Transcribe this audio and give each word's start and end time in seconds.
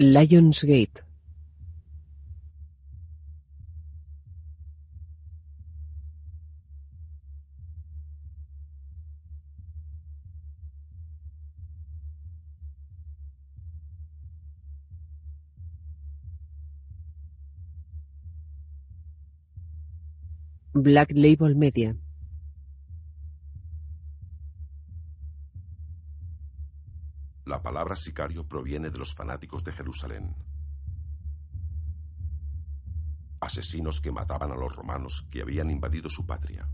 Lionsgate. 0.00 1.04
Black 20.72 21.10
Label 21.12 21.54
Media. 21.54 21.94
La 27.44 27.59
palabra 27.70 27.94
sicario 27.94 28.42
proviene 28.48 28.90
de 28.90 28.98
los 28.98 29.14
fanáticos 29.14 29.62
de 29.62 29.70
Jerusalén. 29.70 30.34
Asesinos 33.40 34.00
que 34.00 34.10
mataban 34.10 34.50
a 34.50 34.56
los 34.56 34.74
romanos 34.74 35.24
que 35.30 35.40
habían 35.40 35.70
invadido 35.70 36.10
su 36.10 36.26
patria. 36.26 36.68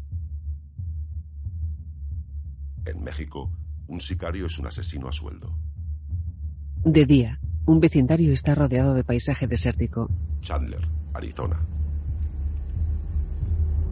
En 2.87 3.05
México, 3.05 3.53
un 3.89 4.01
sicario 4.01 4.47
es 4.47 4.59
un 4.59 4.69
asesino 4.69 5.07
a 5.07 5.13
sueldo. 5.13 5.55
De 6.83 7.05
día, 7.05 7.41
un 7.67 7.79
vecindario 7.79 8.33
está 8.33 8.55
rodeado 8.55 8.95
de 8.95 9.05
paisaje 9.05 9.47
desértico. 9.47 10.09
Chandler, 10.41 10.89
Arizona. 11.13 11.61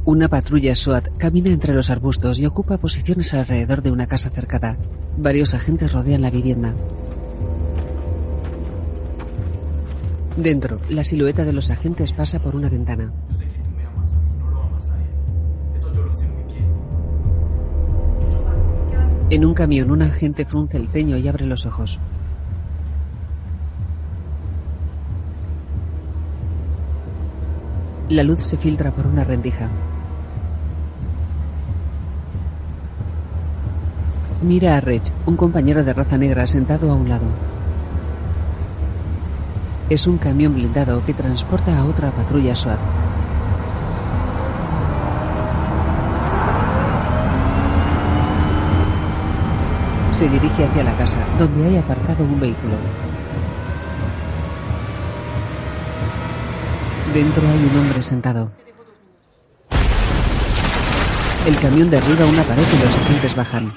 Una 0.06 0.28
patrulla 0.28 0.74
SWAT 0.74 1.18
camina 1.18 1.50
entre 1.50 1.74
los 1.74 1.90
arbustos 1.90 2.40
y 2.40 2.46
ocupa 2.46 2.78
posiciones 2.78 3.34
alrededor 3.34 3.82
de 3.82 3.90
una 3.90 4.06
casa 4.06 4.30
cercada. 4.30 4.78
Varios 5.16 5.54
agentes 5.54 5.92
rodean 5.92 6.22
la 6.22 6.30
vivienda. 6.30 6.74
Dentro, 10.36 10.80
la 10.88 11.04
silueta 11.04 11.44
de 11.44 11.52
los 11.52 11.70
agentes 11.70 12.12
pasa 12.12 12.40
por 12.40 12.56
una 12.56 12.68
ventana. 12.68 13.12
En 19.30 19.44
un 19.44 19.54
camión, 19.54 19.90
un 19.92 20.02
agente 20.02 20.44
frunce 20.44 20.76
el 20.76 20.88
ceño 20.88 21.16
y 21.16 21.28
abre 21.28 21.46
los 21.46 21.64
ojos. 21.64 22.00
La 28.08 28.22
luz 28.22 28.40
se 28.40 28.56
filtra 28.56 28.90
por 28.90 29.06
una 29.06 29.24
rendija. 29.24 29.70
Mira 34.44 34.76
a 34.76 34.80
Rich, 34.80 35.10
un 35.24 35.36
compañero 35.36 35.82
de 35.84 35.94
raza 35.94 36.18
negra 36.18 36.46
sentado 36.46 36.90
a 36.92 36.94
un 36.94 37.08
lado. 37.08 37.24
Es 39.88 40.06
un 40.06 40.18
camión 40.18 40.52
blindado 40.54 41.02
que 41.06 41.14
transporta 41.14 41.78
a 41.78 41.84
otra 41.86 42.10
patrulla 42.10 42.54
SWAT. 42.54 42.78
Se 50.12 50.28
dirige 50.28 50.64
hacia 50.64 50.84
la 50.84 50.94
casa, 50.96 51.20
donde 51.38 51.66
hay 51.66 51.76
aparcado 51.78 52.24
un 52.24 52.38
vehículo. 52.38 52.76
Dentro 57.14 57.48
hay 57.48 57.64
un 57.64 57.78
hombre 57.78 58.02
sentado. 58.02 58.50
El 61.46 61.58
camión 61.60 61.88
derriba 61.90 62.26
una 62.26 62.42
pared 62.42 62.64
y 62.74 62.82
los 62.84 62.96
agentes 62.96 63.34
bajan. 63.36 63.72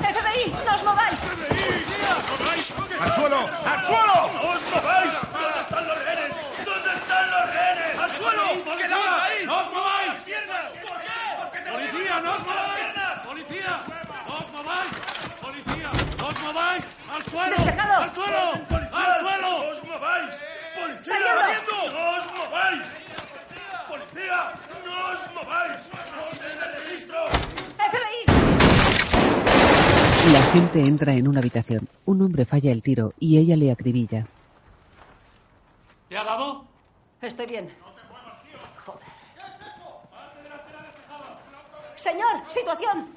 ¡FBI! 0.00 0.52
¡No 0.66 0.74
os 0.74 0.82
mováis! 0.84 1.20
¡Al 3.00 3.12
suelo! 3.12 3.38
¡Al 3.64 3.80
suelo! 3.80 4.18
¡No 4.34 4.42
os 4.50 4.62
mováis! 4.74 5.12
¿Dónde 5.32 5.60
están 5.64 5.84
los 5.88 5.98
rehenes? 6.04 6.32
¿Dónde 6.66 6.90
están 7.00 7.30
los 7.30 7.44
rehenes? 7.54 7.92
¡Al 8.02 8.10
suelo! 8.18 8.44
¡Quedaos 8.76 9.12
ahí! 9.24 9.46
¡No 9.46 9.58
os 9.58 9.66
mováis! 9.72 10.08
¡Las 10.12 10.22
piernas! 10.24 10.64
¿Por 10.84 10.98
qué? 11.00 11.18
Porque 11.40 11.58
te 11.64 11.70
¡Policía, 11.72 12.14
no 12.20 12.30
os 12.30 12.38
las 12.38 12.46
mováis! 12.46 12.80
piernas! 12.84 13.16
¡Policía! 13.24 13.72
¡No 14.28 14.34
os 14.36 14.48
mováis! 14.52 14.90
¡Policía! 15.40 15.90
¡No 16.18 16.26
os 16.28 16.38
mováis! 16.44 16.84
¡Al 17.14 17.22
suelo! 17.24 17.56
¡Despejado! 17.56 17.96
¡Al 18.04 18.12
suelo! 18.14 18.44
¡Al 18.92 19.12
suelo! 19.20 19.48
¡No 19.48 19.70
os 19.72 19.80
mováis! 19.88 20.34
¡Policía! 20.76 21.08
¡Saliendo! 21.08 21.76
¡No 21.94 22.02
os 22.18 22.26
mováis! 22.36 22.84
¡Policía! 23.88 24.38
¡No 24.84 24.94
os 25.12 25.20
mováis! 25.34 25.80
¡Orden 26.14 26.54
de 26.60 26.66
registro! 26.76 27.20
¡FBI! 27.78 28.18
La 30.32 30.40
gente 30.54 30.86
entra 30.86 31.14
en 31.14 31.26
una 31.26 31.40
habitación. 31.40 31.88
Un 32.04 32.22
hombre 32.22 32.44
falla 32.44 32.70
el 32.70 32.80
tiro 32.80 33.12
y 33.18 33.38
ella 33.38 33.56
le 33.56 33.72
acribilla. 33.72 34.28
¿Te 36.08 36.16
ha 36.16 36.22
dado? 36.22 36.64
Estoy 37.20 37.46
bien. 37.46 37.68
Joder. 38.86 39.08
Señor, 41.96 42.36
situación. 42.46 43.08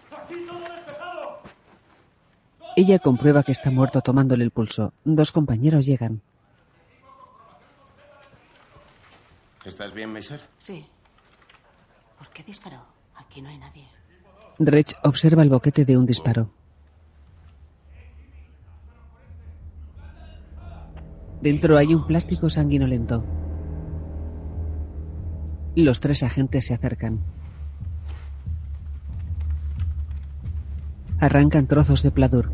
Ella 2.75 2.97
comprueba 2.97 3.43
que 3.43 3.51
está 3.51 3.69
muerto 3.69 4.01
tomándole 4.01 4.43
el 4.43 4.51
pulso. 4.51 4.93
Dos 5.03 5.31
compañeros 5.31 5.85
llegan. 5.85 6.21
¿Estás 9.63 9.93
bien, 9.93 10.11
Maser? 10.11 10.41
Sí. 10.57 10.87
¿Por 12.17 12.29
qué 12.29 12.41
disparó? 12.41 12.81
Aquí 13.15 13.43
no 13.43 13.49
hay 13.49 13.59
nadie. 13.59 13.87
Rech 14.57 14.95
observa 15.03 15.43
el 15.43 15.49
boquete 15.49 15.85
de 15.85 15.97
un 15.97 16.05
disparo. 16.07 16.56
Dentro 21.41 21.77
hay 21.77 21.93
un 21.93 22.05
plástico 22.05 22.49
sanguinolento. 22.49 23.23
Los 25.75 25.99
tres 25.99 26.23
agentes 26.23 26.65
se 26.65 26.73
acercan. 26.73 27.19
Arrancan 31.19 31.67
trozos 31.67 32.01
de 32.01 32.11
pladur. 32.11 32.51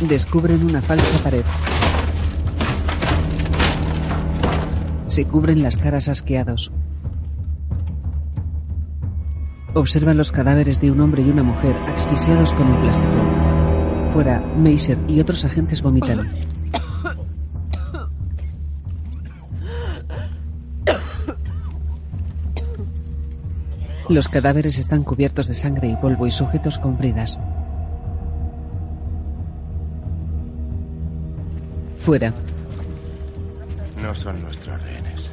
Descubren 0.00 0.64
una 0.64 0.80
falsa 0.82 1.18
pared. 1.24 1.44
Se 5.06 5.24
cubren 5.24 5.62
las 5.62 5.76
caras 5.76 6.08
asqueados. 6.08 6.70
Observan 9.78 10.16
los 10.16 10.32
cadáveres 10.32 10.80
de 10.80 10.90
un 10.90 11.00
hombre 11.00 11.22
y 11.22 11.30
una 11.30 11.44
mujer 11.44 11.76
asfixiados 11.86 12.52
con 12.52 12.66
un 12.66 12.80
plástico. 12.82 13.12
Fuera, 14.12 14.40
Maser 14.56 14.98
y 15.06 15.20
otros 15.20 15.44
agentes 15.44 15.82
vomitan. 15.82 16.26
Los 24.08 24.28
cadáveres 24.28 24.78
están 24.78 25.04
cubiertos 25.04 25.46
de 25.46 25.54
sangre 25.54 25.86
y 25.86 25.94
polvo 25.94 26.26
y 26.26 26.32
sujetos 26.32 26.76
con 26.78 26.98
bridas. 26.98 27.38
Fuera, 32.00 32.34
No 34.02 34.12
son 34.12 34.42
nuestros 34.42 34.82
rehenes. 34.82 35.30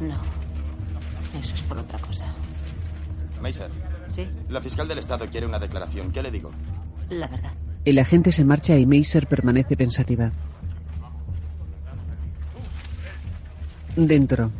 No. 0.00 0.16
Eso 1.38 1.54
es 1.54 1.62
por 1.62 1.78
otra 1.78 1.98
cosa. 2.00 2.24
Maser, 3.40 3.70
¿Sí? 4.08 4.28
la 4.48 4.60
fiscal 4.60 4.86
del 4.88 4.98
estado 4.98 5.26
quiere 5.28 5.46
una 5.46 5.58
declaración. 5.58 6.12
¿Qué 6.12 6.22
le 6.22 6.30
digo? 6.30 6.50
La 7.08 7.26
verdad. 7.26 7.52
el 7.84 7.98
agente 7.98 8.30
se 8.32 8.44
marcha 8.44 8.76
y 8.78 8.86
Maser 8.86 9.26
permanece 9.26 9.76
pensativa. 9.76 10.30
Dentro, 13.96 14.50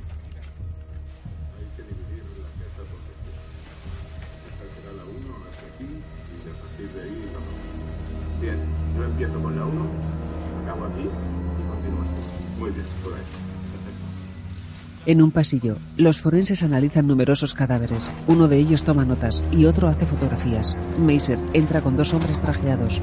en 15.11 15.23
un 15.23 15.33
pasillo, 15.33 15.77
los 15.97 16.21
forenses 16.21 16.62
analizan 16.62 17.09
numerosos 17.09 17.53
cadáveres. 17.53 18.11
Uno 18.29 18.47
de 18.47 18.59
ellos 18.59 18.85
toma 18.85 19.05
notas 19.05 19.43
y 19.51 19.65
otro 19.65 19.89
hace 19.89 20.07
fotografías. 20.07 20.77
Maser 21.01 21.41
entra 21.53 21.83
con 21.83 21.97
dos 21.97 22.15
hombres 22.15 22.41
trajeados. 22.41 23.01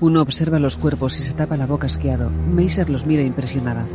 Uno 0.00 0.22
observa 0.22 0.58
los 0.58 0.78
cuerpos 0.78 1.20
y 1.20 1.24
se 1.24 1.34
tapa 1.34 1.58
la 1.58 1.66
boca 1.66 1.86
asqueado. 1.86 2.30
Maser 2.30 2.88
los 2.88 3.04
mira 3.04 3.22
impresionada. 3.22 3.86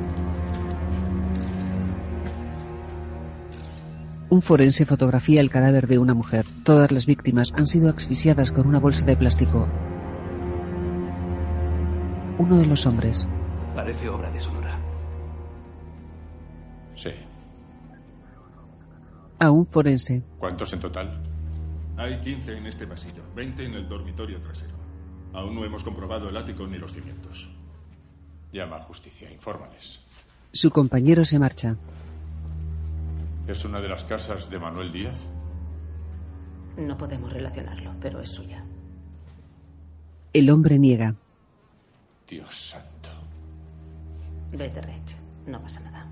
Un 4.29 4.43
forense 4.43 4.85
fotografía 4.85 5.41
el 5.41 5.49
cadáver 5.49 5.87
de 5.87 5.97
una 5.97 6.13
mujer. 6.13 6.45
Todas 6.63 6.91
las 6.91 7.07
víctimas 7.07 7.53
han 7.55 7.65
sido 7.65 7.89
asfixiadas 7.89 8.51
con 8.51 8.67
una 8.67 8.79
bolsa 8.79 9.03
de 9.03 9.17
plástico. 9.17 9.67
Uno 12.39 12.57
de 12.57 12.65
los 12.65 12.85
hombres. 12.85 13.27
Parece 13.75 14.07
obra 14.07 14.31
de 14.31 14.39
Sonora. 14.39 14.79
Sí. 16.95 17.09
A 19.39 19.51
un 19.51 19.65
forense. 19.65 20.23
¿Cuántos 20.37 20.71
en 20.71 20.79
total? 20.79 21.21
Hay 21.97 22.21
15 22.21 22.57
en 22.57 22.65
este 22.65 22.87
pasillo, 22.87 23.23
20 23.35 23.65
en 23.65 23.73
el 23.73 23.89
dormitorio 23.89 24.39
trasero. 24.39 24.73
Aún 25.33 25.53
no 25.53 25.65
hemos 25.65 25.83
comprobado 25.83 26.29
el 26.29 26.37
ático 26.37 26.65
ni 26.65 26.77
los 26.77 26.93
cimientos. 26.93 27.49
Llama 28.53 28.77
a 28.77 28.83
justicia, 28.83 29.29
infórmales. 29.29 29.99
Su 30.53 30.71
compañero 30.71 31.25
se 31.25 31.39
marcha. 31.39 31.75
¿Es 33.47 33.65
una 33.65 33.81
de 33.81 33.89
las 33.89 34.05
casas 34.05 34.49
de 34.49 34.59
Manuel 34.59 34.93
Díaz? 34.93 35.27
No 36.77 36.97
podemos 36.97 37.33
relacionarlo, 37.33 37.93
pero 37.99 38.21
es 38.21 38.29
suya. 38.29 38.63
El 40.31 40.49
hombre 40.49 40.79
niega. 40.79 41.15
Dios 42.29 42.69
santo. 42.69 43.09
Vete, 44.51 44.81
Rich. 44.81 45.15
No 45.47 45.59
pasa 45.61 45.79
nada. 45.81 46.05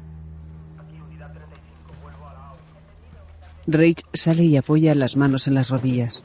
Rage 3.68 4.04
sale 4.14 4.44
y 4.46 4.58
apoya 4.58 4.96
las 4.96 5.16
manos 5.18 5.48
en 5.48 5.54
las 5.54 5.70
rodillas. 5.70 6.24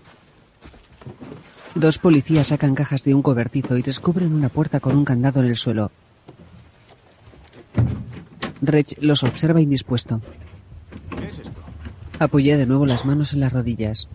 Dos 1.75 1.99
policías 1.99 2.49
sacan 2.49 2.75
cajas 2.75 3.03
de 3.05 3.15
un 3.15 3.23
cobertizo 3.23 3.77
y 3.77 3.83
descubren 3.83 4.33
una 4.33 4.49
puerta 4.49 4.81
con 4.81 4.97
un 4.97 5.05
candado 5.05 5.41
en 5.41 5.47
el 5.47 5.57
suelo. 5.57 5.91
Rage 8.63 8.97
los 9.01 9.25
observa 9.25 9.61
indispuesto. 9.61 10.21
¿Qué 11.19 11.29
es 11.29 11.39
esto? 11.41 11.61
Apoya 12.19 12.57
de 12.57 12.67
nuevo 12.67 12.87
las 12.87 13.05
manos 13.05 13.33
en 13.33 13.41
las 13.41 13.53
rodillas. 13.53 14.09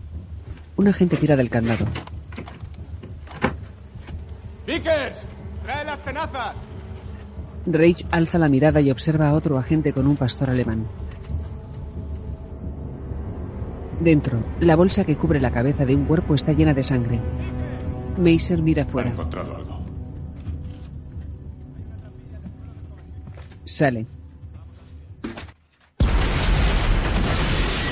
Un 0.76 0.88
agente 0.88 1.18
tira 1.18 1.36
del 1.36 1.50
candado. 1.50 1.84
¡Vickers! 4.66 5.26
¡Trae 5.68 5.84
las 5.84 6.00
tenazas! 6.00 6.54
Rage 7.66 8.06
alza 8.10 8.38
la 8.38 8.48
mirada 8.48 8.80
y 8.80 8.90
observa 8.90 9.28
a 9.28 9.34
otro 9.34 9.58
agente 9.58 9.92
con 9.92 10.06
un 10.06 10.16
pastor 10.16 10.48
alemán. 10.48 10.86
Dentro, 14.00 14.42
la 14.60 14.76
bolsa 14.76 15.04
que 15.04 15.18
cubre 15.18 15.42
la 15.42 15.50
cabeza 15.50 15.84
de 15.84 15.94
un 15.94 16.06
cuerpo 16.06 16.34
está 16.34 16.52
llena 16.54 16.72
de 16.72 16.82
sangre. 16.82 17.20
Maser 18.16 18.62
mira 18.62 18.84
Ha 18.84 18.86
fuera. 18.86 19.10
encontrado 19.10 19.54
algo. 19.56 19.78
Sale. 23.64 24.06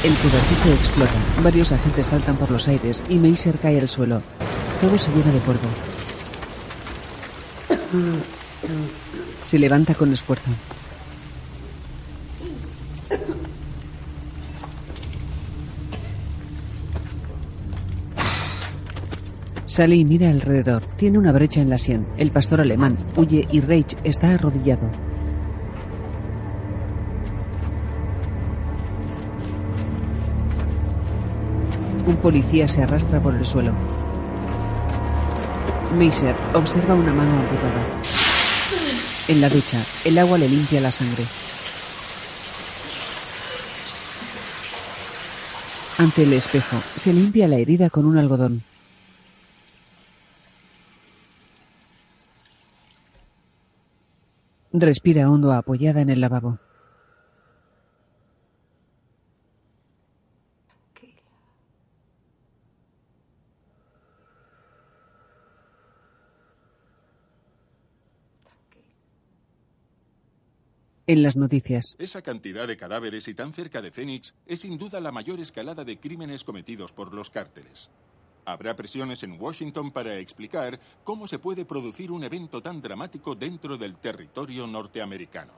El 0.02 0.14
cobertizo 0.14 0.72
explota. 0.72 1.42
Varios 1.44 1.72
agentes 1.72 2.06
saltan 2.06 2.36
por 2.36 2.50
los 2.50 2.68
aires 2.68 3.04
y 3.10 3.18
Maser 3.18 3.58
cae 3.58 3.78
al 3.78 3.90
suelo. 3.90 4.22
Todo 4.80 4.96
se 4.96 5.10
llena 5.12 5.30
de 5.30 5.40
polvo. 5.40 5.68
Se 9.42 9.58
levanta 9.58 9.94
con 9.94 10.12
esfuerzo. 10.12 10.50
Sale 19.66 19.96
y 19.96 20.04
mira 20.06 20.30
alrededor. 20.30 20.82
Tiene 20.96 21.18
una 21.18 21.32
brecha 21.32 21.60
en 21.60 21.68
la 21.68 21.76
sien. 21.76 22.06
El 22.16 22.30
pastor 22.30 22.62
alemán 22.62 22.96
huye 23.14 23.46
y 23.50 23.60
Rage 23.60 23.96
está 24.04 24.30
arrodillado. 24.30 24.90
Un 32.06 32.16
policía 32.16 32.66
se 32.68 32.84
arrastra 32.84 33.20
por 33.20 33.34
el 33.34 33.44
suelo. 33.44 33.72
Maser 35.94 36.34
observa 36.54 36.94
una 36.94 37.12
mano 37.12 37.38
amputada. 37.38 38.02
En 39.28 39.40
la 39.40 39.48
ducha, 39.48 39.82
el 40.04 40.18
agua 40.18 40.38
le 40.38 40.48
limpia 40.48 40.80
la 40.80 40.90
sangre. 40.90 41.24
Ante 45.98 46.24
el 46.24 46.32
espejo, 46.34 46.76
se 46.94 47.12
limpia 47.12 47.48
la 47.48 47.56
herida 47.56 47.88
con 47.88 48.04
un 48.04 48.18
algodón. 48.18 48.62
Respira 54.72 55.30
hondo 55.30 55.52
apoyada 55.52 56.02
en 56.02 56.10
el 56.10 56.20
lavabo. 56.20 56.58
En 71.08 71.22
las 71.22 71.36
noticias, 71.36 71.94
Esa 72.00 72.20
cantidad 72.20 72.66
de 72.66 72.76
cadáveres 72.76 73.28
y 73.28 73.34
tan 73.34 73.52
cerca 73.52 73.80
de 73.80 73.92
Phoenix 73.92 74.34
es 74.44 74.62
sin 74.62 74.76
duda 74.76 75.00
la 75.00 75.12
mayor 75.12 75.38
escalada 75.38 75.84
de 75.84 76.00
crímenes 76.00 76.42
cometidos 76.42 76.92
por 76.92 77.14
los 77.14 77.30
cárteles. 77.30 77.92
Habrá 78.44 78.74
presiones 78.74 79.22
en 79.22 79.40
Washington 79.40 79.92
para 79.92 80.18
explicar 80.18 80.80
cómo 81.04 81.28
se 81.28 81.38
puede 81.38 81.64
producir 81.64 82.10
un 82.10 82.24
evento 82.24 82.60
tan 82.60 82.82
dramático 82.82 83.36
dentro 83.36 83.78
del 83.78 83.94
territorio 83.98 84.66
norteamericano. 84.66 85.52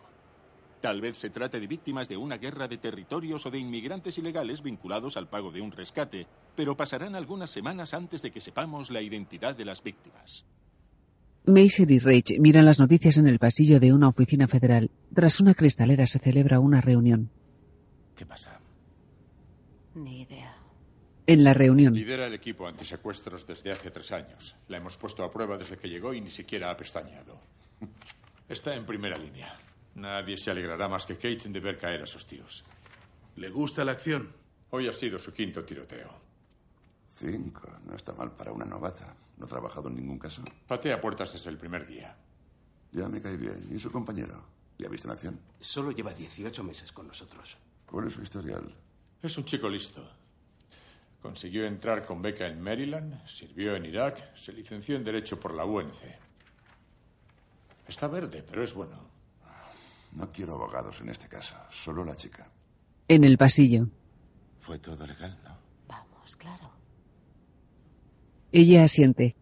Tal 0.83 1.01
vez 1.01 1.17
se 1.17 1.31
trate 1.31 1.61
de 1.61 1.67
víctimas 1.67 2.11
de 2.11 2.19
una 2.19 2.37
guerra 2.37 2.69
de 2.69 2.77
territorios 2.77 3.47
o 3.47 3.51
de 3.51 3.59
inmigrantes 3.59 4.19
ilegales 4.19 4.63
vinculados 4.63 5.17
al 5.17 5.31
pago 5.31 5.51
de 5.51 5.63
un 5.63 5.73
rescate, 5.73 6.27
pero 6.57 6.77
pasarán 6.77 7.15
algunas 7.15 7.49
semanas 7.49 7.95
antes 7.95 8.21
de 8.21 8.31
que 8.31 8.43
sepamos 8.43 8.91
la 8.91 9.01
identidad 9.01 9.57
de 9.57 9.65
las 9.65 9.83
víctimas. 9.83 10.45
Maser 11.49 11.91
y 11.91 11.99
Rage 11.99 12.39
miran 12.39 12.65
las 12.65 12.79
noticias 12.79 13.17
en 13.19 13.27
el 13.27 13.39
pasillo 13.39 13.81
de 13.81 13.93
una 13.93 14.09
oficina 14.09 14.47
federal. 14.47 14.91
Tras 15.15 15.41
una 15.41 15.55
cristalera 15.55 16.07
se 16.07 16.19
celebra 16.19 16.61
una 16.61 16.81
reunión. 16.81 17.31
¿Qué 18.17 18.27
pasa? 18.27 18.61
Ni 19.95 20.23
idea. 20.23 20.55
En 21.27 21.45
la 21.45 21.53
reunión, 21.53 21.93
Lidera 21.95 22.27
el 22.27 22.35
equipo 22.35 22.67
antisecuestros 22.67 23.47
desde 23.47 23.71
hace 23.71 23.91
tres 23.91 24.13
años. 24.13 24.57
La 24.69 24.79
hemos 24.79 24.97
puesto 24.97 25.23
a 25.23 25.31
prueba 25.31 25.59
desde 25.59 25.77
que 25.77 25.89
llegó 25.89 26.15
y 26.15 26.21
ni 26.21 26.31
siquiera 26.31 26.71
ha 26.71 26.77
pestañeado. 26.77 27.39
Está 28.49 28.75
en 28.75 28.87
primera 28.87 29.19
línea. 29.19 29.55
Nadie 29.97 30.37
se 30.37 30.51
alegrará 30.51 30.89
más 30.89 31.05
que 31.05 31.17
Kate 31.17 31.49
de 31.49 31.61
ver 31.61 31.79
caer 31.79 32.03
a 32.03 32.07
sus 32.07 32.27
tíos. 32.27 32.65
¿Le 33.37 33.51
gusta 33.51 33.85
la 33.85 33.93
acción? 33.93 34.33
Hoy 34.71 34.89
ha 34.89 34.93
sido 34.93 35.19
su 35.19 35.33
quinto 35.33 35.65
tiroteo. 35.65 36.11
Cinco. 37.09 37.69
No 37.85 37.95
está 37.95 38.13
mal 38.13 38.33
para 38.33 38.53
una 38.53 38.65
novata. 38.65 39.15
No 39.39 39.45
ha 39.45 39.49
trabajado 39.49 39.89
en 39.89 39.97
ningún 39.97 40.19
caso. 40.19 40.43
Patea 40.67 41.01
puertas 41.01 41.33
desde 41.33 41.51
el 41.51 41.57
primer 41.59 41.87
día. 41.87 42.17
Ya 42.93 43.09
me 43.09 43.21
cae 43.21 43.37
bien. 43.37 43.69
¿Y 43.71 43.79
su 43.79 43.91
compañero? 43.93 44.43
¿Le 44.79 44.87
ha 44.87 44.91
visto 44.91 45.09
en 45.09 45.13
acción? 45.13 45.41
Solo 45.61 45.91
lleva 45.93 46.13
18 46.13 46.65
meses 46.65 46.93
con 46.93 47.07
nosotros. 47.07 47.57
¿Cuál 47.87 48.09
es 48.09 48.15
su 48.15 48.23
historial? 48.23 48.75
Es 49.23 49.37
un 49.39 49.45
chico 49.45 49.69
listo. 49.69 50.07
Consiguió 51.21 51.67
entrar 51.67 52.05
con 52.07 52.23
beca 52.23 52.47
en 52.47 52.61
Maryland, 52.61 53.27
sirvió 53.27 53.75
en 53.75 53.85
Irak, 53.87 54.37
se 54.37 54.53
licenció 54.53 54.97
en 54.97 55.05
Derecho 55.05 55.39
por 55.39 55.53
la 55.55 55.65
UNC. 55.65 56.03
Está 57.87 58.07
verde, 58.07 58.45
pero 58.49 58.63
es 58.63 58.73
bueno. 58.75 59.09
No 60.13 60.31
quiero 60.31 60.55
abogados 60.55 61.01
en 61.01 61.09
este 61.09 61.29
caso. 61.29 61.57
Solo 61.71 62.05
la 62.05 62.15
chica. 62.17 62.51
en 63.09 63.25
el 63.25 63.37
pasillo, 63.39 63.87
Fue 64.61 64.79
todo 64.79 65.07
legal, 65.07 65.39
¿no? 65.45 65.57
Vamos, 65.87 66.37
claro. 66.37 66.71
Ella 68.53 68.85
asiente. 68.85 69.35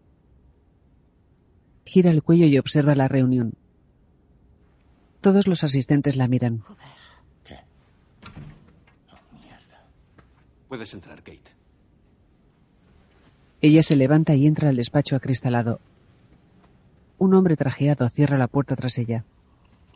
Gira 1.84 2.10
el 2.10 2.22
cuello 2.22 2.46
y 2.46 2.58
observa 2.58 2.94
la 2.94 3.08
reunión. 3.08 3.54
Todos 5.20 5.46
los 5.46 5.64
asistentes 5.64 6.16
la 6.16 6.28
miran. 6.28 6.62
¿Qué? 7.44 7.58
Puedes 10.68 10.92
entrar, 10.94 11.22
Kate. 11.22 11.52
Ella 13.60 13.82
se 13.82 13.96
levanta 13.96 14.34
y 14.34 14.46
entra 14.46 14.68
al 14.68 14.76
despacho 14.76 15.16
acristalado. 15.16 15.80
Un 17.18 17.34
hombre 17.34 17.56
trajeado 17.56 18.08
cierra 18.10 18.36
la 18.36 18.48
puerta 18.48 18.76
tras 18.76 18.98
ella. 18.98 19.24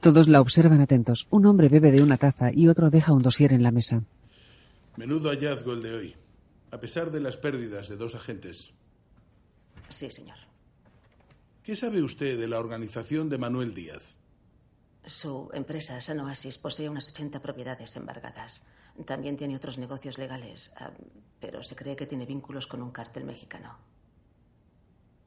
Todos 0.00 0.28
la 0.28 0.40
observan 0.40 0.80
atentos. 0.80 1.26
Un 1.30 1.44
hombre 1.46 1.68
bebe 1.68 1.92
de 1.92 2.02
una 2.02 2.16
taza 2.16 2.50
y 2.52 2.68
otro 2.68 2.88
deja 2.90 3.12
un 3.12 3.22
dosier 3.22 3.52
en 3.52 3.62
la 3.62 3.70
mesa. 3.70 4.02
Menudo 4.96 5.28
hallazgo 5.28 5.74
el 5.74 5.82
de 5.82 5.92
hoy. 5.92 6.16
A 6.70 6.78
pesar 6.78 7.10
de 7.10 7.20
las 7.20 7.36
pérdidas 7.36 7.88
de 7.88 7.96
dos 7.96 8.14
agentes, 8.14 8.72
Sí, 9.90 10.10
señor. 10.10 10.36
¿qué 11.62 11.76
sabe 11.76 12.02
usted 12.02 12.38
de 12.38 12.48
la 12.48 12.58
organización 12.58 13.28
de 13.28 13.38
Manuel 13.38 13.74
Díaz? 13.74 14.16
Su 15.06 15.50
empresa, 15.52 16.00
San 16.00 16.20
Oasis, 16.20 16.58
posee 16.58 16.88
unas 16.88 17.08
80 17.08 17.40
propiedades 17.40 17.94
embargadas. 17.96 18.66
También 19.04 19.36
tiene 19.36 19.56
otros 19.56 19.78
negocios 19.78 20.18
legales, 20.18 20.72
ah, 20.76 20.90
pero 21.38 21.62
se 21.62 21.76
cree 21.76 21.96
que 21.96 22.06
tiene 22.06 22.26
vínculos 22.26 22.66
con 22.66 22.82
un 22.82 22.90
cártel 22.90 23.24
mexicano. 23.24 23.78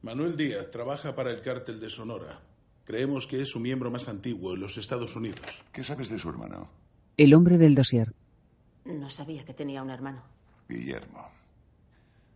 Manuel 0.02 0.36
Díaz 0.36 0.70
trabaja 0.70 1.14
para 1.14 1.30
el 1.30 1.40
cártel 1.40 1.80
de 1.80 1.88
Sonora. 1.88 2.40
Creemos 2.84 3.26
que 3.26 3.40
es 3.40 3.48
su 3.48 3.58
miembro 3.58 3.90
más 3.90 4.08
antiguo 4.08 4.52
en 4.52 4.60
los 4.60 4.76
Estados 4.76 5.16
Unidos. 5.16 5.62
¿Qué 5.72 5.82
sabes 5.82 6.10
de 6.10 6.18
su 6.18 6.28
hermano? 6.28 6.68
El 7.16 7.32
hombre 7.32 7.56
del 7.56 7.74
dosier. 7.74 8.12
No 8.84 9.08
sabía 9.08 9.46
que 9.46 9.54
tenía 9.54 9.82
un 9.82 9.88
hermano. 9.88 10.22
Guillermo. 10.68 11.26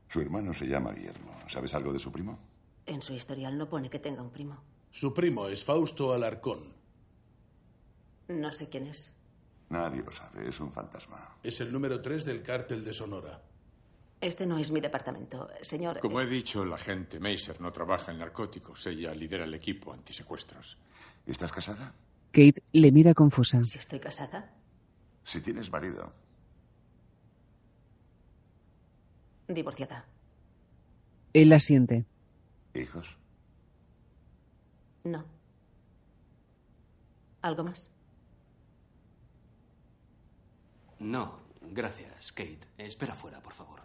Su 0.08 0.20
hermano 0.20 0.54
se 0.54 0.66
llama 0.66 0.92
Guillermo. 0.92 1.32
¿Sabes 1.48 1.74
algo 1.74 1.92
de 1.92 1.98
su 1.98 2.10
primo? 2.10 2.38
En 2.86 3.02
su 3.02 3.12
historial 3.14 3.56
no 3.58 3.68
pone 3.68 3.90
que 3.90 3.98
tenga 3.98 4.22
un 4.22 4.30
primo. 4.30 4.62
Su 4.90 5.12
primo 5.12 5.48
es 5.48 5.64
Fausto 5.64 6.12
Alarcón. 6.12 6.72
No 8.28 8.52
sé 8.52 8.68
quién 8.68 8.86
es. 8.86 9.12
Nadie 9.68 10.02
lo 10.02 10.10
sabe, 10.10 10.48
es 10.48 10.60
un 10.60 10.72
fantasma. 10.72 11.36
Es 11.42 11.60
el 11.60 11.70
número 11.70 12.00
3 12.00 12.24
del 12.24 12.42
cártel 12.42 12.84
de 12.84 12.94
Sonora. 12.94 13.42
Este 14.20 14.46
no 14.46 14.58
es 14.58 14.70
mi 14.72 14.80
departamento. 14.80 15.48
Señor. 15.60 16.00
Como 16.00 16.20
he 16.20 16.26
dicho, 16.26 16.64
la 16.64 16.76
agente 16.76 17.20
Maser 17.20 17.60
no 17.60 17.72
trabaja 17.72 18.10
en 18.10 18.18
narcóticos. 18.18 18.86
Ella 18.86 19.14
lidera 19.14 19.44
el 19.44 19.54
equipo 19.54 19.92
antisecuestros. 19.92 20.78
¿Estás 21.26 21.52
casada? 21.52 21.92
Kate 22.32 22.62
le 22.72 22.90
mira 22.90 23.14
confusa. 23.14 23.62
Si 23.62 23.78
estoy 23.78 24.00
casada. 24.00 24.54
Si 25.22 25.40
tienes 25.40 25.70
marido. 25.70 26.12
Divorciada. 29.48 30.04
Él 31.32 31.52
asiente. 31.52 32.04
¿Hijos? 32.74 33.16
No. 35.04 35.24
¿Algo 37.42 37.64
más? 37.64 37.90
No, 40.98 41.38
gracias, 41.72 42.32
Kate. 42.32 42.60
Espera 42.76 43.14
fuera, 43.14 43.40
por 43.40 43.54
favor. 43.54 43.80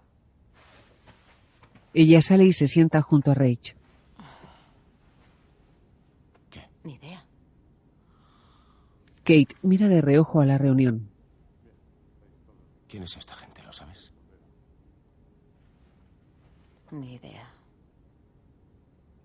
Ella 1.94 2.22
sale 2.22 2.46
y 2.46 2.54
se 2.54 2.68
sienta 2.68 3.02
junto 3.02 3.32
a 3.32 3.36
Rach. 3.36 3.74
Ni 6.84 6.96
idea. 6.96 7.24
Kate 9.24 9.56
mira 9.62 9.88
de 9.88 10.02
reojo 10.02 10.42
a 10.42 10.46
la 10.46 10.58
reunión. 10.58 11.10
¿Quién 12.90 13.04
es 13.04 13.16
esta 13.16 13.36
gente? 13.36 13.64
¿Lo 13.64 13.72
sabes? 13.72 14.12
Ni 16.94 17.16
idea. 17.16 17.50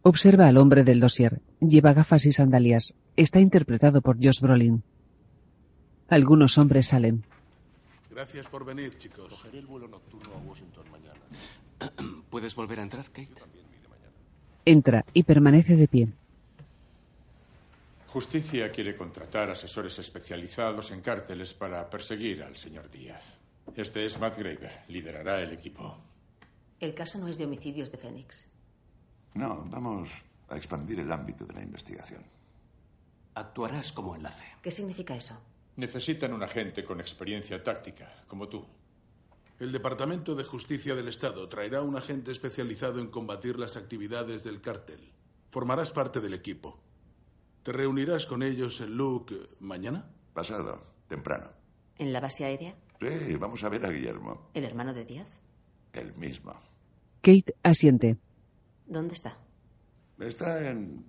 Observa 0.02 0.48
al 0.48 0.56
hombre 0.56 0.84
del 0.84 1.00
dossier. 1.00 1.42
Lleva 1.60 1.92
gafas 1.92 2.24
y 2.24 2.32
sandalias. 2.32 2.94
Está 3.14 3.40
interpretado 3.40 4.00
por 4.00 4.16
Josh 4.16 4.40
Brolin. 4.40 4.82
Algunos 6.08 6.56
hombres 6.56 6.86
salen. 6.86 7.24
Gracias 8.10 8.46
por 8.46 8.64
venir, 8.64 8.96
chicos. 8.96 9.28
Cogeré 9.28 9.58
el 9.58 9.66
vuelo 9.66 9.86
nocturno 9.86 10.34
a 10.34 10.38
Washington 10.48 10.84
mañana. 10.90 11.20
¿Puedes 12.30 12.54
volver 12.54 12.80
a 12.80 12.82
entrar, 12.82 13.04
Kate? 13.10 13.28
Entra 14.64 15.04
y 15.12 15.22
permanece 15.24 15.76
de 15.76 15.88
pie. 15.88 16.08
Justicia 18.06 18.70
quiere 18.70 18.96
contratar 18.96 19.50
asesores 19.50 19.98
especializados 19.98 20.90
en 20.90 21.02
cárteles 21.02 21.52
para 21.52 21.88
perseguir 21.90 22.42
al 22.42 22.56
señor 22.56 22.90
Díaz. 22.90 23.38
Este 23.76 24.06
es 24.06 24.18
Matt 24.18 24.38
Graver. 24.38 24.84
Liderará 24.88 25.42
el 25.42 25.52
equipo. 25.52 25.98
El 26.80 26.94
caso 26.94 27.18
no 27.18 27.28
es 27.28 27.38
de 27.38 27.44
homicidios 27.44 27.90
de 27.90 27.98
Fénix. 27.98 28.48
No, 29.34 29.64
vamos 29.66 30.10
a 30.48 30.56
expandir 30.56 31.00
el 31.00 31.10
ámbito 31.12 31.44
de 31.44 31.54
la 31.54 31.62
investigación. 31.62 32.24
Actuarás 33.34 33.92
como 33.92 34.14
enlace. 34.14 34.44
¿Qué 34.62 34.70
significa 34.70 35.14
eso? 35.14 35.38
Necesitan 35.76 36.32
un 36.32 36.42
agente 36.42 36.84
con 36.84 37.00
experiencia 37.00 37.62
táctica, 37.62 38.24
como 38.26 38.48
tú. 38.48 38.64
El 39.58 39.72
Departamento 39.72 40.36
de 40.36 40.44
Justicia 40.44 40.94
del 40.94 41.08
Estado 41.08 41.48
traerá 41.48 41.82
un 41.82 41.96
agente 41.96 42.30
especializado 42.30 43.00
en 43.00 43.08
combatir 43.08 43.58
las 43.58 43.76
actividades 43.76 44.44
del 44.44 44.60
cártel. 44.60 45.12
Formarás 45.50 45.90
parte 45.90 46.20
del 46.20 46.34
equipo. 46.34 46.80
¿Te 47.64 47.72
reunirás 47.72 48.26
con 48.26 48.42
ellos 48.42 48.80
en 48.80 48.96
Luke 48.96 49.34
mañana? 49.60 50.10
Pasado, 50.32 50.84
temprano. 51.08 51.50
¿En 51.96 52.12
la 52.12 52.20
base 52.20 52.44
aérea? 52.44 52.76
Sí, 53.00 53.36
vamos 53.36 53.64
a 53.64 53.68
ver 53.68 53.84
a 53.84 53.90
Guillermo. 53.90 54.50
¿El 54.54 54.64
hermano 54.64 54.94
de 54.94 55.04
Díaz? 55.04 55.28
El 55.92 56.14
mismo. 56.14 56.54
Kate 57.20 57.54
asiente. 57.62 58.16
¿Dónde 58.86 59.14
está? 59.14 59.36
Está 60.18 60.70
en 60.70 61.04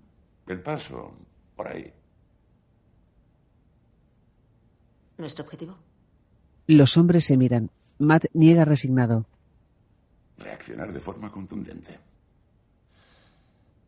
El 0.47 0.61
Paso, 0.61 1.13
por 1.55 1.67
ahí. 1.67 1.93
¿Nuestro 5.17 5.43
objetivo? 5.45 5.77
Los 6.67 6.97
hombres 6.97 7.25
se 7.25 7.37
miran. 7.37 7.71
Matt 7.97 8.25
niega 8.33 8.65
resignado. 8.65 9.25
Reaccionar 10.37 10.93
de 10.93 10.99
forma 10.99 11.31
contundente. 11.31 11.99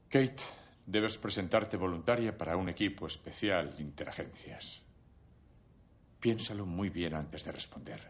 Kate, 0.10 0.42
debes 0.86 1.18
presentarte 1.18 1.78
voluntaria 1.78 2.38
para 2.38 2.58
un 2.58 2.68
equipo 2.68 3.08
especial 3.08 3.76
de 3.78 3.84
interagencias. 3.84 4.82
Piénsalo 6.20 6.66
muy 6.66 6.90
bien 6.90 7.16
antes 7.16 7.46
de 7.46 7.52
responder. 7.52 8.02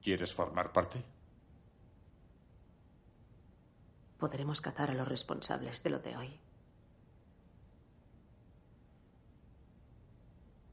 ¿Quieres 0.00 0.32
formar 0.32 0.72
parte? 0.72 1.02
Podremos 4.22 4.60
cazar 4.60 4.88
a 4.88 4.94
los 4.94 5.08
responsables 5.08 5.82
de 5.82 5.90
lo 5.90 5.98
de 5.98 6.16
hoy. 6.16 6.30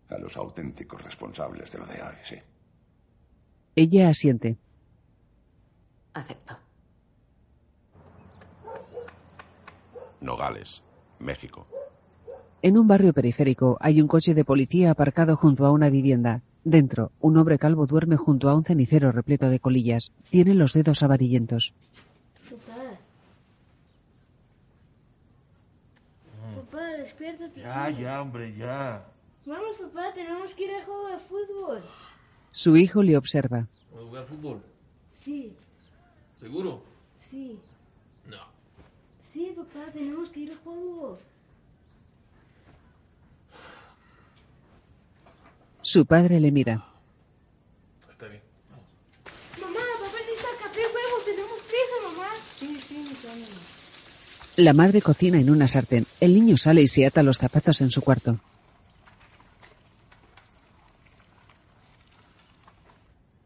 A 0.07 0.19
los 0.19 0.37
auténticos 0.37 1.03
responsables 1.03 1.71
de 1.71 1.79
lo 1.79 1.87
de 1.87 1.93
hoy, 1.93 2.15
sí. 2.23 2.35
Ella 3.75 4.09
asiente. 4.09 4.55
Acepto. 6.13 6.59
Nogales, 10.21 10.83
México. 11.17 11.65
En 12.61 12.77
un 12.77 12.87
barrio 12.87 13.13
periférico 13.13 13.79
hay 13.81 13.99
un 13.99 14.07
coche 14.07 14.35
de 14.35 14.45
policía 14.45 14.91
aparcado 14.91 15.35
junto 15.35 15.65
a 15.65 15.71
una 15.71 15.89
vivienda. 15.89 16.43
Dentro, 16.63 17.13
un 17.19 17.35
hombre 17.35 17.57
calvo 17.57 17.87
duerme 17.87 18.15
junto 18.15 18.47
a 18.47 18.53
un 18.53 18.63
cenicero 18.63 19.11
repleto 19.11 19.49
de 19.49 19.59
colillas. 19.59 20.11
Tiene 20.29 20.53
los 20.53 20.73
dedos 20.73 21.01
amarillentos. 21.01 21.73
Papá. 22.47 22.99
Papá, 26.71 26.88
despiértate. 26.99 27.61
Ya, 27.61 27.89
ya, 27.89 28.21
hombre, 28.21 28.53
ya. 28.55 29.05
Vamos, 29.45 29.77
papá, 29.77 30.13
tenemos 30.13 30.53
que 30.53 30.63
ir 30.65 30.71
al 30.75 30.83
juego 30.85 31.07
de 31.07 31.19
fútbol. 31.19 31.83
Su 32.51 32.75
hijo 32.77 33.01
le 33.03 33.17
observa. 33.17 33.67
¿Vamos 33.91 34.03
a 34.03 34.07
jugar 34.07 34.25
fútbol? 34.25 34.61
Sí, 35.15 35.55
¿Seguro? 36.39 36.83
sí. 37.19 37.59
No. 38.25 38.37
Sí, 39.31 39.53
papá, 39.55 39.91
tenemos 39.91 40.29
que 40.29 40.39
ir 40.41 40.51
al 40.51 40.57
juego. 40.59 41.19
Su 45.81 46.05
padre 46.05 46.39
le 46.39 46.51
mira. 46.51 46.85
Está 48.11 48.27
bien. 48.27 48.41
Mamá, 49.61 49.79
papá 49.99 50.17
necesita 50.27 50.49
café, 50.63 50.81
huevo, 50.81 51.17
tenemos 51.25 51.59
prisa, 51.61 51.95
mamá. 52.11 52.29
Sí, 52.55 52.75
sí, 52.81 52.97
mi 52.97 53.29
mamá. 53.29 53.47
La 54.59 54.73
madre 54.73 55.01
cocina 55.01 55.39
en 55.39 55.49
una 55.49 55.67
sartén. 55.67 56.05
El 56.19 56.33
niño 56.33 56.57
sale 56.57 56.81
y 56.81 56.87
se 56.89 57.05
ata 57.05 57.23
los 57.23 57.37
zapatos 57.37 57.79
en 57.79 57.91
su 57.91 58.01
cuarto. 58.01 58.41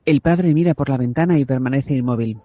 El 0.06 0.22
padre 0.22 0.56
mira 0.56 0.74
por 0.74 0.90
la 0.90 0.98
ventana 0.98 1.38
y 1.38 1.46
permanece 1.46 1.94
inmóvil. 1.94 2.42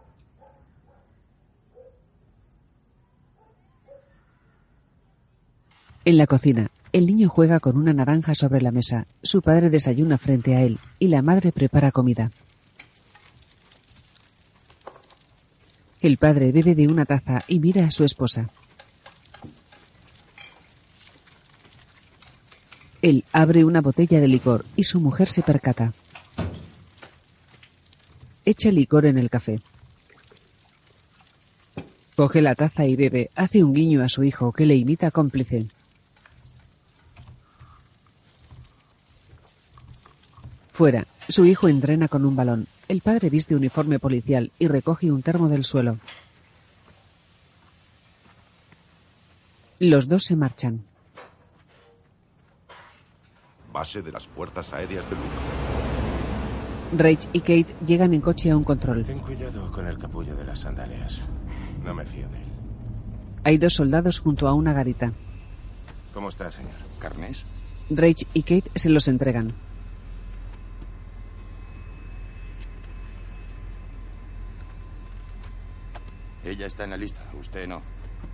En 6.05 6.19
la 6.19 6.27
cocina, 6.27 6.71
el 6.93 7.07
niño 7.07 7.31
juega 7.31 7.61
con 7.61 7.79
una 7.79 7.95
naranja 7.95 8.35
sobre 8.35 8.61
la 8.61 8.71
mesa. 8.71 9.07
Su 9.23 9.41
padre 9.41 9.71
desayuna 9.71 10.19
frente 10.19 10.57
a 10.57 10.61
él 10.61 10.79
y 10.99 11.09
la 11.09 11.23
madre 11.23 11.53
prepara 11.53 11.91
comida. 11.91 12.31
El 16.03 16.19
padre 16.19 16.53
bebe 16.53 16.75
de 16.75 16.87
una 16.87 17.07
taza 17.07 17.45
y 17.49 17.61
mira 17.61 17.87
a 17.87 17.91
su 17.91 18.05
esposa. 18.05 18.51
Él 23.01 23.25
abre 23.33 23.65
una 23.65 23.81
botella 23.81 24.21
de 24.21 24.29
licor 24.29 24.65
y 24.75 24.85
su 24.85 25.01
mujer 25.01 25.29
se 25.29 25.43
percata. 25.43 25.93
Echa 28.45 28.71
licor 28.71 29.07
en 29.07 29.19
el 29.19 29.31
café. 29.31 29.61
Coge 32.17 32.43
la 32.43 32.57
taza 32.57 32.87
y 32.87 32.97
bebe. 32.97 33.31
Hace 33.37 33.63
un 33.63 33.73
guiño 33.73 34.03
a 34.03 34.09
su 34.09 34.25
hijo 34.25 34.53
que 34.53 34.67
le 34.67 34.75
imita 34.75 35.13
cómplice. 35.13 35.67
Fuera, 40.73 41.07
su 41.29 41.45
hijo 41.45 41.69
entrena 41.69 42.09
con 42.09 42.25
un 42.25 42.35
balón. 42.35 42.67
El 42.89 43.03
padre 43.03 43.31
viste 43.31 43.55
uniforme 43.55 43.99
policial 43.99 44.51
y 44.59 44.67
recoge 44.67 45.13
un 45.13 45.23
termo 45.23 45.49
del 45.49 45.65
suelo. 45.65 45.99
Los 49.79 50.09
dos 50.09 50.25
se 50.25 50.35
marchan. 50.35 50.88
Base 53.79 54.03
de 54.03 54.11
las 54.11 54.27
fuerzas 54.27 54.73
aéreas 54.73 55.09
de 55.09 55.15
Luke. 55.15 57.01
Rage 57.01 57.29
y 57.33 57.39
Kate 57.39 57.77
llegan 57.87 58.13
en 58.13 58.21
coche 58.21 58.51
a 58.51 58.57
un 58.57 58.65
control. 58.65 59.05
Ten 59.05 59.21
cuidado 59.21 59.71
con 59.71 59.87
el 59.87 59.97
capullo 59.97 60.35
de 60.35 60.43
las 60.43 60.59
sandalias. 60.59 61.23
No 61.85 61.95
me 61.95 62.05
fío 62.05 62.29
de 62.29 62.39
él. 62.39 62.49
Hay 63.45 63.57
dos 63.57 63.75
soldados 63.75 64.19
junto 64.19 64.49
a 64.49 64.53
una 64.53 64.73
garita. 64.73 65.13
¿Cómo 66.13 66.29
está, 66.29 66.51
señor? 66.51 66.73
¿Carnés? 66.99 67.45
Rage 67.89 68.27
y 68.35 68.43
Kate 68.43 68.69
se 68.75 68.91
los 68.91 69.07
entregan. 69.07 69.53
Ella 76.43 76.67
está 76.67 76.83
en 76.83 76.91
la 76.91 76.97
lista, 76.97 77.23
usted 77.39 77.69
no. 77.69 77.81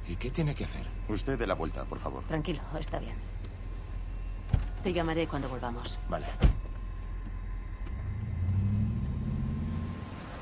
¿Y 0.09 0.17
qué 0.17 0.31
tiene 0.31 0.55
que 0.55 0.65
hacer? 0.65 0.87
Usted 1.11 1.39
dé 1.39 1.47
la 1.47 1.55
vuelta, 1.55 1.85
por 1.85 1.99
favor. 1.99 2.25
Tranquilo, 2.29 2.63
está 2.81 2.99
bien. 2.99 3.35
Te 4.85 4.93
llamaré 4.93 5.27
cuando 5.27 5.49
volvamos. 5.49 5.99
Vale. 6.11 6.27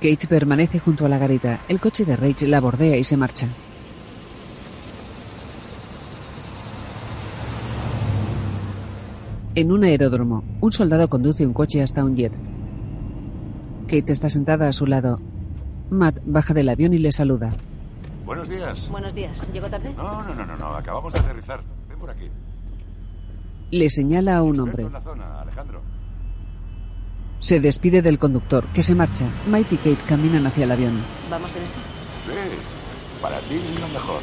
Kate 0.01 0.27
permanece 0.27 0.81
junto 0.81 1.07
a 1.07 1.09
la 1.09 1.17
garita. 1.17 1.61
El 1.69 1.79
coche 1.79 2.05
de 2.05 2.17
Rage 2.17 2.49
la 2.49 2.61
bordea 2.61 2.97
y 2.97 3.05
se 3.05 3.17
marcha. 3.17 3.47
En 9.55 9.71
un 9.71 9.85
aeródromo, 9.85 10.43
un 10.61 10.73
soldado 10.73 11.09
conduce 11.09 11.47
un 11.47 11.53
coche 11.53 11.81
hasta 11.81 12.03
un 12.03 12.17
jet. 12.17 12.33
Kate 13.87 14.11
está 14.11 14.29
sentada 14.29 14.67
a 14.67 14.73
su 14.73 14.87
lado. 14.87 15.21
Matt 15.91 16.19
baja 16.25 16.53
del 16.53 16.69
avión 16.69 16.95
y 16.95 16.99
le 16.99 17.13
saluda. 17.13 17.53
Buenos 18.27 18.49
días. 18.49 18.89
Buenos 18.91 19.15
días. 19.15 19.47
¿Llegó 19.53 19.69
tarde? 19.69 19.95
No, 19.97 20.23
no, 20.23 20.35
no, 20.35 20.45
no, 20.45 20.57
no. 20.57 20.67
Acabamos 20.75 21.13
de 21.13 21.21
aterrizar. 21.21 21.61
Ven 21.89 21.99
por 21.99 22.11
aquí. 22.11 22.29
Le 23.73 23.89
señala 23.89 24.37
a 24.37 24.43
un 24.43 24.61
hombre. 24.61 24.87
Se 27.39 27.59
despide 27.59 28.03
del 28.03 28.19
conductor, 28.19 28.71
que 28.75 28.83
se 28.83 28.95
marcha. 28.95 29.25
Might 29.49 29.73
y 29.73 29.77
Kate 29.79 30.05
caminan 30.07 30.47
hacia 30.47 30.65
el 30.65 30.73
avión. 30.73 31.03
¿Vamos 31.31 31.57
en 31.57 31.63
esto? 31.63 31.79
Sí. 32.27 32.33
Para 33.23 33.41
ti 33.41 33.59
lo 33.81 33.89
mejor. 33.89 34.21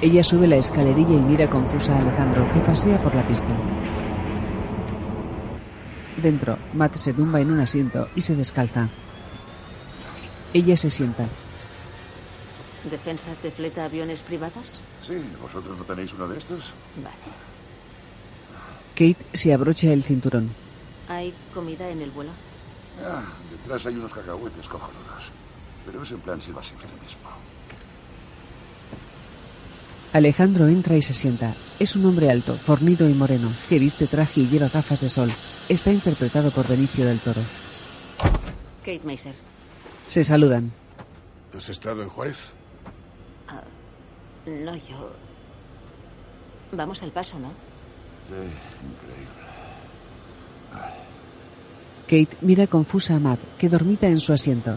Ella 0.00 0.24
sube 0.24 0.48
la 0.48 0.56
escalerilla 0.56 1.14
y 1.14 1.20
mira 1.20 1.48
confusa 1.48 1.94
a 1.94 2.00
Alejandro, 2.00 2.50
que 2.52 2.58
pasea 2.58 3.00
por 3.00 3.14
la 3.14 3.28
pista. 3.28 3.56
Dentro, 6.20 6.58
Matt 6.74 6.96
se 6.96 7.12
tumba 7.12 7.40
en 7.40 7.52
un 7.52 7.60
asiento 7.60 8.08
y 8.16 8.22
se 8.22 8.34
descalza. 8.34 8.88
Ella 10.52 10.76
se 10.76 10.90
sienta. 10.90 11.28
¿Defensa 12.90 13.30
te 13.40 13.52
fleta 13.52 13.84
aviones 13.84 14.20
privados? 14.20 14.80
Sí, 15.06 15.14
¿vosotros 15.40 15.78
no 15.78 15.84
tenéis 15.84 16.12
uno 16.12 16.26
de 16.26 16.38
estos? 16.38 16.72
Vale. 16.96 17.51
Kate 18.94 19.24
se 19.32 19.52
abrocha 19.52 19.92
el 19.92 20.02
cinturón. 20.02 20.50
¿Hay 21.08 21.34
comida 21.54 21.88
en 21.88 22.02
el 22.02 22.10
vuelo? 22.10 22.30
Ah, 23.04 23.24
detrás 23.50 23.86
hay 23.86 23.94
unos 23.94 24.12
cacahuetes 24.12 24.68
cojonudos. 24.68 25.30
Pero 25.86 26.02
es 26.02 26.10
en 26.10 26.20
plan 26.20 26.40
sírvase 26.40 26.74
usted 26.74 26.90
mismo. 27.02 27.30
Alejandro 30.12 30.68
entra 30.68 30.96
y 30.96 31.02
se 31.02 31.14
sienta. 31.14 31.54
Es 31.78 31.96
un 31.96 32.04
hombre 32.04 32.30
alto, 32.30 32.54
fornido 32.54 33.08
y 33.08 33.14
moreno, 33.14 33.50
que 33.68 33.78
viste 33.78 34.06
traje 34.06 34.42
y 34.42 34.46
lleva 34.46 34.68
gafas 34.68 35.00
de 35.00 35.08
sol. 35.08 35.32
Está 35.68 35.90
interpretado 35.90 36.50
por 36.50 36.68
Benicio 36.68 37.06
del 37.06 37.18
Toro. 37.18 37.40
Kate 38.80 39.00
Maser. 39.04 39.34
Se 40.06 40.22
saludan. 40.22 40.70
¿Has 41.56 41.68
estado 41.68 42.02
en 42.02 42.10
Juárez? 42.10 42.50
Ah, 43.48 43.62
no, 44.46 44.76
yo... 44.76 45.12
Vamos 46.72 47.02
al 47.02 47.10
paso, 47.10 47.38
¿no? 47.38 47.52
Kate 52.06 52.36
mira 52.42 52.66
confusa 52.66 53.16
a 53.16 53.20
Matt, 53.20 53.40
que 53.58 53.68
dormita 53.68 54.06
en 54.06 54.20
su 54.20 54.32
asiento. 54.32 54.76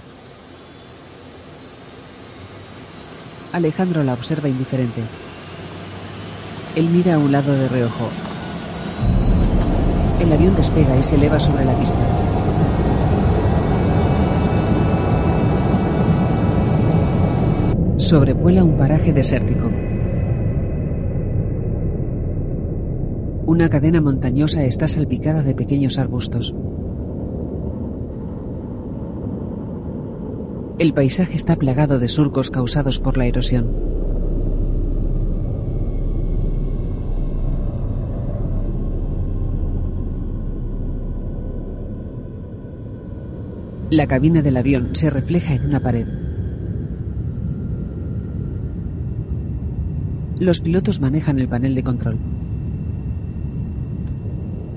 Alejandro 3.51 4.03
la 4.03 4.13
observa 4.13 4.49
indiferente. 4.49 5.01
Él 6.75 6.89
mira 6.89 7.15
a 7.15 7.19
un 7.19 7.31
lado 7.31 7.53
de 7.53 7.67
reojo. 7.67 8.09
El 10.19 10.31
avión 10.31 10.55
despega 10.55 10.97
y 10.97 11.03
se 11.03 11.15
eleva 11.15 11.39
sobre 11.39 11.65
la 11.65 11.77
pista. 11.77 11.99
Sobrevuela 17.97 18.63
un 18.63 18.77
paraje 18.77 19.13
desértico. 19.13 19.84
Una 23.47 23.69
cadena 23.69 24.01
montañosa 24.01 24.63
está 24.63 24.87
salpicada 24.87 25.43
de 25.43 25.53
pequeños 25.53 25.99
arbustos. 25.99 26.55
El 30.79 30.93
paisaje 30.93 31.35
está 31.35 31.55
plagado 31.55 31.99
de 31.99 32.07
surcos 32.07 32.49
causados 32.49 32.99
por 32.99 33.17
la 33.17 33.27
erosión. 33.27 33.69
La 43.91 44.07
cabina 44.07 44.41
del 44.41 44.57
avión 44.57 44.95
se 44.95 45.11
refleja 45.11 45.53
en 45.53 45.65
una 45.65 45.79
pared. 45.79 46.07
Los 50.39 50.61
pilotos 50.61 50.99
manejan 50.99 51.37
el 51.37 51.47
panel 51.47 51.75
de 51.75 51.83
control. 51.83 52.17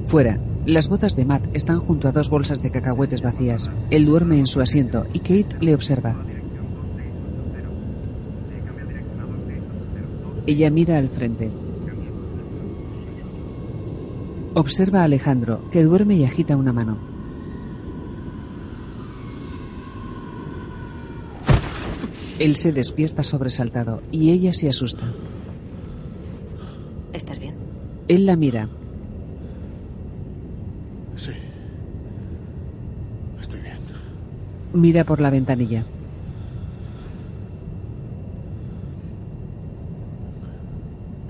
Fuera, 0.08 0.38
las 0.64 0.88
botas 0.88 1.16
de 1.16 1.26
Matt 1.26 1.48
están 1.52 1.80
junto 1.80 2.08
a 2.08 2.12
dos 2.12 2.30
bolsas 2.30 2.62
de 2.62 2.70
cacahuetes 2.70 3.20
vacías. 3.20 3.70
Él 3.90 4.06
duerme 4.06 4.38
en 4.38 4.46
su 4.46 4.62
asiento 4.62 5.06
y 5.12 5.18
Kate 5.18 5.58
le 5.60 5.74
observa. 5.74 6.16
Ella 10.46 10.70
mira 10.70 10.96
al 10.96 11.10
frente. 11.10 11.50
Observa 14.54 15.02
a 15.02 15.04
Alejandro, 15.04 15.70
que 15.70 15.84
duerme 15.84 16.14
y 16.14 16.24
agita 16.24 16.56
una 16.56 16.72
mano. 16.72 16.96
Él 22.38 22.56
se 22.56 22.72
despierta 22.72 23.22
sobresaltado 23.22 24.00
y 24.10 24.30
ella 24.30 24.54
se 24.54 24.70
asusta. 24.70 25.12
¿Estás 27.12 27.38
bien? 27.38 27.56
Él 28.08 28.24
la 28.24 28.36
mira. 28.36 28.70
Sí. 31.18 31.32
Estoy 33.40 33.60
bien. 33.60 33.78
Mira 34.72 35.04
por 35.04 35.20
la 35.20 35.30
ventanilla. 35.30 35.84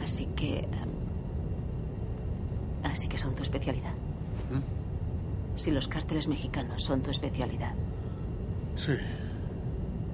Así 0.02 0.26
que... 0.36 0.58
em, 0.60 0.66
así 2.84 3.08
que 3.08 3.18
son 3.18 3.34
tu 3.34 3.42
especialidad. 3.42 3.92
Si 5.56 5.72
los 5.72 5.88
cárteles 5.88 6.28
mexicanos 6.28 6.82
son 6.84 7.00
tu 7.02 7.10
especialidad. 7.10 7.74
Sí. 8.76 8.92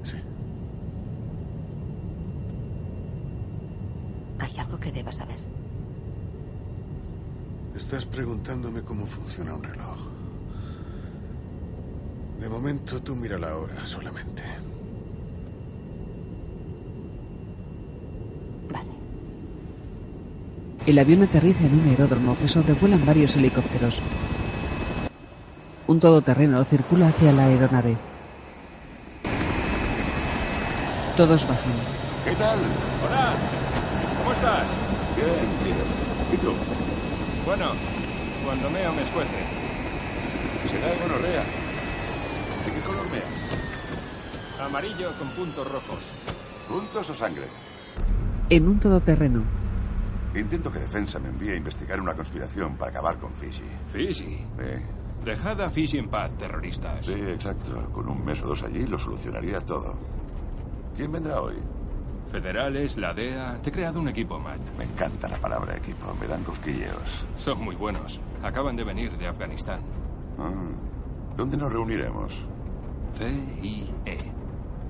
Sí. 0.03 0.17
Hay 4.39 4.59
algo 4.59 4.81
que 4.81 4.91
debas 4.91 5.17
saber. 5.17 5.37
Estás 7.77 8.07
preguntándome 8.07 8.81
cómo 8.81 9.07
funciona 9.07 9.55
un 9.55 9.63
reloj. 9.65 10.14
De 12.41 12.49
momento 12.49 13.01
tú 13.01 13.15
mira 13.15 13.39
la 13.39 13.57
hora 13.57 13.87
solamente. 13.87 14.43
El 20.87 20.99
avión 20.99 21.23
aterriza 21.23 21.65
en 21.65 21.81
un 21.81 21.89
aeródromo 21.89 22.37
que 22.39 22.47
sobrevuelan 22.47 23.07
varios 23.07 23.37
helicópteros. 23.37 24.03
Un 25.87 25.99
todoterreno 25.99 26.63
circula 26.65 27.09
hacia 27.09 27.33
la 27.33 27.45
aeronave. 27.45 27.97
Todos 31.17 31.49
bajan. 31.49 31.73
¿Qué 32.25 32.35
tal? 32.35 32.59
Hola. 33.07 33.33
¿Cómo 34.19 34.33
estás? 34.33 34.67
Bien, 35.17 35.29
tío. 35.63 36.35
¿Y 36.35 36.37
tú? 36.37 36.53
Bueno, 37.47 37.73
cuando 38.45 38.69
meo 38.69 38.93
me 38.93 39.03
escuece. 39.03 39.31
Será 40.69 40.89
de 40.89 40.97
gonorrea. 40.97 41.64
¿De 42.85 42.91
qué 42.91 42.97
color 42.97 43.11
meas? 43.11 44.61
Amarillo 44.61 45.13
con 45.19 45.29
puntos 45.29 45.71
rojos. 45.71 46.05
¿Puntos 46.69 47.11
o 47.11 47.15
sangre? 47.15 47.45
En 48.51 48.69
un 48.69 48.79
todoterreno. 48.79 49.43
Intento 50.35 50.71
que 50.71 50.81
Defensa 50.81 51.19
me 51.19 51.29
envíe 51.29 51.51
a 51.51 51.57
investigar 51.57 52.01
una 52.01 52.15
conspiración 52.15 52.77
para 52.77 52.91
acabar 52.91 53.19
con 53.19 53.33
Fiji. 53.35 53.63
Fiji. 53.89 54.37
Sí. 54.37 54.45
Dejad 55.25 55.61
a 55.63 55.71
Fiji 55.71 55.99
en 55.99 56.09
paz, 56.09 56.31
terroristas. 56.37 57.07
Sí, 57.07 57.13
exacto. 57.13 57.91
Con 57.93 58.09
un 58.09 58.23
mes 58.25 58.43
o 58.43 58.49
dos 58.49 58.63
allí 58.63 58.85
lo 58.87 58.99
solucionaría 58.99 59.61
todo. 59.61 59.97
¿Quién 60.95 61.13
vendrá 61.13 61.41
hoy? 61.41 61.55
Federales, 62.31 62.99
la 62.99 63.15
DEA. 63.15 63.59
Te 63.63 63.71
he 63.71 63.73
creado 63.73 64.01
un 64.01 64.09
equipo, 64.09 64.39
Matt. 64.39 64.61
Me 64.77 64.85
encanta 64.85 65.29
la 65.29 65.39
palabra 65.39 65.77
equipo. 65.77 66.13
Me 66.21 66.27
dan 66.27 66.43
cosquilleos. 66.43 67.27
Son 67.37 67.63
muy 67.63 67.77
buenos. 67.77 68.21
Acaban 68.43 68.77
de 68.77 68.85
venir 68.85 69.17
de 69.17 69.29
Afganistán. 69.29 69.81
Ah, 70.39 70.51
¿Dónde 71.37 71.57
nos 71.57 71.73
reuniremos? 71.73 72.49
C-I-E. 73.19 74.19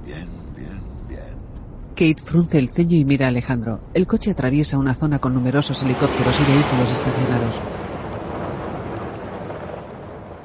Bien, 0.04 0.28
bien, 0.56 0.80
bien. 1.08 1.36
Kate 1.94 2.22
frunce 2.22 2.58
el 2.58 2.70
ceño 2.70 2.96
y 2.96 3.04
mira 3.04 3.26
a 3.26 3.28
Alejandro. 3.28 3.80
El 3.94 4.06
coche 4.06 4.30
atraviesa 4.30 4.78
una 4.78 4.94
zona 4.94 5.18
con 5.18 5.34
numerosos 5.34 5.82
helicópteros 5.82 6.40
y 6.40 6.44
vehículos 6.44 6.90
estacionados. 6.90 7.60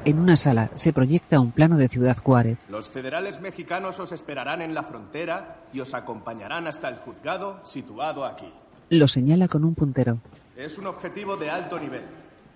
En 0.06 0.20
una 0.20 0.36
sala 0.36 0.72
se 0.74 0.94
proyecta 0.94 1.40
un 1.40 1.52
plano 1.52 1.78
de 1.78 1.88
Ciudad 1.88 2.18
Juárez. 2.18 2.58
Los 2.70 2.88
federales 2.88 3.42
mexicanos 3.42 4.00
os 4.00 4.12
esperarán 4.12 4.62
en 4.62 4.74
la 4.74 4.84
frontera 4.84 5.64
y 5.74 5.82
os 5.82 5.94
acompañarán 5.94 6.68
hasta 6.68 6.90
el 6.90 6.96
juzgado 6.96 7.62
situado 7.66 8.26
aquí. 8.26 8.52
Lo 8.90 9.08
señala 9.08 9.48
con 9.48 9.64
un 9.66 9.76
puntero. 9.76 10.20
Es 10.56 10.78
un 10.78 10.88
objetivo 10.88 11.38
de 11.38 11.50
alto 11.50 11.80
nivel. 11.80 12.02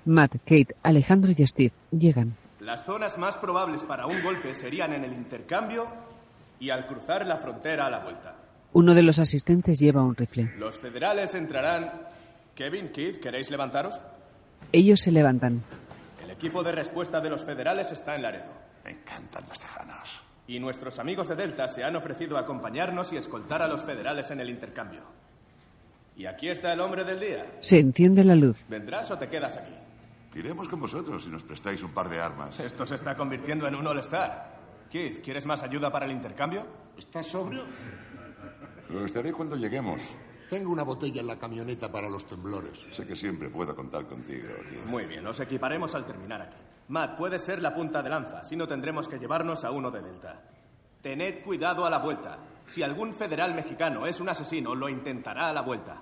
Matt, 0.05 0.35
Kate, 0.45 0.75
Alejandro 0.83 1.31
y 1.31 1.47
Steve 1.47 1.73
llegan. 1.91 2.35
Las 2.63 2.85
zonas 2.85 3.17
más 3.17 3.35
probables 3.35 3.83
para 3.83 4.05
un 4.05 4.23
golpe 4.23 4.53
serían 4.53 4.93
en 4.93 5.03
el 5.03 5.11
intercambio 5.11 5.85
y 6.61 6.69
al 6.69 6.85
cruzar 6.85 7.27
la 7.27 7.35
frontera 7.35 7.87
a 7.87 7.89
la 7.89 7.99
vuelta. 7.99 8.37
Uno 8.71 8.93
de 8.95 9.03
los 9.03 9.19
asistentes 9.19 9.81
lleva 9.81 10.01
un 10.01 10.15
rifle. 10.15 10.49
Los 10.57 10.77
federales 10.77 11.35
entrarán. 11.35 11.91
Kevin, 12.55 12.93
Keith, 12.93 13.19
¿queréis 13.19 13.51
levantaros? 13.51 13.99
Ellos 14.71 15.01
se 15.01 15.11
levantan. 15.11 15.61
El 16.23 16.31
equipo 16.31 16.63
de 16.63 16.71
respuesta 16.71 17.19
de 17.19 17.31
los 17.31 17.43
federales 17.43 17.91
está 17.91 18.15
en 18.15 18.21
Laredo. 18.21 18.53
Me 18.85 18.91
encantan 18.91 19.43
los 19.49 19.59
tejanos. 19.59 20.21
Y 20.47 20.61
nuestros 20.61 20.99
amigos 20.99 21.27
de 21.27 21.35
Delta 21.35 21.67
se 21.67 21.83
han 21.83 21.97
ofrecido 21.97 22.37
a 22.37 22.41
acompañarnos 22.41 23.11
y 23.11 23.17
escoltar 23.17 23.61
a 23.61 23.67
los 23.67 23.83
federales 23.83 24.31
en 24.31 24.39
el 24.39 24.49
intercambio. 24.49 25.01
Y 26.15 26.27
aquí 26.27 26.47
está 26.47 26.71
el 26.71 26.79
hombre 26.79 27.03
del 27.03 27.19
día. 27.19 27.45
Se 27.59 27.79
enciende 27.79 28.23
la 28.23 28.35
luz. 28.35 28.63
¿Vendrás 28.69 29.11
o 29.11 29.17
te 29.17 29.27
quedas 29.27 29.57
aquí? 29.57 29.73
Iremos 30.35 30.67
con 30.67 30.79
vosotros 30.79 31.23
si 31.23 31.29
nos 31.29 31.43
prestáis 31.43 31.83
un 31.83 31.91
par 31.91 32.09
de 32.09 32.19
armas. 32.19 32.59
Esto 32.59 32.85
se 32.85 32.95
está 32.95 33.15
convirtiendo 33.15 33.67
en 33.67 33.75
un 33.75 33.85
all-star. 33.85 34.53
Keith, 34.89 35.23
¿quieres 35.23 35.45
más 35.45 35.63
ayuda 35.63 35.91
para 35.91 36.05
el 36.05 36.11
intercambio? 36.11 36.65
¿Estás 36.97 37.27
sobrio? 37.27 37.63
Lo 38.89 39.05
estaré 39.05 39.31
cuando 39.31 39.55
lleguemos. 39.55 40.01
Tengo 40.49 40.71
una 40.71 40.83
botella 40.83 41.21
en 41.21 41.27
la 41.27 41.37
camioneta 41.37 41.91
para 41.91 42.09
los 42.09 42.27
temblores. 42.27 42.79
Sé 42.91 43.07
que 43.07 43.15
siempre 43.15 43.49
puedo 43.49 43.75
contar 43.75 44.05
contigo. 44.05 44.49
Keith. 44.69 44.85
Muy 44.85 45.05
bien, 45.05 45.25
os 45.25 45.39
equiparemos 45.39 45.95
al 45.95 46.05
terminar 46.05 46.41
aquí. 46.41 46.57
Matt, 46.89 47.17
puede 47.17 47.39
ser 47.39 47.61
la 47.61 47.73
punta 47.73 48.03
de 48.03 48.09
lanza, 48.09 48.43
si 48.43 48.55
no 48.55 48.67
tendremos 48.67 49.07
que 49.07 49.17
llevarnos 49.17 49.63
a 49.63 49.71
uno 49.71 49.89
de 49.89 50.01
Delta. 50.01 50.41
Tened 51.01 51.43
cuidado 51.43 51.85
a 51.85 51.89
la 51.89 51.99
vuelta. 51.99 52.37
Si 52.65 52.83
algún 52.83 53.13
federal 53.13 53.53
mexicano 53.53 54.05
es 54.05 54.19
un 54.19 54.29
asesino, 54.29 54.75
lo 54.75 54.89
intentará 54.89 55.49
a 55.49 55.53
la 55.53 55.61
vuelta. 55.61 56.01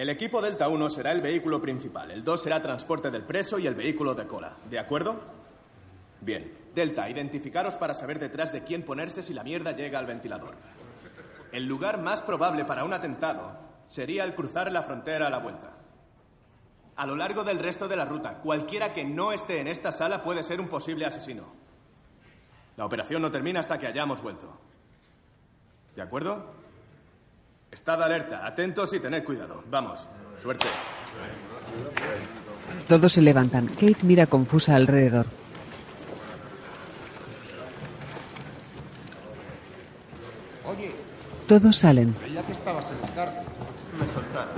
El 0.00 0.08
equipo 0.08 0.40
Delta 0.40 0.66
1 0.66 0.88
será 0.88 1.12
el 1.12 1.20
vehículo 1.20 1.60
principal, 1.60 2.10
el 2.10 2.24
2 2.24 2.42
será 2.42 2.62
transporte 2.62 3.10
del 3.10 3.22
preso 3.22 3.58
y 3.58 3.66
el 3.66 3.74
vehículo 3.74 4.14
de 4.14 4.26
cola. 4.26 4.56
¿De 4.70 4.78
acuerdo? 4.78 5.20
Bien. 6.22 6.56
Delta, 6.74 7.10
identificaros 7.10 7.76
para 7.76 7.92
saber 7.92 8.18
detrás 8.18 8.50
de 8.50 8.64
quién 8.64 8.82
ponerse 8.82 9.20
si 9.20 9.34
la 9.34 9.44
mierda 9.44 9.72
llega 9.72 9.98
al 9.98 10.06
ventilador. 10.06 10.54
El 11.52 11.66
lugar 11.66 12.00
más 12.00 12.22
probable 12.22 12.64
para 12.64 12.84
un 12.84 12.94
atentado 12.94 13.52
sería 13.84 14.24
el 14.24 14.34
cruzar 14.34 14.72
la 14.72 14.82
frontera 14.82 15.26
a 15.26 15.30
la 15.30 15.36
vuelta. 15.36 15.74
A 16.96 17.06
lo 17.06 17.14
largo 17.14 17.44
del 17.44 17.58
resto 17.58 17.86
de 17.86 17.96
la 17.96 18.06
ruta, 18.06 18.38
cualquiera 18.38 18.94
que 18.94 19.04
no 19.04 19.32
esté 19.32 19.60
en 19.60 19.68
esta 19.68 19.92
sala 19.92 20.22
puede 20.22 20.42
ser 20.44 20.62
un 20.62 20.68
posible 20.68 21.04
asesino. 21.04 21.44
La 22.78 22.86
operación 22.86 23.20
no 23.20 23.30
termina 23.30 23.60
hasta 23.60 23.78
que 23.78 23.86
hayamos 23.86 24.22
vuelto. 24.22 24.50
¿De 25.94 26.00
acuerdo? 26.00 26.59
Estad 27.72 28.02
alerta, 28.02 28.46
atentos 28.46 28.92
y 28.94 29.00
tened 29.00 29.24
cuidado. 29.24 29.62
Vamos, 29.70 30.06
suerte. 30.38 30.66
Todos 32.88 33.12
se 33.12 33.22
levantan. 33.22 33.66
Kate 33.68 33.98
mira 34.02 34.26
confusa 34.26 34.74
alrededor. 34.74 35.26
Oye, 40.66 40.92
Todos 41.46 41.76
salen. 41.76 42.12
creía 42.14 42.42
que 42.42 42.52
estabas 42.52 42.90
en 42.90 43.00
la 43.00 43.08
cárcel. 43.14 43.42
Me 43.98 44.06
soltaron. 44.06 44.54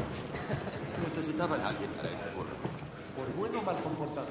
Necesitaban 1.14 1.60
a 1.60 1.68
alguien 1.68 1.90
para 1.96 2.08
este 2.10 2.24
pueblo. 2.34 2.52
Por 3.16 3.36
bueno 3.36 3.58
o 3.60 3.62
mal 3.62 3.76
comportado. 3.82 4.26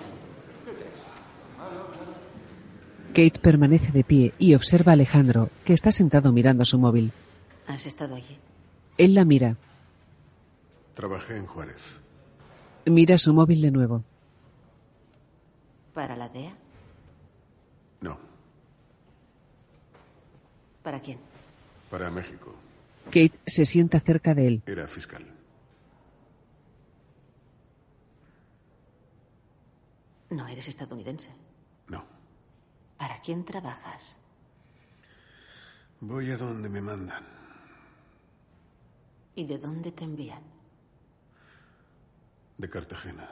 Kate 3.10 3.40
permanece 3.42 3.92
de 3.92 4.04
pie 4.06 4.34
y 4.40 4.54
observa 4.56 4.92
a 4.92 4.94
Alejandro, 4.94 5.50
que 5.66 5.74
está 5.74 5.92
sentado 5.92 6.32
mirando 6.32 6.64
su 6.64 6.78
móvil. 6.78 7.12
¿Has 7.68 7.86
estado 7.86 8.16
allí? 8.16 8.38
Él 9.02 9.16
la 9.16 9.26
mira. 9.26 9.58
Trabajé 10.94 11.36
en 11.36 11.48
Juárez. 11.48 11.82
Mira 12.86 13.18
su 13.18 13.34
móvil 13.34 13.60
de 13.60 13.72
nuevo. 13.72 14.04
¿Para 15.96 16.16
la 16.16 16.30
DEA? 16.30 16.54
No, 18.02 18.20
¿Para 20.84 21.00
quién? 21.02 21.18
para 21.90 22.12
México. 22.12 22.56
Kate 23.06 23.40
se 23.46 23.66
sienta 23.66 24.00
cerca 24.00 24.36
de 24.36 24.48
él. 24.48 24.62
Era 24.68 24.88
fiscal. 24.88 25.26
No 30.30 30.48
eres 30.48 30.68
estadounidense. 30.68 31.30
No. 31.88 32.06
¿Para 32.98 33.20
quién 33.22 33.44
trabajas? 33.46 34.18
Voy 36.00 36.30
a 36.32 36.38
donde 36.38 36.70
me 36.70 36.82
mandan. 36.82 37.41
¿Y 39.36 39.46
de 39.46 39.58
dónde 39.58 39.92
te 39.92 40.04
envían? 40.04 40.42
De 42.58 42.70
Cartagena. 42.70 43.28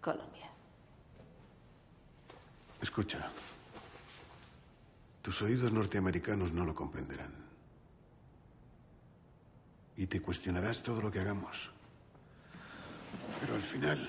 Colombia. 0.00 0.50
Escucha. 2.80 3.28
Tus 5.22 5.42
oídos 5.42 5.72
norteamericanos 5.72 6.52
no 6.52 6.64
lo 6.64 6.74
comprenderán. 6.74 7.32
Y 9.96 10.06
te 10.06 10.20
cuestionarás 10.20 10.82
todo 10.82 11.00
lo 11.00 11.10
que 11.10 11.20
hagamos. 11.20 11.70
Pero 13.40 13.54
al 13.54 13.62
final 13.62 14.08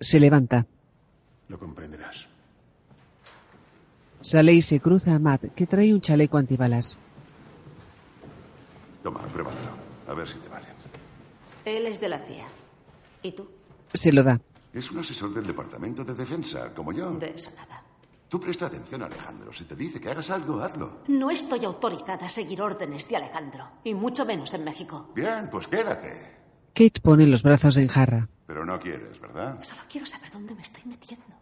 Se 0.00 0.18
levanta. 0.18 0.66
lo 1.48 1.58
comprenderás. 1.58 2.26
Sale 4.20 4.52
y 4.52 4.62
se 4.62 4.80
cruza 4.80 5.14
a 5.14 5.18
Matt, 5.20 5.54
que 5.54 5.66
trae 5.66 5.92
un 5.94 6.00
chaleco 6.00 6.38
antibalas. 6.38 6.98
Toma, 9.08 9.20
pruébalo. 9.20 9.56
A 10.06 10.12
ver 10.12 10.28
si 10.28 10.36
te 10.38 10.50
vale. 10.50 10.66
Él 11.64 11.86
es 11.86 11.98
de 11.98 12.10
la 12.10 12.18
CIA. 12.18 12.44
¿Y 13.22 13.32
tú? 13.32 13.48
Se 13.94 14.12
lo 14.12 14.22
da. 14.22 14.38
Es 14.70 14.90
un 14.90 14.98
asesor 14.98 15.32
del 15.32 15.46
Departamento 15.46 16.04
de 16.04 16.12
Defensa, 16.12 16.74
como 16.74 16.92
yo. 16.92 17.12
De 17.12 17.30
eso 17.30 17.50
nada. 17.56 17.82
Tú 18.28 18.38
presta 18.38 18.66
atención, 18.66 19.02
Alejandro. 19.02 19.50
Si 19.50 19.64
te 19.64 19.74
dice 19.74 19.98
que 19.98 20.10
hagas 20.10 20.28
algo, 20.28 20.60
hazlo. 20.60 21.04
No 21.08 21.30
estoy 21.30 21.64
autorizada 21.64 22.26
a 22.26 22.28
seguir 22.28 22.60
órdenes 22.60 23.08
de 23.08 23.16
Alejandro, 23.16 23.66
y 23.82 23.94
mucho 23.94 24.26
menos 24.26 24.52
en 24.52 24.64
México. 24.64 25.10
Bien, 25.14 25.48
pues 25.50 25.66
quédate. 25.68 26.36
Kate 26.74 27.00
pone 27.00 27.26
los 27.26 27.42
brazos 27.42 27.78
en 27.78 27.88
jarra. 27.88 28.28
Pero 28.46 28.66
no 28.66 28.78
quieres, 28.78 29.18
¿verdad? 29.18 29.58
Solo 29.62 29.80
quiero 29.88 30.06
saber 30.06 30.30
dónde 30.30 30.54
me 30.54 30.60
estoy 30.60 30.82
metiendo. 30.84 31.34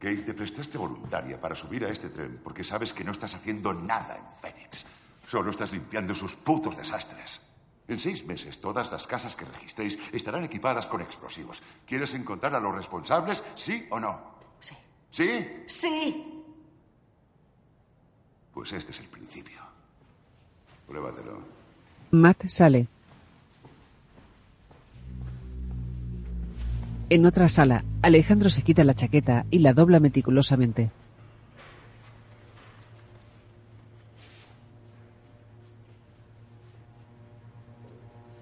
Kate, 0.00 0.22
te 0.22 0.34
prestaste 0.34 0.78
voluntaria 0.78 1.38
para 1.38 1.54
subir 1.54 1.84
a 1.84 1.90
este 1.90 2.08
tren 2.08 2.40
porque 2.42 2.64
sabes 2.64 2.92
que 2.92 3.04
no 3.04 3.12
estás 3.12 3.36
haciendo 3.36 3.72
nada 3.72 4.16
en 4.16 4.24
Phoenix. 4.40 4.84
Solo 5.26 5.50
estás 5.50 5.72
limpiando 5.72 6.14
sus 6.14 6.34
putos 6.34 6.76
desastres. 6.76 7.40
En 7.88 7.98
seis 7.98 8.24
meses, 8.24 8.60
todas 8.60 8.90
las 8.92 9.06
casas 9.06 9.36
que 9.36 9.44
registréis 9.44 9.98
estarán 10.12 10.44
equipadas 10.44 10.86
con 10.86 11.00
explosivos. 11.00 11.62
¿Quieres 11.86 12.14
encontrar 12.14 12.54
a 12.54 12.60
los 12.60 12.74
responsables, 12.74 13.42
sí 13.54 13.86
o 13.90 13.98
no? 13.98 14.20
Sí. 14.60 14.74
¿Sí? 15.10 15.48
Sí. 15.66 16.44
Pues 18.52 18.72
este 18.72 18.92
es 18.92 19.00
el 19.00 19.08
principio. 19.08 19.60
Pruébatelo. 20.86 21.42
Matt 22.12 22.46
sale. 22.46 22.86
En 27.08 27.26
otra 27.26 27.48
sala, 27.48 27.84
Alejandro 28.00 28.48
se 28.48 28.62
quita 28.62 28.84
la 28.84 28.94
chaqueta 28.94 29.44
y 29.50 29.58
la 29.58 29.74
dobla 29.74 30.00
meticulosamente. 30.00 30.90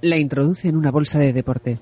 La 0.03 0.17
introduce 0.17 0.67
en 0.67 0.79
una 0.79 0.91
bolsa 0.91 1.19
de 1.19 1.35
deporte. 1.35 1.79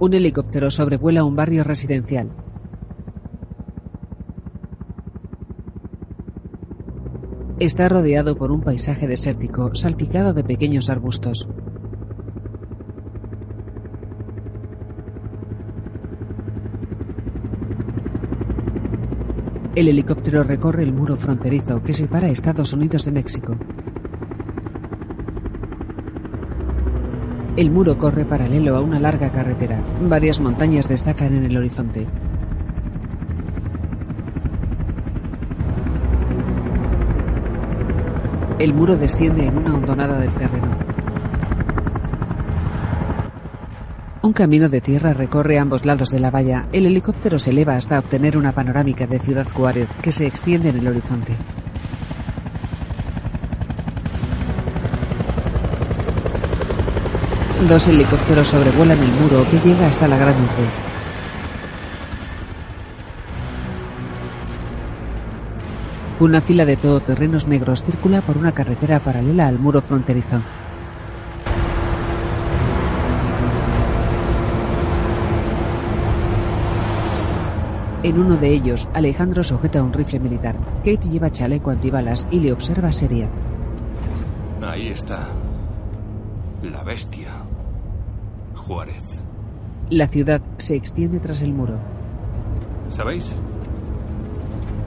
Un 0.00 0.14
helicóptero 0.14 0.68
sobrevuela 0.68 1.22
un 1.22 1.36
barrio 1.36 1.62
residencial. 1.62 2.28
Está 7.60 7.88
rodeado 7.88 8.34
por 8.34 8.50
un 8.50 8.62
paisaje 8.62 9.06
desértico 9.06 9.72
salpicado 9.76 10.32
de 10.32 10.42
pequeños 10.42 10.90
arbustos. 10.90 11.48
El 19.76 19.86
helicóptero 19.86 20.42
recorre 20.42 20.82
el 20.82 20.92
muro 20.92 21.16
fronterizo 21.16 21.80
que 21.80 21.92
separa 21.92 22.28
Estados 22.28 22.72
Unidos 22.72 23.04
de 23.04 23.12
México. 23.12 23.56
El 27.56 27.70
muro 27.70 27.96
corre 27.96 28.24
paralelo 28.24 28.74
a 28.74 28.80
una 28.80 28.98
larga 28.98 29.30
carretera. 29.30 29.80
Varias 30.02 30.40
montañas 30.40 30.88
destacan 30.88 31.36
en 31.36 31.44
el 31.44 31.56
horizonte. 31.56 32.04
El 38.58 38.74
muro 38.74 38.96
desciende 38.96 39.46
en 39.46 39.56
una 39.56 39.74
hondonada 39.74 40.18
del 40.18 40.34
terreno. 40.34 40.78
Un 44.22 44.32
camino 44.32 44.68
de 44.68 44.80
tierra 44.80 45.12
recorre 45.12 45.60
ambos 45.60 45.84
lados 45.84 46.10
de 46.10 46.18
la 46.18 46.32
valla. 46.32 46.66
El 46.72 46.86
helicóptero 46.86 47.38
se 47.38 47.50
eleva 47.50 47.76
hasta 47.76 48.00
obtener 48.00 48.36
una 48.36 48.50
panorámica 48.50 49.06
de 49.06 49.20
Ciudad 49.20 49.46
Juárez 49.48 49.88
que 50.02 50.10
se 50.10 50.26
extiende 50.26 50.70
en 50.70 50.78
el 50.78 50.88
horizonte. 50.88 51.36
Dos 57.62 57.88
helicópteros 57.88 58.48
sobrevuelan 58.48 58.98
el 58.98 59.12
muro 59.12 59.46
que 59.50 59.58
llega 59.58 59.86
hasta 59.86 60.06
la 60.06 60.18
Gran 60.18 60.34
Urbe. 60.34 60.94
Una 66.20 66.40
fila 66.40 66.64
de 66.64 66.76
todoterrenos 66.76 67.48
negros 67.48 67.82
circula 67.82 68.20
por 68.20 68.36
una 68.36 68.52
carretera 68.52 69.00
paralela 69.00 69.46
al 69.46 69.58
muro 69.58 69.80
fronterizo. 69.80 70.42
En 78.02 78.18
uno 78.18 78.36
de 78.36 78.52
ellos, 78.52 78.86
Alejandro 78.92 79.42
sujeta 79.42 79.82
un 79.82 79.92
rifle 79.92 80.20
militar. 80.20 80.56
Kate 80.84 81.08
lleva 81.08 81.30
chaleco 81.30 81.70
antibalas 81.70 82.28
y 82.30 82.40
le 82.40 82.52
observa 82.52 82.92
seria. 82.92 83.30
Ahí 84.62 84.88
está. 84.88 85.28
La 86.62 86.84
bestia. 86.84 87.43
Juárez. 88.66 89.22
La 89.90 90.08
ciudad 90.08 90.40
se 90.56 90.74
extiende 90.74 91.20
tras 91.20 91.42
el 91.42 91.52
muro. 91.52 91.78
¿Sabéis? 92.88 93.30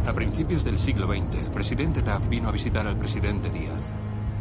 A 0.07 0.13
principios 0.13 0.63
del 0.63 0.79
siglo 0.79 1.05
XX, 1.07 1.43
el 1.43 1.51
presidente 1.51 2.01
Taft 2.01 2.27
vino 2.27 2.49
a 2.49 2.51
visitar 2.51 2.87
al 2.87 2.97
presidente 2.97 3.51
Díaz. 3.51 3.93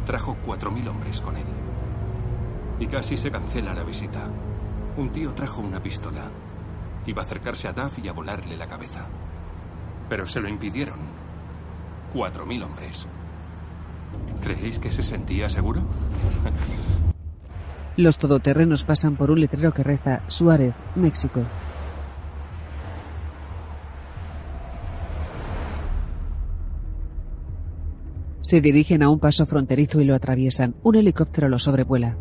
Trajo 0.07 0.37
4.000 0.43 0.87
hombres 0.89 1.21
con 1.21 1.37
él. 1.37 1.45
Y 2.79 2.87
casi 2.87 3.15
se 3.15 3.29
cancela 3.29 3.75
la 3.75 3.83
visita. 3.83 4.27
Un 4.97 5.11
tío 5.11 5.33
trajo 5.33 5.61
una 5.61 5.83
pistola. 5.83 6.31
Iba 7.05 7.21
a 7.21 7.25
acercarse 7.25 7.67
a 7.67 7.75
Taft 7.75 7.99
y 7.99 8.07
a 8.07 8.13
volarle 8.13 8.57
la 8.57 8.67
cabeza. 8.67 9.05
Pero 10.09 10.25
se 10.25 10.41
lo 10.41 10.49
impidieron. 10.49 10.97
4.000 12.15 12.63
hombres. 12.63 13.07
¿Creéis 14.41 14.79
que 14.79 14.91
se 14.91 15.03
sentía 15.03 15.47
seguro? 15.47 15.83
Los 17.97 18.19
todoterrenos 18.19 18.83
pasan 18.83 19.15
por 19.15 19.31
un 19.31 19.41
letrero 19.41 19.73
que 19.73 19.81
reza 19.81 20.21
Suárez, 20.27 20.75
México. 20.95 21.41
Se 28.41 28.61
dirigen 28.61 29.01
a 29.01 29.09
un 29.09 29.19
paso 29.19 29.47
fronterizo 29.47 29.99
y 29.99 30.05
lo 30.05 30.13
atraviesan. 30.13 30.75
Un 30.83 30.95
helicóptero 30.95 31.49
lo 31.49 31.57
sobrevuela. 31.57 32.15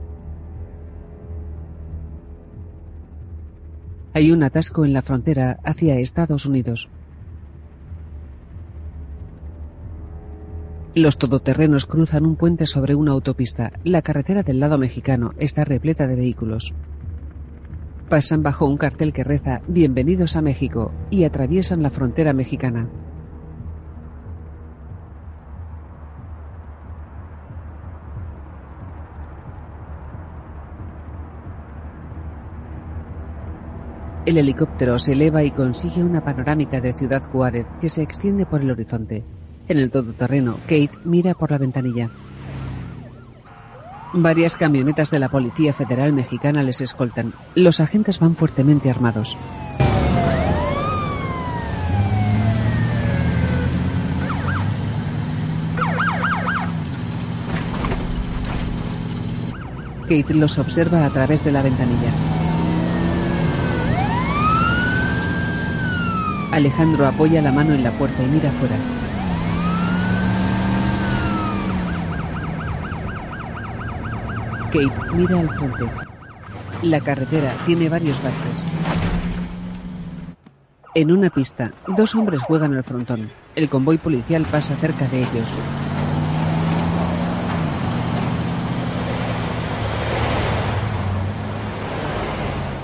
Hay 4.14 4.32
un 4.32 4.42
atasco 4.42 4.86
en 4.86 4.94
la 4.94 5.02
frontera 5.02 5.60
hacia 5.62 5.98
Estados 5.98 6.46
Unidos. 6.46 6.88
Los 10.98 11.18
todoterrenos 11.18 11.84
cruzan 11.84 12.24
un 12.24 12.36
puente 12.36 12.64
sobre 12.64 12.94
una 12.94 13.12
autopista. 13.12 13.70
La 13.84 14.00
carretera 14.00 14.42
del 14.42 14.60
lado 14.60 14.78
mexicano 14.78 15.34
está 15.36 15.62
repleta 15.62 16.06
de 16.06 16.16
vehículos. 16.16 16.72
Pasan 18.08 18.42
bajo 18.42 18.64
un 18.64 18.78
cartel 18.78 19.12
que 19.12 19.22
reza 19.22 19.60
Bienvenidos 19.68 20.36
a 20.36 20.40
México 20.40 20.92
y 21.10 21.24
atraviesan 21.24 21.82
la 21.82 21.90
frontera 21.90 22.32
mexicana. 22.32 22.88
El 34.24 34.38
helicóptero 34.38 34.98
se 34.98 35.12
eleva 35.12 35.44
y 35.44 35.50
consigue 35.50 36.02
una 36.02 36.24
panorámica 36.24 36.80
de 36.80 36.94
Ciudad 36.94 37.22
Juárez 37.30 37.66
que 37.82 37.90
se 37.90 38.00
extiende 38.00 38.46
por 38.46 38.62
el 38.62 38.70
horizonte. 38.70 39.26
En 39.68 39.78
el 39.78 39.90
todoterreno, 39.90 40.58
Kate 40.62 40.90
mira 41.04 41.34
por 41.34 41.50
la 41.50 41.58
ventanilla. 41.58 42.08
Varias 44.12 44.56
camionetas 44.56 45.10
de 45.10 45.18
la 45.18 45.28
Policía 45.28 45.72
Federal 45.72 46.12
Mexicana 46.12 46.62
les 46.62 46.80
escoltan. 46.80 47.32
Los 47.56 47.80
agentes 47.80 48.20
van 48.20 48.36
fuertemente 48.36 48.90
armados. 48.90 49.36
Kate 60.02 60.34
los 60.34 60.58
observa 60.58 61.04
a 61.04 61.10
través 61.10 61.44
de 61.44 61.50
la 61.50 61.62
ventanilla. 61.62 62.12
Alejandro 66.52 67.06
apoya 67.06 67.42
la 67.42 67.50
mano 67.50 67.74
en 67.74 67.82
la 67.82 67.90
puerta 67.90 68.22
y 68.22 68.26
mira 68.26 68.48
afuera. 68.48 68.76
Kate 74.76 75.14
mira 75.14 75.38
al 75.40 75.48
frente. 75.48 75.90
La 76.82 77.00
carretera 77.00 77.54
tiene 77.64 77.88
varios 77.88 78.22
baches. 78.22 78.66
En 80.94 81.10
una 81.10 81.30
pista, 81.30 81.72
dos 81.96 82.14
hombres 82.14 82.42
juegan 82.42 82.74
al 82.74 82.84
frontón. 82.84 83.30
El 83.54 83.68
convoy 83.68 83.96
policial 83.96 84.46
pasa 84.50 84.76
cerca 84.76 85.06
de 85.08 85.20
ellos. 85.20 85.56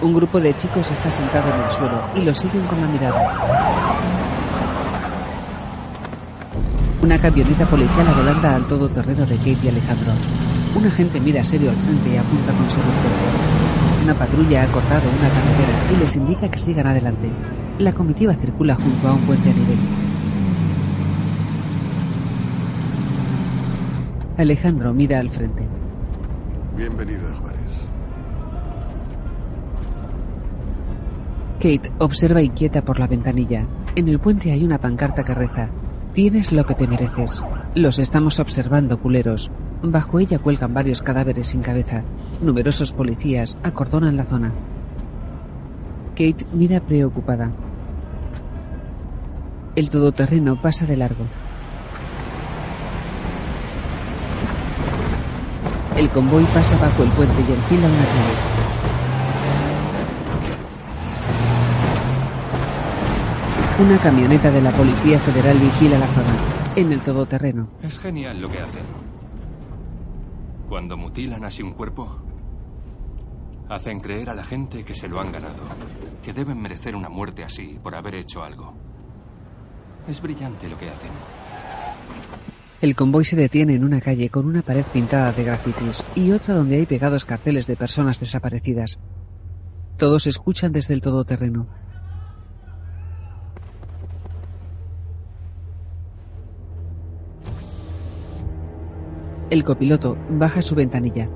Un 0.01 0.15
grupo 0.15 0.41
de 0.41 0.57
chicos 0.57 0.91
está 0.91 1.11
sentado 1.11 1.55
en 1.55 1.61
el 1.63 1.71
suelo 1.71 2.03
y 2.17 2.23
lo 2.23 2.35
siguen 2.35 2.65
con 2.65 2.81
la 2.81 2.87
mirada. 2.87 3.33
Una 7.03 7.21
camioneta 7.21 7.67
policial 7.67 8.09
adelanta 8.09 8.55
al 8.55 8.67
todoterreno 8.67 9.27
de 9.27 9.37
Kate 9.37 9.59
y 9.65 9.69
Alejandro. 9.69 10.13
Un 10.75 10.87
agente 10.87 11.21
mira 11.21 11.45
serio 11.45 11.71
al 11.71 11.77
frente 11.77 12.15
y 12.15 12.17
apunta 12.17 12.53
con 12.53 12.69
su 12.69 12.77
rifle. 12.77 14.05
Una 14.05 14.15
patrulla 14.15 14.63
ha 14.63 14.67
cortado 14.69 15.03
una 15.09 15.29
carretera 15.29 15.93
y 15.95 16.01
les 16.01 16.17
indica 16.17 16.51
que 16.51 16.59
sigan 16.59 16.87
adelante. 16.87 17.31
La 17.79 17.93
comitiva 17.93 18.35
circula 18.35 18.75
junto 18.77 19.09
a 19.09 19.13
un 19.13 19.21
puente 19.21 19.51
a 19.51 19.53
nivel. 19.53 19.79
Alejandro 24.39 24.95
mira 24.95 25.21
al 25.21 25.31
frente. 25.31 25.63
Bienvenido, 26.77 27.29
Juárez. 27.41 27.89
Kate 31.59 31.93
observa 31.99 32.43
inquieta 32.43 32.83
por 32.83 32.99
la 32.99 33.07
ventanilla. 33.07 33.67
En 33.95 34.09
el 34.09 34.19
puente 34.19 34.51
hay 34.51 34.65
una 34.65 34.79
pancarta 34.79 35.23
que 35.23 35.35
reza: 35.35 35.69
Tienes 36.15 36.51
lo 36.51 36.65
que 36.65 36.75
te 36.75 36.89
mereces. 36.89 37.45
Los 37.75 37.99
estamos 37.99 38.41
observando, 38.41 38.99
culeros. 38.99 39.51
Bajo 39.83 40.21
ella 40.21 40.39
cuelgan 40.39 40.73
varios 40.73 41.03
cadáveres 41.03 41.49
sin 41.49 41.61
cabeza. 41.61 42.03
Numerosos 42.41 42.93
policías 42.93 43.59
acordonan 43.65 44.17
la 44.17 44.25
zona. 44.25 44.53
Kate 46.11 46.47
mira 46.53 46.81
preocupada. 46.81 47.51
El 49.75 49.91
todoterreno 49.91 50.61
pasa 50.61 50.87
de 50.87 50.97
largo. 50.97 51.25
El 55.97 56.09
convoy 56.11 56.45
pasa 56.55 56.77
bajo 56.77 57.03
el 57.03 57.11
puente 57.11 57.35
y 57.41 57.53
enfila 57.53 57.87
una 57.89 58.05
calle. 58.05 58.53
Una 63.81 63.99
camioneta 63.99 64.51
de 64.51 64.63
la 64.63 64.71
Policía 64.71 65.19
Federal 65.19 65.59
vigila 65.59 65.99
la 65.99 66.07
zona. 66.07 66.35
En 66.77 66.93
el 66.93 67.03
todoterreno. 67.03 67.69
Es 67.83 67.99
genial 67.99 68.41
lo 68.41 68.49
que 68.49 68.61
hacen. 68.61 69.12
Cuando 70.73 70.97
mutilan 70.97 71.45
así 71.45 71.63
un 71.63 71.73
cuerpo, 71.73 72.09
hacen 73.69 74.01
creer 74.01 74.31
a 74.31 74.35
la 74.35 74.43
gente 74.43 74.85
que 74.87 74.95
se 74.95 75.07
lo 75.07 75.21
han 75.21 75.31
ganado, 75.31 75.61
que 76.25 76.33
deben 76.33 76.63
merecer 76.63 76.97
una 76.97 77.11
muerte 77.11 77.45
así 77.45 77.79
por 77.83 77.95
haber 77.95 78.15
hecho 78.15 78.43
algo. 78.43 78.73
Es 80.09 80.23
brillante 80.23 80.71
lo 80.71 80.79
que 80.79 80.89
hacen. 80.89 81.11
El 82.81 82.95
convoy 82.95 83.27
se 83.27 83.37
detiene 83.37 83.75
en 83.75 83.85
una 83.85 84.01
calle 84.01 84.31
con 84.31 84.47
una 84.47 84.63
pared 84.63 84.87
pintada 84.91 85.31
de 85.33 85.45
grafitis 85.45 86.03
y 86.15 86.31
otra 86.31 86.55
donde 86.55 86.77
hay 86.77 86.87
pegados 86.87 87.27
carteles 87.27 87.67
de 87.67 87.77
personas 87.77 88.19
desaparecidas. 88.19 88.99
Todos 89.99 90.27
escuchan 90.27 90.73
desde 90.73 90.95
el 90.95 91.03
todoterreno. 91.03 91.67
El 99.53 99.65
copiloto 99.65 100.17
baja 100.31 100.63
su 100.63 100.75
ventanilla. 100.75 101.29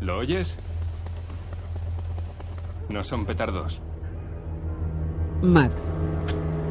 ¿Lo 0.00 0.18
oyes? 0.18 0.58
No 2.88 3.04
son 3.04 3.24
petardos. 3.24 3.80
Matt. 5.42 5.70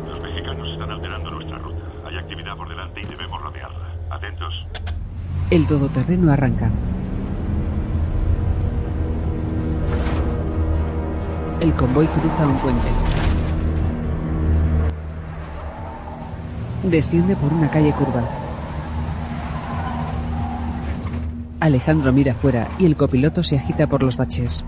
Los 0.06 0.22
mexicanos 0.22 0.68
están 0.68 0.92
alterando 0.92 1.32
nuestra 1.32 1.60
ruta. 1.60 1.80
Hay 2.06 2.18
actividad 2.18 2.58
por 2.58 2.68
delante 2.68 3.00
y 3.00 3.06
debemos 3.06 3.42
rodearla. 3.42 3.96
Atentos. 4.10 4.54
El 5.50 5.66
todoterreno 5.66 6.34
arranca. 6.34 6.70
El 11.62 11.74
convoy 11.76 12.08
cruza 12.08 12.46
un 12.46 12.58
puente. 12.58 12.88
Desciende 16.84 17.38
por 17.38 17.54
una 17.54 17.70
calle 17.70 17.94
curva. 17.94 18.43
Alejandro 21.64 22.12
mira 22.12 22.34
afuera 22.34 22.68
y 22.78 22.86
el 22.86 22.98
copiloto 22.98 23.42
se 23.42 23.58
agita 23.58 23.88
por 23.88 24.04
los 24.04 24.18
baches. 24.18 24.66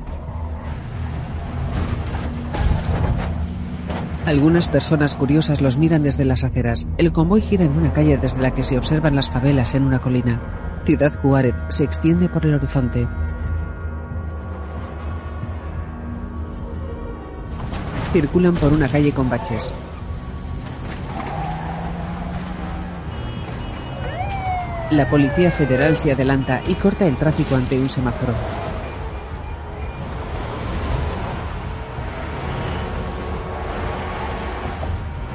Algunas 4.25 4.69
personas 4.69 5.13
curiosas 5.13 5.59
los 5.59 5.77
miran 5.77 6.03
desde 6.03 6.23
las 6.23 6.45
aceras. 6.45 6.87
El 6.97 7.11
convoy 7.11 7.41
gira 7.41 7.65
en 7.65 7.77
una 7.77 7.91
calle 7.91 8.17
desde 8.17 8.41
la 8.41 8.51
que 8.51 8.63
se 8.63 8.77
observan 8.77 9.13
las 9.13 9.29
favelas 9.29 9.75
en 9.75 9.83
una 9.83 9.99
colina. 9.99 10.39
Ciudad 10.85 11.13
Juárez 11.21 11.53
se 11.67 11.83
extiende 11.83 12.29
por 12.29 12.45
el 12.45 12.53
horizonte. 12.53 13.05
Circulan 18.13 18.55
por 18.55 18.71
una 18.71 18.87
calle 18.87 19.11
con 19.11 19.29
baches. 19.29 19.73
La 24.95 25.09
policía 25.09 25.51
federal 25.51 25.97
se 25.97 26.13
adelanta 26.13 26.61
y 26.65 26.73
corta 26.75 27.05
el 27.05 27.17
tráfico 27.17 27.55
ante 27.55 27.77
un 27.77 27.89
semáforo. 27.89 28.33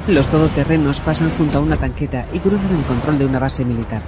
Los 0.07 0.27
todoterrenos 0.29 0.99
pasan 0.99 1.29
junto 1.37 1.59
a 1.59 1.61
una 1.61 1.77
tanqueta 1.77 2.25
y 2.33 2.39
cruzan 2.39 2.75
el 2.75 2.83
control 2.85 3.19
de 3.19 3.25
una 3.27 3.37
base 3.37 3.63
militar. 3.63 4.01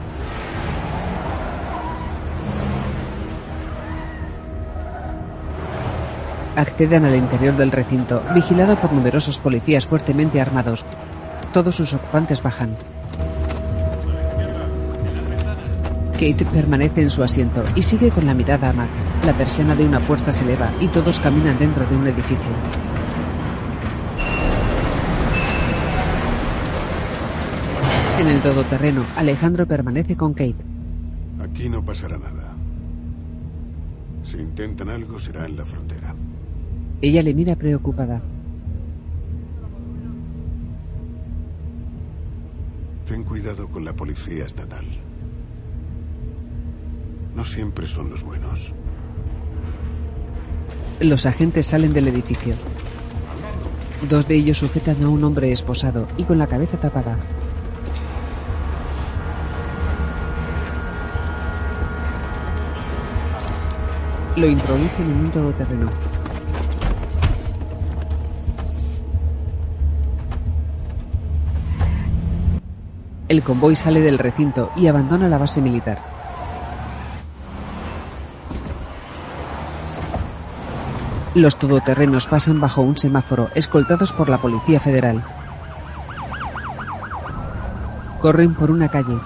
Acceden 6.55 7.05
al 7.05 7.15
interior 7.15 7.55
del 7.55 7.71
recinto, 7.71 8.23
vigilado 8.33 8.75
por 8.77 8.91
numerosos 8.91 9.37
policías 9.37 9.85
fuertemente 9.85 10.41
armados. 10.41 10.83
Todos 11.51 11.75
sus 11.75 11.93
ocupantes 11.93 12.41
bajan. 12.41 12.75
Kate 16.13 16.45
permanece 16.45 17.02
en 17.02 17.10
su 17.10 17.23
asiento 17.23 17.63
y 17.76 17.82
sigue 17.82 18.10
con 18.10 18.26
la 18.26 18.34
mirada 18.34 18.69
a 18.69 18.73
Mac. 18.73 18.89
La 19.26 19.34
persiana 19.34 19.76
de 19.76 19.86
una 19.86 19.99
puerta 19.99 20.32
se 20.32 20.43
eleva 20.43 20.71
y 20.80 20.88
todos 20.88 21.19
caminan 21.19 21.60
dentro 21.60 21.86
de 21.86 21.95
un 21.95 22.08
edificio. 22.08 22.49
En 28.19 28.28
el 28.28 28.41
todoterreno, 28.41 29.04
Alejandro 29.17 29.65
permanece 29.65 30.15
con 30.15 30.34
Kate. 30.34 30.56
Aquí 31.43 31.67
no 31.67 31.84
pasará 31.84 32.17
nada. 32.17 32.54
Si 34.23 34.38
intentan 34.38 34.89
algo, 34.89 35.19
será 35.19 35.45
en 35.45 35.58
la 35.58 35.65
frontera. 35.65 36.15
Ella 37.02 37.21
le 37.21 37.34
mira 37.34 37.56
preocupada. 37.56 38.21
Ten 43.06 43.23
cuidado 43.23 43.67
con 43.67 43.84
la 43.84 43.91
policía 43.91 44.45
estatal. 44.45 44.86
No 47.36 47.43
siempre 47.43 47.88
son 47.88 48.10
los 48.10 48.24
buenos. 48.24 48.74
Los 51.00 51.26
agentes 51.26 51.65
salen 51.65 51.93
del 51.93 52.08
edificio. 52.08 52.56
Dos 54.08 54.28
de 54.28 54.36
ellos 54.36 54.58
sujetan 54.58 55.04
a 55.04 55.10
un 55.10 55.24
hombre 55.24 55.52
esposado 55.52 56.08
y 56.17 56.24
con 56.24 56.38
la 56.38 56.48
cabeza 56.48 56.78
tapada. 56.78 57.17
Lo 64.36 64.48
introducen 64.48 65.06
en 65.12 65.26
un 65.26 65.32
todoterreno. 65.32 65.89
El 73.28 73.41
convoy 73.41 73.76
sale 73.76 74.02
del 74.02 74.19
recinto 74.19 74.72
y 74.76 74.88
abandona 74.88 75.28
la 75.28 75.38
base 75.38 75.62
militar. 75.62 76.12
Los 81.36 81.58
todoterrenos 81.58 82.28
pasan 82.28 82.60
bajo 82.60 82.82
un 82.82 82.96
semáforo, 82.96 83.50
escoltados 83.56 84.13
por 84.13 84.30
la 84.30 84.38
Policía 84.38 84.80
Federal. 84.80 85.24
Corren 88.22 88.54
por 88.54 88.69
una 88.69 88.88
calle. 88.88 89.17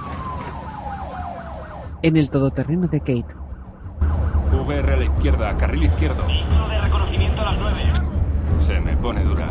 En 2.02 2.15
el 2.15 2.30
todoterreno 2.30 2.88
de 2.88 3.00
Kate, 3.02 3.36
VR 4.54 4.93
a 4.93 4.98
la 4.98 5.04
izquierda, 5.04 5.58
carril 5.58 5.84
izquierdo. 5.84 6.24
de 6.26 6.82
reconocimiento 6.82 7.41
a 7.41 7.46
las 7.52 7.60
9. 7.60 7.93
Se 8.62 8.80
me 8.80 8.96
pone 8.98 9.24
dura. 9.24 9.48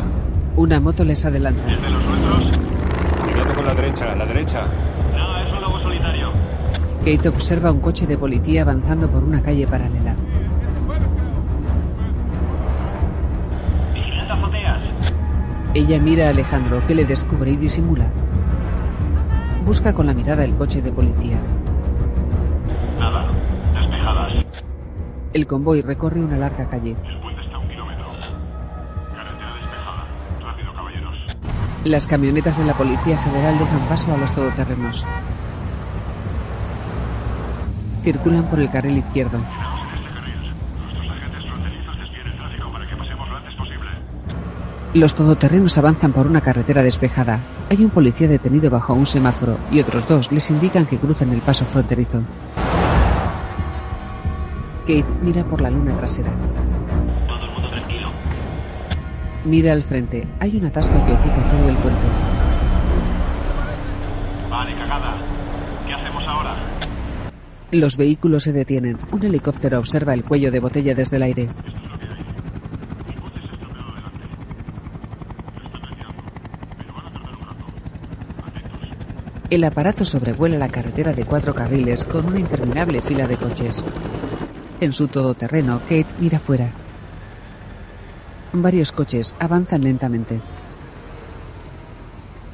una 0.55 0.79
moto 0.79 1.03
les 1.03 1.23
adelanta. 1.25 1.63
¿De 1.63 1.89
los 1.89 2.03
nuestros? 2.03 2.57
Cuidado 3.23 3.53
con 3.53 3.65
la 3.65 3.73
derecha, 3.75 4.15
la 4.15 4.25
derecha. 4.25 4.65
No, 5.15 5.37
es 5.43 5.53
un 5.53 5.61
lobo 5.61 5.79
solitario. 5.81 6.31
Kate 7.05 7.29
observa 7.29 7.71
un 7.71 7.79
coche 7.81 8.07
de 8.07 8.17
policía 8.17 8.63
avanzando 8.63 9.07
por 9.07 9.23
una 9.23 9.41
calle 9.43 9.67
paralela. 9.67 10.15
Ella 15.77 15.99
mira 15.99 16.25
a 16.25 16.29
Alejandro, 16.31 16.81
que 16.87 16.95
le 16.95 17.05
descubre 17.05 17.51
y 17.51 17.55
disimula. 17.55 18.07
Busca 19.63 19.93
con 19.93 20.07
la 20.07 20.13
mirada 20.15 20.43
el 20.43 20.55
coche 20.55 20.81
de 20.81 20.91
policía. 20.91 21.37
Nada. 22.97 23.27
Despejadas. 23.75 24.33
El 25.33 25.45
convoy 25.45 25.83
recorre 25.83 26.19
una 26.19 26.35
larga 26.35 26.67
calle. 26.67 26.95
El 27.05 27.19
puente 27.21 27.41
está 27.43 27.57
a 27.57 27.59
un 27.59 27.67
kilómetro. 27.67 28.07
Carretera 29.15 29.53
despejada. 29.53 30.05
Rápido, 30.41 30.73
caballeros. 30.73 31.15
Las 31.85 32.07
camionetas 32.07 32.57
de 32.57 32.65
la 32.65 32.73
Policía 32.73 33.19
Federal 33.19 33.59
dejan 33.59 33.87
paso 33.87 34.11
a 34.11 34.17
los 34.17 34.33
todoterrenos. 34.33 35.05
Circulan 38.01 38.49
por 38.49 38.59
el 38.59 38.71
carril 38.71 38.97
izquierdo. 38.97 39.37
Los 44.97 45.13
todoterrenos 45.13 45.77
avanzan 45.77 46.11
por 46.11 46.25
una 46.25 46.41
carretera 46.41 46.81
despejada. 46.81 47.39
Hay 47.69 47.83
un 47.83 47.91
policía 47.91 48.27
detenido 48.27 48.71
bajo 48.71 48.95
un 48.95 49.05
semáforo 49.05 49.59
y 49.71 49.79
otros 49.79 50.07
dos 50.07 50.31
les 50.31 50.49
indican 50.49 50.87
que 50.87 50.97
cruzan 50.97 51.31
el 51.31 51.41
paso 51.41 51.65
fronterizo. 51.67 52.23
Kate 54.87 55.05
mira 55.21 55.43
por 55.43 55.61
la 55.61 55.69
luna 55.69 55.95
trasera. 55.97 56.31
Todo 57.27 57.45
el 57.45 57.51
mundo 57.51 57.69
tranquilo. 57.69 58.09
Mira 59.45 59.73
al 59.73 59.83
frente. 59.83 60.27
Hay 60.39 60.57
un 60.57 60.65
atasco 60.65 60.95
que 61.05 61.11
ocupa 61.11 61.47
todo 61.47 61.69
el 61.69 61.75
puente. 61.75 62.07
Vale, 64.49 64.73
cagada. 64.73 65.15
¿Qué 65.85 65.93
hacemos 65.93 66.27
ahora? 66.27 66.55
Los 67.71 67.97
vehículos 67.97 68.41
se 68.41 68.51
detienen. 68.51 68.97
Un 69.11 69.23
helicóptero 69.23 69.77
observa 69.77 70.15
el 70.15 70.23
cuello 70.23 70.49
de 70.49 70.59
botella 70.59 70.95
desde 70.95 71.17
el 71.17 71.23
aire. 71.23 71.49
El 79.49 79.63
aparato 79.63 80.03
sobrevuela 80.03 80.57
la 80.57 80.69
carretera 80.69 81.13
de 81.13 81.23
cuatro 81.23 81.53
carriles 81.55 82.03
con 82.03 82.25
una 82.25 82.39
interminable 82.39 83.01
fila 83.01 83.27
de 83.27 83.37
coches. 83.37 83.83
En 84.81 84.91
su 84.91 85.07
todoterreno, 85.07 85.79
Kate 85.79 86.07
mira 86.19 86.39
fuera. 86.39 86.69
Varios 88.53 88.91
coches 88.91 89.35
avanzan 89.39 89.83
lentamente. 89.83 90.39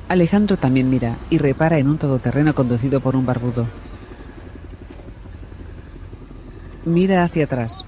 Alejandro 0.07 0.57
también 0.57 0.89
mira 0.89 1.17
y 1.29 1.37
repara 1.39 1.79
en 1.79 1.87
un 1.87 1.97
todoterreno 1.97 2.53
conducido 2.53 2.99
por 3.01 3.15
un 3.15 3.25
barbudo. 3.25 3.65
Mira 6.85 7.23
hacia 7.23 7.45
atrás. 7.45 7.85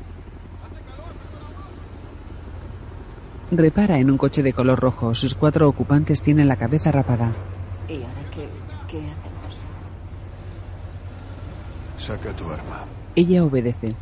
Repara 3.52 4.00
en 4.00 4.10
un 4.10 4.18
coche 4.18 4.42
de 4.42 4.54
color 4.54 4.80
rojo. 4.80 5.14
Sus 5.14 5.36
cuatro 5.36 5.70
ocupantes 5.70 6.22
tienen 6.24 6.48
la 6.48 6.56
cabeza 6.56 6.92
rapada. 6.92 7.32
¿Y 7.88 7.96
ahora 7.96 8.30
qué, 8.32 8.48
qué 8.88 8.98
hacemos? 8.98 9.64
Saca 12.06 12.32
tu 12.34 12.48
arma. 12.52 12.86
Ella 13.16 13.44
obedece. 13.44 13.96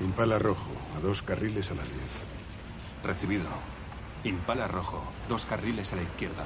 Impala 0.00 0.40
rojo, 0.40 0.72
a 0.96 1.00
dos 1.00 1.22
carriles 1.22 1.70
a 1.70 1.74
las 1.74 1.88
10. 1.88 2.00
Recibido. 3.04 3.44
Impala 4.24 4.66
rojo, 4.66 5.00
dos 5.28 5.44
carriles 5.44 5.92
a 5.92 5.96
la 5.96 6.02
izquierda. 6.02 6.44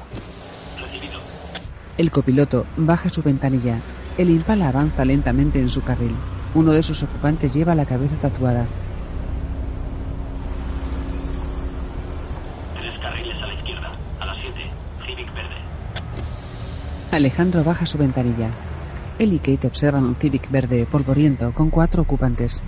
Recibido. 0.79 1.19
El 1.97 2.11
copiloto 2.11 2.67
baja 2.77 3.09
su 3.09 3.23
ventanilla. 3.23 3.81
El 4.19 4.29
impala 4.29 4.69
avanza 4.69 5.07
lentamente 5.07 5.59
en 5.59 5.71
su 5.71 5.81
carril. 5.83 6.15
Uno 6.55 6.73
de 6.73 6.83
sus 6.83 7.03
ocupantes 7.05 7.55
lleva 7.55 7.75
la 7.75 7.87
cabeza 7.87 8.17
tatuada. 8.17 8.67
Tres 12.75 12.99
carriles 13.01 13.43
a 13.43 13.47
la 13.47 13.55
izquierda. 13.55 13.97
A 14.21 14.27
las 14.27 14.37
7. 14.37 14.55
Civic 15.07 15.35
verde. 15.35 15.57
Alejandro 17.11 17.65
baja 17.65 17.87
su 17.87 17.97
ventanilla. 17.97 18.51
Él 19.19 19.33
y 19.33 19.39
Kate 19.41 19.67
observan 19.67 20.05
un 20.05 20.15
Civic 20.15 20.49
verde 20.49 20.87
polvoriento 20.87 21.53
con 21.53 21.71
cuatro 21.71 22.03
ocupantes. 22.03 22.63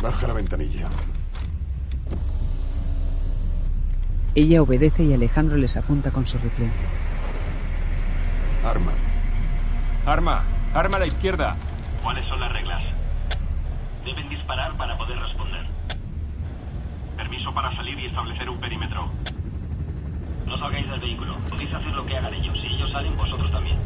Baja 0.00 0.28
la 0.28 0.34
ventanilla. 0.34 0.88
Ella 4.36 4.62
obedece 4.62 5.02
y 5.04 5.12
Alejandro 5.12 5.56
les 5.56 5.76
apunta 5.76 6.12
con 6.12 6.26
su 6.26 6.38
rifle. 6.38 6.68
Arma. 8.64 8.92
Arma. 10.06 10.44
Arma 10.72 10.96
a 10.96 11.00
la 11.00 11.06
izquierda. 11.06 11.56
¿Cuáles 12.02 12.26
son 12.26 12.38
las 12.38 12.52
reglas? 12.52 12.82
Deben 14.04 14.28
disparar 14.28 14.76
para 14.76 14.96
poder 14.96 15.18
responder. 15.18 15.66
Permiso 17.16 17.52
para 17.52 17.74
salir 17.74 17.98
y 17.98 18.06
establecer 18.06 18.48
un 18.48 18.60
perímetro. 18.60 19.10
No 20.54 20.60
salgáis 20.60 20.88
del 20.88 21.00
vehículo. 21.00 21.36
Podéis 21.50 21.74
hacer 21.74 21.92
lo 21.92 22.06
que 22.06 22.16
hagan 22.16 22.32
ellos. 22.32 22.56
Si 22.60 22.66
ellos 22.68 22.92
salen, 22.92 23.16
vosotros 23.16 23.50
también. 23.50 23.76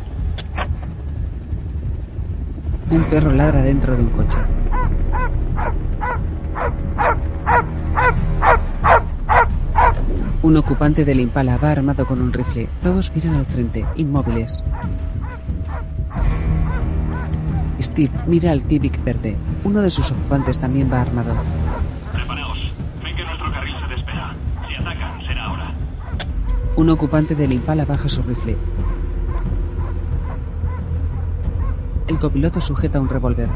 Un 2.91 3.05
perro 3.05 3.33
ladra 3.33 3.63
dentro 3.63 3.97
de 3.97 4.03
un 4.03 4.11
coche. 4.11 4.39
Un 10.43 10.57
ocupante 10.59 11.07
del 11.07 11.21
Impala 11.21 11.57
va 11.57 11.71
armado 11.71 12.05
con 12.07 12.21
un 12.21 12.35
rifle. 12.35 12.69
Todos 12.83 13.15
miran 13.15 13.37
al 13.37 13.47
frente, 13.47 13.87
inmóviles. 13.97 14.63
Steve 17.81 18.13
mira 18.27 18.53
al 18.53 18.61
Civic 18.61 19.03
verde. 19.03 19.39
Uno 19.65 19.81
de 19.81 19.89
sus 19.89 20.13
ocupantes 20.13 20.59
también 20.59 20.93
va 20.93 21.01
armado. 21.01 21.35
Preparaos. 22.13 22.59
Ven 23.03 23.17
que 23.17 23.25
nuestro 23.25 23.51
carril 23.53 23.75
se 23.81 23.95
despega. 23.95 24.35
Si 24.69 24.75
atacan, 24.75 25.27
será 25.27 25.45
ahora. 25.45 25.73
Un 26.79 26.91
ocupante 26.91 27.35
del 27.35 27.53
Impala 27.53 27.85
baja 27.85 28.07
su 28.07 28.23
rifle. 28.23 28.57
El 32.07 32.21
copiloto 32.21 32.61
sujeta 32.61 33.01
un 33.01 33.09
revólver. 33.09 33.49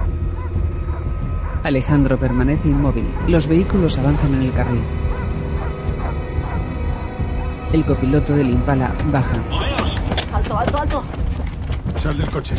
Alejandro 1.62 2.18
permanece 2.18 2.66
inmóvil. 2.66 3.06
Los 3.28 3.46
vehículos 3.46 3.96
avanzan 3.96 4.34
en 4.34 4.42
el 4.42 4.52
carril. 4.52 4.82
El 7.72 7.84
copiloto 7.84 8.34
del 8.34 8.50
Impala 8.50 8.92
baja. 9.12 9.40
Alto, 10.32 10.58
alto, 10.58 10.78
alto. 10.78 11.02
Sal 11.98 12.18
del 12.18 12.28
coche. 12.28 12.56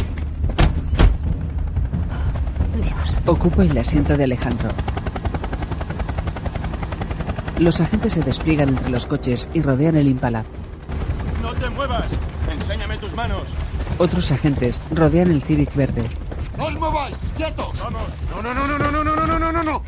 Dios. 2.81 3.19
Ocupa 3.25 3.63
el 3.63 3.77
asiento 3.77 4.15
de 4.15 4.23
Alejandro. 4.23 4.69
Los 7.59 7.79
agentes 7.81 8.13
se 8.13 8.21
despliegan 8.21 8.69
entre 8.69 8.89
los 8.89 9.05
coches 9.05 9.49
y 9.53 9.61
rodean 9.61 9.95
el 9.95 10.07
Impala. 10.07 10.43
¡No 11.41 11.53
te 11.53 11.69
muevas! 11.69 12.07
¡Enséñame 12.51 12.97
tus 12.97 13.13
manos! 13.13 13.43
Otros 13.97 14.31
agentes 14.31 14.81
rodean 14.91 15.31
el 15.31 15.43
Civic 15.43 15.73
verde. 15.75 16.03
¡No 16.57 16.65
os 16.65 16.77
mováis! 16.77 17.15
¡Quietos! 17.37 17.79
¡Vamos! 17.79 18.01
No, 18.31 18.41
no, 18.41 18.53
no, 18.53 18.67
no, 18.67 18.77
no, 18.77 18.91
no, 18.91 19.03
no, 19.03 19.25
no, 19.25 19.39
no, 19.39 19.51
no, 19.51 19.63
no. 19.63 19.81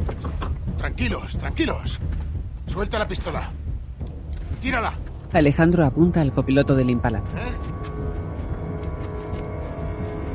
Tranquilos, 0.78 1.38
tranquilos. 1.38 2.00
Suelta 2.68 3.00
la 3.00 3.08
pistola. 3.08 3.50
Tírala. 4.62 4.94
Alejandro 5.34 5.86
apunta 5.86 6.22
al 6.22 6.32
copiloto 6.32 6.76
del 6.76 6.90
Impala. 6.90 7.22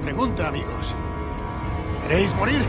Pregunta, 0.03 0.49
amigos. 0.49 0.95
¿Queréis 2.03 2.35
morir? 2.35 2.65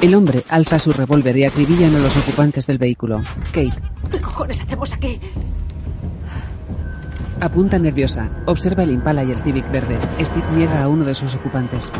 El 0.00 0.14
hombre 0.14 0.44
alza 0.48 0.78
su 0.78 0.92
revólver 0.92 1.36
y 1.36 1.44
acribillan 1.44 1.94
a 1.96 1.98
los 1.98 2.16
ocupantes 2.16 2.66
del 2.66 2.78
vehículo. 2.78 3.20
Kate 3.46 3.72
¿Qué 4.10 4.20
cojones 4.20 4.60
hacemos 4.60 4.92
aquí? 4.92 5.20
apunta 7.40 7.78
nerviosa. 7.78 8.28
Observa 8.46 8.82
el 8.82 8.90
Impala 8.90 9.22
y 9.24 9.30
el 9.30 9.38
Civic 9.38 9.70
verde. 9.70 9.98
Steve 10.24 10.46
niega 10.56 10.82
a 10.82 10.88
uno 10.88 11.04
de 11.04 11.14
sus 11.14 11.34
ocupantes. 11.34 11.90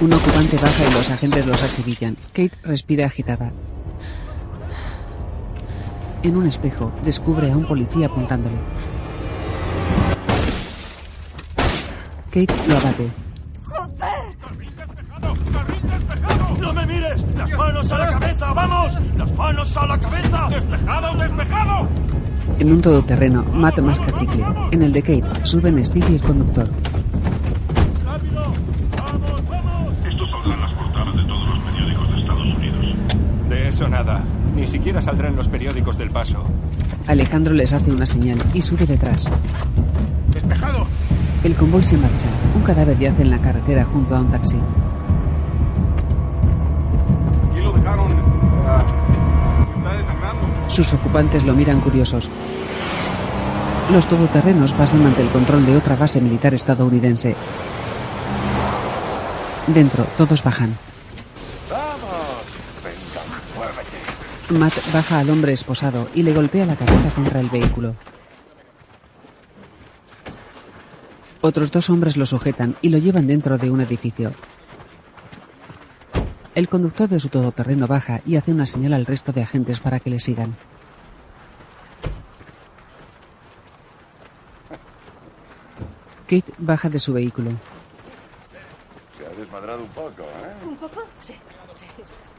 Un 0.00 0.12
ocupante 0.12 0.56
baja 0.56 0.88
y 0.88 0.92
los 0.94 1.10
agentes 1.10 1.46
los 1.46 1.62
acribillan. 1.62 2.16
Kate 2.32 2.52
respira 2.62 3.06
agitada. 3.06 3.52
En 6.22 6.36
un 6.36 6.46
espejo, 6.46 6.92
descubre 7.04 7.50
a 7.50 7.56
un 7.56 7.64
policía 7.64 8.06
apuntándole. 8.06 8.56
Kate 12.30 12.54
lo 12.68 12.76
abate. 12.76 13.10
¡No 16.60 16.72
me 16.72 16.86
mires! 16.86 17.24
¡Las 17.36 17.50
manos 17.56 17.92
a 17.92 17.98
la 17.98 18.10
cabeza! 18.10 18.52
¡Vamos! 18.52 18.98
¡Las 19.16 19.34
manos 19.34 19.76
a 19.76 19.86
la 19.86 19.98
cabeza! 19.98 20.48
¡Despejado, 20.50 21.14
despejado! 21.16 21.88
En 22.58 22.72
un 22.72 22.82
todoterreno, 22.82 23.42
Matt 23.54 23.78
masca 23.80 24.10
chicle. 24.12 24.44
En 24.70 24.82
el 24.82 24.92
de 24.92 25.02
Kate, 25.02 25.46
suben 25.46 25.82
Steve 25.84 26.06
y 26.10 26.14
el 26.16 26.22
conductor. 26.22 26.68
Estos 30.08 30.30
saldrán 30.30 30.60
las 30.60 30.72
portadas 30.72 31.16
de 31.16 31.24
todos 31.24 31.48
los 31.48 31.58
periódicos 31.60 32.10
de 32.10 32.20
Estados 32.20 32.42
Unidos. 32.42 32.84
De 33.48 33.68
eso 33.68 33.88
nada. 33.88 34.20
Ni 34.54 34.66
siquiera 34.66 35.00
saldrá 35.00 35.28
en 35.28 35.36
los 35.36 35.48
periódicos 35.48 35.96
del 35.96 36.10
paso. 36.10 36.44
Alejandro 37.06 37.54
les 37.54 37.72
hace 37.72 37.90
una 37.92 38.04
señal 38.04 38.38
y 38.52 38.60
sube 38.60 38.84
detrás. 38.84 39.30
¡Despejado! 40.32 40.86
El 41.42 41.54
convoy 41.56 41.82
se 41.82 41.96
marcha. 41.96 42.28
Un 42.54 42.62
cadáver 42.62 42.98
yace 42.98 43.22
en 43.22 43.30
la 43.30 43.38
carretera 43.38 43.86
junto 43.86 44.14
a 44.14 44.20
un 44.20 44.30
taxi. 44.30 44.58
Sus 50.70 50.94
ocupantes 50.94 51.44
lo 51.44 51.52
miran 51.52 51.80
curiosos. 51.80 52.30
Los 53.92 54.06
todoterrenos 54.06 54.72
pasan 54.72 55.04
ante 55.04 55.20
el 55.20 55.28
control 55.28 55.66
de 55.66 55.76
otra 55.76 55.96
base 55.96 56.20
militar 56.20 56.54
estadounidense. 56.54 57.34
Dentro, 59.66 60.04
todos 60.16 60.44
bajan. 60.44 60.78
Matt 64.50 64.74
baja 64.92 65.18
al 65.18 65.30
hombre 65.30 65.52
esposado 65.52 66.08
y 66.14 66.22
le 66.22 66.32
golpea 66.32 66.66
la 66.66 66.76
cabeza 66.76 67.10
contra 67.16 67.40
el 67.40 67.50
vehículo. 67.50 67.96
Otros 71.40 71.72
dos 71.72 71.90
hombres 71.90 72.16
lo 72.16 72.26
sujetan 72.26 72.76
y 72.80 72.90
lo 72.90 72.98
llevan 72.98 73.26
dentro 73.26 73.58
de 73.58 73.70
un 73.70 73.80
edificio. 73.80 74.32
El 76.54 76.68
conductor 76.68 77.08
de 77.08 77.20
su 77.20 77.28
todoterreno 77.28 77.86
baja 77.86 78.20
y 78.26 78.36
hace 78.36 78.52
una 78.52 78.66
señal 78.66 78.94
al 78.94 79.06
resto 79.06 79.32
de 79.32 79.42
agentes 79.42 79.78
para 79.78 80.00
que 80.00 80.10
le 80.10 80.18
sigan. 80.18 80.56
Kate 86.24 86.52
baja 86.58 86.88
de 86.88 86.98
su 86.98 87.12
vehículo. 87.12 87.50
Se 89.16 89.26
ha 89.26 89.30
desmadrado 89.30 89.82
un 89.82 89.88
poco, 89.88 90.22
¿eh? 90.22 90.66
¿Un 90.66 90.76
poco? 90.76 91.02
Sí, 91.20 91.34
sí. 91.74 91.86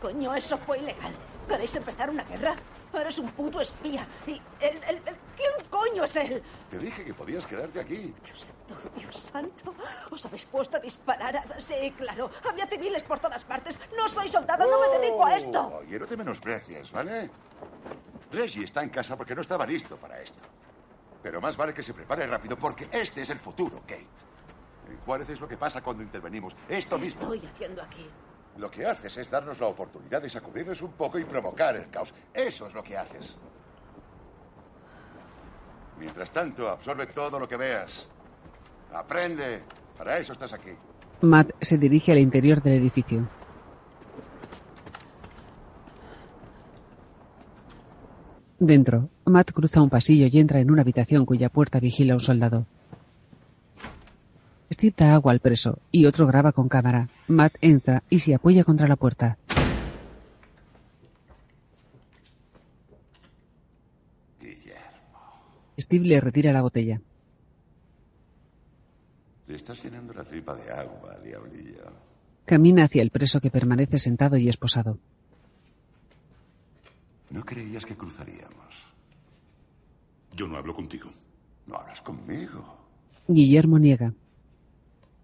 Coño, 0.02 0.36
eso 0.36 0.58
fue 0.58 0.80
ilegal. 0.80 1.14
¿Queréis 1.52 1.76
empezar 1.76 2.10
una 2.10 2.24
guerra? 2.24 2.56
Eres 2.94 3.18
un 3.20 3.30
puto 3.32 3.60
espía. 3.60 4.08
¿Y 4.26 4.42
el, 4.62 4.78
el, 4.84 4.96
el- 5.06 5.16
quién 5.36 5.52
coño 5.70 6.06
es 6.06 6.16
él? 6.16 6.42
Te 6.70 6.78
dije 6.78 7.04
que 7.04 7.14
podías 7.14 7.46
quedarte 7.46 7.80
aquí. 7.82 8.14
Dios 8.24 8.40
santo, 8.40 8.90
Dios 8.98 9.16
santo. 9.18 9.76
¿Os 10.12 10.26
habéis 10.26 10.46
puesto 10.46 10.78
a 10.78 10.80
disparar? 10.80 11.36
a- 11.38 11.60
Sí, 11.60 11.94
claro. 11.98 12.30
Había 12.50 12.68
civiles 12.68 13.04
por 13.04 13.20
todas 13.20 13.44
partes. 13.44 13.80
No 13.98 14.08
soy 14.08 14.32
soldado, 14.32 14.66
no 14.70 14.80
me 14.80 14.98
dedico 14.98 15.26
a 15.26 15.36
esto. 15.36 15.68
Oye, 15.86 16.00
no 16.00 16.08
te 16.08 16.16
menosprecies, 16.16 16.90
¿vale? 16.92 17.30
Reggie 18.32 18.64
está 18.64 18.82
en 18.82 18.90
casa 18.90 19.18
porque 19.18 19.36
no 19.36 19.42
estaba 19.42 19.66
listo 19.66 19.98
para 19.98 20.22
esto. 20.22 20.44
Pero 21.22 21.42
más 21.42 21.58
vale 21.58 21.74
que 21.74 21.84
se 21.84 21.94
prepare 21.94 22.26
rápido 22.28 22.58
porque 22.58 22.88
este 22.92 23.22
es 23.24 23.30
el 23.30 23.40
futuro, 23.40 23.82
Kate. 23.82 24.08
Juárez 25.06 25.30
es 25.30 25.40
lo 25.42 25.48
que 25.48 25.58
pasa 25.58 25.82
cuando 25.82 26.02
intervenimos. 26.04 26.56
Esto 26.70 26.98
¿Qué 26.98 27.06
mismo. 27.06 27.22
estoy 27.34 27.50
haciendo 27.50 27.82
aquí? 27.82 28.10
Lo 28.58 28.70
que 28.70 28.86
haces 28.86 29.18
es 29.18 29.30
darnos 29.30 29.60
la 29.60 29.68
oportunidad 29.68 30.22
de 30.22 30.30
sacudirles 30.30 30.82
un 30.82 30.92
poco 30.92 31.18
y 31.18 31.26
provocar 31.26 31.76
el 31.76 31.90
caos. 31.90 32.14
Eso 32.34 32.68
es 32.68 32.74
lo 32.74 32.84
que 32.84 32.98
haces. 32.98 33.38
Mientras 36.00 36.32
tanto, 36.32 36.68
absorbe 36.70 37.08
todo 37.08 37.40
lo 37.40 37.48
que 37.48 37.58
veas. 37.58 38.08
Aprende. 38.94 39.64
Para 39.98 40.18
eso 40.18 40.34
estás 40.34 40.54
aquí. 40.54 40.72
Matt 41.22 41.52
se 41.62 41.78
dirige 41.78 42.12
al 42.12 42.18
interior 42.18 42.62
del 42.62 42.74
edificio. 42.74 43.30
Dentro, 48.58 49.10
Matt 49.26 49.52
cruza 49.52 49.82
un 49.82 49.90
pasillo 49.90 50.28
y 50.32 50.40
entra 50.40 50.60
en 50.60 50.72
una 50.72 50.82
habitación 50.82 51.26
cuya 51.26 51.50
puerta 51.50 51.80
vigila 51.80 52.14
un 52.14 52.20
soldado. 52.20 52.66
Steve 54.82 54.96
da 54.98 55.14
agua 55.14 55.32
al 55.32 55.40
preso 55.40 55.78
y 55.92 56.08
otro 56.08 56.26
graba 56.26 56.54
con 56.54 56.68
cámara. 56.68 57.08
Matt 57.28 57.54
entra 57.62 58.02
y 58.10 58.18
se 58.18 58.34
apoya 58.34 58.64
contra 58.64 58.88
la 58.88 58.96
puerta. 58.96 59.38
Steve 65.80 66.08
le 66.08 66.20
retira 66.20 66.52
la 66.52 66.64
botella. 66.64 67.00
Te 69.46 69.54
estás 69.54 69.84
llenando 69.84 70.16
la 70.16 70.24
tripa 70.24 70.56
de 70.56 70.72
agua, 70.72 71.16
diablillo. 71.24 71.84
Camina 72.46 72.86
hacia 72.86 73.04
el 73.04 73.12
preso 73.12 73.40
que 73.40 73.52
permanece 73.52 74.00
sentado 74.00 74.36
y 74.38 74.50
esposado. 74.50 74.98
¿No 77.30 77.46
creías 77.46 77.86
que 77.86 77.96
cruzaríamos? 77.96 78.88
Yo 80.36 80.48
no 80.48 80.58
hablo 80.58 80.74
contigo. 80.74 81.12
No 81.68 81.76
hablas 81.76 82.02
conmigo. 82.02 82.80
Guillermo 83.28 83.78
niega. 83.78 84.12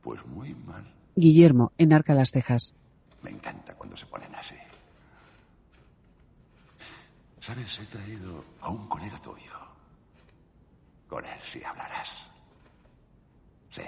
Pues 0.08 0.26
muy 0.26 0.56
mal. 0.56 0.86
Guillermo 1.18 1.74
enarca 1.78 2.14
las 2.14 2.32
cejas. 2.32 2.74
Me 3.22 3.30
encanta 3.30 3.74
cuando 3.74 3.98
se 3.98 4.06
ponen 4.06 4.34
así. 4.36 4.56
¿Sabes? 7.42 7.78
He 7.82 7.86
traído 7.88 8.42
a 8.62 8.70
un 8.70 8.88
colega 8.88 9.22
tuyo. 9.22 9.52
Con 11.10 11.26
él 11.26 11.38
sí 11.44 11.62
hablarás. 11.62 12.26
Sí. 13.70 13.82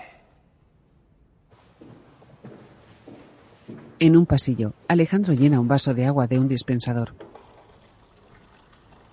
En 3.99 4.17
un 4.17 4.25
pasillo, 4.25 4.73
Alejandro 4.89 5.33
llena 5.33 5.61
un 5.61 5.69
vaso 5.69 5.93
de 5.93 6.05
agua 6.05 6.27
de 6.27 6.37
un 6.37 6.49
dispensador. 6.49 7.15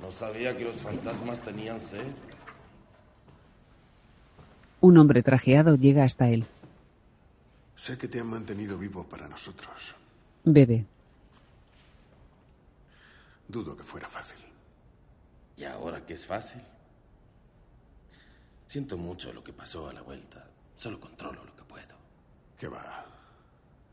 No 0.02 0.10
sabía 0.10 0.56
que 0.56 0.64
los 0.64 0.82
fantasmas 0.82 1.40
tenían 1.40 1.78
sed. 1.78 2.02
Un 4.80 4.98
hombre 4.98 5.22
trajeado 5.22 5.76
llega 5.76 6.02
hasta 6.02 6.28
él. 6.30 6.46
Sé 7.76 7.98
que 7.98 8.08
te 8.08 8.18
han 8.18 8.28
mantenido 8.28 8.78
vivo 8.78 9.04
para 9.04 9.28
nosotros. 9.28 9.94
Bebe. 10.44 10.84
Dudo 13.46 13.76
que 13.76 13.84
fuera 13.84 14.08
fácil. 14.08 14.38
¿Y 15.56 15.64
ahora 15.64 16.04
que 16.04 16.14
es 16.14 16.26
fácil? 16.26 16.62
Siento 18.66 18.96
mucho 18.96 19.32
lo 19.32 19.44
que 19.44 19.52
pasó 19.52 19.88
a 19.88 19.92
la 19.92 20.02
vuelta. 20.02 20.44
Solo 20.74 20.98
controlo 20.98 21.44
lo 21.44 21.54
que 21.54 21.62
puedo. 21.62 21.94
¿Qué 22.58 22.66
va? 22.66 23.04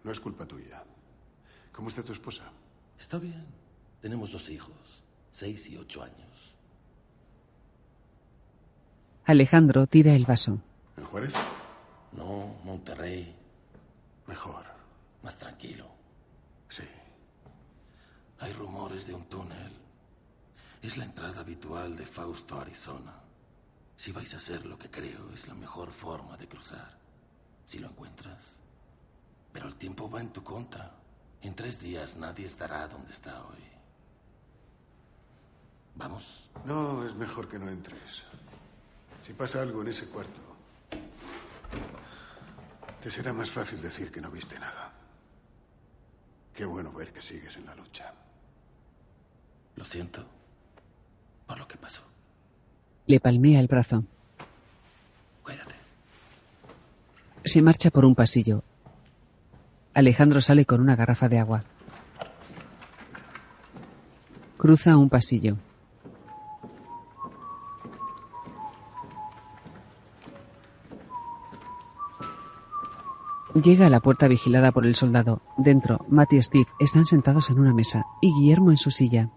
No 0.04 0.12
es 0.12 0.20
culpa 0.20 0.46
tuya. 0.46 0.82
¿Cómo 1.72 1.90
está 1.90 2.04
tu 2.04 2.14
esposa? 2.14 2.44
Está 2.98 3.20
bien. 3.20 3.46
Tenemos 4.02 4.32
dos 4.32 4.50
hijos, 4.50 5.04
seis 5.32 5.70
y 5.70 5.78
ocho 5.78 6.04
años. 6.04 6.56
Alejandro 9.26 9.88
tira 9.88 10.14
el 10.16 10.26
vaso. 10.26 10.60
¿En 10.98 11.06
Juárez? 11.06 11.34
No, 12.12 12.56
Monterrey. 12.64 13.43
Mejor. 14.34 14.66
Más 15.22 15.38
tranquilo. 15.38 15.86
Sí. 16.68 16.82
Hay 18.40 18.52
rumores 18.54 19.06
de 19.06 19.14
un 19.14 19.26
túnel. 19.26 19.74
Es 20.82 20.98
la 20.98 21.06
entrada 21.06 21.42
habitual 21.42 21.96
de 21.96 22.08
Fausto 22.08 22.58
a 22.58 22.62
Arizona. 22.62 23.14
Si 23.96 24.12
vais 24.12 24.34
a 24.34 24.38
hacer 24.38 24.66
lo 24.66 24.76
que 24.76 24.90
creo 24.90 25.30
es 25.36 25.48
la 25.48 25.54
mejor 25.54 25.92
forma 25.92 26.36
de 26.36 26.48
cruzar. 26.48 26.98
Si 27.68 27.78
lo 27.78 27.90
encuentras. 27.90 28.44
Pero 29.52 29.68
el 29.68 29.76
tiempo 29.76 30.10
va 30.10 30.20
en 30.22 30.34
tu 30.34 30.44
contra. 30.44 30.96
En 31.44 31.54
tres 31.54 31.80
días 31.80 32.18
nadie 32.18 32.48
estará 32.48 32.88
donde 32.88 33.12
está 33.12 33.40
hoy. 33.46 33.64
¿Vamos? 35.94 36.50
No, 36.66 37.06
es 37.06 37.14
mejor 37.14 37.48
que 37.48 37.60
no 37.60 37.70
entres. 37.70 38.24
Si 39.22 39.34
pasa 39.34 39.62
algo 39.62 39.84
en 39.84 39.90
ese 39.90 40.08
cuarto, 40.08 40.42
te 43.04 43.12
será 43.12 43.34
más 43.34 43.52
fácil 43.52 43.82
decir 43.82 44.10
que 44.10 44.22
no 44.22 44.32
viste 44.32 44.58
nada. 44.58 44.94
Qué 46.56 46.64
bueno 46.64 46.94
ver 46.94 47.12
que 47.12 47.22
sigues 47.22 47.58
en 47.58 47.66
la 47.66 47.76
lucha. 47.76 48.14
Lo 49.76 49.84
siento 49.84 50.26
por 51.46 51.58
lo 51.58 51.68
que 51.68 51.76
pasó. 51.76 52.02
Le 53.08 53.20
palmea 53.20 53.60
el 53.60 53.68
brazo. 53.68 54.06
Cuídate. 55.44 55.76
Se 57.44 57.62
marcha 57.62 57.90
por 57.90 58.06
un 58.06 58.16
pasillo. 58.16 58.64
Alejandro 59.94 60.40
sale 60.40 60.66
con 60.66 60.80
una 60.80 60.96
garrafa 60.96 61.28
de 61.28 61.40
agua. 61.40 61.66
Cruza 64.58 64.96
un 64.96 65.10
pasillo. 65.10 65.58
Llega 73.64 73.86
a 73.86 73.90
la 73.90 74.02
puerta 74.02 74.28
vigilada 74.28 74.74
por 74.74 74.86
el 74.86 74.96
soldado. 74.96 75.42
Dentro, 75.58 76.06
Matt 76.10 76.34
y 76.34 76.42
Steve 76.42 76.68
están 76.82 77.06
sentados 77.06 77.50
en 77.50 77.60
una 77.60 77.74
mesa 77.74 78.06
y 78.20 78.34
Guillermo 78.34 78.72
en 78.72 78.78
su 78.78 78.92
silla. 78.92 79.30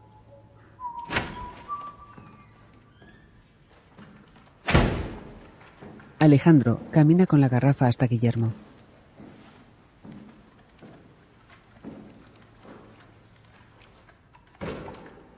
Alejandro 6.18 6.80
camina 6.90 7.26
con 7.26 7.40
la 7.40 7.48
garrafa 7.48 7.86
hasta 7.86 8.08
Guillermo. 8.08 8.52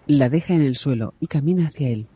La 0.07 0.31
deja 0.31 0.55
en 0.55 0.63
el 0.63 0.77
suelo 0.77 1.13
y 1.21 1.27
camina 1.27 1.67
hacia 1.67 1.89
él. 1.91 2.07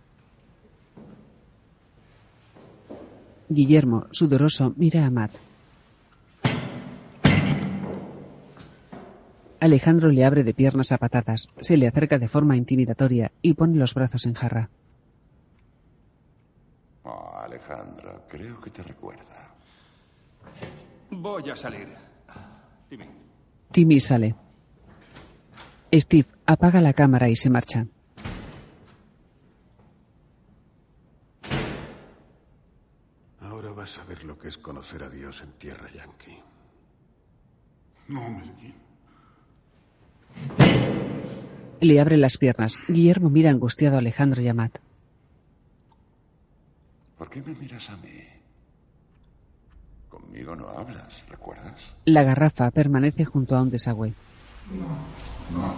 Guillermo, 3.51 4.07
sudoroso, 4.11 4.73
mira 4.79 5.05
a 5.05 5.11
Matt. 5.11 5.52
Alejandro 9.63 10.11
le 10.11 10.25
abre 10.25 10.43
de 10.43 10.55
piernas 10.55 10.91
a 10.91 10.99
patadas, 10.99 11.47
se 11.61 11.77
le 11.77 11.87
acerca 11.87 12.19
de 12.19 12.27
forma 12.27 12.57
intimidatoria 12.57 13.31
y 13.43 13.55
pone 13.55 13.79
los 13.79 13.95
brazos 13.95 14.27
en 14.27 14.35
jarra. 14.35 14.69
Oh, 17.05 17.39
Alejandra, 17.45 18.25
creo 18.29 18.61
que 18.61 18.71
te 18.71 18.83
recuerda. 18.83 19.55
Voy 21.13 21.49
a 21.49 21.55
salir. 21.55 21.87
Dime. 22.91 23.09
Timmy 23.71 24.01
sale. 24.01 24.35
Steve 25.95 26.27
apaga 26.45 26.81
la 26.81 26.93
cámara 26.93 27.29
y 27.29 27.37
se 27.37 27.49
marcha. 27.49 27.87
Ahora 33.41 33.71
vas 33.71 33.97
a 34.01 34.05
ver 34.07 34.25
lo 34.25 34.37
que 34.37 34.49
es 34.49 34.59
conocer 34.59 35.05
a 35.05 35.09
Dios 35.09 35.41
en 35.41 35.53
tierra 35.53 35.89
yankee. 35.93 36.43
No, 38.09 38.29
Medellín. 38.29 38.92
Le 41.81 42.01
abre 42.01 42.17
las 42.17 42.39
piernas. 42.39 42.79
Guillermo 42.89 43.29
mira 43.29 43.51
angustiado 43.51 43.97
a 43.97 43.99
Alejandro 43.99 44.41
y. 44.41 44.81
¿Por 47.19 47.29
qué 47.29 47.43
me 47.43 47.55
miras 47.55 47.91
a 47.91 47.97
mí? 47.97 48.09
Conmigo 50.09 50.55
no 50.55 50.69
hablas, 50.69 51.25
¿recuerdas? 51.29 51.95
La 52.05 52.23
garrafa 52.23 52.71
permanece 52.71 53.25
junto 53.25 53.57
a 53.57 53.63
un 53.63 53.71
desagüe. 53.71 54.13
No. 55.53 55.75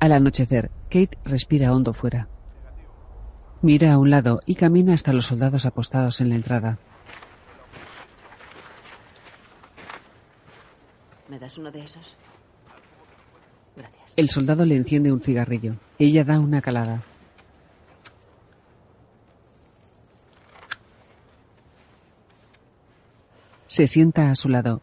Al 0.00 0.12
anochecer, 0.12 0.70
Kate 0.90 1.16
respira 1.24 1.72
hondo 1.72 1.92
fuera. 1.92 2.28
Mira 3.62 3.92
a 3.92 3.98
un 3.98 4.10
lado 4.10 4.40
y 4.44 4.56
camina 4.56 4.92
hasta 4.92 5.12
los 5.12 5.26
soldados 5.26 5.66
apostados 5.66 6.20
en 6.20 6.30
la 6.30 6.34
entrada. 6.34 6.78
¿Me 11.28 11.38
das 11.38 11.56
uno 11.58 11.70
de 11.70 11.84
esos? 11.84 12.16
Gracias. 13.76 14.14
El 14.16 14.28
soldado 14.28 14.64
le 14.64 14.76
enciende 14.76 15.12
un 15.12 15.20
cigarrillo. 15.20 15.76
Ella 16.00 16.24
da 16.24 16.40
una 16.40 16.60
calada. 16.60 17.02
Se 23.68 23.86
sienta 23.86 24.28
a 24.28 24.34
su 24.34 24.48
lado. 24.48 24.82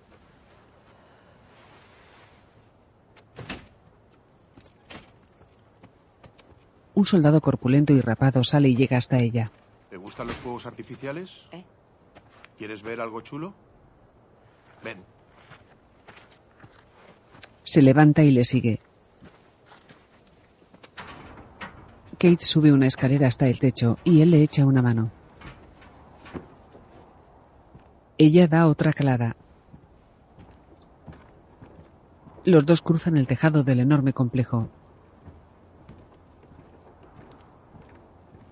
Un 7.00 7.06
soldado 7.06 7.40
corpulento 7.40 7.94
y 7.94 8.02
rapado 8.02 8.44
sale 8.44 8.68
y 8.68 8.76
llega 8.76 8.98
hasta 8.98 9.20
ella. 9.20 9.54
¿Te 9.90 9.96
gustan 9.96 10.28
los 10.28 10.36
fuegos 10.36 10.66
artificiales? 10.66 11.48
¿Eh? 11.54 11.64
¿Quieres 12.58 12.84
ver 12.84 13.00
algo 13.00 13.22
chulo? 13.22 13.54
Ven. 14.84 14.98
Se 17.64 17.82
levanta 17.82 18.22
y 18.22 18.32
le 18.32 18.44
sigue. 18.44 18.82
Kate 22.18 22.40
sube 22.40 22.74
una 22.74 22.88
escalera 22.88 23.28
hasta 23.30 23.48
el 23.48 23.62
techo 23.62 23.98
y 24.04 24.22
él 24.22 24.32
le 24.32 24.44
echa 24.44 24.66
una 24.66 24.82
mano. 24.82 25.10
Ella 28.18 28.46
da 28.50 28.68
otra 28.68 28.92
calada. 28.92 29.38
Los 32.44 32.66
dos 32.66 32.82
cruzan 32.82 33.16
el 33.16 33.26
tejado 33.26 33.64
del 33.64 33.80
enorme 33.80 34.12
complejo. 34.12 34.70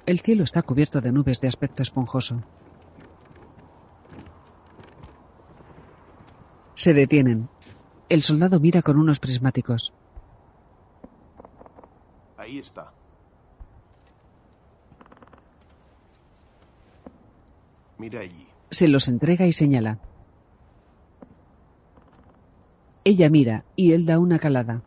El 0.08 0.22
cielo 0.22 0.46
está 0.46 0.62
cubierto 0.62 1.02
de 1.02 1.12
nubes 1.12 1.42
de 1.42 1.50
aspecto 1.50 1.82
esponjoso. 1.82 2.42
Se 6.76 6.94
detienen. 6.94 7.50
El 8.08 8.24
soldado 8.24 8.62
mira 8.62 8.82
con 8.82 8.98
unos 8.98 9.20
prismáticos. 9.20 9.94
Ahí 12.38 12.58
está. 12.58 12.94
Mira 17.98 18.22
allí. 18.22 18.48
Se 18.72 18.88
los 18.88 19.10
entrega 19.10 19.46
y 19.46 19.52
señala. 19.52 20.00
Ella 23.04 23.30
mira 23.30 23.66
y 23.76 23.92
él 23.92 24.06
da 24.06 24.20
una 24.20 24.40
calada. 24.40 24.84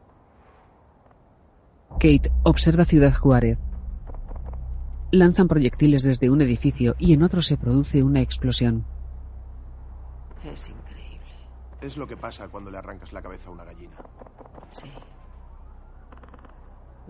Kate 1.98 2.32
observa 2.42 2.86
Ciudad 2.86 3.12
Juárez. 3.12 3.58
Lanzan 5.12 5.48
proyectiles 5.48 6.02
desde 6.02 6.30
un 6.30 6.40
edificio 6.40 6.94
y 6.98 7.12
en 7.14 7.22
otro 7.22 7.42
se 7.42 7.56
produce 7.56 8.02
una 8.02 8.20
explosión. 8.20 8.84
Es 10.44 10.68
increíble. 10.68 11.26
Es 11.80 11.96
lo 11.96 12.06
que 12.06 12.16
pasa 12.16 12.48
cuando 12.48 12.70
le 12.70 12.78
arrancas 12.78 13.12
la 13.12 13.20
cabeza 13.20 13.48
a 13.48 13.52
una 13.52 13.64
gallina. 13.64 13.96
Sí. 14.70 14.88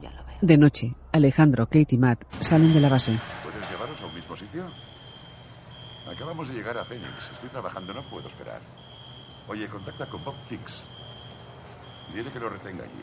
Ya 0.01 0.11
lo 0.12 0.24
veo. 0.24 0.38
De 0.40 0.57
noche, 0.57 0.94
Alejandro, 1.12 1.66
Kate 1.66 1.94
y 1.94 1.98
Matt 1.98 2.24
salen 2.40 2.72
de 2.72 2.80
la 2.80 2.88
base. 2.88 3.18
¿Puedes 3.42 3.70
llevarnos 3.70 4.01
a 4.01 4.07
un 4.07 4.14
mismo 4.14 4.34
sitio? 4.34 4.64
Acabamos 6.11 6.48
de 6.48 6.55
llegar 6.55 6.78
a 6.78 6.84
Phoenix. 6.84 7.30
Estoy 7.34 7.51
trabajando, 7.51 7.92
no 7.92 8.03
puedo 8.05 8.26
esperar. 8.28 8.61
Oye, 9.46 9.68
contacta 9.68 10.07
con 10.07 10.24
Bob 10.24 10.34
Fix. 10.48 10.84
Dile 12.14 12.30
que 12.30 12.40
lo 12.40 12.48
retenga 12.48 12.84
allí. 12.84 13.03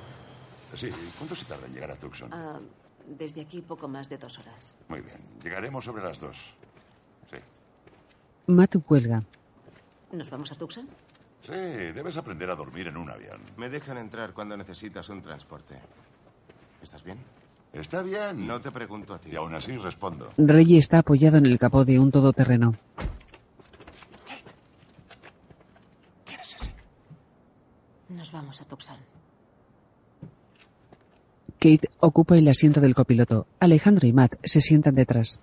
Sí, 0.73 0.89
¿cuánto 1.17 1.35
se 1.35 1.45
tarda 1.45 1.67
en 1.67 1.73
llegar 1.73 1.91
a 1.91 1.95
Tucson? 1.95 2.33
Ah, 2.33 2.59
desde 3.07 3.41
aquí 3.41 3.61
poco 3.61 3.87
más 3.87 4.09
de 4.09 4.17
dos 4.17 4.37
horas. 4.39 4.75
Muy 4.89 5.01
bien, 5.01 5.17
llegaremos 5.43 5.85
sobre 5.85 6.03
las 6.03 6.19
dos. 6.19 6.53
Sí. 7.31 7.37
Matt 8.47 8.75
cuelga. 8.85 9.23
¿Nos 10.11 10.29
vamos 10.29 10.51
a 10.51 10.55
Tucson? 10.55 10.87
Sí, 11.43 11.51
debes 11.51 12.17
aprender 12.17 12.49
a 12.49 12.55
dormir 12.55 12.87
en 12.87 12.97
un 12.97 13.09
avión. 13.09 13.41
Me 13.55 13.69
dejan 13.69 13.97
entrar 13.97 14.33
cuando 14.33 14.57
necesitas 14.57 15.07
un 15.09 15.21
transporte. 15.21 15.79
¿Estás 16.81 17.03
bien? 17.03 17.17
Está 17.73 18.01
bien. 18.01 18.47
No 18.47 18.59
te 18.59 18.71
pregunto 18.71 19.13
a 19.13 19.19
ti. 19.19 19.29
Y 19.31 19.35
aún 19.35 19.53
así 19.53 19.77
respondo. 19.77 20.31
Reggie 20.37 20.77
está 20.77 20.99
apoyado 20.99 21.37
en 21.37 21.45
el 21.45 21.57
capó 21.59 21.85
de 21.85 21.99
un 21.99 22.11
todoterreno. 22.11 22.75
¿Quién 26.25 26.39
es 26.39 26.55
ese? 26.55 26.73
Nos 28.09 28.31
vamos 28.31 28.61
a 28.61 28.65
Tucson. 28.65 28.97
Kate 31.59 31.89
ocupa 31.99 32.37
el 32.37 32.47
asiento 32.47 32.81
del 32.81 32.93
copiloto. 32.93 33.47
Alejandro 33.59 34.07
y 34.07 34.13
Matt 34.13 34.35
se 34.43 34.61
sientan 34.61 34.95
detrás. 34.95 35.39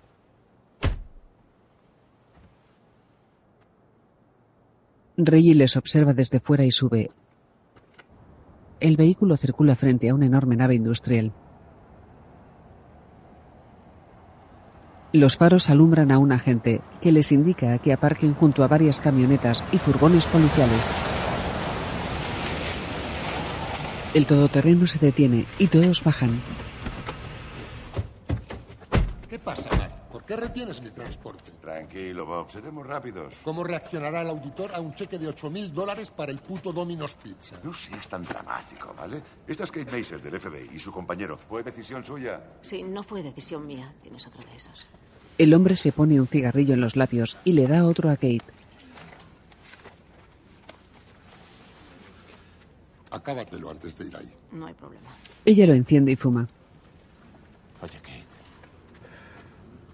Reggie 5.17 5.55
les 5.55 5.75
observa 5.77 6.13
desde 6.13 6.39
fuera 6.39 6.63
y 6.63 6.71
sube. 6.71 7.11
El 8.79 8.97
vehículo 8.97 9.37
circula 9.37 9.75
frente 9.75 10.09
a 10.09 10.13
una 10.13 10.25
enorme 10.25 10.55
nave 10.55 10.75
industrial. 10.75 11.33
Los 15.13 15.37
faros 15.37 15.69
alumbran 15.69 16.11
a 16.11 16.19
un 16.19 16.33
agente 16.33 16.81
que 17.01 17.13
les 17.13 17.31
indica 17.31 17.77
que 17.77 17.93
aparquen 17.93 18.33
junto 18.33 18.63
a 18.63 18.67
varias 18.67 18.99
camionetas 18.99 19.63
y 19.71 19.77
furgones 19.77 20.27
policiales. 20.27 20.91
El 24.15 24.25
todoterreno 24.27 24.87
se 24.87 24.97
detiene 24.97 25.45
y 25.59 25.67
todos 25.67 26.01
bajan. 26.01 26.39
¿Qué 29.29 29.37
pasa, 29.37 29.67
Matt? 29.75 29.91
¿Por 30.09 30.23
qué 30.23 30.37
retienes 30.37 30.81
mi 30.81 30.89
transporte? 30.89 31.51
Tranquilo, 31.59 32.25
Bob, 32.25 32.49
seremos 32.49 32.87
rápidos. 32.87 33.33
¿Cómo 33.43 33.65
reaccionará 33.65 34.21
el 34.21 34.29
auditor 34.29 34.73
a 34.73 34.79
un 34.79 34.95
cheque 34.95 35.19
de 35.19 35.27
8.000 35.27 35.71
dólares 35.71 36.11
para 36.11 36.31
el 36.31 36.39
puto 36.39 36.71
Domino's 36.71 37.15
Pizza? 37.15 37.57
No 37.61 37.73
seas 37.73 38.07
tan 38.07 38.23
dramático, 38.23 38.95
¿vale? 38.97 39.21
Esta 39.45 39.65
es 39.65 39.71
Kate 39.73 39.91
Maser 39.91 40.21
del 40.21 40.39
FBI 40.39 40.69
y 40.73 40.79
su 40.79 40.93
compañero. 40.93 41.37
¿Fue 41.49 41.61
decisión 41.61 42.05
suya? 42.05 42.41
Sí, 42.61 42.83
no 42.83 43.03
fue 43.03 43.21
decisión 43.21 43.67
mía. 43.67 43.93
Tienes 44.01 44.25
otro 44.25 44.41
de 44.49 44.55
esos. 44.55 44.87
El 45.37 45.53
hombre 45.53 45.75
se 45.75 45.91
pone 45.91 46.21
un 46.21 46.27
cigarrillo 46.27 46.73
en 46.73 46.79
los 46.79 46.95
labios 46.95 47.37
y 47.43 47.51
le 47.51 47.67
da 47.67 47.83
otro 47.83 48.09
a 48.09 48.15
Kate. 48.15 48.54
Acábatelo 53.15 53.69
antes 53.69 53.97
de 53.97 54.07
ir 54.07 54.17
ahí. 54.17 54.29
No 54.51 54.67
hay 54.67 54.73
problema. 54.73 55.09
Ella 55.45 55.65
lo 55.67 55.73
enciende 55.73 56.11
y 56.11 56.15
fuma. 56.17 56.45
Oye, 57.81 57.97
Kate. 58.01 58.25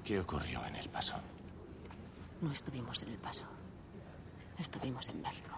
¿Qué 0.03 0.19
ocurrió 0.19 0.59
en 0.65 0.75
el 0.77 0.89
paso? 0.89 1.15
No 2.41 2.51
estuvimos 2.51 3.03
en 3.03 3.09
el 3.09 3.17
paso. 3.17 3.43
Estuvimos 4.57 5.07
en 5.09 5.21
México. 5.21 5.55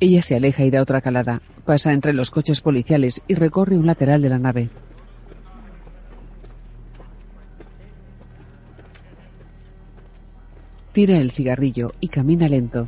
Ella 0.00 0.20
se 0.20 0.36
aleja 0.36 0.64
y 0.64 0.70
da 0.70 0.82
otra 0.82 1.00
calada. 1.00 1.40
Pasa 1.64 1.94
entre 1.94 2.12
los 2.12 2.30
coches 2.30 2.60
policiales 2.60 3.22
y 3.26 3.34
recorre 3.34 3.78
un 3.78 3.86
lateral 3.86 4.20
de 4.20 4.28
la 4.28 4.38
nave. 4.38 4.68
Tira 10.92 11.16
el 11.16 11.30
cigarrillo 11.30 11.94
y 12.00 12.08
camina 12.08 12.48
lento. 12.48 12.86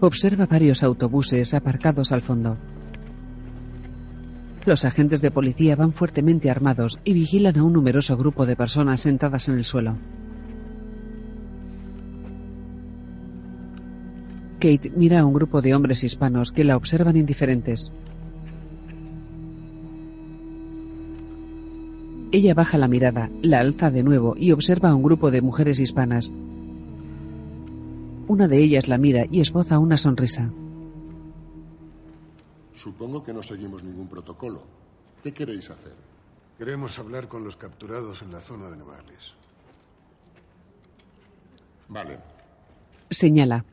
Observa 0.00 0.46
varios 0.46 0.82
autobuses 0.82 1.54
aparcados 1.54 2.12
al 2.12 2.20
fondo. 2.20 2.58
Los 4.66 4.84
agentes 4.84 5.22
de 5.22 5.30
policía 5.30 5.74
van 5.74 5.92
fuertemente 5.92 6.50
armados 6.50 6.98
y 7.04 7.14
vigilan 7.14 7.56
a 7.56 7.62
un 7.62 7.72
numeroso 7.72 8.16
grupo 8.16 8.44
de 8.44 8.56
personas 8.56 9.00
sentadas 9.00 9.48
en 9.48 9.56
el 9.56 9.64
suelo. 9.64 9.96
Kate 14.58 14.90
mira 14.94 15.20
a 15.20 15.24
un 15.24 15.32
grupo 15.32 15.62
de 15.62 15.74
hombres 15.74 16.04
hispanos 16.04 16.52
que 16.52 16.64
la 16.64 16.76
observan 16.76 17.16
indiferentes. 17.16 17.92
Ella 22.32 22.54
baja 22.54 22.76
la 22.76 22.88
mirada, 22.88 23.30
la 23.40 23.60
alza 23.60 23.90
de 23.90 24.02
nuevo 24.02 24.34
y 24.36 24.52
observa 24.52 24.90
a 24.90 24.94
un 24.94 25.02
grupo 25.02 25.30
de 25.30 25.40
mujeres 25.40 25.80
hispanas. 25.80 26.32
Una 28.28 28.48
de 28.48 28.58
ellas 28.58 28.88
la 28.88 28.98
mira 28.98 29.24
y 29.30 29.40
esboza 29.40 29.78
una 29.78 29.96
sonrisa. 29.96 30.50
Supongo 32.72 33.22
que 33.22 33.32
no 33.32 33.42
seguimos 33.42 33.82
ningún 33.84 34.08
protocolo. 34.08 34.62
¿Qué 35.22 35.32
queréis 35.32 35.70
hacer? 35.70 35.94
Queremos 36.58 36.98
hablar 36.98 37.28
con 37.28 37.44
los 37.44 37.56
capturados 37.56 38.22
en 38.22 38.32
la 38.32 38.40
zona 38.40 38.68
de 38.70 38.76
Nevarlis. 38.76 39.34
Vale, 41.88 42.18
Señala. 43.10 43.64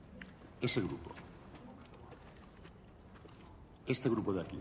ese 0.61 0.81
grupo. 0.81 1.11
Este 3.87 4.09
grupo 4.09 4.33
de 4.33 4.41
aquí. 4.41 4.59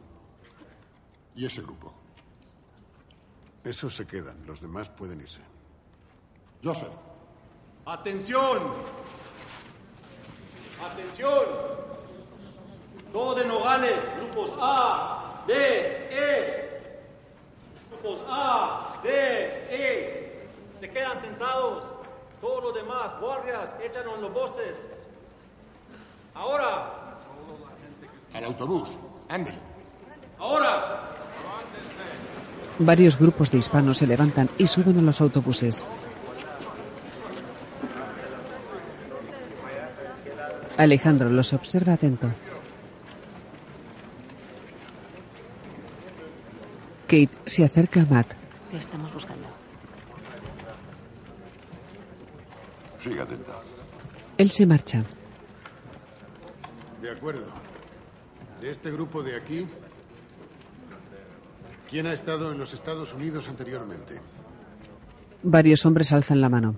Y 1.36 1.44
ese 1.46 1.60
grupo. 1.62 1.92
Esos 3.64 3.94
se 3.94 4.06
quedan, 4.06 4.36
los 4.46 4.60
demás 4.60 4.88
pueden 4.90 5.20
irse. 5.20 5.40
Joseph, 6.64 6.92
¡Atención! 7.84 8.58
¡Atención! 10.84 11.44
Todo 13.12 13.34
de 13.34 13.44
Nogales, 13.44 14.10
grupos 14.16 14.50
A, 14.58 15.44
D, 15.46 15.54
E. 15.54 16.80
Grupos 17.90 18.20
A, 18.28 19.00
D, 19.02 19.10
E. 19.70 20.48
Se 20.80 20.90
quedan 20.90 21.20
sentados. 21.20 21.84
Todos 22.40 22.64
los 22.64 22.74
demás, 22.74 23.12
guardias, 23.20 23.74
échanos 23.84 24.18
los 24.20 24.32
voces. 24.32 24.76
Ahora, 26.34 27.02
al 28.34 28.44
autobús. 28.44 28.96
Ándale. 29.28 29.58
ahora. 30.38 31.08
Varios 32.78 33.18
grupos 33.18 33.50
de 33.50 33.58
hispanos 33.58 33.98
se 33.98 34.06
levantan 34.06 34.48
y 34.58 34.66
suben 34.66 34.98
a 34.98 35.02
los 35.02 35.20
autobuses. 35.20 35.84
Alejandro 40.76 41.30
los 41.30 41.52
observa 41.52 41.94
atento. 41.94 42.28
Kate 47.06 47.30
se 47.44 47.64
acerca 47.64 48.02
a 48.02 48.06
Matt. 48.06 48.32
¿Qué 48.70 48.78
estamos 48.78 49.12
buscando? 49.12 49.48
Siga 53.02 53.24
atenta. 53.24 53.52
Él 54.38 54.50
se 54.50 54.66
marcha. 54.66 55.02
De 57.02 57.10
acuerdo. 57.10 57.46
De 58.60 58.70
este 58.70 58.90
grupo 58.92 59.22
de 59.22 59.36
aquí, 59.36 59.66
¿quién 61.90 62.06
ha 62.06 62.12
estado 62.12 62.52
en 62.52 62.58
los 62.58 62.72
Estados 62.72 63.12
Unidos 63.12 63.48
anteriormente? 63.48 64.20
Varios 65.42 65.84
hombres 65.84 66.12
alzan 66.12 66.40
la 66.40 66.48
mano. 66.48 66.76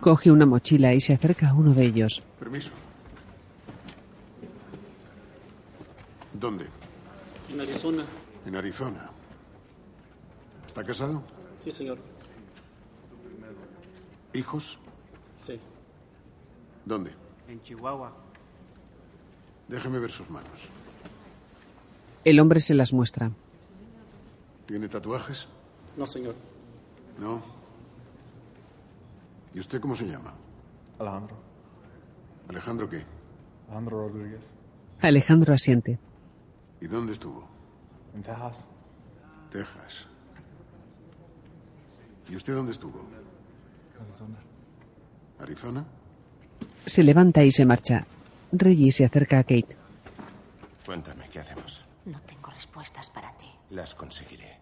Coge 0.00 0.30
una 0.30 0.46
mochila 0.46 0.94
y 0.94 1.00
se 1.00 1.12
acerca 1.12 1.50
a 1.50 1.54
uno 1.54 1.74
de 1.74 1.84
ellos. 1.84 2.22
Permiso. 2.38 2.70
¿Dónde? 6.32 6.66
En 7.52 7.60
Arizona. 7.60 8.04
En 8.46 8.56
Arizona. 8.56 9.10
¿Está 10.66 10.82
casado? 10.84 11.22
Sí, 11.58 11.70
señor. 11.70 11.98
¿Hijos? 14.32 14.78
Sí. 15.36 15.60
¿Dónde? 16.84 17.12
En 17.48 17.60
Chihuahua. 17.62 18.12
Déjeme 19.68 19.98
ver 19.98 20.10
sus 20.10 20.30
manos. 20.30 20.68
El 22.24 22.40
hombre 22.40 22.60
se 22.60 22.74
las 22.74 22.92
muestra. 22.92 23.30
¿Tiene 24.66 24.88
tatuajes? 24.88 25.46
No, 25.96 26.06
señor. 26.06 26.34
No. 27.18 27.59
¿Y 29.54 29.60
usted 29.60 29.80
cómo 29.80 29.96
se 29.96 30.06
llama? 30.06 30.34
Alejandro. 30.98 31.36
¿Alejandro 32.48 32.88
qué? 32.88 33.04
Alejandro 33.66 34.08
Rodríguez. 34.08 34.50
Alejandro 35.00 35.54
asiente. 35.54 35.98
¿Y 36.80 36.86
dónde 36.86 37.12
estuvo? 37.12 37.48
En 38.14 38.22
Texas. 38.22 38.68
Texas. 39.50 40.06
¿Y 42.28 42.36
usted 42.36 42.54
dónde 42.54 42.72
estuvo? 42.72 43.00
Arizona. 44.00 44.38
¿Arizona? 45.40 45.84
Se 46.86 47.02
levanta 47.02 47.42
y 47.42 47.50
se 47.50 47.66
marcha. 47.66 48.06
Reggie 48.52 48.90
se 48.90 49.04
acerca 49.04 49.38
a 49.38 49.42
Kate. 49.42 49.76
Cuéntame, 50.84 51.28
¿qué 51.28 51.40
hacemos? 51.40 51.84
No 52.04 52.20
tengo 52.20 52.50
respuestas 52.50 53.10
para 53.10 53.32
ti. 53.36 53.46
Las 53.70 53.94
conseguiré. 53.94 54.59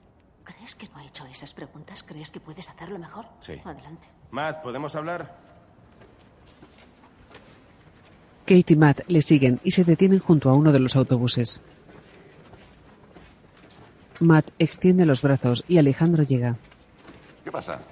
¿Crees 0.49 0.75
que 0.75 0.89
no 0.89 0.99
he 1.01 1.07
hecho 1.07 1.27
esas 1.27 1.53
preguntas? 1.53 2.03
¿Crees 2.03 2.31
que 2.31 2.41
puedes 2.41 2.71
hacerlo 2.71 2.99
mejor? 2.99 3.27
Sí. 3.41 3.61
Adelante. 3.65 4.09
Matt, 4.31 4.63
¿podemos 4.63 4.97
hablar? 4.97 5.37
Kate 8.47 8.73
y 8.73 8.77
Matt 8.77 9.01
le 9.09 9.21
siguen 9.21 9.61
y 9.63 9.73
se 9.73 9.85
detienen 9.85 10.21
junto 10.21 10.49
a 10.49 10.55
uno 10.55 10.73
de 10.73 10.81
los 10.81 10.97
autobuses. 10.97 11.61
Matt 14.21 14.51
extiende 14.59 15.05
los 15.05 15.21
brazos 15.21 15.65
y 15.69 15.77
Alejandro 15.77 16.23
llega. 16.23 16.57
¿Qué 17.45 17.53
pasa? 17.53 17.83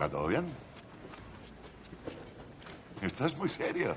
¿Va 0.00 0.08
todo 0.08 0.28
bien? 0.28 0.46
Estás 3.02 3.36
muy 3.36 3.48
serio. 3.48 3.96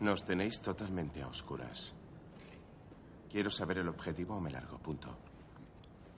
Nos 0.00 0.24
tenéis 0.24 0.62
totalmente 0.62 1.20
a 1.20 1.28
oscuras. 1.28 1.94
Quiero 3.30 3.50
saber 3.50 3.78
el 3.78 3.88
objetivo 3.88 4.36
o 4.36 4.40
me 4.40 4.50
largo, 4.50 4.78
punto. 4.78 5.14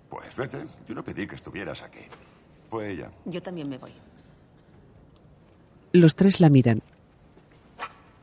Pues 0.09 0.37
vete. 0.37 0.67
Yo 0.87 0.95
no 0.95 1.05
pedí 1.05 1.27
que 1.27 1.35
estuvieras 1.35 1.83
aquí. 1.83 2.01
Fue 2.69 2.91
ella. 2.93 3.11
Yo 3.25 3.43
también 3.43 3.69
me 3.69 3.79
voy. 3.79 3.93
Los 5.93 6.15
tres 6.15 6.41
la 6.41 6.49
miran. 6.49 6.83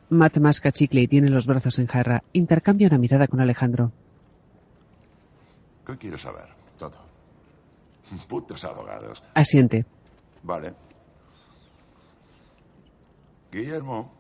Matt 0.10 0.38
masca 0.38 0.72
chicle 0.72 1.02
y 1.02 1.08
tiene 1.08 1.30
los 1.30 1.48
brazos 1.48 1.80
en 1.80 1.88
jarra. 1.88 2.24
Intercambia 2.34 2.88
una 2.88 2.98
mirada 2.98 3.28
con 3.28 3.42
Alejandro. 3.42 3.92
¿Qué 5.86 5.98
quieres 5.98 6.22
saber? 6.22 6.50
Todo. 6.78 7.00
Putos 8.28 8.64
abogados. 8.64 9.24
Asiente. 9.34 9.86
Vale. 10.44 10.74
Guillermo 13.52 14.12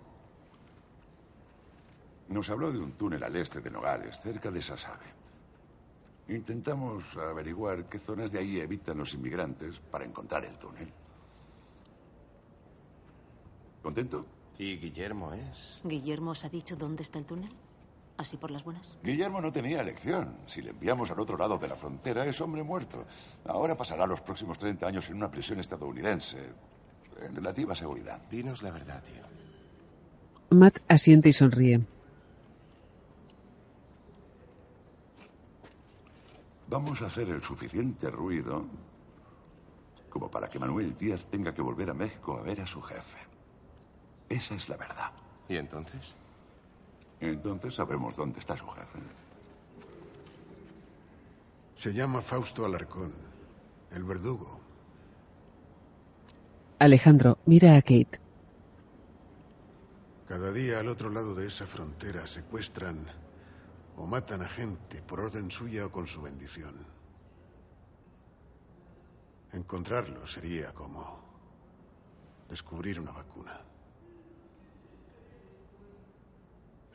nos 2.30 2.50
habló 2.50 2.72
de 2.72 2.80
un 2.80 2.94
túnel 2.94 3.24
al 3.24 3.36
este 3.36 3.62
de 3.62 3.70
Nogales, 3.70 4.20
cerca 4.20 4.50
de 4.50 4.62
Sasabe. 4.62 5.13
Intentamos 6.28 7.18
averiguar 7.18 7.86
qué 7.90 8.00
zonas 8.00 8.32
de 8.32 8.40
ahí 8.40 8.60
evitan 8.60 8.98
los 8.98 9.14
inmigrantes 9.14 9.80
para 9.80 10.06
encontrar 10.06 10.46
el 10.46 10.58
túnel. 10.58 10.92
¿Contento? 13.82 14.26
¿Y 14.58 14.78
Guillermo 14.78 15.34
es? 15.34 15.82
¿Guillermo 15.84 16.32
os 16.32 16.46
ha 16.46 16.50
dicho 16.50 16.76
dónde 16.76 17.04
está 17.04 17.20
el 17.20 17.26
túnel? 17.26 17.50
¿Así 18.16 18.38
por 18.38 18.52
las 18.52 18.64
buenas? 18.64 18.98
Guillermo 19.04 19.42
no 19.42 19.52
tenía 19.52 19.82
elección. 19.82 20.38
Si 20.46 20.62
le 20.62 20.70
enviamos 20.70 21.10
al 21.12 21.20
otro 21.20 21.36
lado 21.38 21.58
de 21.58 21.68
la 21.68 21.76
frontera, 21.76 22.26
es 22.26 22.40
hombre 22.40 22.64
muerto. 22.64 23.06
Ahora 23.46 23.76
pasará 23.76 24.06
los 24.06 24.22
próximos 24.22 24.58
30 24.58 24.88
años 24.88 25.10
en 25.10 25.16
una 25.16 25.30
prisión 25.30 25.60
estadounidense, 25.60 26.38
en 27.20 27.36
relativa 27.36 27.76
seguridad. 27.76 28.22
Dinos 28.30 28.62
la 28.62 28.72
verdad, 28.72 29.04
tío. 29.04 29.24
Matt 30.58 30.80
asiente 30.88 31.30
y 31.30 31.34
sonríe. 31.34 31.82
Vamos 36.74 37.04
a 37.04 37.06
hacer 37.06 37.30
el 37.30 37.40
suficiente 37.40 38.10
ruido 38.10 38.66
como 40.10 40.32
para 40.32 40.50
que 40.50 40.58
Manuel 40.58 40.98
Díaz 40.98 41.24
tenga 41.30 41.54
que 41.54 41.62
volver 41.62 41.92
a 41.92 41.94
México 41.94 42.36
a 42.36 42.42
ver 42.42 42.62
a 42.62 42.66
su 42.66 42.82
jefe. 42.82 43.20
Esa 44.28 44.56
es 44.56 44.68
la 44.70 44.78
verdad. 44.78 45.12
¿Y 45.48 45.58
entonces? 45.58 46.16
Entonces 47.20 47.76
sabremos 47.76 48.16
dónde 48.16 48.40
está 48.40 48.58
su 48.58 48.66
jefe. 48.70 48.98
Se 51.76 51.94
llama 51.94 52.24
Fausto 52.24 52.66
Alarcón, 52.66 53.14
el 53.92 54.04
verdugo. 54.04 54.60
Alejandro 56.80 57.38
mira 57.46 57.76
a 57.76 57.84
Kate. 57.84 58.20
Cada 60.28 60.52
día 60.52 60.80
al 60.80 60.88
otro 60.88 61.12
lado 61.12 61.36
de 61.36 61.46
esa 61.46 61.68
frontera 61.68 62.26
secuestran 62.26 63.06
o 63.98 64.06
matan 64.06 64.42
a 64.42 64.48
gente 64.48 65.02
por 65.02 65.20
orden 65.20 65.52
suya 65.52 65.86
o 65.86 65.92
con 65.92 66.08
su 66.08 66.22
bendición. 66.22 66.76
Encontrarlo 69.54 70.26
sería 70.26 70.74
como 70.74 71.20
descubrir 72.50 73.00
una 73.00 73.12
vacuna. 73.12 73.60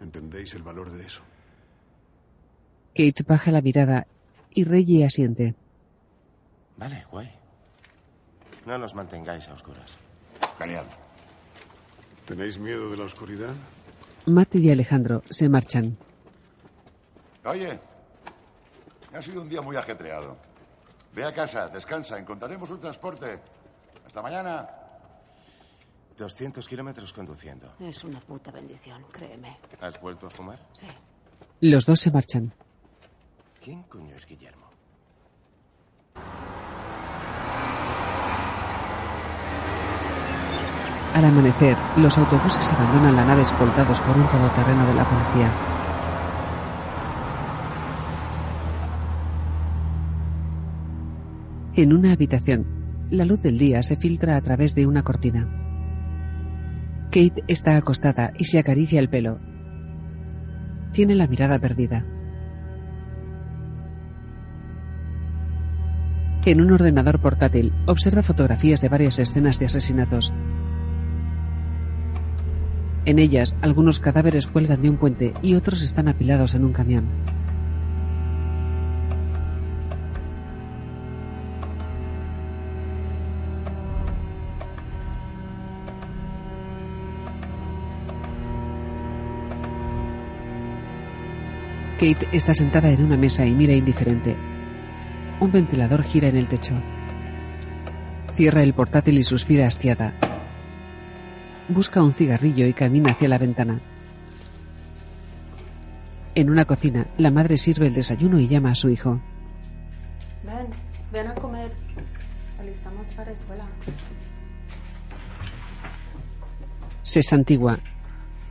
¿Entendéis 0.00 0.54
el 0.54 0.62
valor 0.62 0.90
de 0.90 1.06
eso? 1.06 1.22
Kate 2.94 3.22
baja 3.26 3.50
la 3.50 3.60
mirada 3.60 4.06
y 4.50 4.64
Reggie 4.64 5.04
asiente. 5.04 5.54
Vale, 6.76 7.04
guay. 7.10 7.30
No 8.66 8.78
nos 8.78 8.94
mantengáis 8.94 9.48
a 9.48 9.54
oscuras. 9.54 9.98
Genial. 10.58 10.86
¿Tenéis 12.26 12.58
miedo 12.58 12.90
de 12.90 12.96
la 12.96 13.04
oscuridad? 13.04 13.54
Matt 14.26 14.54
y 14.56 14.70
Alejandro 14.70 15.22
se 15.30 15.48
marchan. 15.48 15.96
Oye, 17.48 17.80
ha 19.14 19.22
sido 19.22 19.40
un 19.40 19.48
día 19.48 19.62
muy 19.62 19.74
ajetreado. 19.74 20.36
Ve 21.14 21.24
a 21.24 21.32
casa, 21.32 21.68
descansa, 21.68 22.18
encontraremos 22.18 22.68
un 22.70 22.78
transporte. 22.78 23.40
Hasta 24.06 24.20
mañana. 24.20 24.68
200 26.16 26.66
kilómetros 26.68 27.12
conduciendo. 27.12 27.72
Es 27.80 28.04
una 28.04 28.20
puta 28.20 28.50
bendición, 28.50 29.04
créeme. 29.10 29.56
¿Has 29.80 29.98
vuelto 30.00 30.26
a 30.26 30.30
fumar? 30.30 30.58
Sí. 30.72 30.88
Los 31.60 31.86
dos 31.86 32.00
se 32.00 32.10
marchan. 32.10 32.52
¿Quién 33.62 33.84
coño 33.84 34.14
es 34.14 34.26
Guillermo? 34.26 34.68
Al 41.14 41.24
amanecer, 41.24 41.76
los 41.96 42.18
autobuses 42.18 42.70
abandonan 42.72 43.16
la 43.16 43.24
nave 43.24 43.42
escoltados 43.42 44.00
por 44.00 44.16
un 44.16 44.28
todoterreno 44.28 44.86
de 44.86 44.94
la 44.94 45.04
policía. 45.08 45.77
En 51.78 51.92
una 51.92 52.10
habitación, 52.10 52.66
la 53.08 53.24
luz 53.24 53.40
del 53.40 53.56
día 53.56 53.84
se 53.84 53.94
filtra 53.94 54.36
a 54.36 54.40
través 54.40 54.74
de 54.74 54.88
una 54.88 55.04
cortina. 55.04 55.46
Kate 57.12 57.44
está 57.46 57.76
acostada 57.76 58.32
y 58.36 58.46
se 58.46 58.58
acaricia 58.58 58.98
el 58.98 59.08
pelo. 59.08 59.38
Tiene 60.90 61.14
la 61.14 61.28
mirada 61.28 61.60
perdida. 61.60 62.04
En 66.44 66.60
un 66.60 66.72
ordenador 66.72 67.20
portátil, 67.20 67.72
observa 67.86 68.24
fotografías 68.24 68.80
de 68.80 68.88
varias 68.88 69.20
escenas 69.20 69.60
de 69.60 69.66
asesinatos. 69.66 70.34
En 73.04 73.20
ellas, 73.20 73.56
algunos 73.60 74.00
cadáveres 74.00 74.48
cuelgan 74.48 74.82
de 74.82 74.90
un 74.90 74.96
puente 74.96 75.32
y 75.42 75.54
otros 75.54 75.82
están 75.82 76.08
apilados 76.08 76.56
en 76.56 76.64
un 76.64 76.72
camión. 76.72 77.37
Kate 91.98 92.28
está 92.30 92.54
sentada 92.54 92.90
en 92.90 93.04
una 93.04 93.16
mesa 93.16 93.44
y 93.44 93.56
mira 93.56 93.72
indiferente. 93.72 94.36
Un 95.40 95.50
ventilador 95.50 96.04
gira 96.04 96.28
en 96.28 96.36
el 96.36 96.48
techo. 96.48 96.74
Cierra 98.32 98.62
el 98.62 98.72
portátil 98.72 99.18
y 99.18 99.24
suspira 99.24 99.66
hastiada. 99.66 100.14
Busca 101.68 102.00
un 102.00 102.12
cigarrillo 102.12 102.68
y 102.68 102.72
camina 102.72 103.10
hacia 103.10 103.28
la 103.28 103.38
ventana. 103.38 103.80
En 106.36 106.50
una 106.50 106.66
cocina, 106.66 107.08
la 107.16 107.32
madre 107.32 107.56
sirve 107.56 107.88
el 107.88 107.94
desayuno 107.94 108.38
y 108.38 108.46
llama 108.46 108.70
a 108.70 108.76
su 108.76 108.90
hijo. 108.90 109.20
Ven, 110.44 110.68
ven 111.12 111.26
a 111.26 111.34
comer. 111.34 111.72
Alistamos 112.60 113.10
para 113.10 113.32
escuela. 113.32 113.66
Se 117.02 117.22
santigua. 117.22 117.80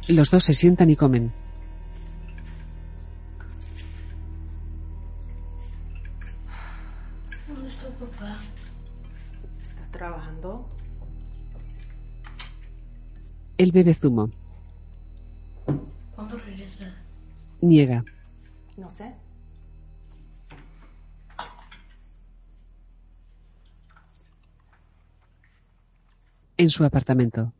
Los 0.09 0.31
dos 0.31 0.43
se 0.43 0.51
sientan 0.51 0.89
y 0.89 0.97
comen. 0.97 1.31
Él 13.57 13.71
bebe 13.71 13.93
zumo. 13.93 14.29
¿Cuándo 16.15 16.37
regresa? 16.37 16.93
Niega. 17.61 18.03
No 18.77 18.89
sé. 18.89 19.15
En 26.57 26.69
su 26.69 26.83
apartamento. 26.83 27.53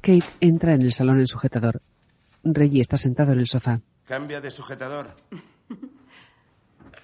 Kate 0.00 0.24
entra 0.40 0.74
en 0.74 0.82
el 0.82 0.92
salón 0.92 1.18
en 1.18 1.26
sujetador. 1.26 1.82
Reggie 2.42 2.80
está 2.80 2.96
sentado 2.96 3.32
en 3.32 3.40
el 3.40 3.46
sofá. 3.46 3.80
Cambia 4.04 4.40
de 4.40 4.50
sujetador. 4.50 5.14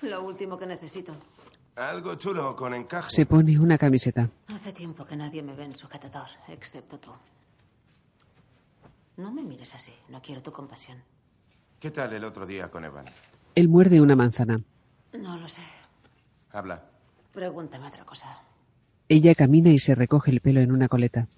Lo 0.02 0.24
último 0.24 0.56
que 0.56 0.66
necesito. 0.66 1.12
Algo 1.76 2.14
chulo 2.14 2.54
con 2.54 2.72
encaje. 2.74 3.10
Se 3.10 3.26
pone 3.26 3.58
una 3.58 3.76
camiseta. 3.76 4.30
Hace 4.46 4.72
tiempo 4.72 5.04
que 5.04 5.16
nadie 5.16 5.42
me 5.42 5.54
ve 5.54 5.64
en 5.64 5.74
sujetador, 5.74 6.28
excepto 6.48 6.98
tú. 6.98 7.10
No 9.16 9.32
me 9.32 9.42
mires 9.42 9.74
así. 9.74 9.92
No 10.08 10.20
quiero 10.20 10.42
tu 10.42 10.52
compasión. 10.52 11.02
¿Qué 11.80 11.90
tal 11.90 12.12
el 12.12 12.24
otro 12.24 12.46
día 12.46 12.70
con 12.70 12.84
Evan? 12.84 13.04
Él 13.54 13.68
muerde 13.68 14.00
una 14.00 14.16
manzana. 14.16 14.60
No 15.12 15.36
lo 15.36 15.48
sé. 15.48 15.62
Habla. 16.50 16.82
Pregúntame 17.32 17.86
otra 17.86 18.04
cosa. 18.04 18.40
Ella 19.08 19.34
camina 19.34 19.70
y 19.70 19.78
se 19.78 19.94
recoge 19.94 20.30
el 20.30 20.40
pelo 20.40 20.60
en 20.60 20.72
una 20.72 20.88
coleta. 20.88 21.28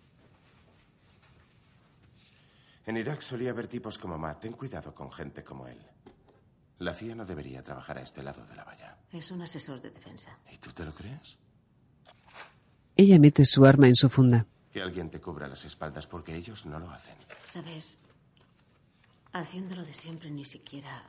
En 2.86 2.96
Irak 2.96 3.20
solía 3.20 3.50
haber 3.50 3.66
tipos 3.66 3.98
como 3.98 4.16
Matt. 4.16 4.40
Ten 4.40 4.52
cuidado 4.52 4.94
con 4.94 5.10
gente 5.10 5.42
como 5.42 5.66
él. 5.66 5.78
La 6.78 6.94
CIA 6.94 7.14
no 7.14 7.24
debería 7.26 7.62
trabajar 7.62 7.98
a 7.98 8.02
este 8.02 8.22
lado 8.22 8.46
de 8.46 8.54
la 8.54 8.64
valla. 8.64 8.96
Es 9.12 9.30
un 9.30 9.42
asesor 9.42 9.80
de 9.80 9.90
defensa. 9.90 10.38
¿Y 10.52 10.58
tú 10.58 10.70
te 10.70 10.84
lo 10.84 10.92
crees? 10.94 11.38
Ella 12.96 13.18
mete 13.18 13.44
su 13.44 13.64
arma 13.64 13.88
en 13.88 13.94
su 13.94 14.08
funda. 14.08 14.46
Que 14.76 14.82
alguien 14.82 15.08
te 15.08 15.22
cubra 15.22 15.48
las 15.48 15.64
espaldas 15.64 16.06
porque 16.06 16.36
ellos 16.36 16.66
no 16.66 16.78
lo 16.78 16.90
hacen. 16.90 17.14
¿Sabes? 17.46 17.98
Haciéndolo 19.32 19.82
de 19.82 19.94
siempre 19.94 20.30
ni 20.30 20.44
siquiera 20.44 21.02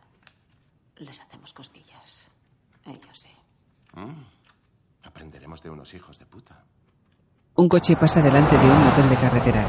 les 0.96 1.20
hacemos 1.20 1.52
cosquillas. 1.52 2.30
Ellos 2.86 3.20
sí. 3.20 3.30
Mm. 3.92 4.24
Aprenderemos 5.04 5.62
de 5.62 5.70
unos 5.70 5.94
hijos 5.94 6.18
de 6.18 6.26
puta. 6.26 6.64
Un 7.56 7.68
coche 7.68 7.98
pasa 7.98 8.22
delante 8.22 8.58
de 8.58 8.66
un 8.66 8.88
hotel 8.88 9.10
de 9.10 9.16
carretera. 9.18 9.68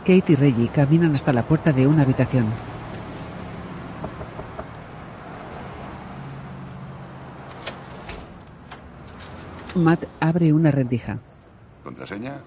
Kate 0.00 0.32
y 0.32 0.34
Reggie 0.34 0.68
caminan 0.70 1.14
hasta 1.14 1.32
la 1.32 1.44
puerta 1.44 1.72
de 1.72 1.86
una 1.86 2.02
habitación. 2.02 2.52
Matt 9.80 10.04
abre 10.20 10.52
una 10.52 10.70
rendija. 10.70 11.18
¿Contraseña? 11.82 12.38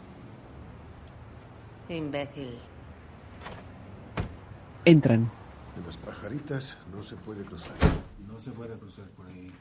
Imbécil. 1.89 2.57
Entran. 4.85 5.29
En 5.77 5.85
las 5.85 5.97
pajaritas 5.97 6.77
no 6.95 7.03
se 7.03 7.15
puede 7.15 7.43
cruzar. 7.43 7.75
No 8.27 8.39
se 8.39 8.51
puede 8.51 8.77
cruzar 8.77 9.05
por 9.09 9.27
ahí. 9.27 9.51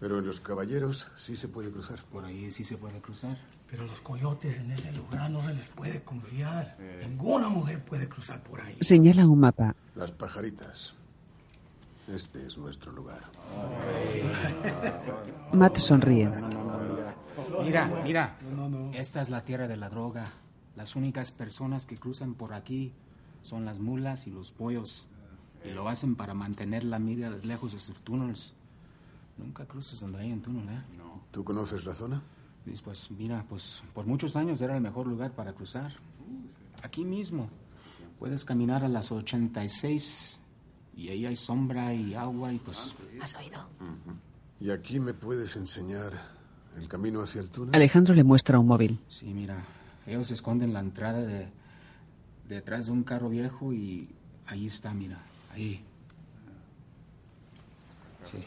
Pero 0.00 0.18
en 0.18 0.26
los 0.26 0.40
caballeros 0.40 1.08
sí 1.16 1.36
se 1.36 1.48
puede 1.48 1.70
cruzar. 1.70 2.02
Por 2.04 2.24
ahí 2.24 2.50
sí 2.50 2.64
se 2.64 2.76
puede 2.76 3.00
cruzar. 3.00 3.36
Pero 3.70 3.84
los 3.84 4.00
coyotes 4.00 4.58
en 4.58 4.70
ese 4.70 4.92
lugar 4.92 5.30
no 5.30 5.42
se 5.42 5.54
les 5.54 5.68
puede 5.68 6.02
confiar. 6.02 6.76
Ninguna 7.00 7.48
mujer 7.48 7.84
puede 7.84 8.08
cruzar 8.08 8.42
por 8.42 8.60
ahí. 8.60 8.76
Señala 8.80 9.26
un 9.26 9.40
mapa. 9.40 9.74
Las 9.94 10.12
pajaritas. 10.12 10.94
Este 12.08 12.46
es 12.46 12.56
nuestro 12.56 12.90
lugar. 12.92 13.20
Matt 15.52 15.76
sonríe. 15.76 16.30
Mira, 17.62 17.86
mira. 18.02 18.38
Esta 18.94 19.20
es 19.20 19.28
la 19.28 19.44
tierra 19.44 19.68
de 19.68 19.76
la 19.76 19.90
droga. 19.90 20.26
Las 20.74 20.96
únicas 20.96 21.32
personas 21.32 21.84
que 21.84 21.98
cruzan 21.98 22.34
por 22.34 22.54
aquí 22.54 22.92
son 23.42 23.64
las 23.64 23.78
mulas 23.78 24.26
y 24.26 24.30
los 24.30 24.52
pollos. 24.52 25.06
Y 25.64 25.70
lo 25.70 25.88
hacen 25.88 26.14
para 26.14 26.34
mantener 26.34 26.84
la 26.84 26.98
mira 26.98 27.30
lejos 27.30 27.72
de 27.72 27.80
sus 27.80 27.96
túneles. 28.00 28.54
Nunca 29.36 29.66
cruces 29.66 30.00
donde 30.00 30.20
hay 30.20 30.32
un 30.32 30.40
túnel, 30.40 30.68
¿eh? 30.68 30.82
¿Tú 31.30 31.44
conoces 31.44 31.84
la 31.84 31.94
zona? 31.94 32.22
Pues, 32.64 32.82
pues 32.82 33.10
mira, 33.10 33.44
pues 33.48 33.82
por 33.94 34.06
muchos 34.06 34.34
años 34.36 34.60
era 34.60 34.74
el 34.74 34.80
mejor 34.80 35.06
lugar 35.06 35.32
para 35.32 35.52
cruzar. 35.52 35.92
Aquí 36.82 37.04
mismo. 37.04 37.50
Puedes 38.18 38.44
caminar 38.44 38.84
a 38.84 38.88
las 38.88 39.12
86 39.12 40.40
y 40.98 41.10
ahí 41.10 41.26
hay 41.26 41.36
sombra 41.36 41.94
y 41.94 42.14
agua 42.14 42.52
y 42.52 42.58
pues... 42.58 42.92
¿Has 43.22 43.36
oído? 43.36 43.64
¿Y 44.58 44.72
aquí 44.72 44.98
me 44.98 45.14
puedes 45.14 45.54
enseñar 45.54 46.12
el 46.76 46.88
camino 46.88 47.22
hacia 47.22 47.40
el 47.40 47.50
túnel? 47.50 47.72
Alejandro 47.72 48.16
le 48.16 48.24
muestra 48.24 48.58
un 48.58 48.66
móvil. 48.66 48.98
Sí, 49.08 49.26
mira, 49.26 49.62
ellos 50.06 50.32
esconden 50.32 50.72
la 50.72 50.80
entrada 50.80 51.20
de 51.20 51.48
detrás 52.48 52.86
de 52.86 52.92
un 52.92 53.04
carro 53.04 53.28
viejo 53.28 53.72
y 53.72 54.08
ahí 54.46 54.66
está, 54.66 54.92
mira, 54.92 55.22
ahí. 55.54 55.84
Sí. 58.28 58.38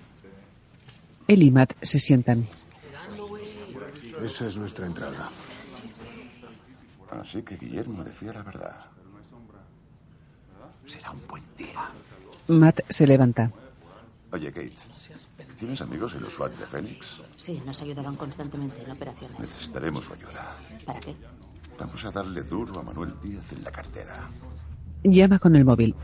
Él 1.30 1.44
y 1.44 1.52
Matt 1.52 1.74
se 1.82 2.00
sientan. 2.00 2.46
Esa 4.22 4.46
es 4.46 4.58
nuestra 4.58 4.88
entrada. 4.88 5.32
Así 7.12 7.44
que 7.44 7.56
Guillermo 7.56 8.04
decía 8.04 8.34
la 8.34 8.44
verdad. 8.44 8.86
Será 10.86 11.12
un 11.12 11.26
buen. 11.28 11.51
Matt 12.48 12.82
se 12.90 13.08
levanta. 13.08 13.52
Oye, 14.32 14.52
Kate, 14.52 14.72
¿tienes 15.58 15.82
amigos 15.82 16.16
en 16.16 16.22
los 16.24 16.34
SWAT 16.34 16.58
de 16.58 16.66
Phoenix? 16.66 17.22
Sí, 17.36 17.62
nos 17.66 17.82
ayudaban 17.82 18.16
constantemente 18.16 18.82
en 18.84 18.92
operaciones. 18.92 19.40
Necesitaremos 19.40 20.06
su 20.06 20.14
ayuda. 20.14 20.56
¿Para 20.86 21.00
qué? 21.00 21.14
Vamos 21.78 22.06
a 22.06 22.12
darle 22.12 22.44
duro 22.44 22.80
a 22.80 22.84
Manuel 22.84 23.14
Díaz 23.22 23.52
en 23.52 23.64
la 23.64 23.72
cartera. 23.72 24.30
Llama 25.04 25.40
con 25.40 25.56
el 25.56 25.66
móvil. 25.66 25.96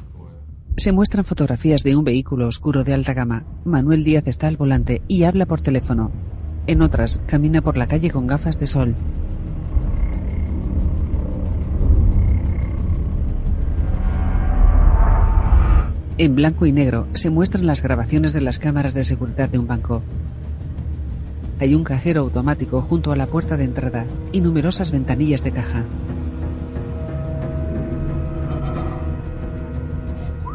Se 0.75 0.91
muestran 0.91 1.23
fotografías 1.23 1.83
de 1.83 1.95
un 1.95 2.03
vehículo 2.03 2.47
oscuro 2.47 2.83
de 2.83 2.93
alta 2.93 3.13
gama. 3.13 3.45
Manuel 3.63 4.03
Díaz 4.03 4.27
está 4.27 4.47
al 4.47 4.57
volante 4.57 5.01
y 5.07 5.23
habla 5.23 5.45
por 5.45 5.61
teléfono. 5.61 6.11
En 6.67 6.81
otras, 6.81 7.21
camina 7.27 7.61
por 7.61 7.77
la 7.77 7.87
calle 7.87 8.11
con 8.11 8.27
gafas 8.27 8.59
de 8.59 8.67
sol. 8.67 8.95
En 16.19 16.33
blanco 16.33 16.65
y 16.65 16.71
negro 16.71 17.05
se 17.11 17.29
muestran 17.29 17.67
las 17.67 17.83
grabaciones 17.83 18.33
de 18.33 18.41
las 18.41 18.57
cámaras 18.57 18.95
de 18.95 19.03
seguridad 19.03 19.49
de 19.49 19.59
un 19.59 19.67
banco. 19.67 20.01
Hay 21.59 21.75
un 21.75 21.83
cajero 21.83 22.21
automático 22.21 22.81
junto 22.81 23.11
a 23.11 23.15
la 23.15 23.27
puerta 23.27 23.55
de 23.55 23.65
entrada 23.65 24.07
y 24.31 24.41
numerosas 24.41 24.91
ventanillas 24.91 25.43
de 25.43 25.51
caja. 25.51 25.83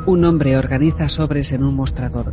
Un 0.05 0.25
hombre 0.25 0.57
organiza 0.57 1.09
sobres 1.09 1.53
en 1.53 1.63
un 1.63 1.77
mostrador. 1.77 2.33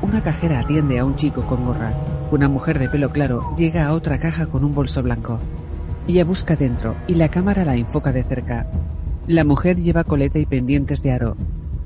Una 0.00 0.22
cajera 0.22 0.60
atiende 0.60 0.98
a 0.98 1.04
un 1.04 1.16
chico 1.16 1.46
con 1.46 1.66
gorra. 1.66 1.92
Una 2.30 2.48
mujer 2.48 2.78
de 2.78 2.88
pelo 2.88 3.10
claro 3.10 3.54
llega 3.58 3.86
a 3.86 3.92
otra 3.92 4.18
caja 4.18 4.46
con 4.46 4.64
un 4.64 4.74
bolso 4.74 5.02
blanco. 5.02 5.38
Ella 6.08 6.24
busca 6.24 6.56
dentro 6.56 6.96
y 7.06 7.14
la 7.14 7.28
cámara 7.28 7.64
la 7.64 7.76
enfoca 7.76 8.12
de 8.12 8.24
cerca. 8.24 8.66
La 9.26 9.44
mujer 9.44 9.76
lleva 9.76 10.04
coleta 10.04 10.38
y 10.38 10.46
pendientes 10.46 11.02
de 11.02 11.12
aro. 11.12 11.36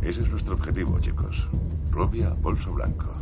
Ese 0.00 0.22
es 0.22 0.30
nuestro 0.30 0.54
objetivo, 0.54 0.98
chicos. 1.00 1.48
Rubia, 1.90 2.30
bolso 2.40 2.72
blanco. 2.72 3.14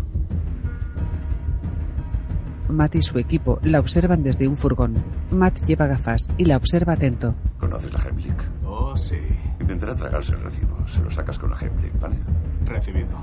Matt 2.68 2.94
y 2.96 3.02
su 3.02 3.18
equipo 3.18 3.58
la 3.62 3.80
observan 3.80 4.22
desde 4.22 4.48
un 4.48 4.56
furgón. 4.56 4.94
Matt 5.30 5.58
lleva 5.66 5.86
gafas 5.86 6.28
y 6.38 6.44
la 6.44 6.56
observa 6.56 6.94
atento. 6.94 7.34
¿Conoces 7.58 7.92
la 7.92 8.00
Heimlich? 8.00 8.34
Oh, 8.64 8.96
sí. 8.96 9.16
Intentará 9.60 9.94
tragarse 9.94 10.32
el 10.32 10.42
recibo. 10.42 10.76
Se 10.86 11.00
lo 11.00 11.10
sacas 11.10 11.38
con 11.38 11.50
la 11.50 11.56
Heimlich, 11.56 11.98
¿vale? 12.00 12.16
Recibido. 12.64 13.16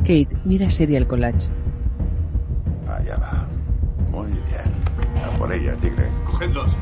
Kate 0.00 0.28
mira 0.44 0.70
Serial 0.70 1.06
Collage. 1.06 1.48
Allá 2.88 3.16
va. 3.18 3.48
Muy 4.10 4.30
bien. 4.30 4.89
A 5.24 5.30
por 5.36 5.52
ella, 5.52 5.76
tigre. 5.76 6.08
Cogedlos. 6.24 6.76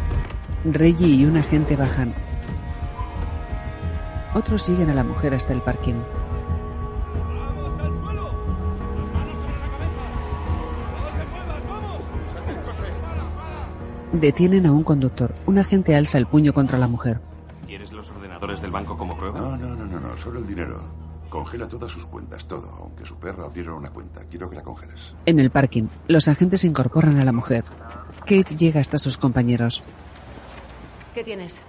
Reggie 0.64 1.08
y 1.08 1.24
un 1.24 1.36
agente 1.36 1.76
bajan. 1.76 2.14
Otros 4.34 4.62
siguen 4.62 4.90
a 4.90 4.94
la 4.94 5.04
mujer 5.04 5.34
hasta 5.34 5.52
el 5.52 5.62
parking. 5.62 5.94
Detienen 14.12 14.66
a 14.66 14.72
un 14.72 14.84
conductor. 14.84 15.34
Un 15.46 15.58
agente 15.58 15.94
alza 15.94 16.18
el 16.18 16.26
puño 16.26 16.52
contra 16.52 16.78
la 16.78 16.88
mujer. 16.88 17.20
¿Quieres 17.66 17.92
los 17.92 18.10
ordenadores 18.10 18.60
del 18.62 18.70
banco 18.70 18.96
como 18.96 19.16
prueba? 19.16 19.38
No, 19.40 19.56
no, 19.56 19.76
no, 19.76 19.86
no, 19.86 20.00
no. 20.00 20.16
Solo 20.16 20.40
el 20.40 20.46
dinero. 20.46 20.80
Congela 21.28 21.68
todas 21.68 21.92
sus 21.92 22.06
cuentas, 22.06 22.46
todo. 22.48 22.72
Aunque 22.80 23.04
su 23.04 23.16
perro 23.16 23.44
abriera 23.44 23.74
una 23.74 23.90
cuenta. 23.90 24.22
Quiero 24.30 24.48
que 24.48 24.56
la 24.56 24.62
congeles. 24.62 25.14
En 25.26 25.38
el 25.38 25.50
parking, 25.50 25.88
los 26.08 26.26
agentes 26.26 26.64
incorporan 26.64 27.18
a 27.18 27.24
la 27.24 27.32
mujer. 27.32 27.64
Kate 28.28 28.56
llega 28.56 28.78
hasta 28.78 28.98
sus 28.98 29.16
compañeros. 29.16 29.82
¿Qué 31.14 31.24
tienes? 31.24 31.62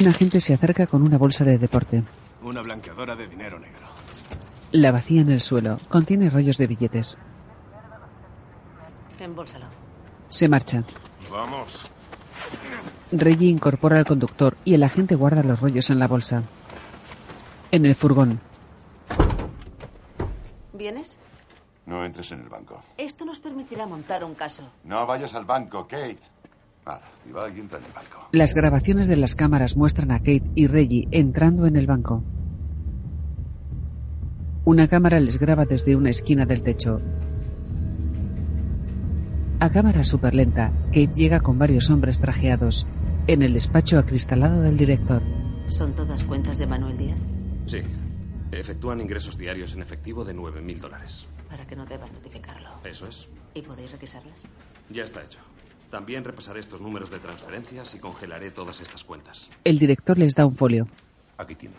Un 0.00 0.08
agente 0.08 0.40
se 0.40 0.54
acerca 0.54 0.86
con 0.86 1.02
una 1.02 1.18
bolsa 1.18 1.44
de 1.44 1.58
deporte. 1.58 2.02
Una 2.42 2.62
blanqueadora 2.62 3.14
de 3.14 3.28
dinero 3.28 3.58
negro. 3.58 3.86
La 4.72 4.92
vacía 4.92 5.20
en 5.20 5.30
el 5.30 5.42
suelo. 5.42 5.78
Contiene 5.90 6.30
rollos 6.30 6.56
de 6.56 6.66
billetes. 6.66 7.18
Embólsalo. 9.20 9.66
Se 10.30 10.48
marcha. 10.48 10.84
Vamos. 11.30 11.86
Reggie 13.12 13.50
incorpora 13.50 13.98
al 13.98 14.06
conductor 14.06 14.56
y 14.64 14.72
el 14.72 14.82
agente 14.84 15.16
guarda 15.16 15.42
los 15.42 15.60
rollos 15.60 15.90
en 15.90 15.98
la 15.98 16.08
bolsa. 16.08 16.42
En 17.70 17.84
el 17.84 17.94
furgón, 17.94 18.40
¿Vienes? 20.72 21.18
No 21.86 22.04
entres 22.04 22.32
en 22.32 22.40
el 22.40 22.48
banco. 22.48 22.82
Esto 22.98 23.24
nos 23.24 23.38
permitirá 23.38 23.86
montar 23.86 24.24
un 24.24 24.34
caso. 24.34 24.64
No 24.84 25.06
vayas 25.06 25.34
al 25.34 25.44
banco, 25.44 25.86
Kate. 25.86 26.18
Ahora, 26.84 27.02
y 27.28 27.32
va 27.32 27.48
y 27.48 27.58
entra 27.60 27.78
en 27.78 27.84
el 27.84 27.92
banco. 27.92 28.28
Las 28.32 28.54
grabaciones 28.54 29.08
de 29.08 29.16
las 29.16 29.34
cámaras 29.34 29.76
muestran 29.76 30.10
a 30.10 30.18
Kate 30.18 30.50
y 30.54 30.66
Reggie 30.66 31.08
entrando 31.12 31.66
en 31.66 31.76
el 31.76 31.86
banco. 31.86 32.22
Una 34.64 34.88
cámara 34.88 35.20
les 35.20 35.38
graba 35.38 35.64
desde 35.64 35.94
una 35.94 36.10
esquina 36.10 36.44
del 36.44 36.62
techo. 36.62 37.00
A 39.60 39.70
cámara 39.70 40.04
súper 40.04 40.34
lenta, 40.34 40.72
Kate 40.86 41.12
llega 41.14 41.40
con 41.40 41.58
varios 41.58 41.88
hombres 41.90 42.20
trajeados. 42.20 42.86
En 43.28 43.42
el 43.42 43.52
despacho 43.52 43.98
acristalado 43.98 44.60
del 44.60 44.76
director. 44.76 45.22
¿Son 45.66 45.92
todas 45.94 46.22
cuentas 46.24 46.58
de 46.58 46.66
Manuel 46.66 46.98
Díaz? 46.98 47.18
Sí. 47.66 47.78
Efectúan 48.52 49.00
ingresos 49.00 49.38
diarios 49.38 49.74
en 49.74 49.82
efectivo 49.82 50.24
de 50.24 50.34
9.000 50.34 50.78
dólares. 50.78 51.26
Para 51.48 51.66
que 51.66 51.76
no 51.76 51.86
deban 51.86 52.12
notificarlo. 52.12 52.70
Eso 52.84 53.06
es. 53.06 53.28
¿Y 53.54 53.62
podéis 53.62 53.92
requisarlas? 53.92 54.48
Ya 54.90 55.04
está 55.04 55.22
hecho. 55.24 55.40
También 55.90 56.24
repasaré 56.24 56.60
estos 56.60 56.80
números 56.80 57.10
de 57.10 57.18
transferencias 57.20 57.94
y 57.94 57.98
congelaré 58.00 58.50
todas 58.50 58.80
estas 58.80 59.04
cuentas. 59.04 59.50
El 59.64 59.78
director 59.78 60.18
les 60.18 60.34
da 60.34 60.44
un 60.44 60.56
folio. 60.56 60.88
Aquí 61.38 61.54
tiene. 61.54 61.76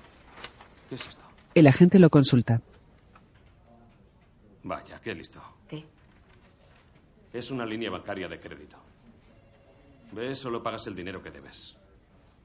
¿Qué 0.89 0.95
es 0.95 1.07
esto? 1.07 1.25
El 1.53 1.67
agente 1.67 1.99
lo 1.99 2.09
consulta. 2.09 2.61
Vaya, 4.63 4.99
qué 5.01 5.13
listo. 5.13 5.41
¿Qué? 5.67 5.85
Es 7.33 7.51
una 7.51 7.65
línea 7.65 7.89
bancaria 7.89 8.27
de 8.27 8.39
crédito. 8.39 8.77
¿Ves? 10.11 10.39
Solo 10.39 10.63
pagas 10.63 10.87
el 10.87 10.95
dinero 10.95 11.21
que 11.21 11.31
debes. 11.31 11.77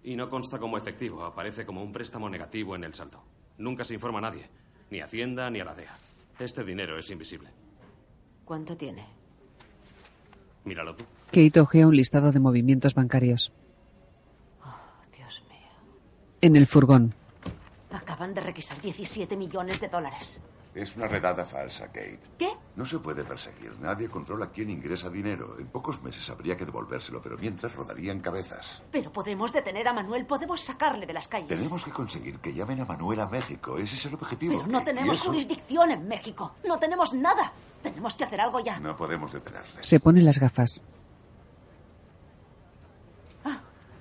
Y 0.05 0.17
no 0.17 0.29
consta 0.29 0.59
como 0.59 0.77
efectivo, 0.77 1.25
aparece 1.25 1.65
como 1.65 1.83
un 1.83 1.93
préstamo 1.93 2.29
negativo 2.29 2.75
en 2.75 2.85
el 2.85 2.95
saldo. 2.95 3.23
Nunca 3.59 3.85
se 3.85 3.95
informa 3.95 4.19
a 4.19 4.23
nadie, 4.23 4.49
ni 4.91 5.01
a 5.01 5.05
Hacienda 5.05 5.49
ni 5.49 5.61
a 5.61 5.65
la 5.65 5.75
DEA. 5.75 5.97
Este 6.39 6.65
dinero 6.65 6.99
es 6.99 7.11
invisible. 7.11 7.49
¿Cuánto 8.45 8.77
tiene? 8.77 9.07
Míralo 10.65 10.95
tú. 10.97 11.05
Kate 11.31 11.61
ojea 11.61 11.87
un 11.87 11.97
listado 11.97 12.33
de 12.33 12.41
movimientos 12.41 12.95
bancarios. 12.95 13.53
Dios 15.17 15.43
mío. 15.49 15.69
En 16.41 16.57
el 16.57 16.67
furgón, 16.67 17.15
Acaban 17.91 18.33
de 18.35 18.41
requisar 18.41 18.81
17 18.81 19.37
millones 19.37 19.81
de 19.81 19.89
dólares. 19.89 20.43
Es 20.75 20.97
una 20.97 21.07
redada 21.07 21.45
falsa, 21.45 21.87
Kate. 21.89 22.21
¿Qué? 22.39 22.51
No 22.77 22.87
se 22.87 22.99
puede 22.99 23.25
perseguir. 23.25 23.77
Nadie 23.81 24.09
controla 24.09 24.51
quién 24.51 24.71
ingresa 24.71 25.11
dinero. 25.11 25.57
En 25.59 25.67
pocos 25.67 26.03
meses 26.03 26.29
habría 26.31 26.57
que 26.57 26.65
devolvérselo, 26.65 27.21
pero 27.21 27.37
mientras 27.37 27.75
rodarían 27.75 28.21
cabezas. 28.21 28.83
Pero 28.91 29.13
podemos 29.13 29.53
detener 29.53 29.87
a 29.89 29.93
Manuel, 29.93 30.25
podemos 30.25 30.63
sacarle 30.63 31.05
de 31.05 31.13
las 31.13 31.29
calles. 31.29 31.49
Tenemos 31.49 31.85
que 31.85 31.91
conseguir 31.91 32.39
que 32.39 32.55
llamen 32.55 32.81
a 32.81 32.85
Manuel 32.87 33.21
a 33.21 33.27
México. 33.27 33.77
Ese 33.77 33.97
es 33.97 34.07
el 34.07 34.15
objetivo. 34.15 34.59
Pero 34.61 34.67
no 34.67 34.79
Kate, 34.79 34.93
tenemos 34.93 35.17
eso 35.19 35.27
jurisdicción 35.27 35.91
en 35.91 36.09
México. 36.09 36.55
No 36.67 36.79
tenemos 36.79 37.13
nada. 37.13 37.53
Tenemos 37.83 38.17
que 38.17 38.25
hacer 38.25 38.41
algo 38.41 38.61
ya. 38.61 38.79
No 38.81 38.97
podemos 38.97 39.31
detenerle. 39.33 39.83
se 39.83 40.01
pone 40.01 40.23
las 40.23 40.39
gafas. 40.39 40.81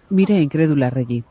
Mira 0.09 0.35
incrédula 0.35 0.87
a 0.87 0.89
Reggie. 0.89 1.23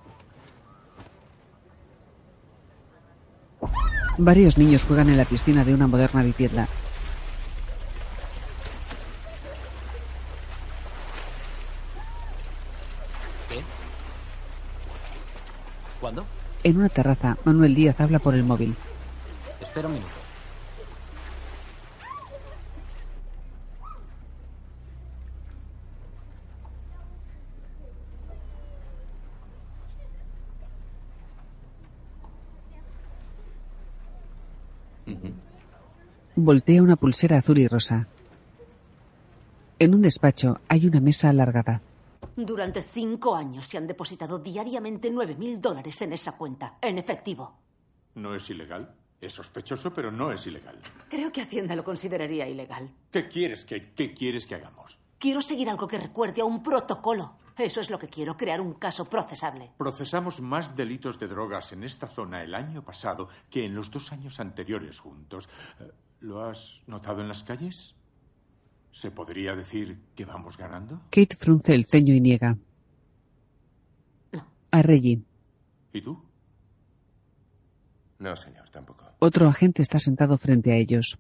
Varios 4.23 4.59
niños 4.59 4.85
juegan 4.85 5.09
en 5.09 5.17
la 5.17 5.25
piscina 5.25 5.65
de 5.65 5.73
una 5.73 5.87
moderna 5.87 6.23
vivienda. 6.23 6.69
¿Qué? 13.49 13.63
¿Cuándo? 16.03 16.27
En 16.63 16.77
una 16.77 16.91
terraza, 16.91 17.39
Manuel 17.45 17.75
Díaz 17.75 17.99
habla 17.99 18.19
por 18.19 18.35
el 18.35 18.45
móvil. 18.45 18.77
Espera 19.59 19.89
un 19.89 19.95
minuto. 19.95 20.20
Voltea 36.43 36.83
una 36.83 36.97
pulsera 36.97 37.37
azul 37.37 37.59
y 37.59 37.69
rosa. 37.69 38.07
En 39.79 39.95
un 39.95 40.01
despacho 40.01 40.59
hay 40.69 40.87
una 40.87 40.99
mesa 40.99 41.29
alargada. 41.29 41.83
Durante 42.35 42.81
cinco 42.81 43.37
años 43.37 43.67
se 43.67 43.77
han 43.77 43.87
depositado 43.87 44.39
diariamente 44.39 45.13
9.000 45.13 45.59
dólares 45.59 46.01
en 46.01 46.15
esa 46.15 46.39
cuenta, 46.39 46.79
en 46.81 46.97
efectivo. 46.97 47.59
No 48.15 48.35
es 48.35 48.49
ilegal. 48.49 48.95
Es 49.21 49.35
sospechoso, 49.35 49.93
pero 49.93 50.11
no 50.11 50.33
es 50.33 50.47
ilegal. 50.47 50.81
Creo 51.11 51.31
que 51.31 51.43
Hacienda 51.43 51.77
lo 51.77 51.85
consideraría 51.85 52.49
ilegal. 52.49 52.91
¿Qué 53.11 53.29
quieres 53.29 53.67
que, 53.67 53.93
qué 53.93 54.15
quieres 54.15 54.47
que 54.47 54.55
hagamos? 54.55 54.99
Quiero 55.19 55.43
seguir 55.43 55.69
algo 55.69 55.87
que 55.87 55.99
recuerde 55.99 56.41
a 56.41 56.47
un 56.47 56.63
protocolo. 56.63 57.35
Eso 57.59 57.83
es 57.83 57.91
lo 57.91 57.99
que 57.99 58.09
quiero, 58.09 58.39
crear 58.39 58.63
un 58.63 58.73
caso 58.73 59.05
procesable. 59.05 59.73
Procesamos 59.77 60.41
más 60.41 60.75
delitos 60.75 61.19
de 61.19 61.29
drogas 61.29 61.73
en 61.73 61.85
esta 61.85 62.09
zona 62.09 62.43
el 62.43 62.55
año 62.55 62.83
pasado 62.83 63.29
que 63.51 63.67
en 63.67 63.75
los 63.75 63.91
dos 63.91 64.13
años 64.13 64.41
anteriores 64.41 64.99
juntos. 64.99 65.47
¿Lo 66.21 66.45
has 66.45 66.83
notado 66.87 67.23
en 67.23 67.29
las 67.29 67.43
calles? 67.45 67.95
¿Se 68.93 69.11
podría 69.11 69.55
decir 69.55 69.99
que 70.15 70.25
vamos 70.25 70.57
ganando? 70.57 71.01
Kate 71.11 71.37
frunce 71.37 71.75
el 71.75 71.87
ceño 71.87 72.15
y 72.15 72.21
niega. 72.21 72.59
A 74.71 74.83
Reggie. 74.83 75.23
¿Y 75.93 76.03
tú? 76.03 76.23
No, 78.19 78.37
señor, 78.37 78.69
tampoco. 78.69 79.07
Otro 79.19 79.49
agente 79.49 79.83
está 79.83 79.99
sentado 79.99 80.37
frente 80.37 80.73
a 80.73 80.77
ellos. 80.77 81.19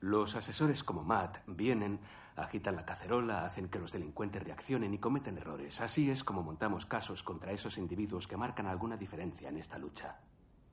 Los 0.00 0.34
asesores 0.34 0.82
como 0.82 1.04
Matt 1.04 1.38
vienen, 1.46 2.00
agitan 2.34 2.76
la 2.76 2.86
cacerola, 2.86 3.44
hacen 3.44 3.68
que 3.68 3.78
los 3.78 3.92
delincuentes 3.92 4.42
reaccionen 4.42 4.94
y 4.94 4.98
cometen 4.98 5.36
errores. 5.36 5.80
Así 5.82 6.10
es 6.10 6.24
como 6.24 6.42
montamos 6.42 6.86
casos 6.86 7.22
contra 7.22 7.52
esos 7.52 7.76
individuos 7.76 8.26
que 8.26 8.38
marcan 8.38 8.66
alguna 8.66 8.96
diferencia 8.96 9.50
en 9.50 9.58
esta 9.58 9.78
lucha. 9.78 10.18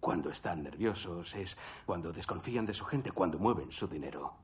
Cuando 0.08 0.30
están 0.30 0.64
nerviosos 0.64 1.36
es 1.36 1.58
cuando 1.86 2.14
desconfían 2.14 2.66
de 2.66 2.74
su 2.74 2.86
gente, 2.86 3.12
cuando 3.12 3.40
mueven 3.40 3.74
su 3.74 3.90
dinero. 3.90 4.38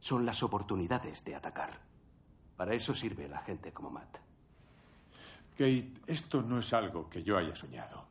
Son 0.00 0.26
las 0.26 0.42
oportunidades 0.42 1.22
de 1.22 1.36
atacar. 1.36 1.80
Para 2.56 2.74
eso 2.74 2.92
sirve 2.92 3.28
la 3.28 3.38
gente 3.38 3.72
como 3.72 3.90
Matt. 3.90 4.18
Kate, 5.52 5.92
esto 6.08 6.42
no 6.42 6.58
es 6.58 6.72
algo 6.72 7.08
que 7.08 7.22
yo 7.22 7.38
haya 7.38 7.54
soñado. 7.54 8.08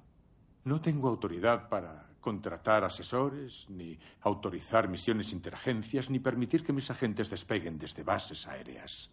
No 0.63 0.79
tengo 0.79 1.09
autoridad 1.09 1.67
para 1.67 2.11
contratar 2.21 2.85
asesores, 2.85 3.69
ni 3.69 3.99
autorizar 4.21 4.87
misiones 4.87 5.33
interagencias, 5.33 6.09
ni 6.09 6.19
permitir 6.19 6.63
que 6.63 6.71
mis 6.71 6.89
agentes 6.89 7.29
despeguen 7.29 7.77
desde 7.77 8.03
bases 8.03 8.47
aéreas. 8.47 9.11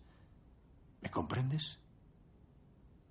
¿Me 1.00 1.10
comprendes? 1.10 1.80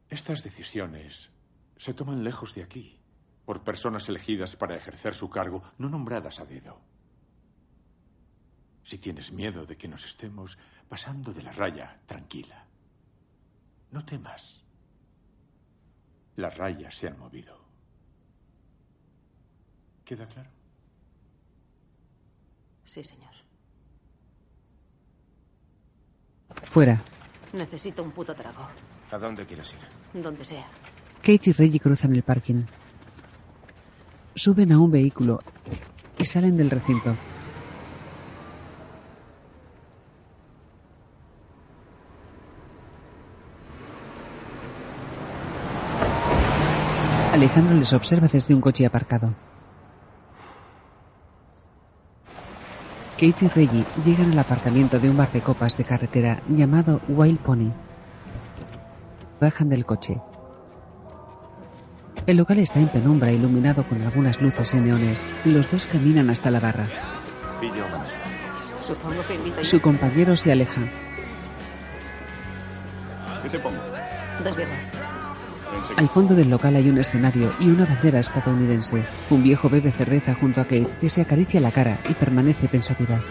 Estas 0.07 0.43
decisiones 0.43 1.29
se 1.75 1.93
toman 1.93 2.23
lejos 2.23 2.55
de 2.55 2.63
aquí, 2.63 3.01
por 3.45 3.63
personas 3.63 4.09
elegidas 4.09 4.55
para 4.55 4.75
ejercer 4.75 5.15
su 5.15 5.29
cargo, 5.29 5.63
no 5.77 5.89
nombradas 5.89 6.39
a 6.39 6.45
dedo. 6.45 6.81
Si 8.83 8.97
tienes 8.97 9.31
miedo 9.31 9.65
de 9.65 9.77
que 9.77 9.87
nos 9.87 10.05
estemos 10.05 10.57
pasando 10.89 11.33
de 11.33 11.43
la 11.43 11.51
raya, 11.51 11.99
tranquila. 12.05 12.65
No 13.91 14.05
temas. 14.05 14.63
Las 16.35 16.57
rayas 16.57 16.95
se 16.95 17.07
han 17.07 17.17
movido. 17.17 17.57
¿Queda 20.03 20.27
claro? 20.27 20.49
Sí, 22.83 23.03
señor. 23.03 23.33
Fuera, 26.65 27.01
Necesito 27.55 28.03
un 28.03 28.11
puto 28.11 28.35
trago. 28.35 28.67
¿A 29.11 29.17
dónde 29.17 29.45
quieres 29.45 29.73
ir? 29.73 30.21
Donde 30.21 30.43
sea. 30.43 30.67
Kate 31.21 31.49
y 31.49 31.53
Reggie 31.53 31.79
cruzan 31.79 32.13
el 32.13 32.21
parking. 32.21 32.63
Suben 34.37 34.73
a 34.73 34.79
un 34.79 34.91
vehículo 34.91 35.39
y 36.19 36.25
salen 36.25 36.57
del 36.57 36.69
recinto. 36.69 37.15
Alejandro 47.31 47.75
les 47.75 47.93
observa 47.93 48.27
desde 48.27 48.53
un 48.53 48.59
coche 48.59 48.85
aparcado. 48.85 49.33
Kate 53.13 53.45
y 53.45 53.47
Reggie 53.47 53.85
llegan 54.03 54.33
al 54.33 54.39
aparcamiento 54.39 54.99
de 54.99 55.09
un 55.09 55.15
bar 55.15 55.31
de 55.31 55.39
copas 55.39 55.77
de 55.77 55.85
carretera 55.85 56.41
llamado 56.49 56.99
Wild 57.07 57.39
Pony. 57.39 57.71
Bajan 59.39 59.69
del 59.69 59.85
coche. 59.85 60.17
El 62.27 62.37
local 62.37 62.57
está 62.57 62.79
en 62.79 62.87
penumbra, 62.87 63.31
iluminado 63.31 63.83
con 63.83 64.01
algunas 64.01 64.41
luces 64.41 64.73
y 64.73 64.77
neones. 64.77 65.23
Los 65.43 65.69
dos 65.69 65.85
caminan 65.85 66.29
hasta 66.31 66.49
la 66.49 66.59
barra. 66.59 66.87
Supongo 68.81 69.25
que 69.27 69.35
invita 69.35 69.63
Su 69.63 69.79
compañero 69.79 70.35
se 70.35 70.51
aleja. 70.51 70.81
¿Qué 73.43 73.49
te 73.49 73.59
pongo? 73.59 73.77
Dos 74.43 74.55
birras. 74.55 74.91
Al 75.97 76.09
fondo 76.09 76.33
del 76.33 76.49
local 76.49 76.75
hay 76.75 76.89
un 76.89 76.97
escenario 76.97 77.53
y 77.59 77.69
una 77.69 77.85
bandera 77.85 78.19
estadounidense. 78.19 79.03
Un 79.29 79.43
viejo 79.43 79.69
bebe 79.69 79.91
cerveza 79.91 80.33
junto 80.33 80.61
a 80.61 80.63
Kate, 80.63 80.87
que 80.99 81.09
se 81.09 81.21
acaricia 81.21 81.61
la 81.61 81.71
cara 81.71 81.99
y 82.09 82.13
permanece 82.13 82.67
pensativa. 82.67 83.21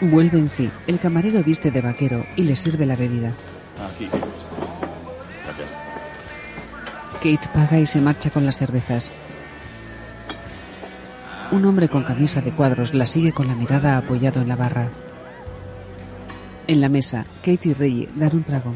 Vuelve 0.00 0.38
en 0.38 0.48
sí. 0.48 0.70
El 0.86 0.98
camarero 0.98 1.42
viste 1.42 1.70
de 1.70 1.80
vaquero 1.80 2.24
y 2.36 2.44
le 2.44 2.54
sirve 2.54 2.86
la 2.86 2.94
bebida. 2.94 3.32
Aquí 3.92 4.06
tienes. 4.06 4.48
Gracias. 5.44 5.72
Kate 7.14 7.48
paga 7.52 7.80
y 7.80 7.86
se 7.86 8.00
marcha 8.00 8.30
con 8.30 8.46
las 8.46 8.56
cervezas. 8.56 9.10
Un 11.50 11.64
hombre 11.64 11.88
con 11.88 12.04
camisa 12.04 12.40
de 12.40 12.52
cuadros 12.52 12.94
la 12.94 13.06
sigue 13.06 13.32
con 13.32 13.48
la 13.48 13.54
mirada 13.54 13.96
apoyado 13.96 14.40
en 14.40 14.48
la 14.48 14.56
barra. 14.56 14.90
En 16.68 16.80
la 16.80 16.88
mesa, 16.88 17.24
Kate 17.40 17.70
y 17.70 17.72
Reggie 17.72 18.08
dan 18.14 18.36
un 18.36 18.44
trago. 18.44 18.74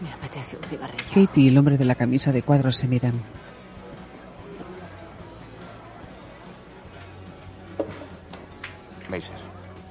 Me 0.00 0.12
apetece 0.12 0.56
un 0.56 0.62
cigarrillo. 0.62 1.04
Kate 1.12 1.40
y 1.40 1.48
el 1.48 1.58
hombre 1.58 1.76
de 1.76 1.84
la 1.84 1.96
camisa 1.96 2.32
de 2.32 2.42
cuadros 2.42 2.76
se 2.76 2.86
miran. 2.86 3.14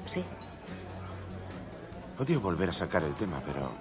Sí. 0.05 0.23
odio 2.17 2.41
volver 2.41 2.69
a 2.69 2.73
sacar 2.73 3.03
el 3.03 3.13
tema, 3.15 3.41
pero 3.45 3.71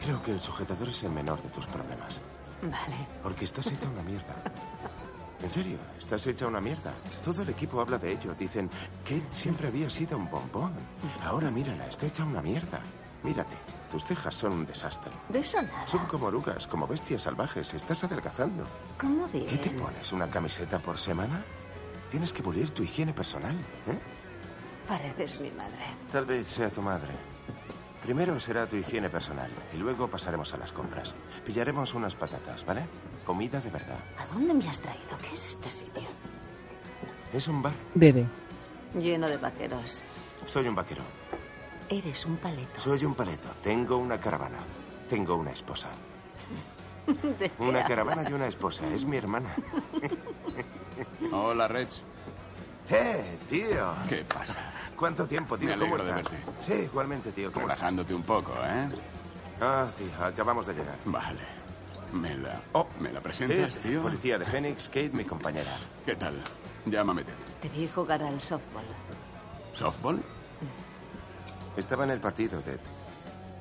creo 0.00 0.22
que 0.22 0.32
el 0.32 0.40
sujetador 0.40 0.88
es 0.88 1.02
el 1.04 1.10
menor 1.10 1.40
de 1.42 1.48
tus 1.50 1.66
problemas. 1.66 2.20
Vale. 2.62 3.06
Porque 3.22 3.44
estás 3.44 3.66
hecha 3.68 3.88
una 3.88 4.02
mierda. 4.02 4.34
En 5.40 5.48
serio, 5.50 5.78
estás 5.96 6.26
hecha 6.26 6.48
una 6.48 6.60
mierda. 6.60 6.92
Todo 7.22 7.42
el 7.42 7.50
equipo 7.50 7.80
habla 7.80 7.98
de 7.98 8.12
ello. 8.12 8.34
Dicen, 8.34 8.68
Kate 9.04 9.30
siempre 9.30 9.68
había 9.68 9.88
sido 9.88 10.16
un 10.18 10.28
bombón. 10.28 10.72
Ahora 11.24 11.50
mírala, 11.50 11.86
está 11.86 12.06
hecha 12.06 12.24
una 12.24 12.42
mierda. 12.42 12.80
Mírate, 13.22 13.56
tus 13.90 14.04
cejas 14.04 14.34
son 14.34 14.52
un 14.52 14.66
desastre. 14.66 15.12
De 15.28 15.38
eso 15.40 15.62
nada. 15.62 15.86
Son 15.86 16.04
como 16.06 16.26
orugas, 16.26 16.66
como 16.66 16.86
bestias 16.88 17.22
salvajes. 17.22 17.72
Estás 17.74 18.02
adelgazando. 18.02 18.64
¿Cómo 18.98 19.28
bien? 19.28 19.46
¿Qué 19.46 19.58
te 19.58 19.70
pones? 19.70 20.12
¿Una 20.12 20.28
camiseta 20.28 20.80
por 20.80 20.98
semana? 20.98 21.44
Tienes 22.10 22.32
que 22.32 22.42
pulir 22.42 22.70
tu 22.70 22.82
higiene 22.82 23.12
personal, 23.12 23.56
¿eh? 23.86 23.98
Pareces 24.86 25.40
mi 25.40 25.50
madre. 25.50 25.84
Tal 26.10 26.24
vez 26.24 26.46
sea 26.46 26.70
tu 26.70 26.80
madre. 26.80 27.12
Primero 28.02 28.40
será 28.40 28.66
tu 28.66 28.76
higiene 28.76 29.10
personal 29.10 29.50
y 29.74 29.76
luego 29.76 30.08
pasaremos 30.08 30.54
a 30.54 30.56
las 30.56 30.72
compras. 30.72 31.14
Pillaremos 31.44 31.92
unas 31.94 32.14
patatas, 32.14 32.64
¿vale? 32.64 32.86
Comida 33.26 33.60
de 33.60 33.70
verdad. 33.70 33.98
¿A 34.18 34.26
dónde 34.32 34.54
me 34.54 34.66
has 34.68 34.78
traído? 34.80 35.18
¿Qué 35.20 35.34
es 35.34 35.44
este 35.46 35.68
sitio? 35.68 36.04
Es 37.32 37.46
un 37.48 37.60
bar. 37.60 37.74
Bebe. 37.94 38.26
Lleno 38.98 39.28
de 39.28 39.36
vaqueros. 39.36 40.02
Soy 40.46 40.66
un 40.68 40.74
vaquero. 40.74 41.02
Eres 41.90 42.24
un 42.24 42.36
paleto. 42.36 42.80
Soy 42.80 43.04
un 43.04 43.14
paleto. 43.14 43.48
Tengo 43.62 43.98
una 43.98 44.18
caravana. 44.18 44.58
Tengo 45.08 45.36
una 45.36 45.50
esposa. 45.50 45.88
¿De 47.38 47.50
qué 47.50 47.62
Una 47.62 47.84
caravana 47.84 48.20
hablas? 48.22 48.30
y 48.30 48.34
una 48.34 48.46
esposa. 48.46 48.86
Es 48.94 49.04
mi 49.04 49.18
hermana. 49.18 49.54
Hola, 51.32 51.68
Reg. 51.68 51.88
¡Eh, 52.90 53.38
tío! 53.48 53.94
¿Qué 54.08 54.24
pasa? 54.24 54.60
¿Cuánto 54.96 55.26
tiempo, 55.26 55.58
tío? 55.58 55.68
Me 55.68 55.74
¿Cómo 55.74 55.96
alegro 55.96 56.04
de 56.04 56.12
verte. 56.12 56.36
Sí, 56.60 56.72
igualmente, 56.84 57.32
tío. 57.32 57.52
¿Cómo 57.52 57.66
Relajándote 57.66 58.14
un 58.14 58.22
poco, 58.22 58.52
¿eh? 58.64 58.88
Ah, 59.60 59.86
tío, 59.96 60.06
acabamos 60.24 60.66
de 60.66 60.74
llegar. 60.74 60.96
Vale. 61.04 61.40
¿Me 62.12 62.34
la, 62.36 62.60
¿me 63.00 63.08
la 63.12 63.20
Ted, 63.20 63.22
presentas, 63.22 63.76
tío? 63.78 64.00
Policía 64.00 64.38
de 64.38 64.46
Phoenix, 64.46 64.88
Kate, 64.88 65.10
mi 65.12 65.24
compañera. 65.24 65.76
¿Qué 66.06 66.16
tal? 66.16 66.34
Llámame 66.86 67.24
Ted. 67.24 67.34
Te 67.60 67.68
vi 67.68 67.86
jugar 67.86 68.22
al 68.22 68.40
softball. 68.40 68.84
¿Softball? 69.74 70.22
Estaba 71.76 72.04
en 72.04 72.10
el 72.10 72.20
partido, 72.20 72.60
Ted. 72.60 72.80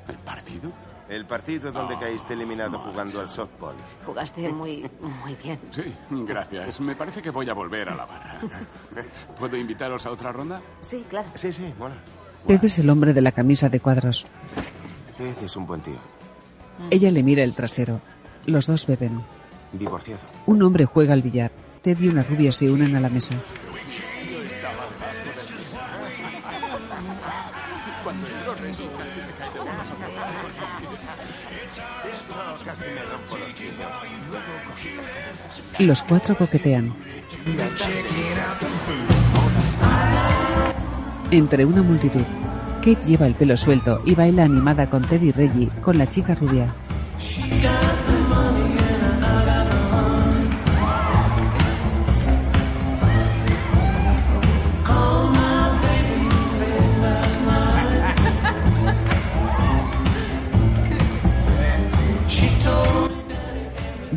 ¿El 0.08 0.18
partido? 0.20 0.72
El 1.10 1.26
partido 1.26 1.72
donde 1.72 1.95
Oh, 1.95 1.99
caíste 1.99 2.34
eliminado 2.34 2.78
jugando 2.80 3.22
al 3.22 3.30
softball. 3.30 3.76
Jugaste 4.05 4.49
muy, 4.49 4.89
muy 4.99 5.36
bien. 5.36 5.58
Sí, 5.72 5.93
gracias. 6.10 6.82
Me 6.82 6.95
parece 6.95 7.22
que 7.22 7.30
voy 7.30 7.49
a 7.49 7.53
volver 7.53 7.88
a 7.89 7.95
la 7.95 8.05
barra. 8.05 8.41
¿Puedo 9.39 9.55
invitaros 9.55 10.05
a 10.05 10.12
otra 10.12 10.32
ronda? 10.34 10.62
Sí, 10.82 11.05
claro. 11.10 11.30
Sí, 11.34 11.51
sí, 11.53 11.74
mola. 11.80 11.95
Ted 12.45 12.64
es 12.64 12.80
el 12.80 12.89
hombre 12.89 13.14
de 13.14 13.22
la 13.22 13.32
camisa 13.32 13.70
de 13.70 13.80
cuadros. 13.80 14.26
Ted 15.16 15.36
es 15.43 15.55
un 15.55 15.66
buen 15.66 15.82
tío. 15.82 15.97
Ella 16.89 17.10
le 17.10 17.24
mira 17.24 17.43
el 17.43 17.55
trasero. 17.55 18.01
Los 18.45 18.68
dos 18.68 18.86
beben. 18.86 19.22
Divorciado. 19.74 20.22
Un 20.45 20.62
hombre 20.64 20.86
juega 20.86 21.14
al 21.14 21.22
billar. 21.22 21.51
Ted 21.82 21.99
y 22.01 22.08
una 22.10 22.24
rubia 22.24 22.51
se 22.51 22.70
unen 22.70 22.95
a 22.95 23.01
la 23.01 23.10
mesa. 23.10 23.36
Los 35.79 36.03
cuatro 36.03 36.35
coquetean. 36.35 36.93
Entre 41.31 41.65
una 41.65 41.83
multitud, 41.83 42.23
Kate 42.77 43.05
lleva 43.05 43.27
el 43.27 43.35
pelo 43.35 43.57
suelto 43.57 44.01
y 44.05 44.15
baila 44.15 44.43
animada 44.45 44.89
con 44.89 45.03
Ted 45.03 45.21
y 45.21 45.31
Reggie 45.31 45.69
con 45.81 45.97
la 45.97 46.07
chica 46.07 46.35
rubia. 46.35 46.73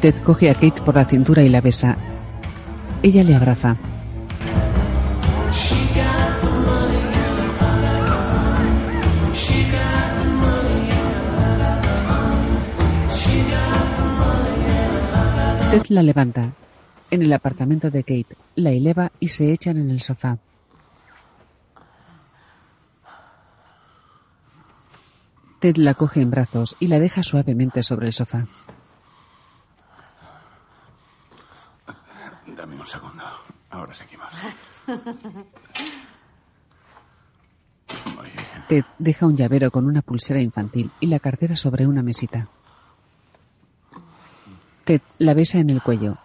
Ted 0.00 0.14
coge 0.24 0.48
a 0.48 0.54
Kate 0.54 0.80
por 0.82 0.94
la 0.94 1.04
cintura 1.04 1.42
y 1.42 1.50
la 1.50 1.60
besa. 1.60 1.94
Ella 3.02 3.22
le 3.22 3.34
abraza. 3.34 3.76
Ted 15.70 15.82
la 15.90 16.02
levanta. 16.02 16.50
En 17.10 17.22
el 17.22 17.32
apartamento 17.34 17.90
de 17.90 18.02
Kate, 18.02 18.36
la 18.54 18.70
eleva 18.70 19.12
y 19.20 19.28
se 19.28 19.52
echan 19.52 19.76
en 19.76 19.90
el 19.90 20.00
sofá. 20.00 20.38
Ted 25.58 25.76
la 25.76 25.92
coge 25.92 26.22
en 26.22 26.30
brazos 26.30 26.76
y 26.80 26.86
la 26.86 26.98
deja 26.98 27.22
suavemente 27.22 27.82
sobre 27.82 28.06
el 28.06 28.14
sofá. 28.14 28.46
Dame 32.60 32.76
un 32.76 32.86
segundo. 32.86 33.24
Ahora 33.70 33.94
seguimos. 33.94 34.28
Muy 38.14 38.30
bien. 38.30 38.44
Ted 38.68 38.84
deja 38.98 39.24
un 39.24 39.34
llavero 39.34 39.70
con 39.70 39.86
una 39.86 40.02
pulsera 40.02 40.42
infantil 40.42 40.90
y 41.00 41.06
la 41.06 41.20
cartera 41.20 41.56
sobre 41.56 41.86
una 41.86 42.02
mesita. 42.02 42.48
Ted 44.84 45.00
la 45.16 45.32
besa 45.32 45.58
en 45.58 45.70
el 45.70 45.80
cuello. 45.80 46.18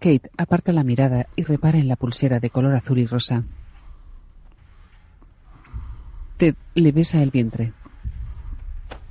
Kate 0.00 0.32
aparta 0.36 0.72
la 0.72 0.82
mirada 0.82 1.28
y 1.36 1.44
repara 1.44 1.78
en 1.78 1.86
la 1.86 1.94
pulsera 1.94 2.40
de 2.40 2.50
color 2.50 2.74
azul 2.74 2.98
y 2.98 3.06
rosa. 3.06 3.44
Ted 6.38 6.56
le 6.74 6.90
besa 6.90 7.22
el 7.22 7.30
vientre. 7.30 7.72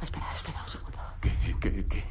Espera, 0.02 0.26
espera 0.36 0.62
un 0.62 0.70
segundo. 0.70 0.98
¿Qué, 1.22 1.32
qué, 1.62 1.86
qué? 1.88 2.09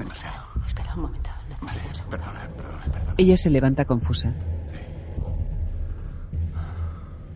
Demasiado. 0.00 0.42
Espera 0.66 0.94
un 0.94 1.02
momento. 1.02 1.30
Necesito 1.62 1.88
un 1.88 1.94
segundo. 1.94 2.10
Perdona, 2.10 2.40
perdona, 2.56 2.84
perdona. 2.84 3.14
Ella 3.18 3.36
se 3.36 3.50
levanta 3.50 3.84
confusa. 3.84 4.34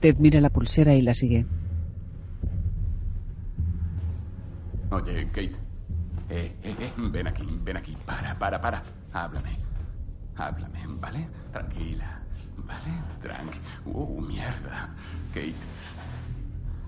Ted 0.01 0.17
mira 0.19 0.41
la 0.41 0.51
pulsera 0.51 0.95
y 0.95 1.03
la 1.03 1.15
sigue. 1.15 1.47
Oye, 4.91 5.27
Kate. 5.29 5.57
Eh, 6.31 6.57
eh, 6.63 6.77
eh, 6.81 6.93
ven 6.97 7.27
aquí, 7.27 7.47
ven 7.63 7.77
aquí. 7.77 7.95
Para, 8.07 8.39
para, 8.39 8.61
para. 8.61 8.83
Háblame. 9.13 9.57
Háblame, 10.37 10.81
¿vale? 11.01 11.29
Tranquila. 11.53 12.21
¿Vale? 12.57 12.93
Tranqui. 13.21 13.59
Uh, 13.85 14.21
mierda. 14.21 14.89
Kate. 15.35 15.55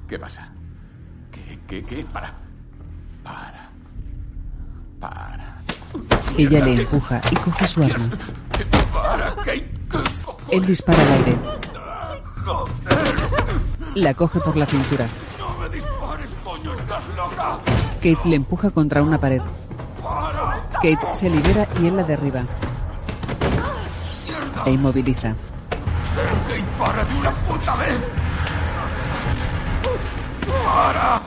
¿Qué 0.08 0.18
pasa? 0.18 0.52
¿Qué, 1.30 1.58
qué, 1.66 1.84
qué? 1.84 2.04
Para. 2.04 2.32
Para. 3.22 3.75
Ella 6.38 6.64
le 6.64 6.72
empuja 6.80 7.20
y 7.30 7.36
coge 7.36 7.66
su 7.68 7.82
arma. 7.82 8.08
¿qué- 8.56 8.64
qué- 8.64 8.78
Para, 8.92 9.34
Kate. 9.36 9.70
¿Qué 9.90 10.56
Él 10.56 10.66
dispara 10.66 11.02
al 11.02 11.12
aire. 11.24 11.38
La 13.94 14.14
coge 14.14 14.40
por 14.40 14.56
la 14.56 14.66
cintura. 14.66 15.06
No 15.38 15.56
me 15.58 15.68
dispares. 15.68 16.30
Estás 16.78 17.08
loca. 17.16 17.58
Kate 17.96 18.28
le 18.28 18.36
empuja 18.36 18.70
contra 18.70 19.02
una 19.02 19.18
pared. 19.18 19.40
Kate 20.74 20.98
se 21.14 21.30
libera 21.30 21.66
y 21.80 21.86
él 21.86 21.96
la 21.96 22.02
derriba. 22.04 22.42
E 24.66 24.70
inmoviliza. 24.70 25.34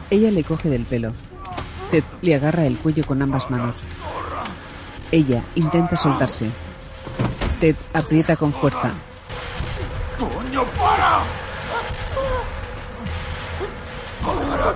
Ella 0.09 0.31
le 0.31 0.43
coge 0.43 0.69
del 0.69 0.83
pelo. 0.85 1.13
Ted 1.91 2.03
le 2.21 2.35
agarra 2.35 2.65
el 2.65 2.77
cuello 2.77 3.03
con 3.03 3.21
ambas 3.21 3.49
manos. 3.49 3.83
Ella 5.11 5.43
intenta 5.55 5.95
soltarse. 5.95 6.51
Ted 7.59 7.75
aprieta 7.93 8.35
con 8.35 8.53
fuerza. 8.53 8.91
¡Coño, 10.17 10.63
para! 10.65 11.23
¡Para! 14.21 14.75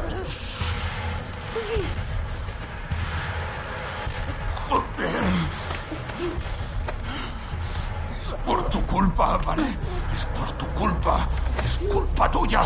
¡Joder! 4.67 5.23
Es 8.23 8.33
por 8.45 8.63
tu 8.69 8.85
culpa, 8.87 9.37
¿vale? 9.45 9.77
Es 10.15 10.25
por 10.37 10.51
tu 10.53 10.65
culpa. 10.69 11.27
Es 11.63 11.77
culpa 11.89 12.31
tuya. 12.31 12.63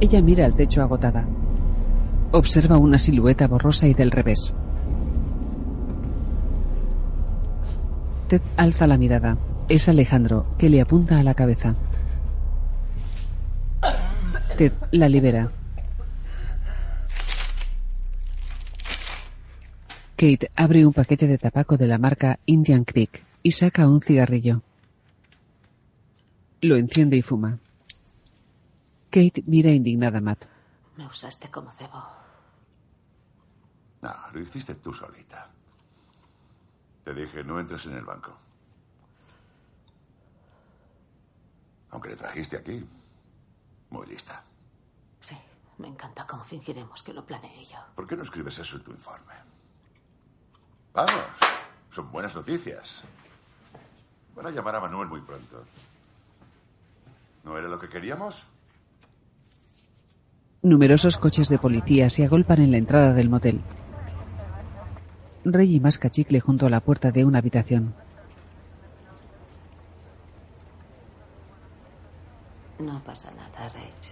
Ella 0.00 0.22
mira 0.22 0.46
al 0.46 0.56
techo 0.56 0.82
agotada. 0.82 1.26
Observa 2.32 2.78
una 2.78 2.96
silueta 2.96 3.46
borrosa 3.46 3.86
y 3.86 3.92
del 3.92 4.10
revés. 4.10 4.54
Ted 8.28 8.40
alza 8.56 8.86
la 8.86 8.96
mirada. 8.96 9.36
Es 9.68 9.88
Alejandro, 9.88 10.46
que 10.56 10.70
le 10.70 10.80
apunta 10.80 11.18
a 11.18 11.22
la 11.22 11.34
cabeza. 11.34 11.74
Ted 14.56 14.72
la 14.90 15.08
libera. 15.08 15.50
Kate 20.16 20.50
abre 20.54 20.86
un 20.86 20.92
paquete 20.92 21.26
de 21.26 21.38
tabaco 21.38 21.76
de 21.76 21.86
la 21.86 21.98
marca 21.98 22.38
Indian 22.46 22.84
Creek 22.84 23.22
y 23.42 23.52
saca 23.52 23.88
un 23.88 24.00
cigarrillo. 24.00 24.62
Lo 26.60 26.76
enciende 26.76 27.16
y 27.16 27.22
fuma. 27.22 27.58
Kate 29.10 29.42
mira 29.46 29.70
indignada 29.70 30.18
a 30.18 30.20
Matt. 30.20 30.46
Me 30.96 31.06
usaste 31.06 31.50
como 31.50 31.72
cebo. 31.72 32.02
No, 34.02 34.14
lo 34.32 34.40
hiciste 34.40 34.76
tú 34.76 34.92
solita. 34.92 35.50
Te 37.04 37.12
dije, 37.12 37.42
no 37.42 37.58
entres 37.58 37.86
en 37.86 37.94
el 37.94 38.04
banco. 38.04 38.36
Aunque 41.90 42.10
le 42.10 42.16
trajiste 42.16 42.56
aquí. 42.56 42.86
Muy 43.90 44.06
lista. 44.06 44.42
Sí, 45.20 45.36
me 45.78 45.88
encanta 45.88 46.26
cómo 46.26 46.44
fingiremos 46.44 47.02
que 47.02 47.12
lo 47.12 47.26
planeé 47.26 47.66
yo. 47.66 47.78
¿Por 47.96 48.06
qué 48.06 48.16
no 48.16 48.22
escribes 48.22 48.58
eso 48.58 48.76
en 48.76 48.84
tu 48.84 48.92
informe? 48.92 49.34
Vamos, 50.92 51.24
son 51.90 52.10
buenas 52.12 52.34
noticias. 52.34 53.02
Van 54.36 54.46
a 54.46 54.50
llamar 54.50 54.76
a 54.76 54.80
Manuel 54.80 55.08
muy 55.08 55.20
pronto. 55.20 55.64
¿No 57.42 57.58
era 57.58 57.68
lo 57.68 57.78
que 57.78 57.88
queríamos? 57.88 58.46
Numerosos 60.62 61.16
coches 61.16 61.48
de 61.48 61.58
policía 61.58 62.10
se 62.10 62.24
agolpan 62.24 62.60
en 62.60 62.70
la 62.70 62.76
entrada 62.76 63.14
del 63.14 63.30
motel. 63.30 63.62
Reggie 65.42 65.80
masca 65.80 66.10
chicle 66.10 66.38
junto 66.40 66.66
a 66.66 66.70
la 66.70 66.80
puerta 66.80 67.10
de 67.10 67.24
una 67.24 67.38
habitación. 67.38 67.94
No 72.78 73.02
pasa 73.02 73.30
nada, 73.30 73.68
Rach. 73.70 74.08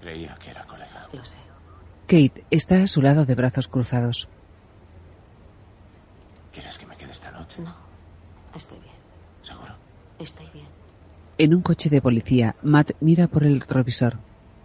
Creía 0.00 0.36
que 0.40 0.50
era 0.50 0.64
colega. 0.64 1.08
Lo 1.12 1.24
sé. 1.24 1.38
Kate 2.08 2.44
está 2.50 2.82
a 2.82 2.88
su 2.88 3.02
lado 3.02 3.24
de 3.24 3.36
brazos 3.36 3.68
cruzados. 3.68 4.28
¿Quieres 6.52 6.76
que 6.76 6.86
me 6.86 6.96
quede 6.96 7.12
esta 7.12 7.30
noche? 7.30 7.62
No, 7.62 7.72
estoy 8.56 8.80
bien. 8.80 8.96
¿Seguro? 9.42 9.74
Estoy 10.18 10.48
bien. 10.52 10.66
En 11.38 11.54
un 11.54 11.62
coche 11.62 11.88
de 11.90 12.00
policía, 12.02 12.54
Matt 12.62 12.92
mira 13.00 13.26
por 13.26 13.44
el 13.44 13.60
retrovisor. 13.60 14.18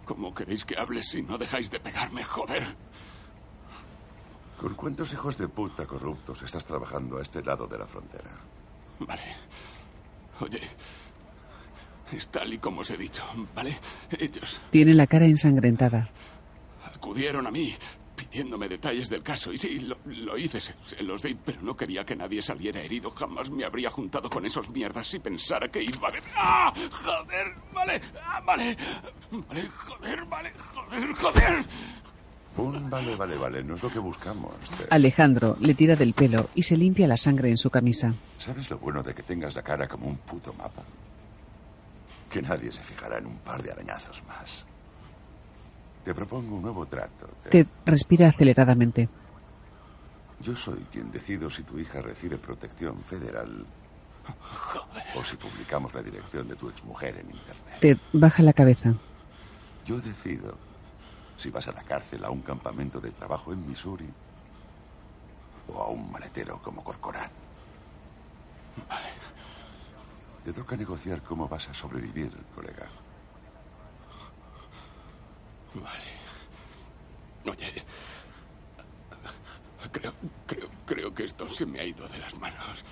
¿Cómo 0.04 0.32
queréis 0.34 0.64
que 0.64 0.76
hable 0.76 1.02
si 1.02 1.22
no 1.22 1.36
dejáis 1.38 1.70
de 1.70 1.80
pegarme, 1.80 2.22
joder? 2.24 2.62
¿Con 4.60 4.74
cuántos 4.74 5.12
hijos 5.12 5.38
de 5.38 5.48
puta 5.48 5.86
corruptos 5.86 6.42
estás 6.42 6.66
trabajando 6.66 7.18
a 7.18 7.22
este 7.22 7.42
lado 7.42 7.66
de 7.66 7.78
la 7.78 7.86
frontera? 7.86 8.30
Vale. 9.00 9.22
Oye, 10.40 10.60
es 12.12 12.28
tal 12.28 12.52
y 12.52 12.58
como 12.58 12.80
os 12.80 12.90
he 12.90 12.96
dicho, 12.96 13.22
¿vale? 13.54 13.76
Ellos 14.18 14.60
Tiene 14.70 14.94
la 14.94 15.06
cara 15.06 15.26
ensangrentada. 15.26 16.10
acudieron 16.94 17.46
a 17.46 17.50
mí 17.50 17.74
pidiéndome 18.18 18.68
detalles 18.68 19.08
del 19.08 19.22
caso 19.22 19.52
y 19.52 19.58
sí, 19.58 19.80
lo, 19.80 19.96
lo 20.04 20.36
hice, 20.36 20.60
se, 20.60 20.74
se 20.84 21.02
los 21.02 21.22
di, 21.22 21.34
pero 21.34 21.62
no 21.62 21.76
quería 21.76 22.04
que 22.04 22.16
nadie 22.16 22.42
saliera 22.42 22.80
herido. 22.82 23.10
Jamás 23.10 23.50
me 23.50 23.64
habría 23.64 23.90
juntado 23.90 24.28
con 24.28 24.44
esos 24.44 24.68
mierdas 24.70 25.06
si 25.06 25.18
pensara 25.18 25.68
que 25.68 25.82
iba 25.82 26.08
a... 26.08 26.12
¡Ah! 26.36 26.74
¡Joder! 26.90 27.54
Vale, 27.72 28.00
ah, 28.22 28.40
vale, 28.44 28.76
vale, 29.30 29.68
joder, 29.68 30.24
vale, 30.24 30.52
joder, 30.56 31.12
joder. 31.14 31.64
Un 32.56 32.90
vale, 32.90 33.14
vale, 33.14 33.36
vale, 33.36 33.62
no 33.62 33.74
es 33.76 33.82
lo 33.84 33.88
que 33.88 34.00
buscamos. 34.00 34.52
Ted. 34.76 34.88
Alejandro 34.90 35.56
le 35.60 35.74
tira 35.74 35.94
del 35.94 36.12
pelo 36.12 36.50
y 36.56 36.64
se 36.64 36.76
limpia 36.76 37.06
la 37.06 37.16
sangre 37.16 37.50
en 37.50 37.56
su 37.56 37.70
camisa. 37.70 38.12
¿Sabes 38.36 38.68
lo 38.68 38.78
bueno 38.78 39.02
de 39.04 39.14
que 39.14 39.22
tengas 39.22 39.54
la 39.54 39.62
cara 39.62 39.86
como 39.86 40.08
un 40.08 40.16
puto 40.16 40.52
mapa? 40.54 40.82
Que 42.28 42.42
nadie 42.42 42.72
se 42.72 42.82
fijará 42.82 43.18
en 43.18 43.26
un 43.26 43.38
par 43.38 43.62
de 43.62 43.70
arañazos 43.70 44.24
más. 44.26 44.66
Te 46.08 46.14
propongo 46.14 46.56
un 46.56 46.62
nuevo 46.62 46.86
trato. 46.86 47.28
Ted. 47.50 47.66
Respira 47.84 48.30
aceleradamente. 48.30 49.10
Yo 50.40 50.56
soy 50.56 50.78
quien 50.90 51.10
decido 51.10 51.50
si 51.50 51.64
tu 51.64 51.78
hija 51.78 52.00
recibe 52.00 52.38
protección 52.38 53.02
federal 53.02 53.66
o 55.14 55.22
si 55.22 55.36
publicamos 55.36 55.92
la 55.92 56.02
dirección 56.02 56.48
de 56.48 56.56
tu 56.56 56.70
exmujer 56.70 57.18
en 57.18 57.26
Internet. 57.26 57.80
Ted 57.80 57.98
baja 58.14 58.42
la 58.42 58.54
cabeza. 58.54 58.94
Yo 59.84 60.00
decido 60.00 60.56
si 61.36 61.50
vas 61.50 61.68
a 61.68 61.72
la 61.72 61.82
cárcel 61.82 62.24
a 62.24 62.30
un 62.30 62.40
campamento 62.40 63.00
de 63.00 63.10
trabajo 63.10 63.52
en 63.52 63.68
Missouri 63.68 64.08
o 65.74 65.82
a 65.82 65.88
un 65.90 66.10
maletero 66.10 66.58
como 66.62 66.82
Corcoran. 66.82 67.30
Vale. 68.88 69.08
Te 70.42 70.54
toca 70.54 70.74
negociar 70.74 71.20
cómo 71.20 71.46
vas 71.48 71.68
a 71.68 71.74
sobrevivir, 71.74 72.32
colega. 72.54 72.86
Vale. 75.74 76.18
Oye, 77.50 77.84
creo, 79.92 80.12
creo, 80.46 80.70
creo 80.84 81.14
que 81.14 81.24
esto 81.24 81.48
se 81.48 81.66
me 81.66 81.80
ha 81.80 81.84
ido 81.84 82.06
de 82.08 82.18
las 82.18 82.34
manos. 82.34 82.84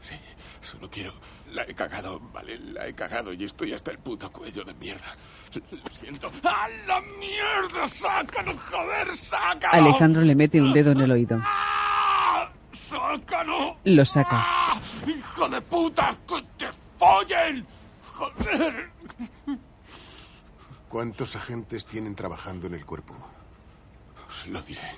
Sí, 0.00 0.14
solo 0.62 0.88
quiero... 0.90 1.12
La 1.52 1.62
he 1.62 1.74
cagado, 1.74 2.20
vale, 2.32 2.58
la 2.58 2.86
he 2.86 2.94
cagado 2.94 3.32
y 3.32 3.42
estoy 3.44 3.72
hasta 3.72 3.90
el 3.90 3.98
puto 3.98 4.30
cuello 4.30 4.64
de 4.64 4.74
mierda. 4.74 5.16
Lo 5.70 5.90
siento. 5.94 6.30
¡A 6.44 6.68
la 6.86 7.00
mierda! 7.00 7.88
¡Sácalo, 7.88 8.54
joder! 8.56 9.16
¡Sácalo! 9.16 9.86
Alejandro 9.86 10.22
le 10.22 10.34
mete 10.34 10.60
un 10.60 10.74
dedo 10.74 10.92
en 10.92 11.00
el 11.00 11.10
oído. 11.10 11.40
¡Sácalo! 12.88 13.78
Lo 13.84 14.04
saca. 14.04 14.44
¡Ah! 14.44 14.80
¡Hijo 15.06 15.48
de 15.48 15.60
puta! 15.62 16.14
¡Que 16.26 16.42
te 16.58 16.70
follen! 16.98 17.66
¡Joder! 18.14 18.90
¿Cuántos 20.88 21.36
agentes 21.36 21.84
tienen 21.84 22.14
trabajando 22.14 22.66
en 22.66 22.74
el 22.74 22.86
cuerpo? 22.86 23.14
Os 24.28 24.46
lo 24.48 24.62
diré. 24.62 24.90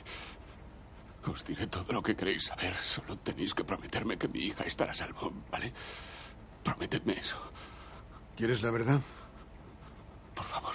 Os 1.26 1.44
diré 1.44 1.66
todo 1.66 1.92
lo 1.92 2.02
que 2.02 2.14
queréis 2.14 2.44
saber. 2.44 2.74
Solo 2.76 3.18
tenéis 3.18 3.54
que 3.54 3.64
prometerme 3.64 4.16
que 4.16 4.28
mi 4.28 4.40
hija 4.40 4.64
estará 4.64 4.92
a 4.92 4.94
salvo, 4.94 5.32
¿vale? 5.50 5.72
Prometedme 6.62 7.14
eso. 7.14 7.36
¿Quieres 8.36 8.62
la 8.62 8.70
verdad? 8.70 9.00
Por 10.34 10.44
favor. 10.46 10.74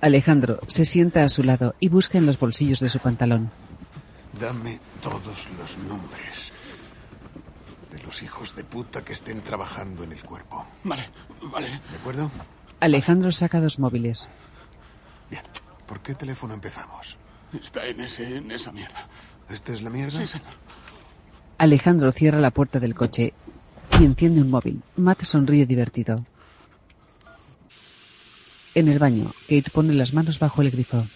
Alejandro 0.00 0.60
se 0.68 0.84
sienta 0.84 1.24
a 1.24 1.28
su 1.28 1.42
lado 1.42 1.74
y 1.80 1.88
busca 1.88 2.16
en 2.18 2.26
los 2.26 2.38
bolsillos 2.38 2.80
de 2.80 2.88
su 2.88 3.00
pantalón. 3.00 3.50
Dame 4.40 4.80
todos 5.02 5.48
los 5.58 5.78
nombres 5.78 6.52
de 7.90 8.02
los 8.02 8.22
hijos 8.22 8.54
de 8.56 8.64
puta 8.64 9.04
que 9.04 9.12
estén 9.12 9.42
trabajando 9.42 10.04
en 10.04 10.12
el 10.12 10.22
cuerpo. 10.22 10.66
Vale, 10.84 11.08
vale. 11.42 11.68
¿De 11.68 11.96
acuerdo? 11.96 12.30
Alejandro 12.84 13.32
saca 13.32 13.62
dos 13.62 13.78
móviles. 13.78 14.28
¿Por 15.86 16.00
qué 16.02 16.14
teléfono 16.14 16.52
empezamos? 16.52 17.16
Está 17.58 17.86
en, 17.86 18.00
ese, 18.00 18.36
en 18.36 18.50
esa 18.50 18.72
mierda. 18.72 19.08
¿Esta 19.48 19.72
es 19.72 19.80
la 19.80 19.88
mierda? 19.88 20.18
Sí, 20.18 20.26
señor. 20.26 20.52
Alejandro 21.56 22.12
cierra 22.12 22.40
la 22.40 22.50
puerta 22.50 22.80
del 22.80 22.94
coche 22.94 23.32
y 23.98 24.04
enciende 24.04 24.42
un 24.42 24.50
móvil. 24.50 24.82
Matt 24.96 25.22
sonríe 25.22 25.64
divertido. 25.64 26.26
En 28.74 28.88
el 28.88 28.98
baño, 28.98 29.32
Kate 29.48 29.70
pone 29.72 29.94
las 29.94 30.12
manos 30.12 30.38
bajo 30.38 30.60
el 30.60 30.70
grifo. 30.70 31.06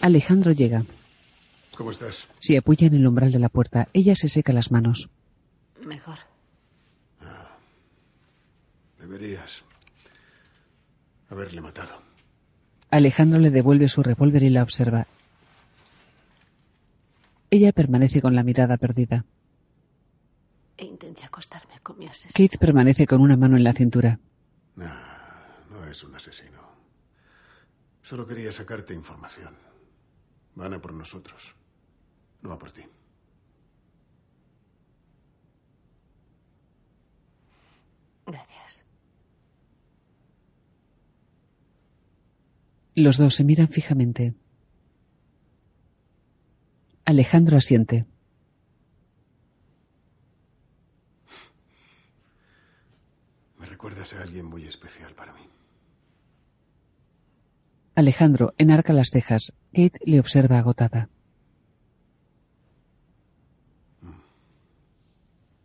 Alejandro 0.00 0.52
llega. 0.52 0.84
¿Cómo 1.76 1.90
estás? 1.90 2.28
Se 2.38 2.56
apoya 2.56 2.86
en 2.86 2.94
el 2.94 3.06
umbral 3.06 3.30
de 3.30 3.40
la 3.40 3.50
puerta. 3.50 3.88
Ella 3.92 4.14
se 4.14 4.30
seca 4.30 4.54
las 4.54 4.72
manos. 4.72 5.10
Mejor. 5.84 6.31
Deberías 9.12 9.62
haberle 11.28 11.60
matado. 11.60 12.00
Alejandro 12.90 13.38
le 13.40 13.50
devuelve 13.50 13.86
su 13.86 14.02
revólver 14.02 14.42
y 14.42 14.48
la 14.48 14.62
observa. 14.62 15.06
Ella 17.50 17.72
permanece 17.72 18.22
con 18.22 18.34
la 18.34 18.42
mirada 18.42 18.78
perdida. 18.78 19.26
E 20.78 20.86
intenté 20.86 21.24
acostarme 21.24 21.78
con 21.82 21.98
mi 21.98 22.06
asesino. 22.06 22.32
Kate 22.32 22.56
permanece 22.56 23.06
con 23.06 23.20
una 23.20 23.36
mano 23.36 23.58
en 23.58 23.64
la 23.64 23.74
cintura. 23.74 24.18
es 25.90 26.04
un 26.04 26.14
asesino. 26.14 26.62
Solo 28.00 28.26
quería 28.26 28.50
sacarte 28.50 28.94
información. 28.94 29.54
Van 30.54 30.72
a 30.72 30.80
por 30.80 30.94
nosotros, 30.94 31.54
no 32.40 32.50
a 32.50 32.58
por 32.58 32.72
ti. 32.72 32.82
Gracias. 38.24 38.81
Los 42.94 43.16
dos 43.16 43.34
se 43.34 43.44
miran 43.44 43.68
fijamente. 43.68 44.34
Alejandro 47.06 47.56
asiente. 47.56 48.04
Me 53.58 53.66
recuerdas 53.66 54.12
a 54.12 54.22
alguien 54.22 54.44
muy 54.44 54.64
especial 54.64 55.14
para 55.14 55.32
mí. 55.32 55.40
Alejandro 57.94 58.54
enarca 58.58 58.92
las 58.92 59.08
cejas. 59.08 59.54
Kate 59.72 59.98
le 60.04 60.20
observa 60.20 60.58
agotada. 60.58 61.08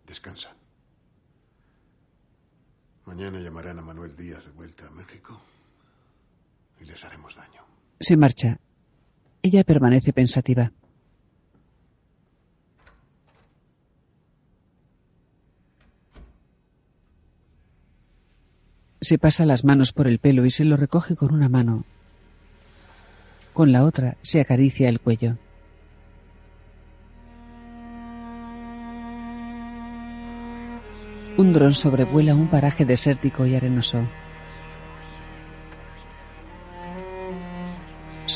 Descansa. 0.05 0.55
Mañana 3.05 3.39
llamarán 3.41 3.79
a 3.79 3.81
Manuel 3.81 4.15
Díaz 4.15 4.45
de 4.45 4.51
vuelta 4.51 4.87
a 4.87 4.91
México 4.91 5.39
haremos 7.05 7.35
daño. 7.35 7.61
Se 7.99 8.17
marcha. 8.17 8.59
Ella 9.41 9.63
permanece 9.63 10.13
pensativa. 10.13 10.71
Se 18.99 19.17
pasa 19.17 19.45
las 19.45 19.63
manos 19.63 19.93
por 19.93 20.07
el 20.07 20.19
pelo 20.19 20.45
y 20.45 20.49
se 20.49 20.65
lo 20.65 20.75
recoge 20.75 21.15
con 21.15 21.33
una 21.33 21.49
mano. 21.49 21.85
Con 23.53 23.71
la 23.71 23.83
otra 23.83 24.17
se 24.21 24.41
acaricia 24.41 24.89
el 24.89 24.99
cuello. 24.99 25.37
Un 31.37 31.53
dron 31.53 31.73
sobrevuela 31.73 32.33
un 32.33 32.49
paraje 32.49 32.83
desértico 32.83 33.45
y 33.45 33.55
arenoso. 33.55 34.07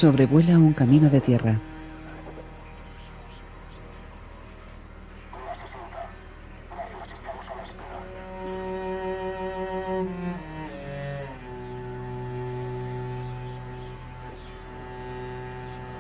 Sobrevuela 0.01 0.57
un 0.57 0.73
camino 0.73 1.11
de 1.11 1.21
tierra. 1.21 1.59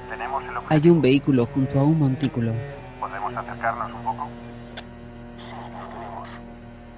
¿Tenemos 0.09 0.43
el 0.45 0.49
Hay 0.67 0.89
un 0.89 0.99
vehículo 0.99 1.45
junto 1.45 1.79
a 1.79 1.83
un 1.83 1.99
montículo. 1.99 2.53
¿Podemos 2.99 3.35
acercarnos 3.35 3.93
un 3.93 4.03
poco? 4.03 4.27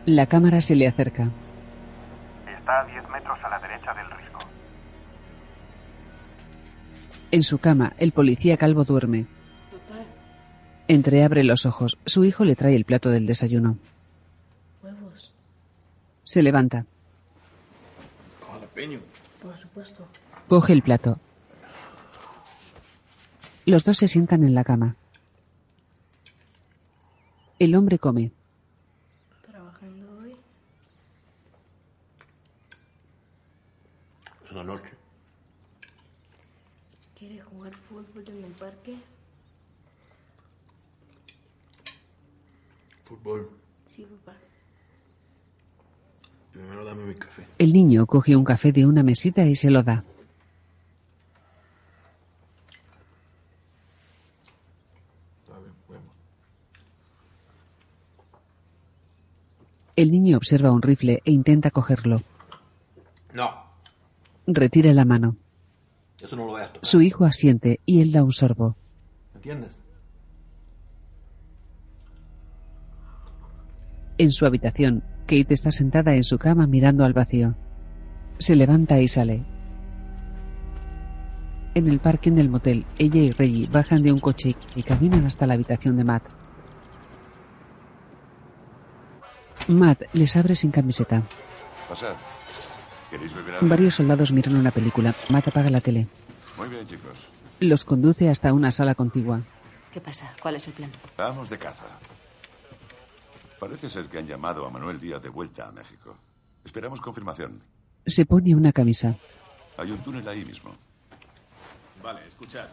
La 0.06 0.26
cámara 0.28 0.62
se 0.62 0.78
le 0.78 0.88
acerca. 0.88 1.28
Está 2.48 2.80
a 2.80 2.86
10 2.86 3.10
metros 3.10 3.38
a 3.44 3.50
la 3.50 3.60
derecha 3.60 3.94
del 3.94 4.13
En 7.34 7.42
su 7.42 7.58
cama, 7.58 7.94
el 7.98 8.12
policía 8.12 8.58
calvo 8.58 8.84
duerme. 8.84 9.26
Entreabre 10.88 11.44
los 11.44 11.66
ojos. 11.66 11.98
Su 12.06 12.26
hijo 12.26 12.46
le 12.46 12.56
trae 12.56 12.76
el 12.76 12.86
plato 12.86 13.10
del 13.10 13.26
desayuno. 13.26 13.80
Huevos. 14.84 15.34
Se 16.24 16.44
levanta. 16.44 16.86
Jalapeño. 18.48 19.00
Por 19.42 19.58
supuesto. 19.60 20.08
Coge 20.48 20.74
el 20.74 20.84
plato. 20.84 21.20
Los 23.66 23.84
dos 23.84 23.98
se 23.98 24.08
sientan 24.08 24.44
en 24.44 24.54
la 24.54 24.64
cama. 24.64 24.96
El 27.58 27.74
hombre 27.74 27.98
come. 27.98 28.32
Trabajando 29.42 30.20
hoy. 30.20 30.36
En 34.52 34.56
la 34.56 34.64
noche. 34.64 34.94
¿Quiere 37.24 37.42
jugar 37.42 37.74
fútbol 37.74 38.26
en 38.28 38.42
el 38.54 38.60
parque? 38.60 38.96
Fútbol. 43.04 43.50
Sí, 43.96 44.06
papá. 44.26 44.38
Primero 46.52 46.86
dame 46.86 47.06
mi 47.06 47.16
café. 47.16 47.48
El 47.58 47.74
niño 47.74 48.06
coge 48.06 48.36
un 48.36 48.44
café 48.44 48.72
de 48.72 48.86
una 48.86 49.04
mesita 49.04 49.44
y 49.46 49.56
se 49.56 49.72
lo 49.72 49.84
da. 49.84 50.04
El 59.96 60.10
niño 60.10 60.38
observa 60.38 60.72
un 60.72 60.82
rifle 60.82 61.22
e 61.24 61.32
intenta 61.32 61.70
cogerlo. 61.70 62.24
No, 63.32 63.64
Retira 64.48 64.92
la 64.92 65.06
mano. 65.06 65.38
Eso 66.24 66.38
no 66.38 66.46
lo 66.46 66.54
veas 66.54 66.70
tocar. 66.70 66.86
Su 66.86 67.02
hijo 67.02 67.26
asiente 67.26 67.82
y 67.86 68.02
él 68.02 68.12
da 68.14 68.24
un 68.24 68.32
sorbo. 68.32 68.78
¿Entiendes? 69.36 69.78
En 74.18 74.32
su 74.32 74.46
habitación, 74.46 75.04
Kate 75.26 75.54
está 75.54 75.70
sentada 75.72 76.16
en 76.16 76.24
su 76.24 76.38
cama 76.38 76.66
mirando 76.66 77.04
al 77.04 77.14
vacío. 77.14 77.56
Se 78.38 78.56
levanta 78.56 79.00
y 79.02 79.08
sale. 79.08 79.44
En 81.76 81.88
el 81.88 82.00
parking 82.00 82.34
del 82.34 82.50
motel, 82.50 82.86
ella 82.98 83.20
y 83.20 83.32
Reggie 83.32 83.68
bajan 83.68 84.02
de 84.04 84.14
un 84.14 84.20
coche 84.20 84.56
y 84.76 84.84
caminan 84.84 85.26
hasta 85.26 85.46
la 85.46 85.56
habitación 85.56 85.98
de 85.98 86.04
Matt. 86.04 86.24
Matt 89.68 90.04
les 90.14 90.36
abre 90.38 90.56
sin 90.56 90.72
camiseta. 90.72 91.24
Pasad. 91.90 92.16
¿Queréis 93.14 93.32
beber 93.36 93.54
algo? 93.54 93.68
Varios 93.68 93.94
soldados 93.94 94.32
miran 94.32 94.56
una 94.56 94.72
película. 94.72 95.16
Matt 95.30 95.50
apaga 95.50 95.70
la 95.70 95.82
tele. 95.82 96.08
Muy 96.58 96.68
bien, 96.68 96.84
chicos. 96.88 97.28
Los 97.60 97.86
conduce 97.86 98.28
hasta 98.28 98.52
una 98.52 98.72
sala 98.72 98.96
contigua. 98.96 99.44
¿Qué 99.92 100.02
pasa? 100.02 100.34
¿Cuál 100.42 100.56
es 100.56 100.68
el 100.68 100.74
plan? 100.74 100.92
Vamos 101.16 101.52
de 101.52 101.60
caza. 101.60 101.86
Parece 103.60 103.88
ser 103.88 104.08
que 104.08 104.18
han 104.18 104.26
llamado 104.26 104.66
a 104.66 104.72
Manuel 104.72 105.00
Díaz 105.00 105.22
de 105.22 105.30
vuelta 105.30 105.68
a 105.68 105.72
México. 105.72 106.18
Esperamos 106.66 107.02
confirmación. 107.02 107.62
Se 108.04 108.26
pone 108.26 108.56
una 108.56 108.72
camisa. 108.72 109.16
Hay 109.78 109.92
un 109.92 110.00
túnel 110.00 110.28
ahí 110.28 110.44
mismo. 110.44 110.76
Vale, 112.02 112.26
escuchad. 112.26 112.68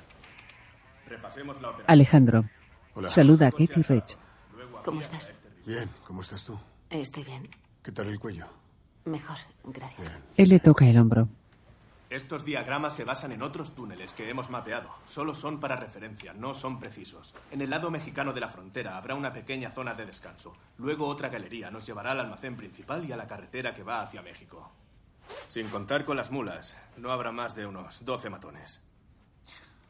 Repasemos 1.06 1.60
la 1.60 1.68
operación. 1.68 1.92
Alejandro. 1.92 2.44
Saluda 3.08 3.48
a 3.48 3.50
Kate 3.50 3.74
y 3.76 3.82
Rich. 3.82 4.16
¿Cómo 4.86 5.02
estás? 5.02 5.34
Bien, 5.66 5.90
¿cómo 6.06 6.22
estás 6.22 6.42
tú? 6.44 6.58
Estoy 6.88 7.24
bien. 7.24 7.46
¿Qué 7.82 7.92
tal 7.92 8.06
el 8.06 8.18
cuello? 8.18 8.46
Mejor, 9.04 9.36
gracias. 9.64 10.16
Él 10.36 10.48
le 10.48 10.60
toca 10.60 10.86
el 10.86 10.98
hombro. 10.98 11.28
Estos 12.10 12.44
diagramas 12.44 12.96
se 12.96 13.04
basan 13.04 13.30
en 13.30 13.40
otros 13.40 13.76
túneles 13.76 14.12
que 14.12 14.28
hemos 14.28 14.50
mapeado. 14.50 14.90
Solo 15.06 15.32
son 15.32 15.60
para 15.60 15.76
referencia, 15.76 16.32
no 16.32 16.54
son 16.54 16.80
precisos. 16.80 17.34
En 17.52 17.60
el 17.60 17.70
lado 17.70 17.88
mexicano 17.92 18.32
de 18.32 18.40
la 18.40 18.48
frontera 18.48 18.96
habrá 18.96 19.14
una 19.14 19.32
pequeña 19.32 19.70
zona 19.70 19.94
de 19.94 20.06
descanso. 20.06 20.56
Luego 20.78 21.06
otra 21.06 21.28
galería 21.28 21.70
nos 21.70 21.86
llevará 21.86 22.10
al 22.10 22.20
almacén 22.20 22.56
principal 22.56 23.04
y 23.04 23.12
a 23.12 23.16
la 23.16 23.28
carretera 23.28 23.72
que 23.72 23.84
va 23.84 24.02
hacia 24.02 24.22
México. 24.22 24.72
Sin 25.46 25.68
contar 25.68 26.04
con 26.04 26.16
las 26.16 26.32
mulas, 26.32 26.76
no 26.96 27.12
habrá 27.12 27.30
más 27.30 27.54
de 27.54 27.64
unos 27.64 28.04
12 28.04 28.28
matones. 28.28 28.80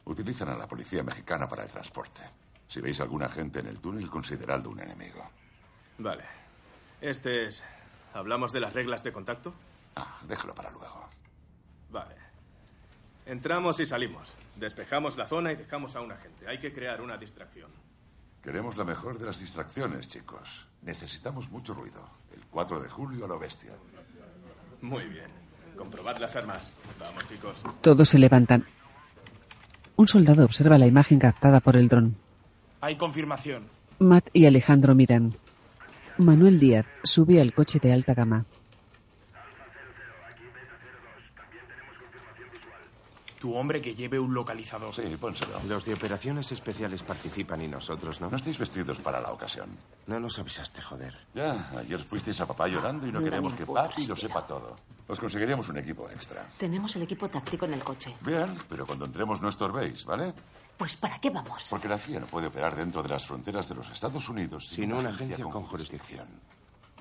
Utilizan 0.05 0.49
a 0.49 0.55
la 0.55 0.67
policía 0.67 1.01
mexicana 1.01 1.47
para 1.47 1.63
el 1.63 1.69
transporte. 1.69 2.21
Si 2.67 2.81
veis 2.81 2.99
alguna 2.99 3.29
gente 3.29 3.61
en 3.61 3.67
el 3.67 3.79
túnel, 3.79 4.09
consideradlo 4.11 4.69
un 4.69 4.79
enemigo. 4.79 5.27
Vale. 5.97 6.23
Este 7.01 7.47
es... 7.47 7.63
¿Hablamos 8.13 8.51
de 8.51 8.59
las 8.59 8.73
reglas 8.73 9.03
de 9.03 9.11
contacto? 9.11 9.53
Ah, 9.95 10.17
déjalo 10.27 10.53
para 10.53 10.71
luego. 10.71 11.09
Vale. 11.89 12.15
Entramos 13.25 13.79
y 13.79 13.85
salimos. 13.85 14.33
Despejamos 14.55 15.17
la 15.17 15.27
zona 15.27 15.51
y 15.51 15.55
dejamos 15.55 15.95
a 15.95 16.01
un 16.01 16.11
agente. 16.11 16.47
Hay 16.47 16.59
que 16.59 16.73
crear 16.73 17.01
una 17.01 17.17
distracción. 17.17 17.71
Queremos 18.43 18.75
la 18.75 18.83
mejor 18.83 19.19
de 19.19 19.25
las 19.25 19.39
distracciones, 19.39 20.07
chicos. 20.07 20.67
Necesitamos 20.81 21.51
mucho 21.51 21.73
ruido. 21.73 22.01
El 22.33 22.41
4 22.47 22.79
de 22.79 22.89
julio 22.89 23.25
a 23.25 23.27
lo 23.27 23.37
bestia. 23.37 23.73
Muy 24.81 25.05
bien. 25.05 25.29
Comprobad 25.77 26.17
las 26.17 26.35
armas. 26.35 26.71
Vamos, 26.99 27.27
chicos. 27.27 27.63
Todos 27.81 28.09
se 28.09 28.17
levantan. 28.17 28.65
Un 29.95 30.07
soldado 30.07 30.43
observa 30.43 30.77
la 30.77 30.87
imagen 30.87 31.19
captada 31.19 31.59
por 31.59 31.75
el 31.75 31.87
dron. 31.87 32.15
Hay 32.81 32.95
confirmación. 32.97 33.65
Matt 33.99 34.29
y 34.33 34.47
Alejandro 34.47 34.95
miran. 34.95 35.35
Manuel 36.17 36.59
Díaz 36.59 36.85
sube 37.03 37.41
al 37.41 37.53
coche 37.53 37.79
de 37.79 37.93
alta 37.93 38.13
gama. 38.13 38.45
Tu 43.39 43.55
hombre 43.55 43.81
que 43.81 43.95
lleve 43.95 44.19
un 44.19 44.35
localizador. 44.35 44.93
Sí, 44.93 45.01
pónselo. 45.19 45.59
Los 45.67 45.85
de 45.85 45.95
operaciones 45.95 46.51
especiales 46.51 47.01
participan 47.01 47.59
y 47.63 47.67
nosotros 47.67 48.21
no. 48.21 48.29
No 48.29 48.35
estáis 48.35 48.59
vestidos 48.59 48.99
para 48.99 49.19
la 49.19 49.31
ocasión. 49.31 49.67
No 50.05 50.19
nos 50.19 50.37
avisaste, 50.37 50.79
joder. 50.79 51.17
Ya, 51.33 51.71
ayer 51.79 51.99
fuisteis 51.99 52.39
a 52.39 52.45
papá 52.45 52.67
llorando 52.67 53.07
y 53.07 53.11
no 53.11 53.19
No 53.19 53.25
queremos 53.25 53.53
que 53.53 53.65
papi 53.65 54.05
lo 54.05 54.15
sepa 54.15 54.45
todo. 54.45 54.75
Os 55.07 55.19
conseguiríamos 55.19 55.67
un 55.69 55.77
equipo 55.79 56.07
extra. 56.11 56.45
Tenemos 56.57 56.95
el 56.95 57.01
equipo 57.01 57.29
táctico 57.29 57.65
en 57.65 57.73
el 57.73 57.83
coche. 57.83 58.13
Bien, 58.21 58.55
pero 58.69 58.85
cuando 58.85 59.05
entremos 59.05 59.41
no 59.41 59.49
estorbéis, 59.49 60.05
¿vale? 60.05 60.33
Pues 60.81 60.95
¿para 60.95 61.19
qué 61.19 61.29
vamos? 61.29 61.67
Porque 61.69 61.87
la 61.87 61.99
CIA 61.99 62.21
no 62.21 62.25
puede 62.25 62.47
operar 62.47 62.75
dentro 62.75 63.03
de 63.03 63.09
las 63.09 63.23
fronteras 63.23 63.69
de 63.69 63.75
los 63.75 63.91
Estados 63.91 64.27
Unidos 64.27 64.67
Sino 64.67 64.97
una 64.97 65.09
agencia 65.09 65.45
con 65.45 65.61
jurisdicción. 65.61 66.27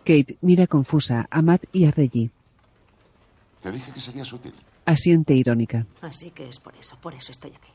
Kate 0.04 0.36
mira 0.42 0.66
confusa 0.66 1.26
a 1.30 1.40
Matt 1.40 1.64
y 1.72 1.86
a 1.86 1.90
Reggie. 1.90 2.30
Te 3.62 3.72
dije 3.72 3.90
que 3.90 4.00
serías 4.00 4.30
útil. 4.34 4.52
Asiente 4.84 5.32
irónica. 5.32 5.86
Así 6.02 6.30
que 6.30 6.50
es 6.50 6.58
por 6.58 6.76
eso, 6.76 6.98
por 7.00 7.14
eso 7.14 7.32
estoy 7.32 7.52
aquí. 7.52 7.70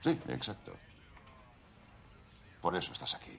Sí, 0.00 0.10
exacto. 0.28 0.72
Por 2.60 2.76
eso 2.76 2.92
estás 2.92 3.14
aquí. 3.14 3.38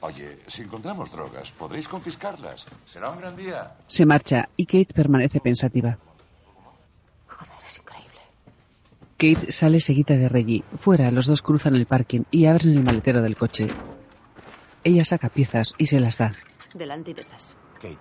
Oye, 0.00 0.38
si 0.46 0.62
encontramos 0.62 1.12
drogas, 1.12 1.52
podréis 1.52 1.86
confiscarlas. 1.86 2.64
Será 2.86 3.10
un 3.10 3.18
gran 3.18 3.36
día. 3.36 3.76
Se 3.88 4.06
marcha 4.06 4.48
y 4.56 4.64
Kate 4.64 4.94
permanece 4.94 5.38
pensativa. 5.38 5.98
Joder, 7.26 7.52
es 7.66 7.76
increíble. 7.76 8.12
Kate 9.22 9.52
sale 9.52 9.78
seguida 9.78 10.16
de 10.16 10.28
Reggie. 10.28 10.64
Fuera, 10.74 11.12
los 11.12 11.26
dos 11.26 11.42
cruzan 11.42 11.76
el 11.76 11.86
parking 11.86 12.22
y 12.32 12.46
abren 12.46 12.70
el 12.70 12.82
maletero 12.82 13.22
del 13.22 13.36
coche. 13.36 13.68
Ella 14.82 15.04
saca 15.04 15.28
piezas 15.28 15.76
y 15.78 15.86
se 15.86 16.00
las 16.00 16.18
da. 16.18 16.32
Delante 16.74 17.12
y 17.12 17.14
detrás. 17.14 17.54
Kate. 17.74 17.98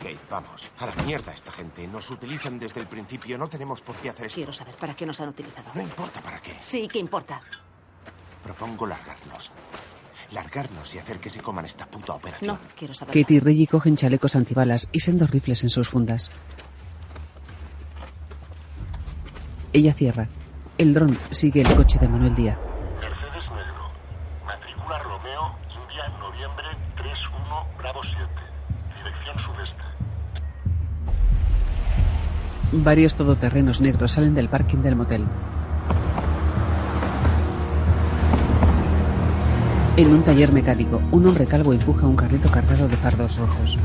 Kate, 0.00 0.18
vamos. 0.28 0.72
A 0.78 0.86
la 0.86 0.94
mierda 1.04 1.32
esta 1.32 1.52
gente. 1.52 1.86
Nos 1.86 2.10
utilizan 2.10 2.58
desde 2.58 2.80
el 2.80 2.88
principio. 2.88 3.38
No 3.38 3.46
tenemos 3.46 3.80
por 3.82 3.94
qué 3.94 4.10
hacer 4.10 4.26
esto. 4.26 4.40
Quiero 4.40 4.52
saber 4.52 4.74
para 4.74 4.96
qué 4.96 5.06
nos 5.06 5.20
han 5.20 5.28
utilizado. 5.28 5.70
No 5.72 5.80
importa 5.80 6.20
para 6.20 6.42
qué. 6.42 6.56
Sí, 6.58 6.88
¿qué 6.90 6.98
importa? 6.98 7.40
Propongo 8.42 8.84
largarnos. 8.84 9.52
Largarnos 10.32 10.92
y 10.96 10.98
hacer 10.98 11.20
que 11.20 11.30
se 11.30 11.40
coman 11.40 11.66
esta 11.66 11.86
puta 11.86 12.14
operación. 12.14 12.56
No, 12.56 12.58
quiero 12.74 12.94
saber. 12.94 13.14
Kate 13.14 13.34
y 13.34 13.38
Reggie 13.38 13.68
cogen 13.68 13.94
chalecos 13.94 14.34
antibalas 14.34 14.88
y 14.90 14.98
sendos 14.98 15.30
rifles 15.30 15.62
en 15.62 15.70
sus 15.70 15.88
fundas. 15.88 16.32
Ella 19.76 19.92
cierra. 19.92 20.26
El 20.78 20.94
dron 20.94 21.14
sigue 21.28 21.60
el 21.60 21.68
coche 21.74 21.98
de 21.98 22.08
Manuel 22.08 22.34
Díaz. 22.34 22.58
Mercedes 22.98 23.44
Negro. 23.50 23.90
Matrícula 24.46 24.98
Romeo, 25.00 25.54
India, 25.68 26.08
noviembre 26.18 26.64
31, 26.96 27.66
Bravo 27.76 28.00
7. 28.02 28.26
Dirección 28.96 29.36
sudeste. 29.44 29.82
Varios 32.72 33.14
todoterrenos 33.16 33.82
negros 33.82 34.12
salen 34.12 34.34
del 34.34 34.48
parking 34.48 34.78
del 34.78 34.96
motel. 34.96 35.26
En 39.98 40.10
un 40.10 40.24
taller 40.24 40.52
mecánico, 40.52 41.02
un 41.12 41.26
hombre 41.26 41.46
calvo 41.46 41.74
empuja 41.74 42.06
un 42.06 42.16
carrito 42.16 42.50
cargado 42.50 42.88
de 42.88 42.96
fardos 42.96 43.36
rojos. 43.36 43.78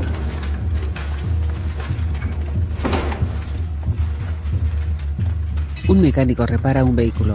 Un 5.88 6.00
mecánico 6.00 6.46
repara 6.46 6.84
un 6.84 6.94
vehículo. 6.94 7.34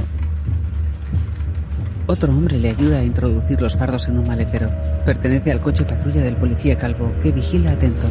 Otro 2.08 2.32
hombre 2.32 2.58
le 2.58 2.70
ayuda 2.70 3.00
a 3.00 3.04
introducir 3.04 3.62
los 3.62 3.76
fardos 3.76 4.08
en 4.08 4.20
un 4.20 4.28
maletero. 4.28 4.70
Pertenece 5.06 5.52
al 5.52 5.60
coche 5.60 5.84
patrulla 5.84 6.22
del 6.22 6.38
policía 6.38 6.78
calvo, 6.78 7.12
que 7.22 7.34
vigila 7.34 7.74
atento. 7.74 8.08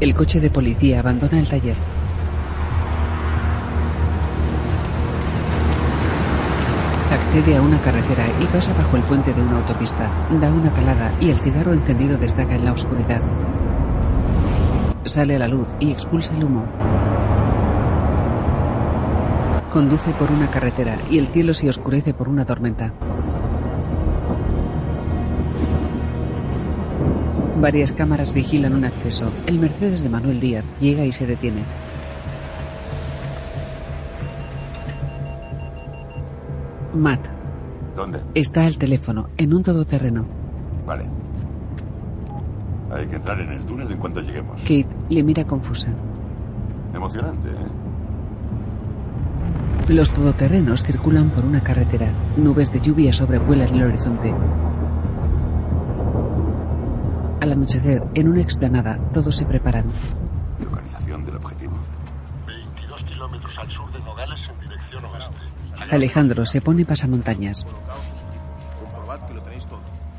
El 0.00 0.14
coche 0.14 0.40
de 0.40 0.50
policía 0.50 1.00
abandona 1.00 1.38
el 1.38 1.48
taller. 1.48 1.76
Accede 7.12 7.56
a 7.56 7.60
una 7.60 7.78
carretera 7.82 8.24
y 8.40 8.46
pasa 8.46 8.72
bajo 8.72 8.96
el 8.96 9.02
puente 9.02 9.34
de 9.34 9.42
una 9.42 9.58
autopista. 9.58 10.10
Da 10.40 10.50
una 10.50 10.72
calada 10.72 11.12
y 11.20 11.28
el 11.28 11.38
cigarro 11.38 11.74
encendido 11.74 12.16
destaca 12.16 12.56
en 12.56 12.64
la 12.64 12.72
oscuridad. 12.72 13.20
Sale 15.04 15.36
a 15.36 15.38
la 15.38 15.48
luz 15.48 15.74
y 15.80 15.90
expulsa 15.90 16.34
el 16.36 16.44
humo. 16.44 16.64
Conduce 19.70 20.12
por 20.12 20.30
una 20.30 20.48
carretera 20.48 20.96
y 21.10 21.18
el 21.18 21.26
cielo 21.28 21.54
se 21.54 21.68
oscurece 21.68 22.14
por 22.14 22.28
una 22.28 22.44
tormenta. 22.44 22.92
Varias 27.60 27.92
cámaras 27.92 28.32
vigilan 28.32 28.74
un 28.74 28.84
acceso. 28.84 29.30
El 29.46 29.58
Mercedes 29.58 30.02
de 30.02 30.08
Manuel 30.08 30.40
Díaz 30.40 30.64
llega 30.80 31.04
y 31.04 31.12
se 31.12 31.26
detiene. 31.26 31.62
Matt 36.94 37.26
¿Dónde? 37.96 38.20
está 38.34 38.66
al 38.66 38.78
teléfono, 38.78 39.30
en 39.36 39.54
un 39.54 39.62
todoterreno. 39.62 40.26
Vale. 40.86 41.08
Hay 42.92 43.06
que 43.06 43.16
entrar 43.16 43.40
en 43.40 43.50
el 43.50 43.64
túnel 43.64 43.90
en 43.90 43.98
cuanto 43.98 44.20
lleguemos. 44.20 44.60
Kate 44.60 44.88
le 45.08 45.22
mira 45.22 45.44
confusa. 45.44 45.90
Emocionante, 46.94 47.48
¿eh? 47.48 47.82
Los 49.88 50.12
todoterrenos 50.12 50.84
circulan 50.84 51.30
por 51.30 51.44
una 51.44 51.62
carretera. 51.62 52.10
Nubes 52.36 52.72
de 52.72 52.80
lluvia 52.80 53.12
sobrevuelan 53.12 53.74
el 53.74 53.82
horizonte. 53.84 54.32
Al 57.40 57.52
anochecer, 57.52 58.04
en 58.14 58.28
una 58.28 58.40
explanada, 58.40 58.98
todos 59.12 59.34
se 59.34 59.44
preparan. 59.44 59.86
Localización 60.62 61.24
del 61.24 61.36
objetivo. 61.36 61.72
22 62.46 63.02
kilómetros 63.02 63.58
al 63.58 63.70
sur 63.70 63.92
de 63.92 63.98
Nogales 64.00 64.40
en 64.48 64.60
dirección 64.60 65.04
oeste. 65.06 65.94
Alejandro 65.94 66.46
se 66.46 66.60
pone 66.60 66.84
pasamontañas. 66.84 67.66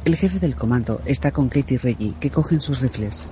El 0.06 0.18
jefe 0.18 0.40
del 0.40 0.58
comando 0.58 1.02
está 1.06 1.32
con 1.32 1.48
Kate 1.48 1.76
y 1.76 1.78
Reggie, 1.78 2.14
que 2.20 2.30
cogen 2.30 2.60
sus 2.60 2.82
rifles. 2.82 3.26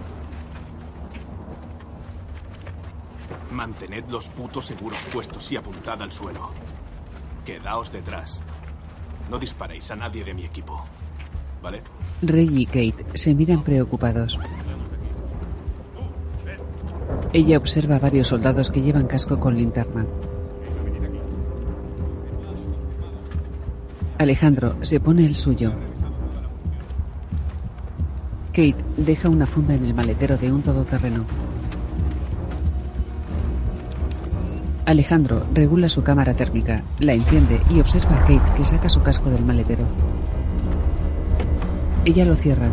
Mantened 3.52 4.06
los 4.10 4.30
putos 4.30 4.68
seguros 4.68 5.06
puestos 5.12 5.52
y 5.52 5.58
apuntad 5.58 6.02
al 6.02 6.14
suelo. 6.14 6.50
Quedaos 7.46 7.92
detrás. 7.92 8.40
No 9.30 9.38
disparéis 9.38 9.92
a 9.92 9.98
nadie 9.98 10.24
de 10.24 10.34
mi 10.34 10.46
equipo. 10.46 10.82
¿Vale? 11.62 11.82
Reggie 12.22 12.62
y 12.62 12.66
Kate 12.66 13.06
se 13.16 13.36
miran 13.36 13.64
preocupados. 13.64 14.40
Ella 17.34 17.58
observa 17.58 17.98
a 17.98 18.00
varios 18.00 18.28
soldados 18.28 18.72
que 18.72 18.82
llevan 18.82 19.08
casco 19.08 19.38
con 19.40 19.58
linterna. 19.58 20.06
Alejandro 24.18 24.78
se 24.82 25.02
pone 25.02 25.26
el 25.26 25.36
suyo. 25.36 25.74
Kate 28.52 28.76
deja 28.98 29.30
una 29.30 29.46
funda 29.46 29.76
en 29.76 29.86
el 29.86 29.94
maletero 29.94 30.38
de 30.38 30.52
un 30.52 30.62
todoterreno. 30.62 31.26
Alejandro 34.86 35.46
regula 35.54 35.88
su 35.88 36.04
cámara 36.04 36.34
térmica, 36.34 36.84
la 37.00 37.14
enciende 37.14 37.62
y 37.70 37.80
observa 37.80 38.18
a 38.18 38.20
Kate 38.22 38.54
que 38.58 38.66
saca 38.66 38.90
su 38.90 39.02
casco 39.02 39.30
del 39.30 39.46
maletero. 39.46 39.86
Ella 42.04 42.26
lo 42.26 42.36
cierra. 42.36 42.68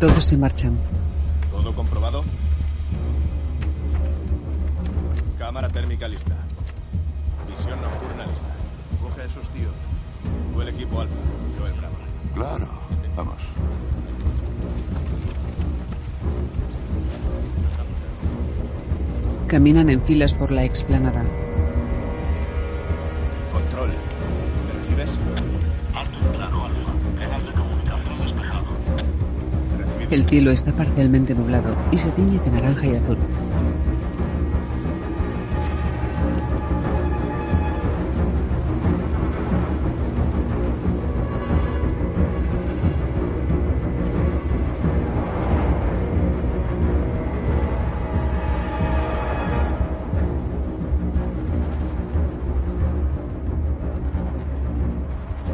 Todos 0.00 0.24
se 0.24 0.36
marchan. 0.36 0.76
¿Todo 1.50 1.72
comprobado? 1.76 2.24
Cámara 5.38 5.68
térmica 5.68 6.08
lista. 6.08 6.34
Visión 7.48 7.80
nocturna 7.80 8.26
lista. 8.26 8.48
Coge 9.00 9.20
a 9.20 9.24
esos 9.26 9.48
tíos. 9.50 9.74
Tú 10.52 10.60
el 10.60 10.68
equipo 10.70 11.00
alfa, 11.00 11.14
yo 11.56 11.66
el 11.68 11.74
bravo. 11.74 11.94
Claro. 12.34 12.68
Vamos. 13.14 13.42
Caminan 19.46 19.90
en 19.90 20.00
filas 20.02 20.32
por 20.32 20.50
la 20.50 20.64
explanada. 20.64 21.22
Control. 23.52 23.90
¿Me 24.66 24.80
recibes? 24.80 25.10
Alto 25.94 26.16
y 26.18 26.36
claro, 26.36 26.64
Alfa. 26.64 26.92
Canal 27.18 27.44
de 27.44 27.52
comunicación 27.52 28.18
despejado. 28.22 28.64
El 30.10 30.24
cielo 30.24 30.50
está 30.52 30.72
parcialmente 30.72 31.34
nublado 31.34 31.76
y 31.90 31.98
se 31.98 32.10
tiñe 32.12 32.38
de 32.38 32.50
naranja 32.50 32.86
y 32.86 32.94
azul. 32.94 33.18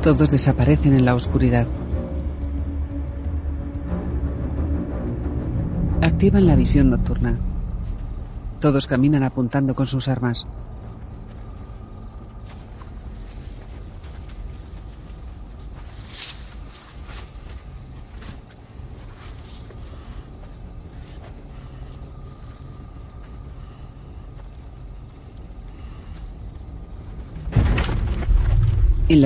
Todos 0.08 0.30
desaparecen 0.30 0.94
en 0.94 1.04
la 1.04 1.14
oscuridad. 1.14 1.66
Activan 6.00 6.46
la 6.46 6.56
visión 6.56 6.88
nocturna. 6.88 7.36
Todos 8.58 8.86
caminan 8.86 9.22
apuntando 9.22 9.74
con 9.74 9.84
sus 9.84 10.08
armas. 10.08 10.46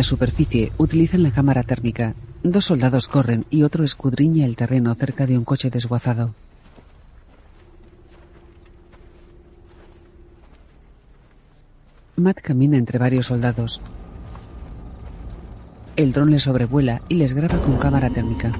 La 0.02 0.08
superficie 0.08 0.72
utilizan 0.78 1.22
la 1.22 1.30
cámara 1.30 1.62
térmica. 1.62 2.16
Dos 2.42 2.64
soldados 2.64 3.06
corren 3.06 3.44
y 3.50 3.62
otro 3.62 3.84
escudriña 3.84 4.46
el 4.46 4.56
terreno 4.56 4.92
cerca 4.96 5.28
de 5.28 5.38
un 5.38 5.44
coche 5.44 5.70
desguazado. 5.70 6.34
Matt 12.16 12.40
camina 12.40 12.78
entre 12.78 12.98
varios 12.98 13.26
soldados. 13.26 13.80
El 15.94 16.12
dron 16.12 16.32
les 16.32 16.42
sobrevuela 16.42 17.02
y 17.08 17.14
les 17.14 17.32
graba 17.32 17.62
con 17.62 17.76
cámara 17.76 18.10
térmica. 18.10 18.50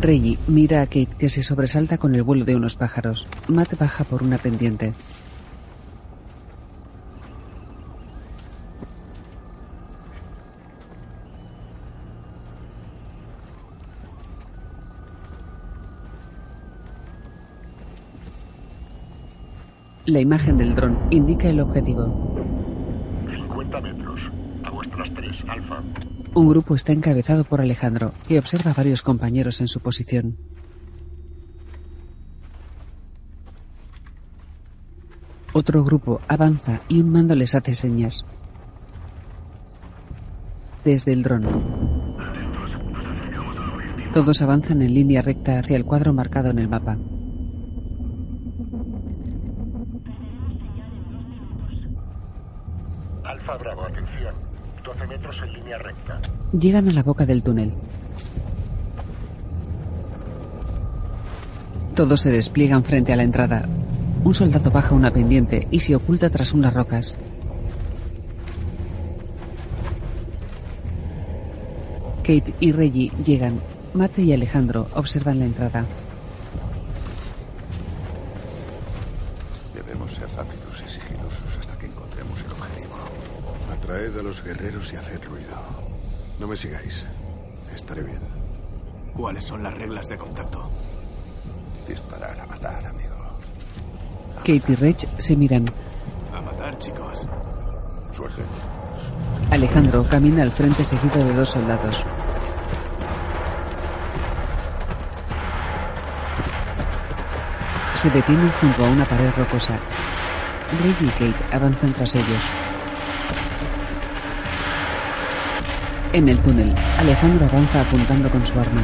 Reggie 0.00 0.38
mira 0.46 0.80
a 0.80 0.86
Kate 0.86 1.16
que 1.18 1.28
se 1.28 1.42
sobresalta 1.42 1.98
con 1.98 2.14
el 2.14 2.22
vuelo 2.22 2.46
de 2.46 2.56
unos 2.56 2.76
pájaros. 2.76 3.28
Matt 3.46 3.78
baja 3.78 4.04
por 4.04 4.22
una 4.22 4.38
pendiente. 4.38 4.94
La 20.10 20.18
imagen 20.18 20.58
del 20.58 20.74
dron 20.74 20.98
indica 21.10 21.48
el 21.48 21.60
objetivo. 21.60 22.34
50 23.32 23.80
metros. 23.80 24.20
A 24.64 24.70
vuestras 24.70 25.08
tres, 25.14 25.36
Alfa. 25.48 25.84
Un 26.34 26.48
grupo 26.48 26.74
está 26.74 26.92
encabezado 26.92 27.44
por 27.44 27.60
Alejandro, 27.60 28.10
que 28.26 28.40
observa 28.40 28.72
a 28.72 28.74
varios 28.74 29.02
compañeros 29.02 29.60
en 29.60 29.68
su 29.68 29.78
posición. 29.78 30.34
Otro 35.52 35.84
grupo 35.84 36.20
avanza 36.26 36.80
y 36.88 37.00
un 37.00 37.12
mando 37.12 37.36
les 37.36 37.54
hace 37.54 37.76
señas. 37.76 38.24
Desde 40.84 41.12
el 41.12 41.22
dron. 41.22 41.44
Todos 44.12 44.42
avanzan 44.42 44.82
en 44.82 44.92
línea 44.92 45.22
recta 45.22 45.60
hacia 45.60 45.76
el 45.76 45.84
cuadro 45.84 46.12
marcado 46.12 46.50
en 46.50 46.58
el 46.58 46.68
mapa. 46.68 46.98
Bravo, 53.58 53.82
atención. 53.82 54.34
12 54.84 55.06
metros 55.06 55.36
en 55.42 55.52
línea 55.52 55.78
recta. 55.78 56.20
Llegan 56.52 56.88
a 56.88 56.92
la 56.92 57.02
boca 57.02 57.26
del 57.26 57.42
túnel. 57.42 57.72
Todos 61.94 62.20
se 62.20 62.30
despliegan 62.30 62.84
frente 62.84 63.12
a 63.12 63.16
la 63.16 63.24
entrada. 63.24 63.68
Un 64.24 64.34
soldado 64.34 64.70
baja 64.70 64.94
una 64.94 65.10
pendiente 65.10 65.66
y 65.70 65.80
se 65.80 65.96
oculta 65.96 66.30
tras 66.30 66.52
unas 66.54 66.72
rocas. 66.72 67.18
Kate 72.18 72.54
y 72.60 72.72
Reggie 72.72 73.10
llegan. 73.24 73.60
Mate 73.92 74.22
y 74.22 74.32
Alejandro 74.32 74.86
observan 74.94 75.40
la 75.40 75.46
entrada. 75.46 75.84
Debemos 79.74 80.12
ser 80.12 80.28
rápidos 80.36 80.82
y 80.86 80.88
sigilosos 80.88 81.58
hasta 81.58 81.76
que 81.78 81.86
encontremos 81.86 82.40
el 82.40 82.52
objetivo. 82.52 82.96
Atraed 83.90 84.18
a 84.20 84.22
los 84.22 84.44
guerreros 84.44 84.92
y 84.92 84.96
haced 84.96 85.20
ruido. 85.24 85.56
No 86.38 86.46
me 86.46 86.54
sigáis. 86.54 87.04
Estaré 87.74 88.04
bien. 88.04 88.20
¿Cuáles 89.16 89.42
son 89.42 89.64
las 89.64 89.74
reglas 89.74 90.08
de 90.08 90.16
contacto? 90.16 90.70
Disparar 91.88 92.38
a 92.38 92.46
matar, 92.46 92.86
amigo. 92.86 93.16
Kate 94.36 94.62
y 94.68 94.74
Reg 94.76 94.96
se 95.18 95.34
miran. 95.34 95.68
A 96.32 96.40
matar, 96.40 96.78
chicos. 96.78 97.26
Suerte. 98.12 98.42
Alejandro 99.50 100.06
camina 100.08 100.44
al 100.44 100.52
frente 100.52 100.84
seguido 100.84 101.24
de 101.24 101.34
dos 101.34 101.50
soldados. 101.50 102.04
Se 107.94 108.08
detienen 108.10 108.52
junto 108.52 108.84
a 108.84 108.88
una 108.88 109.04
pared 109.04 109.32
rocosa. 109.36 109.80
Reggie 110.80 111.08
y 111.08 111.10
Kate 111.10 111.56
avanzan 111.56 111.92
tras 111.92 112.14
ellos. 112.14 112.48
En 116.12 116.28
el 116.28 116.42
túnel, 116.42 116.74
Alejandro 116.98 117.46
avanza 117.46 117.82
apuntando 117.82 118.28
con 118.28 118.44
su 118.44 118.58
arma. 118.58 118.82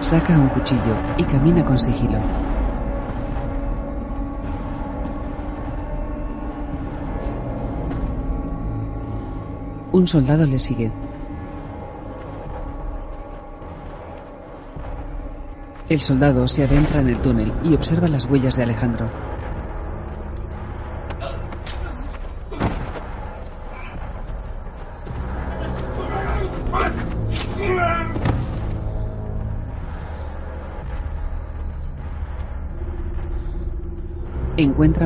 Saca 0.00 0.36
un 0.40 0.48
cuchillo 0.48 0.96
y 1.16 1.22
camina 1.22 1.64
con 1.64 1.78
sigilo. 1.78 2.18
Un 9.92 10.04
soldado 10.08 10.44
le 10.44 10.58
sigue. 10.58 10.90
El 15.88 16.00
soldado 16.00 16.48
se 16.48 16.64
adentra 16.64 17.02
en 17.02 17.08
el 17.08 17.20
túnel 17.20 17.52
y 17.62 17.74
observa 17.74 18.08
las 18.08 18.26
huellas 18.26 18.56
de 18.56 18.64
Alejandro. 18.64 19.21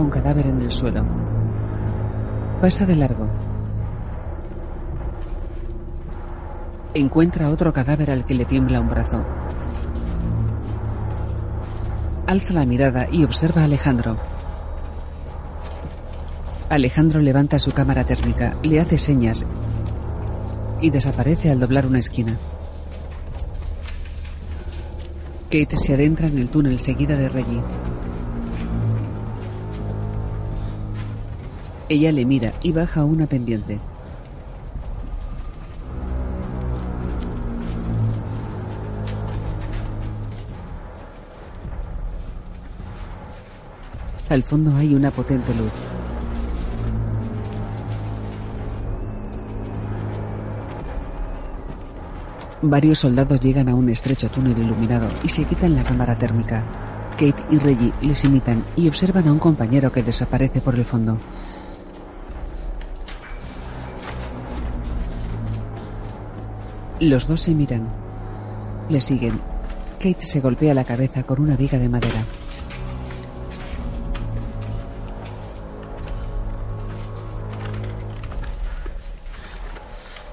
Un 0.00 0.10
cadáver 0.10 0.46
en 0.46 0.60
el 0.60 0.70
suelo. 0.70 1.04
Pasa 2.60 2.84
de 2.84 2.96
largo. 2.96 3.26
Encuentra 6.92 7.50
otro 7.50 7.72
cadáver 7.72 8.10
al 8.10 8.26
que 8.26 8.34
le 8.34 8.44
tiembla 8.44 8.80
un 8.80 8.90
brazo. 8.90 9.24
Alza 12.26 12.52
la 12.52 12.66
mirada 12.66 13.08
y 13.10 13.24
observa 13.24 13.62
a 13.62 13.64
Alejandro. 13.64 14.16
Alejandro 16.68 17.20
levanta 17.20 17.58
su 17.58 17.72
cámara 17.72 18.04
térmica, 18.04 18.54
le 18.62 18.80
hace 18.80 18.98
señas 18.98 19.46
y 20.82 20.90
desaparece 20.90 21.50
al 21.50 21.60
doblar 21.60 21.86
una 21.86 22.00
esquina. 22.00 22.36
Kate 25.44 25.76
se 25.76 25.94
adentra 25.94 26.26
en 26.26 26.38
el 26.38 26.48
túnel 26.48 26.78
seguida 26.80 27.16
de 27.16 27.28
Reggie. 27.30 27.62
Ella 31.88 32.10
le 32.10 32.24
mira 32.24 32.52
y 32.62 32.72
baja 32.72 33.04
una 33.04 33.28
pendiente. 33.28 33.78
Al 44.28 44.42
fondo 44.42 44.74
hay 44.74 44.96
una 44.96 45.12
potente 45.12 45.54
luz. 45.54 45.72
Varios 52.62 52.98
soldados 52.98 53.38
llegan 53.38 53.68
a 53.68 53.76
un 53.76 53.88
estrecho 53.90 54.28
túnel 54.28 54.58
iluminado 54.58 55.08
y 55.22 55.28
se 55.28 55.44
quitan 55.44 55.76
la 55.76 55.84
cámara 55.84 56.18
térmica. 56.18 56.64
Kate 57.12 57.44
y 57.48 57.58
Reggie 57.58 57.92
les 58.00 58.24
imitan 58.24 58.64
y 58.74 58.88
observan 58.88 59.28
a 59.28 59.32
un 59.32 59.38
compañero 59.38 59.92
que 59.92 60.02
desaparece 60.02 60.60
por 60.60 60.74
el 60.74 60.84
fondo. 60.84 61.16
Los 67.00 67.28
dos 67.28 67.42
se 67.42 67.54
miran. 67.54 67.86
Le 68.88 69.02
siguen. 69.02 69.38
Kate 69.98 70.24
se 70.24 70.40
golpea 70.40 70.72
la 70.72 70.84
cabeza 70.84 71.24
con 71.24 71.40
una 71.40 71.54
viga 71.54 71.78
de 71.78 71.90
madera. 71.90 72.24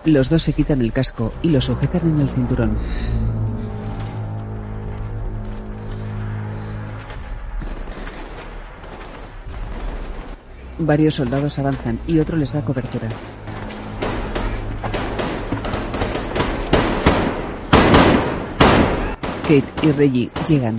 Los 0.06 0.30
dos 0.30 0.42
se 0.42 0.54
quitan 0.54 0.82
el 0.82 0.94
casco 0.94 1.34
y 1.42 1.50
lo 1.50 1.60
sujetan 1.60 2.10
en 2.10 2.22
el 2.22 2.30
cinturón. 2.30 2.78
Varios 10.80 11.16
soldados 11.16 11.60
avanzan 11.60 12.00
y 12.08 12.20
otro 12.20 12.38
les 12.38 12.54
da 12.54 12.62
cobertura. 12.62 13.10
Kate 19.54 19.88
y 19.88 19.92
Reggie 19.92 20.32
llegan. 20.48 20.78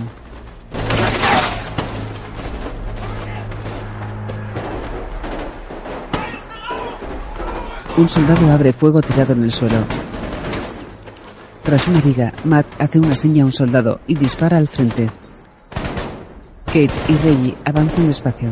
Un 7.95 8.09
soldado 8.09 8.51
abre 8.51 8.73
fuego 8.73 9.01
tirado 9.01 9.31
en 9.31 9.43
el 9.43 9.51
suelo. 9.51 9.77
Tras 11.63 11.87
una 11.87 12.01
viga, 12.01 12.33
Matt 12.43 12.65
hace 12.77 12.99
una 12.99 13.15
seña 13.15 13.43
a 13.43 13.45
un 13.45 13.51
soldado 13.53 14.01
y 14.07 14.15
dispara 14.15 14.57
al 14.57 14.67
frente. 14.67 15.09
Kate 16.65 16.91
y 17.07 17.15
Reggie 17.23 17.55
avanzan 17.63 18.07
despacio. 18.07 18.49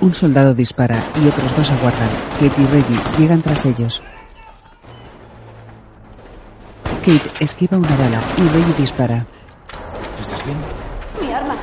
Un 0.00 0.14
soldado 0.14 0.54
dispara 0.54 0.98
y 1.22 1.28
otros 1.28 1.54
dos 1.54 1.70
aguardan. 1.70 2.08
Kate 2.40 2.62
y 2.62 2.66
Reggie 2.66 3.00
llegan 3.18 3.42
tras 3.42 3.66
ellos. 3.66 4.02
Kate 7.04 7.44
esquiva 7.44 7.76
una 7.76 7.94
bala 7.96 8.18
y 8.38 8.48
Reggie 8.48 8.72
dispara. 8.78 9.26
¿Estás 10.18 10.42
bien? 10.46 10.56
Mi 11.20 11.34
arma. 11.34 11.54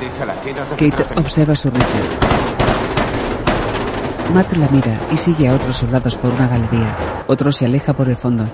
Déjala, 0.00 0.34
quédate 0.40 0.90
Kate 0.90 1.20
observa 1.20 1.54
su 1.54 1.70
rifle. 1.70 2.00
Matt 4.34 4.56
la 4.56 4.68
mira 4.70 5.00
y 5.12 5.16
sigue 5.16 5.46
a 5.46 5.54
otros 5.54 5.76
soldados 5.76 6.16
por 6.16 6.32
una 6.32 6.48
galería. 6.48 7.24
Otro 7.28 7.52
se 7.52 7.66
aleja 7.66 7.92
por 7.92 8.08
el 8.08 8.16
fondo. 8.16 8.48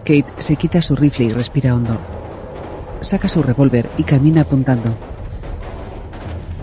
Kate 0.00 0.26
se 0.36 0.56
quita 0.56 0.82
su 0.82 0.94
rifle 0.94 1.24
y 1.24 1.30
respira 1.30 1.74
hondo. 1.74 1.96
Saca 3.00 3.28
su 3.28 3.42
revólver 3.42 3.88
y 3.96 4.02
camina 4.02 4.42
apuntando. 4.42 4.94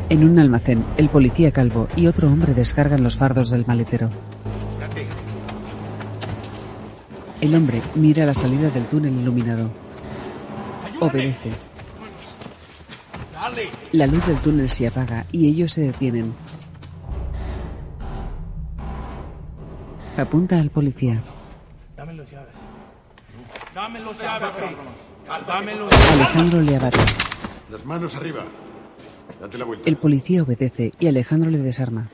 En 0.07 0.23
un 0.23 0.37
almacén, 0.37 0.85
el 0.97 1.09
policía 1.09 1.51
calvo 1.51 1.87
y 1.95 2.05
otro 2.05 2.27
hombre 2.27 2.53
descargan 2.53 3.01
los 3.01 3.15
fardos 3.17 3.49
del 3.49 3.65
maletero. 3.65 4.11
El 7.41 7.55
hombre 7.55 7.81
mira 7.95 8.25
la 8.25 8.33
salida 8.33 8.69
del 8.69 8.85
túnel 8.85 9.13
iluminado. 9.13 9.69
Obedece. 10.99 11.51
La 13.91 14.07
luz 14.07 14.25
del 14.25 14.37
túnel 14.37 14.69
se 14.69 14.87
apaga 14.87 15.25
y 15.31 15.47
ellos 15.47 15.71
se 15.71 15.81
detienen. 15.81 16.33
Apunta 20.17 20.59
al 20.59 20.69
policía. 20.69 21.21
Dame 21.97 22.13
los 22.13 22.29
llaves. 22.29 22.53
Dame 23.73 23.99
los 23.99 24.19
llaves, 24.19 24.51
cabrón. 24.51 25.03
Dame 25.47 25.75
los 25.75 26.11
Alejandro 26.11 26.61
le 26.61 26.75
abate. 26.75 26.99
Las 27.71 27.85
manos 27.85 28.15
arriba. 28.15 28.43
Date 29.41 29.57
la 29.57 29.65
vuelta. 29.65 29.89
El 29.89 29.97
policía 29.97 30.43
obedece 30.43 30.91
y 30.99 31.07
Alejandro 31.07 31.49
le 31.49 31.57
desarma. 31.57 32.09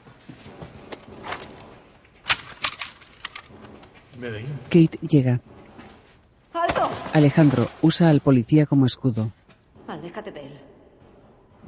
Kate 4.69 4.99
llega. 5.01 5.39
¡Alto! 6.53 6.89
Alejandro 7.13 7.69
usa 7.81 8.09
al 8.09 8.21
policía 8.21 8.65
como 8.65 8.85
escudo. 8.85 9.31
Aléjate 9.87 10.31
de 10.31 10.41
él. 10.41 10.59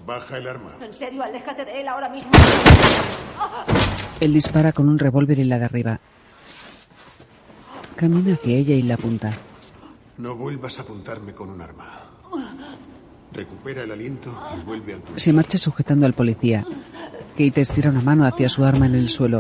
Baja 0.06 0.38
el 0.38 0.48
arma. 0.48 0.72
En 0.82 0.94
serio, 0.94 1.24
aléjate 1.24 1.66
de 1.66 1.82
él 1.82 1.88
ahora 1.88 2.10
mismo. 2.10 2.32
Él 4.20 4.34
dispara 4.34 4.74
con 4.74 4.90
un 4.90 5.00
revólver 5.00 5.40
y 5.40 5.44
la 5.46 5.60
derriba. 5.60 6.00
Camina 7.96 8.34
hacia 8.34 8.58
ella 8.58 8.76
y 8.76 8.82
la 8.82 8.96
apunta. 8.96 9.32
No 10.18 10.36
vuelvas 10.36 10.80
a 10.80 10.82
apuntarme 10.84 11.34
con 11.34 11.50
un 11.50 11.62
arma. 11.62 12.02
Recupera 13.32 13.84
el 13.84 13.92
aliento 13.92 14.36
y 14.58 14.66
vuelve 14.66 14.96
al 14.96 15.02
túnel. 15.02 15.20
Se 15.20 15.32
marcha 15.34 15.58
sujetando 15.58 16.06
al 16.06 16.14
policía. 16.14 16.66
Kate 17.38 17.62
estira 17.62 17.90
una 17.90 18.02
mano 18.02 18.26
hacia 18.26 18.50
su 18.50 18.64
arma 18.64 18.88
en 18.88 18.96
el 18.96 19.10
suelo. 19.10 19.40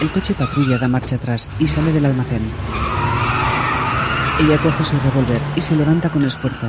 El 0.00 0.10
coche 0.10 0.34
patrulla 0.34 0.78
da 0.78 0.88
marcha 0.88 1.16
atrás 1.16 1.48
y 1.58 1.66
sale 1.66 1.92
del 1.92 2.04
almacén. 2.06 2.42
Ella 4.40 4.58
coge 4.58 4.84
su 4.84 4.98
revólver 4.98 5.40
y 5.56 5.60
se 5.60 5.76
levanta 5.76 6.10
con 6.10 6.24
esfuerzo. 6.24 6.66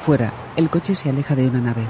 Fuera, 0.00 0.32
el 0.56 0.68
coche 0.68 0.94
se 0.94 1.08
aleja 1.08 1.34
de 1.34 1.48
una 1.48 1.60
nave. 1.60 1.84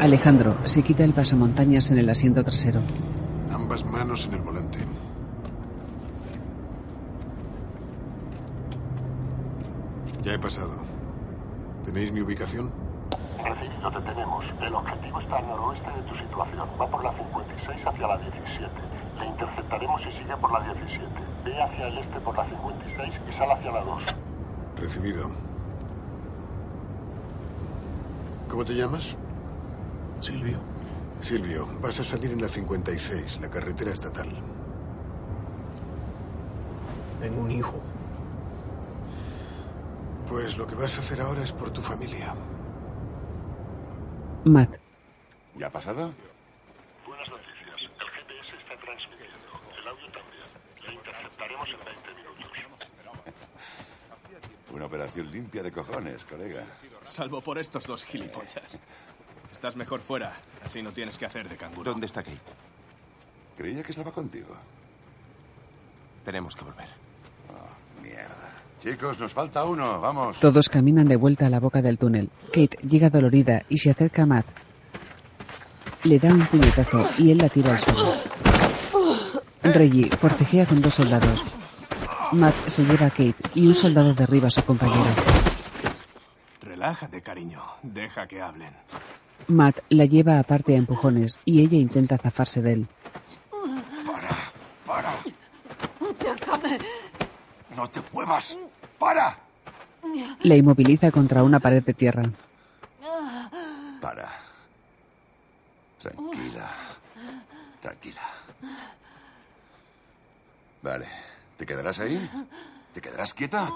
Alejandro 0.00 0.56
se 0.64 0.82
quita 0.82 1.04
el 1.04 1.12
pasamontañas 1.12 1.90
en 1.90 1.98
el 1.98 2.08
asiento 2.08 2.42
trasero. 2.42 2.80
Ambas 3.52 3.84
manos 3.84 4.26
en 4.26 4.34
el 4.34 4.40
volante. 4.40 4.78
Ya 10.22 10.34
he 10.34 10.38
pasado. 10.38 10.74
¿Tenéis 11.84 12.12
mi 12.12 12.20
ubicación? 12.20 12.87
Recibido, 13.48 13.90
te 13.90 14.00
tenemos. 14.00 14.44
El 14.60 14.74
objetivo 14.74 15.20
está 15.20 15.38
al 15.38 15.46
noroeste 15.46 15.90
de 15.90 16.02
tu 16.02 16.14
situación. 16.14 16.68
Va 16.78 16.86
por 16.86 17.02
la 17.02 17.12
56 17.12 17.86
hacia 17.86 18.06
la 18.06 18.18
17. 18.18 18.70
Le 19.18 19.26
interceptaremos 19.26 20.02
si 20.02 20.12
sigue 20.12 20.36
por 20.36 20.52
la 20.52 20.60
17. 20.74 21.06
Ve 21.44 21.62
hacia 21.62 21.88
el 21.88 21.98
este 21.98 22.20
por 22.20 22.36
la 22.36 22.44
56 22.44 23.20
y 23.26 23.32
sale 23.32 23.52
hacia 23.54 23.72
la 23.72 23.80
2. 23.84 24.02
Recibido. 24.76 25.30
¿Cómo 28.50 28.64
te 28.64 28.74
llamas? 28.74 29.16
Silvio. 30.20 30.58
Silvio, 31.22 31.66
vas 31.80 31.98
a 32.00 32.04
salir 32.04 32.30
en 32.30 32.42
la 32.42 32.48
56, 32.48 33.40
la 33.40 33.48
carretera 33.48 33.92
estatal. 33.92 34.28
Tengo 37.20 37.40
un 37.40 37.50
hijo. 37.50 37.74
Pues 40.28 40.58
lo 40.58 40.66
que 40.66 40.74
vas 40.74 40.96
a 40.96 41.00
hacer 41.00 41.22
ahora 41.22 41.42
es 41.42 41.52
por 41.52 41.70
tu 41.70 41.80
familia. 41.80 42.34
Matt, 44.44 44.76
¿Ya 45.56 45.66
ha 45.66 45.70
pasado? 45.70 46.12
Buenas 47.06 47.28
noticias. 47.28 47.76
El 47.82 48.10
GPS 48.10 48.56
está 48.56 48.76
transmitiendo. 48.76 49.36
El 49.80 49.88
audio 49.88 50.06
también. 50.12 50.46
Le 50.86 50.94
interceptaremos 50.94 51.68
en 51.68 51.84
20 51.84 52.14
minutos. 52.14 52.88
Una 54.70 54.84
operación 54.86 55.30
limpia 55.30 55.62
de 55.62 55.72
cojones, 55.72 56.24
colega. 56.24 56.64
Salvo 57.02 57.40
por 57.40 57.58
estos 57.58 57.84
dos 57.86 58.04
gilipollas. 58.04 58.78
Estás 59.52 59.74
mejor 59.76 60.00
fuera. 60.00 60.36
Así 60.64 60.82
no 60.82 60.92
tienes 60.92 61.18
que 61.18 61.26
hacer 61.26 61.48
de 61.48 61.56
canguro. 61.56 61.90
¿Dónde 61.90 62.06
está 62.06 62.22
Kate? 62.22 62.38
Creía 63.56 63.82
que 63.82 63.90
estaba 63.90 64.12
contigo. 64.12 64.54
Tenemos 66.24 66.54
que 66.54 66.64
volver. 66.64 66.88
Mierda. 68.02 68.52
Chicos, 68.80 69.18
nos 69.18 69.32
falta 69.32 69.64
uno. 69.64 70.00
Vamos. 70.00 70.38
todos 70.38 70.68
caminan 70.68 71.08
de 71.08 71.16
vuelta 71.16 71.46
a 71.46 71.50
la 71.50 71.60
boca 71.60 71.82
del 71.82 71.98
túnel. 71.98 72.30
Kate 72.46 72.78
llega 72.88 73.10
dolorida 73.10 73.64
y 73.68 73.78
se 73.78 73.90
acerca 73.90 74.22
a 74.22 74.26
Matt. 74.26 74.46
Le 76.04 76.18
da 76.18 76.32
un 76.32 76.46
puñetazo 76.46 77.04
y 77.18 77.32
él 77.32 77.38
la 77.38 77.48
tira 77.48 77.72
al 77.72 77.80
suelo. 77.80 78.14
Reggie 79.62 80.08
forcejea 80.10 80.64
con 80.66 80.80
dos 80.80 80.94
soldados. 80.94 81.44
Matt 82.32 82.54
se 82.66 82.84
lleva 82.84 83.06
a 83.06 83.10
Kate 83.10 83.34
y 83.54 83.66
un 83.66 83.74
soldado 83.74 84.14
derriba 84.14 84.46
a 84.46 84.50
su 84.50 84.62
compañero. 84.62 85.10
Relájate, 86.60 87.20
cariño. 87.20 87.60
Deja 87.82 88.26
que 88.28 88.40
hablen. 88.40 88.74
Matt 89.48 89.80
la 89.88 90.04
lleva 90.04 90.38
aparte 90.38 90.74
a 90.74 90.78
empujones 90.78 91.40
y 91.44 91.62
ella 91.62 91.78
intenta 91.78 92.16
zafarse 92.18 92.62
de 92.62 92.72
él. 92.74 92.88
¡Para! 94.86 95.10
Déjame. 96.20 96.78
¡No 97.76 97.86
te 97.88 98.00
muevas! 98.12 98.58
¡Para! 98.98 99.38
La 100.42 100.56
inmoviliza 100.56 101.10
contra 101.10 101.42
una 101.42 101.60
pared 101.60 101.82
de 101.82 101.94
tierra. 101.94 102.22
Para. 104.00 104.28
Tranquila. 106.00 106.70
Tranquila. 107.80 108.22
Vale. 110.82 111.06
¿Te 111.56 111.66
quedarás 111.66 111.98
ahí? 111.98 112.30
¿Te 112.92 113.00
quedarás 113.00 113.34
quieta? 113.34 113.70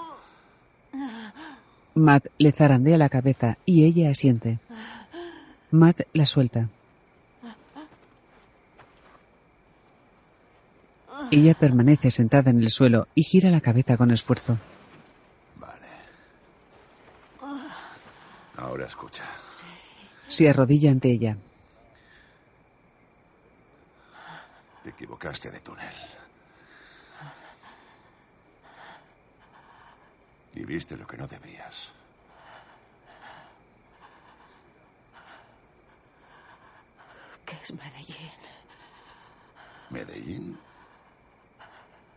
Matt 1.95 2.27
le 2.37 2.51
zarandea 2.51 2.97
la 2.97 3.09
cabeza 3.09 3.57
y 3.65 3.85
ella 3.85 4.09
asiente. 4.09 4.59
Matt 5.71 6.01
la 6.13 6.25
suelta. 6.25 6.69
Ella 11.31 11.53
permanece 11.55 12.11
sentada 12.11 12.51
en 12.51 12.59
el 12.59 12.69
suelo 12.69 13.07
y 13.15 13.23
gira 13.23 13.49
la 13.49 13.61
cabeza 13.61 13.97
con 13.97 14.11
esfuerzo. 14.11 14.57
Ahora 18.63 18.87
escucha. 18.87 19.25
Se 20.29 20.49
arrodilla 20.49 20.89
ante 20.89 21.11
ella. 21.11 21.35
Te 24.83 24.89
equivocaste 24.89 25.51
de 25.51 25.59
túnel. 25.59 25.93
Y 30.55 30.63
viste 30.63 30.95
lo 30.95 31.05
que 31.05 31.17
no 31.17 31.27
debías. 31.27 31.91
¿Qué 37.45 37.57
es 37.61 37.73
Medellín? 37.73 38.31
¿Medellín? 39.89 40.57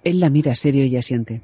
Él 0.05 0.21
la 0.21 0.31
mira 0.31 0.55
serio 0.55 0.85
y 0.85 0.97
asiente. 0.97 1.43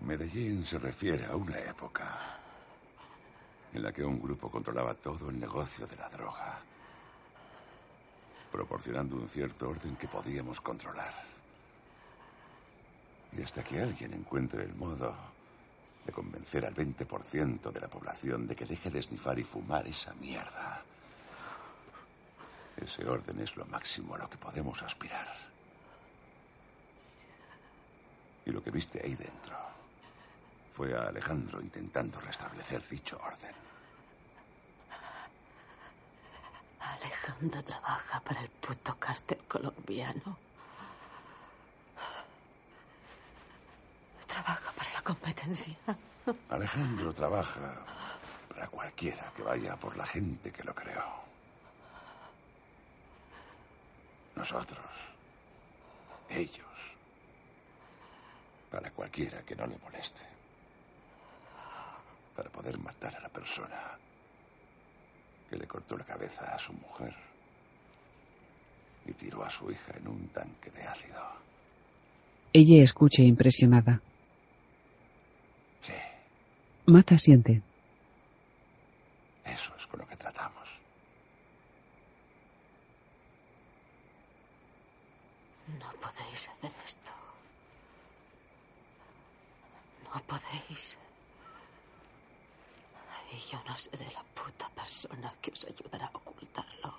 Medellín 0.00 0.64
se 0.64 0.78
refiere 0.78 1.26
a 1.26 1.36
una 1.36 1.58
época 1.58 2.33
en 3.74 3.82
la 3.82 3.92
que 3.92 4.04
un 4.04 4.22
grupo 4.22 4.48
controlaba 4.48 4.94
todo 4.94 5.30
el 5.30 5.38
negocio 5.38 5.86
de 5.86 5.96
la 5.96 6.08
droga, 6.08 6.60
proporcionando 8.50 9.16
un 9.16 9.28
cierto 9.28 9.68
orden 9.68 9.96
que 9.96 10.06
podíamos 10.06 10.60
controlar. 10.60 11.12
Y 13.36 13.42
hasta 13.42 13.64
que 13.64 13.80
alguien 13.80 14.14
encuentre 14.14 14.62
el 14.62 14.74
modo 14.76 15.12
de 16.06 16.12
convencer 16.12 16.64
al 16.64 16.74
20% 16.74 17.72
de 17.72 17.80
la 17.80 17.88
población 17.88 18.46
de 18.46 18.54
que 18.54 18.64
deje 18.64 18.90
de 18.90 19.00
esnifar 19.00 19.40
y 19.40 19.42
fumar 19.42 19.88
esa 19.88 20.14
mierda, 20.14 20.84
ese 22.76 23.08
orden 23.08 23.40
es 23.40 23.56
lo 23.56 23.66
máximo 23.66 24.14
a 24.14 24.18
lo 24.18 24.30
que 24.30 24.36
podemos 24.36 24.80
aspirar. 24.84 25.34
Y 28.46 28.50
lo 28.50 28.62
que 28.62 28.70
viste 28.70 29.00
ahí 29.02 29.16
dentro 29.16 29.73
fue 30.74 30.92
a 30.92 31.06
Alejandro 31.06 31.62
intentando 31.62 32.20
restablecer 32.20 32.82
dicho 32.88 33.16
orden. 33.22 33.54
Alejandro 36.80 37.62
trabaja 37.62 38.18
para 38.20 38.40
el 38.40 38.48
puto 38.48 38.96
cártel 38.98 39.38
colombiano. 39.46 40.36
Trabaja 44.26 44.72
para 44.72 44.92
la 44.94 45.02
competencia. 45.02 45.76
Alejandro 46.50 47.14
trabaja 47.14 47.76
para 48.48 48.66
cualquiera 48.66 49.30
que 49.36 49.42
vaya 49.42 49.76
por 49.76 49.96
la 49.96 50.06
gente 50.06 50.50
que 50.50 50.64
lo 50.64 50.74
creó. 50.74 51.22
Nosotros, 54.34 54.90
ellos, 56.28 56.66
para 58.72 58.90
cualquiera 58.90 59.44
que 59.44 59.54
no 59.54 59.68
le 59.68 59.78
moleste, 59.78 60.33
para 62.34 62.50
poder 62.50 62.78
matar 62.78 63.14
a 63.16 63.20
la 63.20 63.28
persona 63.28 63.98
que 65.48 65.56
le 65.56 65.66
cortó 65.66 65.96
la 65.96 66.04
cabeza 66.04 66.54
a 66.54 66.58
su 66.58 66.72
mujer 66.72 67.14
y 69.06 69.12
tiró 69.12 69.44
a 69.44 69.50
su 69.50 69.70
hija 69.70 69.92
en 69.96 70.08
un 70.08 70.28
tanque 70.28 70.70
de 70.70 70.82
ácido. 70.84 71.20
Ella 72.52 72.82
escucha 72.82 73.22
impresionada. 73.22 74.00
Sí, 75.82 75.92
Mata 76.86 77.18
siente. 77.18 77.62
eso 79.44 79.74
es 79.76 79.86
con 79.86 80.00
lo 80.00 80.08
que 80.08 80.16
tratamos. 80.16 80.78
No 85.78 85.92
podéis 86.00 86.48
hacer 86.48 86.72
esto. 86.86 87.10
No 90.04 90.20
podéis. 90.22 90.96
Y 93.34 93.50
yo 93.50 93.60
no 93.66 93.76
seré 93.76 94.06
la 94.12 94.22
puta 94.22 94.68
persona 94.70 95.32
que 95.40 95.50
os 95.50 95.64
ayudará 95.64 96.06
a 96.06 96.16
ocultarlo. 96.18 96.94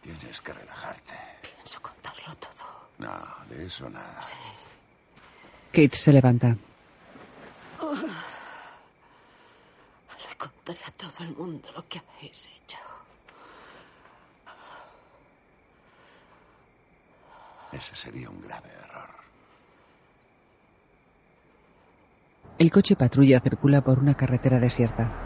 Tienes 0.00 0.40
que 0.40 0.52
relajarte. 0.52 1.14
Pienso 1.42 1.80
contarlo 1.82 2.34
todo. 2.36 2.88
No, 2.98 3.44
de 3.50 3.66
eso 3.66 3.90
nada. 3.90 4.20
Kate 5.72 5.96
se 5.96 6.12
levanta. 6.12 6.56
Le 10.28 10.36
contaré 10.38 10.80
a 10.86 10.90
todo 10.92 11.24
el 11.24 11.36
mundo 11.36 11.70
lo 11.72 11.86
que 11.86 11.98
habéis 11.98 12.48
hecho. 12.48 12.78
Ese 17.72 17.94
sería 17.96 18.30
un 18.30 18.40
grave 18.40 18.70
error. 18.70 19.10
El 22.56 22.70
coche 22.70 22.94
patrulla 22.96 23.40
circula 23.40 23.82
por 23.82 23.98
una 23.98 24.14
carretera 24.14 24.60
desierta. 24.60 25.23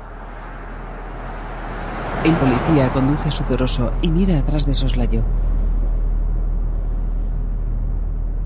El 2.29 2.35
policía 2.35 2.91
conduce 2.93 3.31
sudoroso 3.31 3.91
y 4.03 4.11
mira 4.11 4.41
atrás 4.41 4.67
de 4.67 4.75
soslayo. 4.75 5.23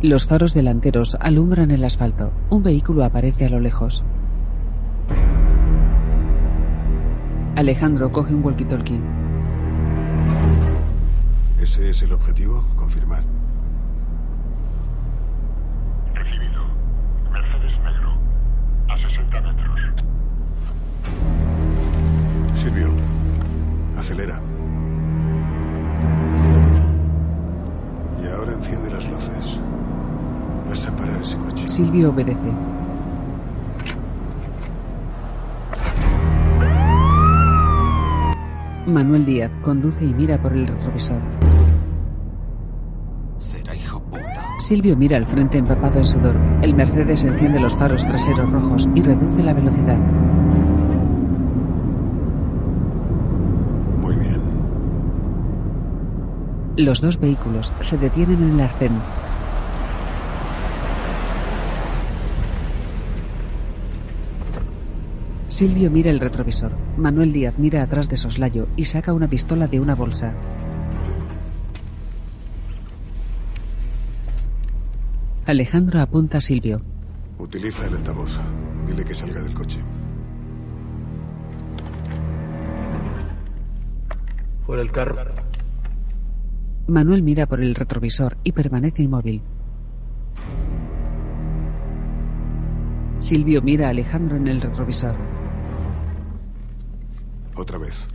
Los 0.00 0.24
faros 0.24 0.54
delanteros 0.54 1.16
alumbran 1.20 1.72
el 1.72 1.82
asfalto. 1.84 2.30
Un 2.48 2.62
vehículo 2.62 3.02
aparece 3.02 3.46
a 3.46 3.48
lo 3.48 3.58
lejos. 3.58 4.04
Alejandro 7.56 8.12
coge 8.12 8.32
un 8.32 8.44
walkie-talkie. 8.44 9.00
¿Ese 11.60 11.90
es 11.90 12.02
el 12.02 12.12
objetivo? 12.12 12.64
Confirmad. 12.76 13.24
Recibido. 16.14 16.62
Mercedes 17.32 17.72
negro. 17.82 18.12
A 18.88 18.96
60 18.96 19.40
metros. 19.40 19.80
Silvio, 22.54 22.94
acelera. 23.96 24.40
Y 28.22 28.26
ahora 28.26 28.52
enciende 28.52 28.90
las 28.90 29.08
luces. 29.08 29.60
Vas 30.68 30.86
a 30.86 30.96
parar 30.96 31.20
ese 31.20 31.36
coche. 31.38 31.68
Silvio 31.68 32.10
obedece. 32.10 32.52
Manuel 38.86 39.24
Díaz 39.24 39.50
conduce 39.62 40.04
y 40.04 40.12
mira 40.12 40.40
por 40.40 40.52
el 40.52 40.66
retrovisor. 40.66 41.20
Será 43.38 43.74
hijo 43.74 44.00
puta. 44.02 44.44
Silvio 44.58 44.96
mira 44.96 45.16
al 45.16 45.26
frente 45.26 45.58
empapado 45.58 45.98
en 45.98 46.06
sudor. 46.06 46.36
El 46.62 46.74
Mercedes 46.74 47.24
enciende 47.24 47.58
los 47.58 47.74
faros 47.74 48.06
traseros 48.06 48.50
rojos 48.50 48.88
y 48.94 49.02
reduce 49.02 49.42
la 49.42 49.54
velocidad. 49.54 49.98
Los 56.76 57.02
dos 57.02 57.20
vehículos 57.20 57.70
se 57.80 57.98
detienen 57.98 58.42
en 58.42 58.54
el 58.54 58.60
arcén. 58.62 58.92
Silvio 65.48 65.90
mira 65.90 66.10
el 66.10 66.18
retrovisor. 66.18 66.72
Manuel 66.96 67.30
Díaz 67.30 67.58
mira 67.58 67.82
atrás 67.82 68.08
de 68.08 68.16
soslayo 68.16 68.68
y 68.74 68.86
saca 68.86 69.12
una 69.12 69.28
pistola 69.28 69.66
de 69.66 69.80
una 69.80 69.94
bolsa. 69.94 70.32
Alejandro 75.44 76.00
apunta 76.00 76.38
a 76.38 76.40
Silvio. 76.40 76.80
Utiliza 77.38 77.86
el 77.86 77.96
altavoz. 77.96 78.40
Dile 78.86 79.04
que 79.04 79.14
salga 79.14 79.42
del 79.42 79.52
coche. 79.52 79.78
Fuera 84.64 84.80
el 84.80 84.90
carro. 84.90 85.51
Manuel 86.86 87.22
mira 87.22 87.46
por 87.46 87.60
el 87.60 87.74
retrovisor 87.74 88.36
y 88.42 88.52
permanece 88.52 89.02
inmóvil. 89.02 89.42
Silvio 93.18 93.62
mira 93.62 93.86
a 93.86 93.90
Alejandro 93.90 94.36
en 94.36 94.48
el 94.48 94.60
retrovisor. 94.60 95.14
Otra 97.54 97.78
vez. 97.78 98.08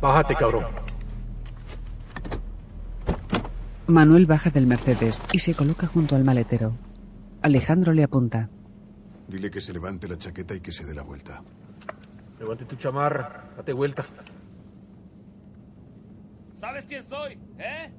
Bájate, 0.00 0.34
cabrón. 0.34 0.64
Manuel 3.86 4.26
baja 4.26 4.50
del 4.50 4.66
Mercedes 4.66 5.24
y 5.32 5.38
se 5.38 5.54
coloca 5.54 5.86
junto 5.86 6.14
al 6.14 6.24
maletero. 6.24 6.74
Alejandro 7.40 7.94
le 7.94 8.04
apunta. 8.04 8.50
Dile 9.26 9.50
que 9.50 9.62
se 9.62 9.72
levante 9.72 10.06
la 10.06 10.18
chaqueta 10.18 10.54
y 10.54 10.60
que 10.60 10.72
se 10.72 10.84
dé 10.84 10.94
la 10.94 11.02
vuelta. 11.02 11.42
Levante 12.38 12.66
tu 12.66 12.76
chamarra. 12.76 13.50
Date 13.56 13.72
vuelta. 13.72 14.06
¿Sabes 16.58 16.84
quién 16.86 17.04
soy? 17.04 17.38
¿Eh? 17.58 17.90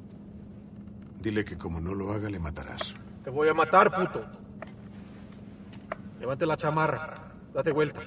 Dile 1.22 1.46
que 1.46 1.58
como 1.58 1.80
no 1.80 1.96
lo 1.96 2.12
haga, 2.12 2.30
le 2.30 2.40
matarás. 2.40 2.94
Te 3.24 3.30
voy 3.30 3.48
a 3.48 3.54
matar, 3.54 3.90
puto. 3.92 4.26
Levante 6.20 6.46
la 6.46 6.58
chamarra. 6.58 7.34
Date 7.54 7.72
vuelta. 7.72 8.02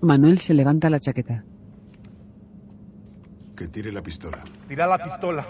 Manuel 0.00 0.38
se 0.38 0.54
levanta 0.54 0.90
la 0.90 0.98
chaqueta. 1.00 1.44
Que 3.56 3.68
tire 3.68 3.92
la 3.92 4.02
pistola. 4.02 4.38
Tira 4.68 4.86
la 4.86 4.98
pistola. 4.98 5.46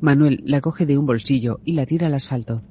Manuel 0.00 0.42
la 0.44 0.60
coge 0.60 0.84
de 0.84 0.98
un 0.98 1.06
bolsillo 1.06 1.60
y 1.64 1.72
la 1.72 1.86
tira 1.86 2.08
al 2.08 2.14
asfalto. 2.14 2.62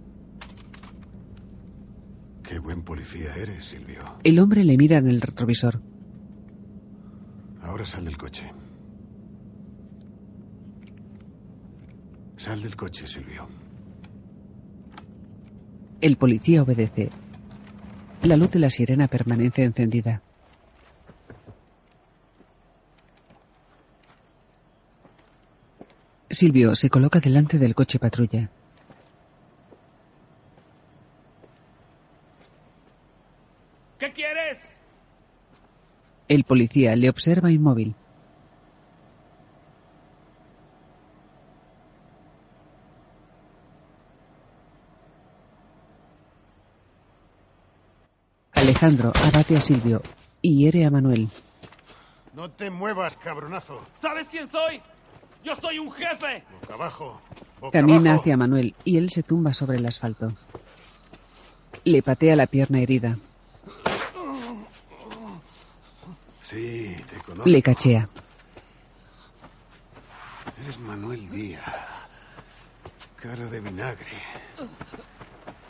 Qué 2.43 2.59
buen 2.59 2.83
policía 2.83 3.33
eres, 3.37 3.63
Silvio. 3.63 4.01
El 4.23 4.39
hombre 4.39 4.65
le 4.65 4.75
mira 4.75 4.97
en 4.97 5.07
el 5.07 5.21
retrovisor. 5.21 5.81
Ahora 7.71 7.85
sal 7.85 8.03
del 8.03 8.17
coche. 8.17 8.51
Sal 12.35 12.61
del 12.61 12.75
coche, 12.75 13.07
Silvio. 13.07 13.47
El 16.01 16.17
policía 16.17 16.63
obedece. 16.63 17.09
La 18.23 18.35
luz 18.35 18.51
de 18.51 18.59
la 18.59 18.69
sirena 18.69 19.07
permanece 19.07 19.63
encendida. 19.63 20.21
Silvio 26.29 26.75
se 26.75 26.89
coloca 26.89 27.21
delante 27.21 27.57
del 27.57 27.73
coche 27.73 27.99
patrulla. 27.99 28.49
¿Qué 33.97 34.11
quieres? 34.11 34.70
El 36.35 36.45
policía 36.45 36.95
le 36.95 37.09
observa 37.09 37.51
inmóvil. 37.51 37.93
Alejandro 48.53 49.11
abate 49.25 49.57
a 49.57 49.61
Silvio 49.61 50.01
y 50.41 50.57
hiere 50.57 50.85
a 50.85 50.91
Manuel. 50.91 51.29
No 52.33 52.49
te 52.49 52.69
muevas, 52.69 53.17
cabronazo. 53.17 53.81
¿Sabes 54.01 54.27
quién 54.31 54.49
soy? 54.49 54.81
Yo 55.43 55.55
soy 55.61 55.79
un 55.79 55.91
jefe. 55.91 56.43
Boca 56.61 56.73
abajo. 56.75 57.21
Boca 57.59 57.79
Camina 57.79 58.11
abajo. 58.11 58.21
hacia 58.21 58.37
Manuel 58.37 58.75
y 58.85 58.97
él 58.97 59.09
se 59.09 59.23
tumba 59.23 59.53
sobre 59.53 59.77
el 59.77 59.85
asfalto. 59.85 60.31
Le 61.83 62.01
patea 62.03 62.35
la 62.35 62.47
pierna 62.47 62.79
herida. 62.79 63.17
Sí, 66.51 66.97
te 67.09 67.15
conozco. 67.23 67.49
Le 67.49 67.61
cachea. 67.61 68.09
Eres 70.61 70.79
Manuel 70.79 71.29
Díaz. 71.29 71.63
Cara 73.15 73.45
de 73.45 73.61
vinagre. 73.61 74.11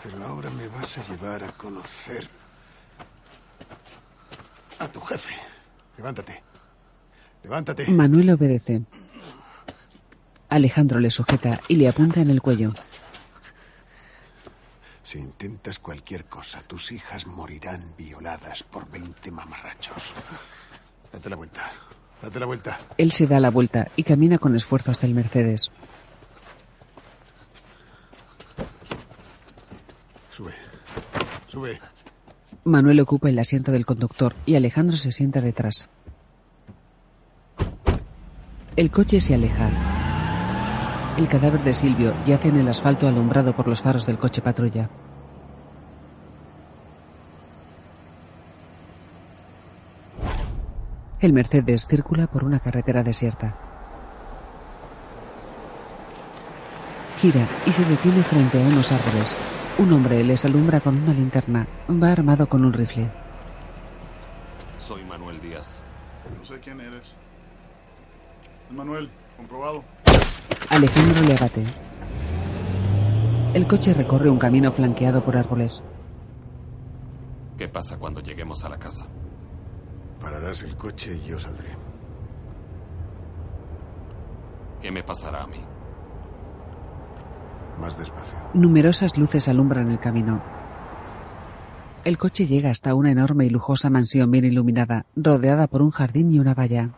Pero 0.01 0.25
ahora 0.25 0.49
me 0.49 0.67
vas 0.69 0.97
a 0.97 1.07
llevar 1.07 1.43
a 1.43 1.51
conocer 1.51 2.27
a 4.79 4.87
tu 4.87 4.99
jefe. 5.01 5.33
Levántate. 5.97 6.41
Levántate. 7.43 7.87
Manuel 7.91 8.31
obedece. 8.31 8.81
Alejandro 10.49 10.99
le 10.99 11.11
sujeta 11.11 11.61
y 11.67 11.75
le 11.75 11.89
apunta 11.89 12.21
en 12.21 12.31
el 12.31 12.41
cuello. 12.41 12.73
Si 15.11 15.19
intentas 15.19 15.77
cualquier 15.77 16.23
cosa, 16.23 16.61
tus 16.65 16.93
hijas 16.93 17.27
morirán 17.27 17.83
violadas 17.97 18.63
por 18.63 18.89
20 18.89 19.29
mamarrachos. 19.29 20.13
Date 21.11 21.29
la 21.29 21.35
vuelta. 21.35 21.69
Date 22.21 22.39
la 22.39 22.45
vuelta. 22.45 22.79
Él 22.97 23.11
se 23.11 23.27
da 23.27 23.41
la 23.41 23.49
vuelta 23.49 23.89
y 23.97 24.03
camina 24.03 24.37
con 24.37 24.55
esfuerzo 24.55 24.89
hasta 24.89 25.05
el 25.05 25.13
Mercedes. 25.13 25.69
Sube. 30.31 30.53
Sube. 31.49 31.81
Manuel 32.63 33.01
ocupa 33.01 33.27
el 33.27 33.39
asiento 33.39 33.73
del 33.73 33.85
conductor 33.85 34.33
y 34.45 34.55
Alejandro 34.55 34.95
se 34.95 35.11
sienta 35.11 35.41
detrás. 35.41 35.89
El 38.77 38.89
coche 38.91 39.19
se 39.19 39.33
aleja. 39.33 40.00
El 41.17 41.27
cadáver 41.27 41.61
de 41.61 41.73
Silvio 41.73 42.13
yace 42.25 42.47
en 42.47 42.57
el 42.57 42.67
asfalto 42.67 43.07
alumbrado 43.07 43.53
por 43.55 43.67
los 43.67 43.81
faros 43.81 44.05
del 44.05 44.17
coche 44.17 44.41
patrulla. 44.41 44.89
El 51.19 51.33
Mercedes 51.33 51.85
circula 51.87 52.25
por 52.25 52.43
una 52.43 52.59
carretera 52.59 53.03
desierta. 53.03 53.55
Gira 57.19 57.45
y 57.67 57.71
se 57.71 57.85
detiene 57.85 58.23
frente 58.23 58.57
a 58.57 58.67
unos 58.67 58.91
árboles. 58.91 59.37
Un 59.77 59.93
hombre 59.93 60.23
les 60.23 60.43
alumbra 60.45 60.79
con 60.79 60.97
una 60.97 61.13
linterna. 61.13 61.67
Va 61.87 62.11
armado 62.11 62.47
con 62.47 62.65
un 62.65 62.73
rifle. 62.73 63.07
Soy 64.79 65.03
Manuel 65.03 65.39
Díaz. 65.39 65.83
No 66.39 66.45
sé 66.45 66.59
quién 66.59 66.81
eres. 66.81 67.03
Es 68.69 68.75
Manuel, 68.75 69.11
comprobado. 69.37 69.83
Alejandro 70.71 71.21
le 71.23 71.33
abate. 71.33 71.63
El 73.53 73.67
coche 73.67 73.93
recorre 73.93 74.29
un 74.29 74.37
camino 74.39 74.71
flanqueado 74.71 75.21
por 75.21 75.35
árboles. 75.35 75.83
¿Qué 77.57 77.67
pasa 77.67 77.97
cuando 77.97 78.21
lleguemos 78.21 78.63
a 78.63 78.69
la 78.69 78.79
casa? 78.79 79.05
Pararás 80.21 80.63
el 80.63 80.77
coche 80.77 81.19
y 81.21 81.27
yo 81.27 81.37
saldré. 81.37 81.71
¿Qué 84.81 84.91
me 84.91 85.03
pasará 85.03 85.43
a 85.43 85.47
mí? 85.47 85.59
Más 87.77 87.99
despacio. 87.99 88.39
Numerosas 88.53 89.17
luces 89.17 89.49
alumbran 89.49 89.91
el 89.91 89.99
camino. 89.99 90.41
El 92.05 92.17
coche 92.17 92.45
llega 92.45 92.69
hasta 92.69 92.95
una 92.95 93.11
enorme 93.11 93.45
y 93.45 93.49
lujosa 93.49 93.89
mansión 93.89 94.31
bien 94.31 94.45
iluminada, 94.45 95.05
rodeada 95.17 95.67
por 95.67 95.81
un 95.81 95.91
jardín 95.91 96.31
y 96.31 96.39
una 96.39 96.53
valla. 96.53 96.91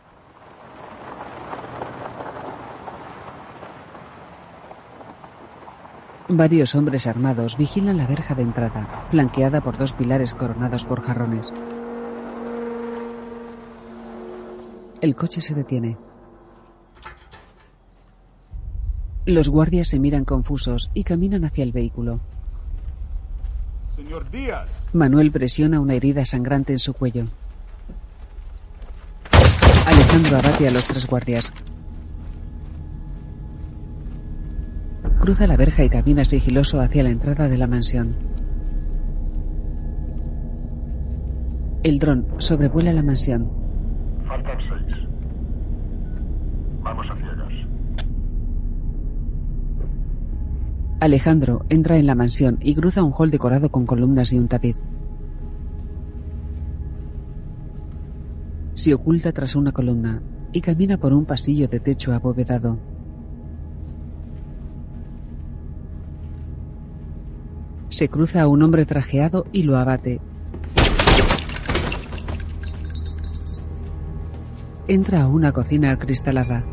Varios 6.36 6.74
hombres 6.74 7.06
armados 7.06 7.56
vigilan 7.56 7.96
la 7.96 8.08
verja 8.08 8.34
de 8.34 8.42
entrada, 8.42 9.04
flanqueada 9.06 9.60
por 9.60 9.78
dos 9.78 9.92
pilares 9.92 10.34
coronados 10.34 10.84
por 10.84 11.00
jarrones. 11.00 11.52
El 15.00 15.14
coche 15.14 15.40
se 15.40 15.54
detiene. 15.54 15.96
Los 19.24 19.48
guardias 19.48 19.86
se 19.86 20.00
miran 20.00 20.24
confusos 20.24 20.90
y 20.92 21.04
caminan 21.04 21.44
hacia 21.44 21.62
el 21.62 21.70
vehículo. 21.70 22.18
Señor 23.88 24.28
Díaz. 24.28 24.88
Manuel 24.92 25.30
presiona 25.30 25.78
una 25.78 25.94
herida 25.94 26.24
sangrante 26.24 26.72
en 26.72 26.80
su 26.80 26.94
cuello. 26.94 27.26
Alejandro 29.86 30.38
abate 30.38 30.66
a 30.66 30.72
los 30.72 30.84
tres 30.88 31.06
guardias. 31.06 31.52
Cruza 35.24 35.46
la 35.46 35.56
verja 35.56 35.82
y 35.82 35.88
camina 35.88 36.22
sigiloso 36.22 36.82
hacia 36.82 37.02
la 37.02 37.08
entrada 37.08 37.48
de 37.48 37.56
la 37.56 37.66
mansión. 37.66 38.14
El 41.82 41.98
dron 41.98 42.26
sobrevuela 42.36 42.92
la 42.92 43.02
mansión. 43.02 43.50
Faltan 44.28 44.58
seis. 44.58 45.08
Vamos 46.82 47.06
a 47.10 47.16
ciegas. 47.16 47.52
Alejandro 51.00 51.64
entra 51.70 51.96
en 51.96 52.06
la 52.06 52.14
mansión 52.14 52.58
y 52.60 52.74
cruza 52.74 53.02
un 53.02 53.14
hall 53.16 53.30
decorado 53.30 53.70
con 53.70 53.86
columnas 53.86 54.30
y 54.34 54.38
un 54.38 54.48
tapiz. 54.48 54.78
Se 58.74 58.92
oculta 58.92 59.32
tras 59.32 59.56
una 59.56 59.72
columna 59.72 60.20
y 60.52 60.60
camina 60.60 60.98
por 60.98 61.14
un 61.14 61.24
pasillo 61.24 61.66
de 61.66 61.80
techo 61.80 62.12
abovedado. 62.12 62.78
Se 67.94 68.08
cruza 68.08 68.42
a 68.42 68.48
un 68.48 68.60
hombre 68.64 68.86
trajeado 68.86 69.46
y 69.52 69.62
lo 69.62 69.76
abate. 69.76 70.20
Entra 74.88 75.22
a 75.22 75.28
una 75.28 75.52
cocina 75.52 75.92
acristalada. 75.92 76.64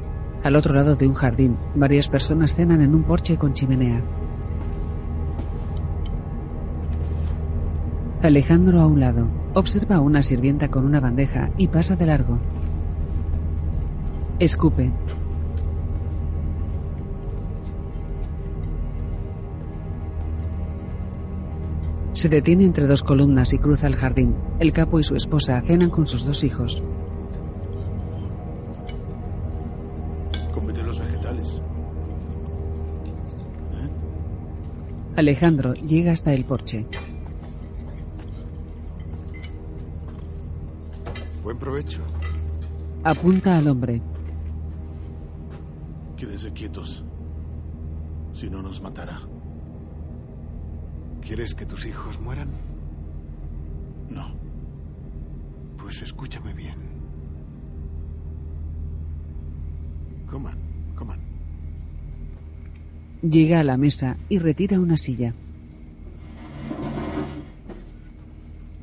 Al 0.44 0.56
otro 0.56 0.74
lado 0.74 0.96
de 0.96 1.08
un 1.08 1.14
jardín, 1.14 1.58
varias 1.76 2.10
personas 2.10 2.56
cenan 2.56 2.82
en 2.82 2.96
un 2.96 3.04
porche 3.04 3.38
con 3.38 3.54
chimenea. 3.54 4.02
Alejandro 8.24 8.82
a 8.82 8.88
un 8.88 9.00
lado, 9.00 9.28
observa 9.54 9.98
a 9.98 10.02
una 10.02 10.24
sirvienta 10.24 10.70
con 10.70 10.86
una 10.86 11.00
bandeja 11.00 11.52
y 11.56 11.68
pasa 11.68 11.96
de 11.96 12.08
largo. 12.08 12.40
Escupe. 14.40 14.92
Se 22.22 22.30
detiene 22.30 22.66
entre 22.66 22.86
dos 22.86 23.02
columnas 23.02 23.52
y 23.52 23.58
cruza 23.58 23.88
el 23.88 23.96
jardín. 23.96 24.36
El 24.60 24.72
capo 24.72 25.00
y 25.00 25.04
su 25.04 25.16
esposa 25.16 25.60
cenan 25.64 25.90
con 25.90 26.06
sus 26.06 26.24
dos 26.24 26.44
hijos. 26.44 26.84
Cómete 30.54 30.84
los 30.84 31.00
vegetales. 31.00 31.60
Alejandro 35.16 35.74
llega 35.74 36.12
hasta 36.12 36.32
el 36.32 36.46
porche. 36.46 36.86
Buen 41.44 41.58
provecho. 41.58 42.02
Apunta 43.04 43.58
al 43.58 43.68
hombre. 43.68 44.00
Quédense 46.18 46.54
quietos. 46.54 47.04
Si 48.36 48.48
no, 48.48 48.62
nos 48.62 48.80
matará. 48.80 49.18
¿Quieres 51.22 51.54
que 51.54 51.66
tus 51.66 51.86
hijos 51.86 52.20
mueran? 52.20 52.50
No. 54.10 54.36
Pues 55.78 56.02
escúchame 56.02 56.54
bien. 56.54 56.76
Coman, 60.28 60.58
coman. 60.96 61.20
Llega 63.22 63.60
a 63.60 63.64
la 63.64 63.78
mesa 63.78 64.18
y 64.30 64.40
retira 64.40 64.80
una 64.80 64.98
silla. 64.98 65.34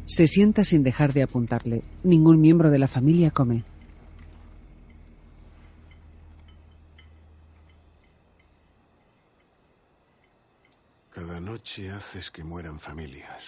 Se 0.06 0.26
sienta 0.26 0.64
sin 0.64 0.82
dejar 0.82 1.12
de 1.12 1.22
apuntarle. 1.22 1.82
Ningún 2.02 2.40
miembro 2.40 2.70
de 2.70 2.78
la 2.78 2.86
familia 2.86 3.30
come. 3.30 3.64
Noche 11.58 11.90
haces 11.90 12.30
que 12.30 12.44
mueran 12.44 12.78
familias. 12.78 13.42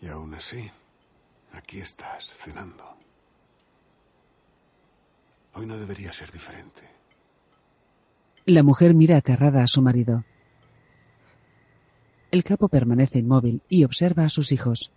Y 0.00 0.08
aún 0.08 0.34
así, 0.34 0.68
aquí 1.52 1.78
estás, 1.78 2.24
cenando. 2.34 2.82
Hoy 5.54 5.64
no 5.64 5.78
debería 5.78 6.12
ser 6.12 6.32
diferente. 6.32 6.82
La 8.46 8.64
mujer 8.64 8.94
mira 8.94 9.16
aterrada 9.16 9.62
a 9.62 9.68
su 9.68 9.80
marido. 9.80 10.24
El 12.32 12.42
capo 12.42 12.66
permanece 12.66 13.20
inmóvil 13.20 13.62
y 13.68 13.84
observa 13.84 14.24
a 14.24 14.28
sus 14.28 14.50
hijos. 14.50 14.90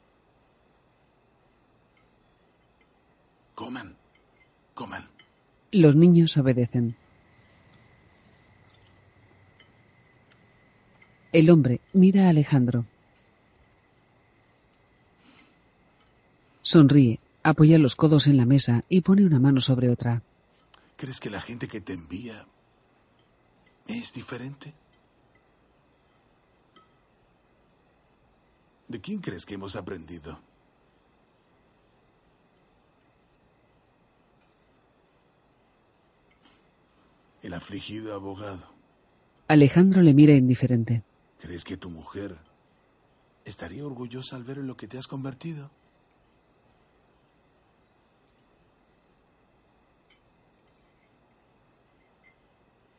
Coman. 3.53 3.95
Coman. 4.73 5.07
Los 5.71 5.95
niños 5.95 6.35
obedecen. 6.37 6.97
El 11.35 11.49
hombre 11.49 11.81
mira 11.91 12.27
a 12.27 12.29
Alejandro. 12.29 12.85
Sonríe, 16.61 17.19
apoya 17.43 17.77
los 17.77 17.97
codos 17.97 18.27
en 18.27 18.37
la 18.37 18.45
mesa 18.45 18.85
y 18.87 19.01
pone 19.01 19.25
una 19.25 19.37
mano 19.37 19.59
sobre 19.59 19.89
otra. 19.89 20.21
¿Crees 20.95 21.19
que 21.19 21.29
la 21.29 21.41
gente 21.41 21.67
que 21.67 21.81
te 21.81 21.91
envía 21.91 22.45
es 23.85 24.13
diferente? 24.13 24.73
¿De 28.87 29.01
quién 29.01 29.19
crees 29.19 29.45
que 29.45 29.55
hemos 29.55 29.75
aprendido? 29.75 30.39
El 37.41 37.53
afligido 37.53 38.13
abogado. 38.13 38.69
Alejandro 39.49 40.01
le 40.01 40.13
mira 40.13 40.33
indiferente. 40.33 41.03
¿Crees 41.39 41.63
que 41.63 41.77
tu 41.77 41.89
mujer 41.89 42.37
estaría 43.43 43.85
orgullosa 43.85 44.35
al 44.35 44.43
ver 44.43 44.59
en 44.59 44.67
lo 44.67 44.77
que 44.77 44.87
te 44.87 44.97
has 44.97 45.07
convertido? 45.07 45.69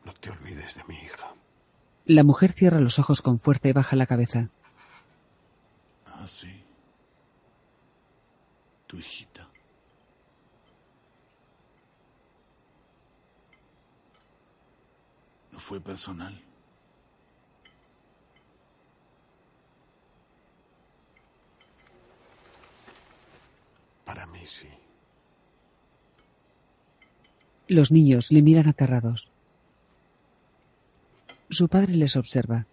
No 0.05 0.13
te 0.13 0.29
olvides 0.29 0.75
de 0.75 0.83
mi 0.85 0.95
hija. 0.95 1.33
La 2.05 2.23
mujer 2.23 2.53
cierra 2.53 2.79
los 2.79 2.99
ojos 2.99 3.21
con 3.21 3.39
fuerza 3.39 3.67
y 3.67 3.73
baja 3.73 3.97
la 3.97 4.05
cabeza. 4.05 4.49
Ah, 6.05 6.25
sí. 6.25 6.63
Tu 8.87 8.97
hijita. 8.97 9.49
No 15.51 15.59
fue 15.59 15.81
personal. 15.81 16.46
Para 24.07 24.25
mí 24.25 24.39
sí. 24.45 24.69
Los 27.67 27.91
niños 27.91 28.31
le 28.31 28.41
miran 28.41 28.69
aterrados. 28.69 29.29
Su 31.49 31.67
padre 31.67 31.93
les 31.93 32.15
observa. 32.15 32.65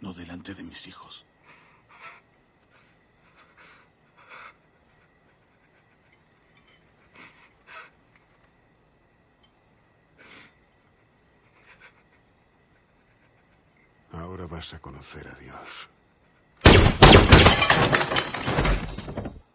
No 0.00 0.12
delante 0.12 0.54
de 0.54 0.64
mis 0.64 0.88
hijos. 0.88 1.24
Ahora 14.10 14.46
vas 14.46 14.74
a 14.74 14.80
conocer 14.80 15.28
a 15.28 15.34
Dios. 15.36 15.88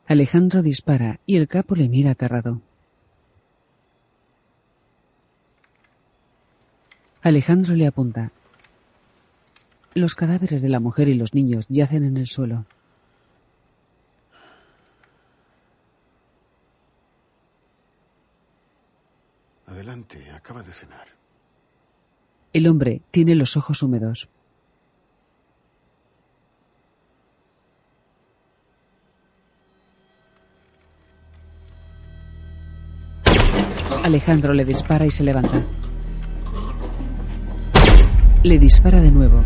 Alejandro 0.05 0.61
dispara 0.61 1.19
y 1.25 1.37
el 1.37 1.47
capo 1.47 1.75
le 1.75 1.87
mira 1.87 2.11
aterrado. 2.11 2.61
Alejandro 7.21 7.73
le 7.75 7.87
apunta. 7.87 8.31
Los 9.93 10.15
cadáveres 10.15 10.61
de 10.61 10.67
la 10.67 10.81
mujer 10.81 11.07
y 11.07 11.13
los 11.13 11.33
niños 11.33 11.65
yacen 11.69 12.03
en 12.03 12.17
el 12.17 12.27
suelo. 12.27 12.65
Adelante, 19.67 20.29
acaba 20.31 20.63
de 20.63 20.73
cenar. 20.73 21.07
El 22.51 22.67
hombre 22.67 23.01
tiene 23.09 23.35
los 23.35 23.55
ojos 23.55 23.81
húmedos. 23.81 24.27
Alejandro 34.03 34.53
le 34.53 34.65
dispara 34.65 35.05
y 35.05 35.11
se 35.11 35.23
levanta. 35.23 35.63
Le 38.43 38.59
dispara 38.59 39.01
de 39.01 39.11
nuevo. 39.11 39.41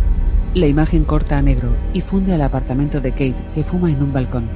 La 0.55 0.65
imagen 0.65 1.05
corta 1.05 1.37
a 1.37 1.43
negro 1.43 1.75
y 1.93 2.01
funde 2.01 2.33
al 2.33 2.41
apartamento 2.41 2.99
de 2.99 3.11
Kate, 3.11 3.35
que 3.53 3.63
fuma 3.63 3.91
en 3.91 4.01
un 4.01 4.11
balcón. 4.11 4.49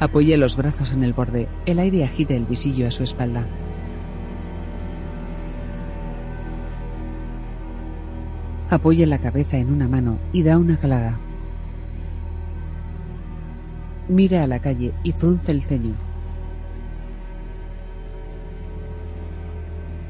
Apoya 0.00 0.36
los 0.36 0.56
brazos 0.56 0.92
en 0.92 1.04
el 1.04 1.12
borde. 1.12 1.46
El 1.64 1.78
aire 1.78 2.02
agita 2.02 2.34
el 2.34 2.44
visillo 2.44 2.88
a 2.88 2.90
su 2.90 3.04
espalda. 3.04 3.46
Apoya 8.68 9.06
la 9.06 9.20
cabeza 9.20 9.58
en 9.58 9.72
una 9.72 9.86
mano 9.86 10.18
y 10.32 10.42
da 10.42 10.58
una 10.58 10.76
calada. 10.76 11.20
Mira 14.08 14.42
a 14.42 14.46
la 14.46 14.60
calle 14.60 14.92
y 15.02 15.12
frunce 15.12 15.52
el 15.52 15.62
ceño. 15.62 15.94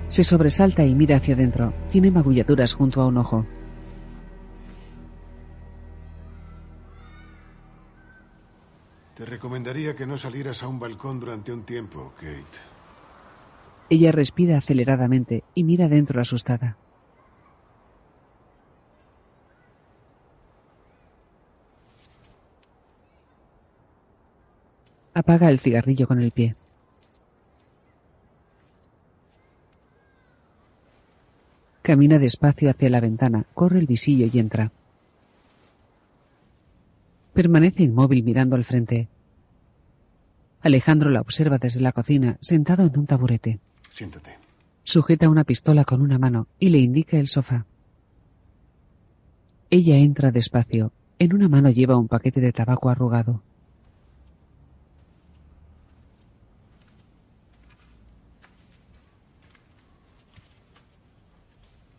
Se 0.08 0.22
sobresalta 0.22 0.84
y 0.84 0.94
mira 0.94 1.16
hacia 1.16 1.34
adentro. 1.34 1.72
Tiene 1.88 2.10
magulladuras 2.10 2.74
junto 2.74 3.00
a 3.00 3.06
un 3.06 3.18
ojo. 3.18 3.46
Te 9.16 9.24
recomendaría 9.24 9.94
que 9.94 10.06
no 10.06 10.18
salieras 10.18 10.62
a 10.62 10.68
un 10.68 10.80
balcón 10.80 11.20
durante 11.20 11.52
un 11.52 11.62
tiempo, 11.62 12.12
Kate. 12.16 12.58
Ella 13.88 14.10
respira 14.10 14.58
aceleradamente 14.58 15.44
y 15.54 15.62
mira 15.62 15.88
dentro 15.88 16.20
asustada. 16.20 16.76
Apaga 25.14 25.48
el 25.48 25.60
cigarrillo 25.60 26.08
con 26.08 26.20
el 26.20 26.32
pie. 26.32 26.56
Camina 31.82 32.18
despacio 32.18 32.70
hacia 32.70 32.90
la 32.90 33.00
ventana, 33.00 33.44
corre 33.54 33.78
el 33.78 33.86
visillo 33.86 34.28
y 34.32 34.38
entra. 34.38 34.72
Permanece 37.32 37.82
inmóvil 37.82 38.24
mirando 38.24 38.56
al 38.56 38.64
frente. 38.64 39.08
Alejandro 40.62 41.10
la 41.10 41.20
observa 41.20 41.58
desde 41.58 41.80
la 41.80 41.92
cocina, 41.92 42.38
sentado 42.40 42.84
en 42.86 42.98
un 42.98 43.06
taburete. 43.06 43.60
Siéntate. 43.90 44.38
Sujeta 44.82 45.28
una 45.28 45.44
pistola 45.44 45.84
con 45.84 46.00
una 46.00 46.18
mano 46.18 46.48
y 46.58 46.70
le 46.70 46.78
indica 46.78 47.18
el 47.18 47.28
sofá. 47.28 47.66
Ella 49.70 49.96
entra 49.96 50.30
despacio. 50.30 50.92
En 51.18 51.34
una 51.34 51.48
mano 51.48 51.70
lleva 51.70 51.96
un 51.96 52.08
paquete 52.08 52.40
de 52.40 52.52
tabaco 52.52 52.88
arrugado. 52.88 53.42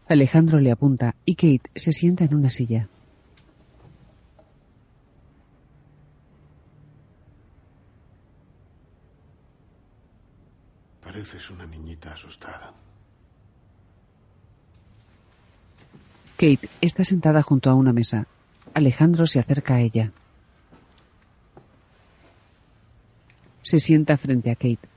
Alejandro 0.07 0.59
le 0.59 0.71
apunta 0.71 1.15
y 1.25 1.33
Kate 1.33 1.71
se 1.73 1.91
sienta 1.91 2.25
en 2.25 2.35
una 2.35 2.51
silla. 2.51 2.87
Pareces 11.03 11.49
una 11.49 11.65
niñita 11.65 12.13
asustada. 12.13 12.71
Kate 16.37 16.69
está 16.81 17.03
sentada 17.03 17.41
junto 17.41 17.71
a 17.71 17.73
una 17.73 17.91
mesa. 17.93 18.27
Alejandro 18.75 19.25
se 19.25 19.39
acerca 19.39 19.75
a 19.75 19.81
ella. 19.81 20.11
Se 23.63 23.79
sienta 23.79 24.17
frente 24.17 24.51
a 24.51 24.55
Kate. 24.55 24.94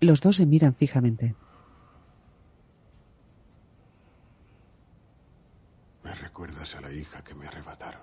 Los 0.00 0.22
dos 0.22 0.36
se 0.36 0.46
miran 0.46 0.74
fijamente. 0.74 1.34
Me 6.02 6.14
recuerdas 6.14 6.74
a 6.74 6.80
la 6.80 6.90
hija 6.90 7.22
que 7.22 7.34
me 7.34 7.46
arrebataron. 7.46 8.00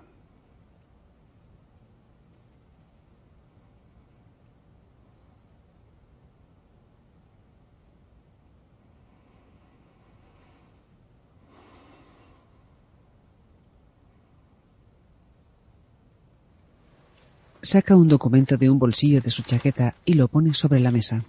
Saca 17.60 17.96
un 17.96 18.06
documento 18.06 18.56
de 18.56 18.70
un 18.70 18.78
bolsillo 18.78 19.20
de 19.20 19.32
su 19.32 19.42
chaqueta 19.42 19.96
y 20.04 20.14
lo 20.14 20.28
pone 20.28 20.54
sobre 20.54 20.78
la 20.78 20.92
mesa. 20.92 21.24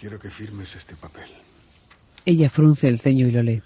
Quiero 0.00 0.18
que 0.18 0.30
firmes 0.30 0.74
este 0.76 0.96
papel. 0.96 1.28
Ella 2.24 2.48
frunce 2.48 2.88
el 2.88 2.98
ceño 2.98 3.26
y 3.28 3.32
lo 3.32 3.42
lee. 3.42 3.62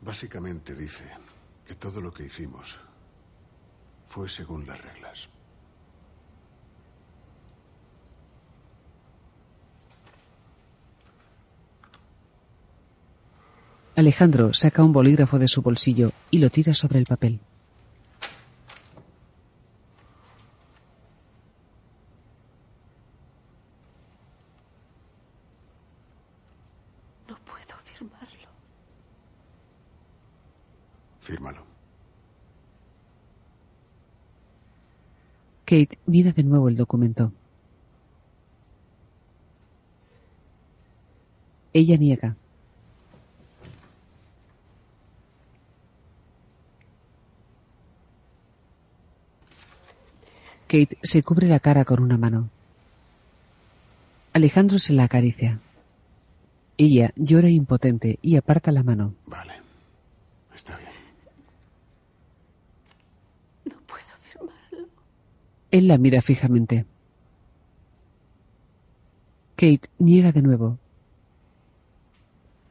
Básicamente 0.00 0.74
dice 0.74 1.04
que 1.66 1.76
todo 1.76 2.00
lo 2.00 2.12
que 2.12 2.24
hicimos 2.24 2.76
fue 4.08 4.28
según 4.28 4.66
las 4.66 4.80
reglas. 4.82 5.28
Alejandro 13.98 14.54
saca 14.54 14.84
un 14.84 14.92
bolígrafo 14.92 15.40
de 15.40 15.48
su 15.48 15.60
bolsillo 15.60 16.12
y 16.30 16.38
lo 16.38 16.50
tira 16.50 16.72
sobre 16.72 17.00
el 17.00 17.04
papel. 17.04 17.40
No 27.28 27.36
puedo 27.40 27.76
firmarlo. 27.84 28.48
Fírmalo. 31.18 31.66
Kate 35.68 35.98
mira 36.06 36.32
de 36.32 36.42
nuevo 36.42 36.70
el 36.70 36.76
documento. 36.76 37.30
Ella 41.74 41.98
niega. 41.98 42.36
Kate 50.68 50.96
se 51.02 51.22
cubre 51.22 51.46
la 51.48 51.60
cara 51.60 51.84
con 51.84 52.02
una 52.02 52.16
mano. 52.16 52.48
Alejandro 54.32 54.78
se 54.78 54.94
la 54.94 55.04
acaricia. 55.04 55.60
Ella 56.78 57.12
llora 57.14 57.50
impotente 57.50 58.18
y 58.22 58.36
aparta 58.36 58.72
la 58.72 58.82
mano. 58.82 59.12
Vale. 59.26 59.52
Está 60.54 60.78
bien. 60.78 60.90
No 63.66 63.76
puedo 63.86 64.04
firmarlo. 64.22 64.88
Él 65.70 65.88
la 65.88 65.98
mira 65.98 66.22
fijamente. 66.22 66.86
Kate 69.56 69.88
niega 69.98 70.32
de 70.32 70.42
nuevo. 70.42 70.78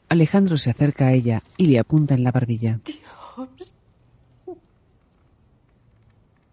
Alejandro 0.10 0.58
se 0.58 0.70
acerca 0.70 1.08
a 1.08 1.14
ella 1.14 1.44
y 1.58 1.68
le 1.68 1.80
apunta 1.80 2.16
en 2.16 2.24
la 2.24 2.32
barbilla. 2.32 2.80
Dios. 2.86 3.76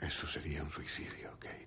Eso 0.00 0.26
sería 0.26 0.62
un 0.62 0.70
suicidio, 0.70 1.30
Kate. 1.38 1.64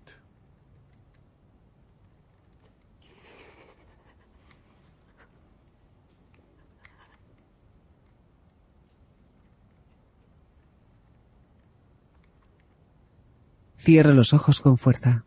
Cierra 13.78 14.14
los 14.14 14.34
ojos 14.34 14.60
con 14.60 14.78
fuerza. 14.78 15.24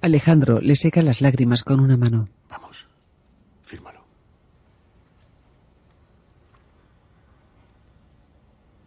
Alejandro 0.00 0.60
le 0.60 0.76
seca 0.76 1.02
las 1.02 1.20
lágrimas 1.20 1.62
con 1.62 1.80
una 1.80 1.96
mano. 1.96 2.28
Vamos. 2.48 2.86
Fírmalo. 3.62 4.00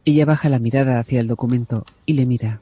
Ella 0.06 0.26
baja 0.26 0.50
la 0.50 0.60
mirada 0.60 1.00
hacia 1.00 1.20
el 1.20 1.28
documento 1.28 1.86
y 2.06 2.14
le 2.14 2.26
mira. 2.26 2.60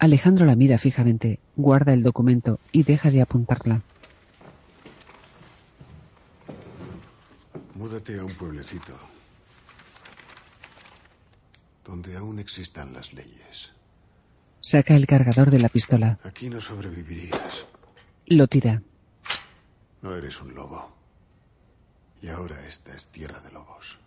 Alejandro 0.00 0.46
la 0.46 0.56
mira 0.56 0.78
fijamente, 0.78 1.40
guarda 1.56 1.92
el 1.92 2.02
documento 2.02 2.58
y 2.72 2.84
deja 2.84 3.10
de 3.10 3.20
apuntarla. 3.20 3.82
Múdate 7.74 8.18
a 8.18 8.24
un 8.24 8.32
pueblecito 8.32 8.94
donde 11.84 12.16
aún 12.16 12.38
existan 12.38 12.94
las 12.94 13.12
leyes. 13.12 13.72
Saca 14.58 14.94
el 14.94 15.06
cargador 15.06 15.50
de 15.50 15.58
la 15.58 15.68
pistola. 15.68 16.18
Aquí 16.24 16.48
no 16.48 16.62
sobrevivirías. 16.62 17.66
Lo 18.26 18.46
tira. 18.46 18.82
No 20.00 20.14
eres 20.16 20.40
un 20.40 20.54
lobo. 20.54 20.96
Y 22.22 22.28
ahora 22.28 22.56
esta 22.66 22.94
es 22.94 23.08
tierra 23.08 23.40
de 23.40 23.52
lobos. 23.52 23.98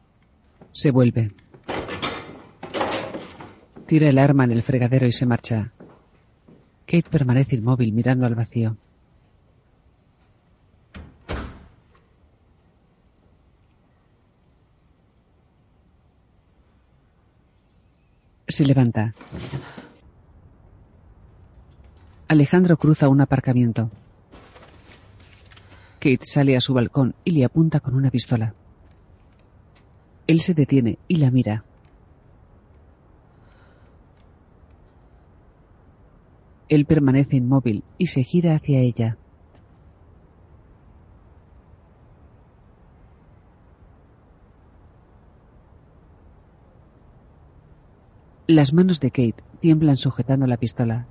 Se 0.71 0.89
vuelve. 0.89 1.33
Tira 3.85 4.09
el 4.09 4.17
arma 4.17 4.45
en 4.45 4.51
el 4.51 4.63
fregadero 4.63 5.05
y 5.05 5.11
se 5.11 5.27
marcha. 5.27 5.71
Kate 6.85 7.09
permanece 7.09 7.55
inmóvil 7.55 7.91
mirando 7.93 8.25
al 8.25 8.35
vacío. 8.35 8.77
Se 18.47 18.65
levanta. 18.65 19.13
Alejandro 22.27 22.77
cruza 22.77 23.09
un 23.09 23.21
aparcamiento. 23.21 23.89
Kate 25.99 26.25
sale 26.25 26.55
a 26.55 26.61
su 26.61 26.73
balcón 26.73 27.15
y 27.23 27.31
le 27.31 27.45
apunta 27.45 27.79
con 27.79 27.95
una 27.95 28.11
pistola. 28.11 28.53
Él 30.27 30.41
se 30.41 30.53
detiene 30.53 30.99
y 31.07 31.15
la 31.15 31.31
mira. 31.31 31.63
Él 36.69 36.85
permanece 36.85 37.35
inmóvil 37.35 37.83
y 37.97 38.07
se 38.07 38.23
gira 38.23 38.55
hacia 38.55 38.79
ella. 38.79 39.17
Las 48.47 48.73
manos 48.73 48.99
de 48.99 49.09
Kate 49.09 49.43
tiemblan 49.59 49.97
sujetando 49.97 50.45
la 50.47 50.57
pistola. 50.57 51.07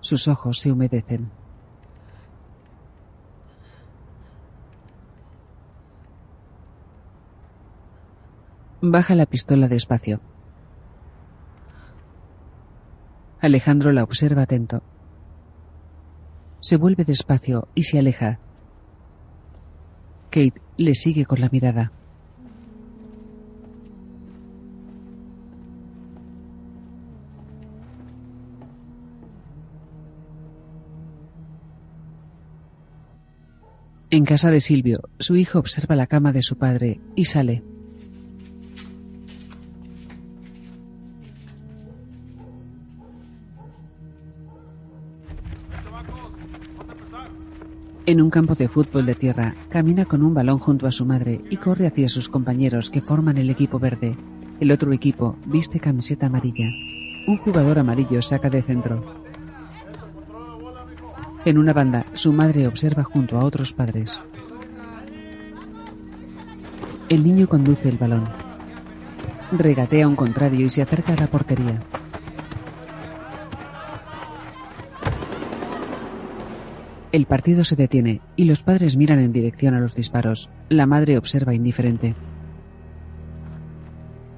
Sus 0.00 0.28
ojos 0.28 0.58
se 0.58 0.70
humedecen. 0.70 1.30
Baja 8.82 9.14
la 9.14 9.26
pistola 9.26 9.68
despacio. 9.68 10.20
Alejandro 13.40 13.90
la 13.92 14.04
observa 14.04 14.42
atento. 14.42 14.82
Se 16.60 16.76
vuelve 16.76 17.04
despacio 17.04 17.68
y 17.74 17.84
se 17.84 17.98
aleja. 17.98 18.38
Kate 20.30 20.60
le 20.76 20.94
sigue 20.94 21.24
con 21.24 21.40
la 21.40 21.48
mirada. 21.50 21.90
En 34.10 34.24
casa 34.24 34.50
de 34.50 34.60
Silvio, 34.60 35.08
su 35.18 35.36
hijo 35.36 35.58
observa 35.58 35.96
la 35.96 36.06
cama 36.06 36.32
de 36.32 36.42
su 36.42 36.58
padre 36.58 37.00
y 37.16 37.24
sale. 37.24 37.62
En 48.10 48.20
un 48.20 48.28
campo 48.28 48.56
de 48.56 48.66
fútbol 48.66 49.06
de 49.06 49.14
tierra, 49.14 49.54
camina 49.68 50.04
con 50.04 50.24
un 50.24 50.34
balón 50.34 50.58
junto 50.58 50.88
a 50.88 50.90
su 50.90 51.06
madre 51.06 51.42
y 51.48 51.58
corre 51.58 51.86
hacia 51.86 52.08
sus 52.08 52.28
compañeros 52.28 52.90
que 52.90 53.00
forman 53.00 53.38
el 53.38 53.48
equipo 53.50 53.78
verde. 53.78 54.16
El 54.58 54.72
otro 54.72 54.92
equipo 54.92 55.36
viste 55.46 55.78
camiseta 55.78 56.26
amarilla. 56.26 56.66
Un 57.28 57.38
jugador 57.38 57.78
amarillo 57.78 58.20
saca 58.20 58.50
de 58.50 58.62
centro. 58.62 59.04
En 61.44 61.56
una 61.56 61.72
banda, 61.72 62.04
su 62.12 62.32
madre 62.32 62.66
observa 62.66 63.04
junto 63.04 63.38
a 63.38 63.44
otros 63.44 63.72
padres. 63.72 64.20
El 67.08 67.22
niño 67.22 67.46
conduce 67.46 67.88
el 67.88 67.96
balón. 67.96 68.24
Regatea 69.52 70.08
un 70.08 70.16
contrario 70.16 70.66
y 70.66 70.68
se 70.68 70.82
acerca 70.82 71.12
a 71.12 71.16
la 71.16 71.28
portería. 71.28 71.80
El 77.12 77.26
partido 77.26 77.64
se 77.64 77.74
detiene 77.74 78.20
y 78.36 78.44
los 78.44 78.62
padres 78.62 78.96
miran 78.96 79.18
en 79.18 79.32
dirección 79.32 79.74
a 79.74 79.80
los 79.80 79.96
disparos. 79.96 80.48
La 80.68 80.86
madre 80.86 81.18
observa 81.18 81.54
indiferente. 81.54 82.14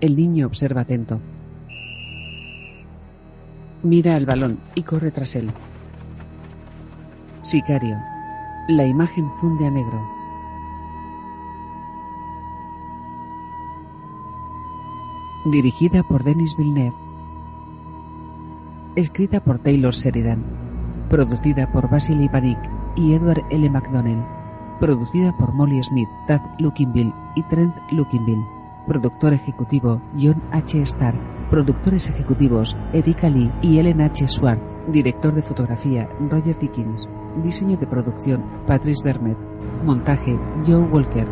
El 0.00 0.16
niño 0.16 0.46
observa 0.46 0.80
atento. 0.80 1.20
Mira 3.82 4.16
al 4.16 4.24
balón 4.24 4.58
y 4.74 4.84
corre 4.84 5.10
tras 5.10 5.36
él. 5.36 5.50
Sicario. 7.42 7.98
La 8.68 8.86
imagen 8.86 9.30
funde 9.38 9.66
a 9.66 9.70
negro. 9.70 10.00
Dirigida 15.44 16.02
por 16.04 16.24
Denis 16.24 16.56
Villeneuve. 16.56 16.96
Escrita 18.96 19.40
por 19.40 19.58
Taylor 19.58 19.92
Sheridan. 19.92 20.61
Producida 21.12 21.70
por 21.70 21.90
Vasily 21.90 22.26
Panik 22.26 22.58
y 22.96 23.12
Edward 23.12 23.42
L. 23.50 23.68
McDonnell. 23.68 24.24
Producida 24.80 25.36
por 25.36 25.52
Molly 25.52 25.82
Smith, 25.82 26.08
Tad 26.26 26.40
Lukinville 26.58 27.12
y 27.34 27.42
Trent 27.42 27.76
Lukinville. 27.90 28.46
Productor 28.86 29.34
ejecutivo 29.34 30.00
John 30.18 30.42
H. 30.52 30.80
Starr. 30.80 31.14
Productores 31.50 32.08
ejecutivos 32.08 32.78
Erika 32.94 33.28
Lee 33.28 33.52
y 33.60 33.76
Ellen 33.76 34.00
H. 34.00 34.26
Swart. 34.26 34.58
Director 34.88 35.34
de 35.34 35.42
fotografía 35.42 36.08
Roger 36.30 36.58
Dickens. 36.58 37.06
Diseño 37.44 37.76
de 37.76 37.86
producción 37.86 38.42
Patrice 38.66 39.04
Bermet. 39.04 39.36
Montaje 39.84 40.40
Joe 40.66 40.80
Walker. 40.80 41.28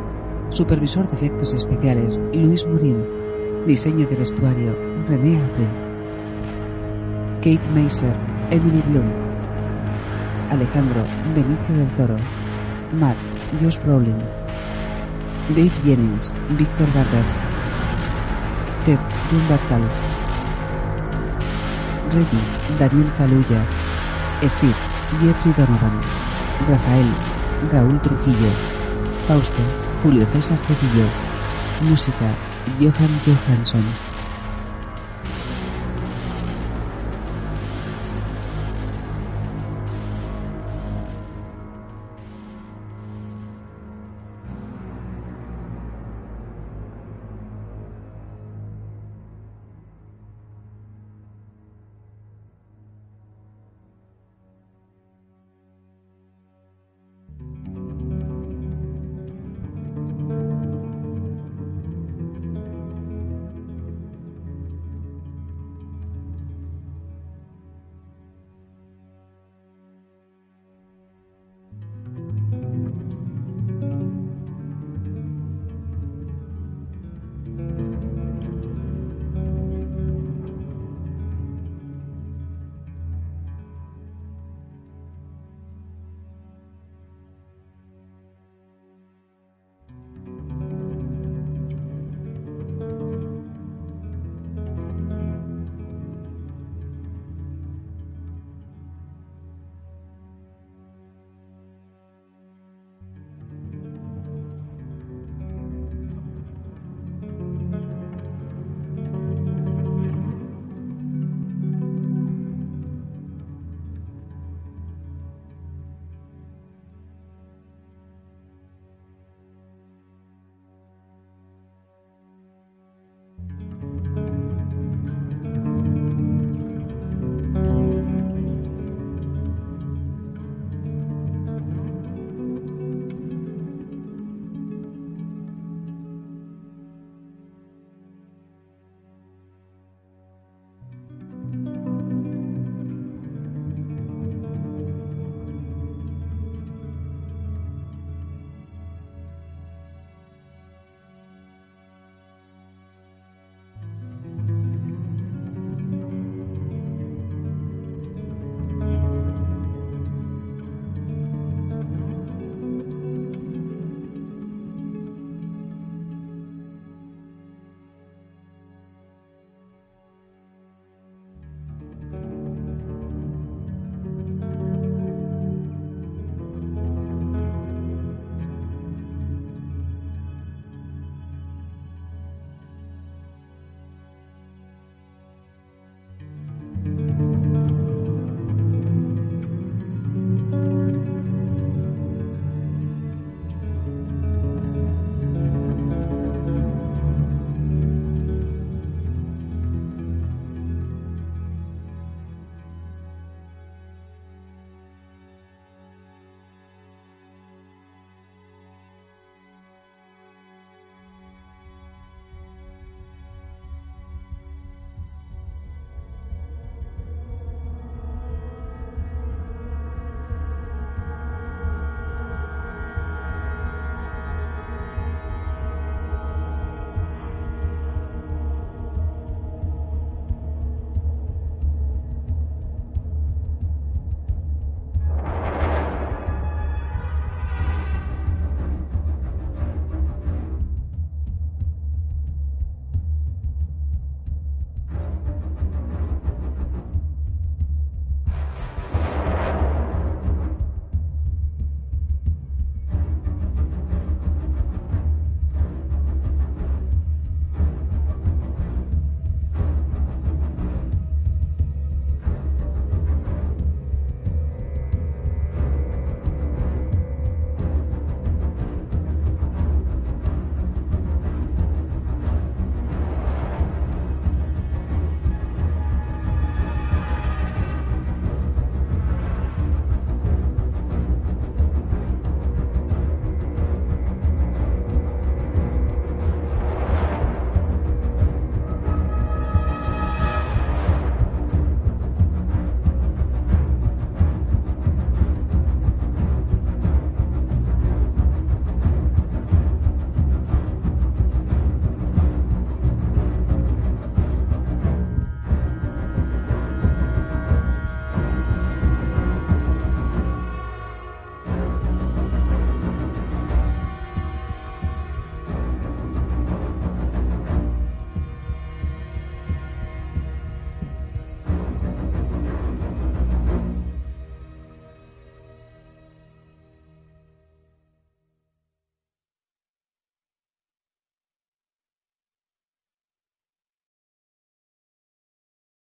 Supervisor 0.50 1.08
de 1.08 1.14
efectos 1.14 1.54
especiales 1.54 2.20
Luis 2.34 2.66
Murin. 2.66 3.02
Diseño 3.66 4.06
de 4.06 4.16
vestuario 4.16 4.76
René 5.06 5.42
Apple. 5.42 5.68
Kate 7.40 7.70
Maser, 7.70 8.14
Emily 8.50 8.82
Bloom. 8.82 9.29
Alejandro 10.50 11.04
Benicio 11.32 11.74
del 11.76 11.88
Toro. 11.94 12.16
Matt 12.92 13.16
Josh 13.60 13.78
Brolin. 13.84 14.18
Dave 15.48 15.72
Jennings, 15.84 16.34
Víctor 16.50 16.92
Garber. 16.92 17.24
Ted 18.84 18.98
Jim 19.30 19.46
Bartal. 19.46 19.82
Reggie 22.12 22.78
Daniel 22.78 23.12
Caluya. 23.16 23.64
Steve 24.42 24.74
Jeffrey 25.20 25.52
Donovan. 25.52 26.00
Rafael 26.68 27.14
Raúl 27.70 28.00
Trujillo. 28.00 28.50
Fausto 29.28 29.62
Julio 30.02 30.26
César 30.32 30.58
Cedillo. 30.66 31.06
Música 31.88 32.34
Johan 32.80 33.20
Johansson. 33.24 33.84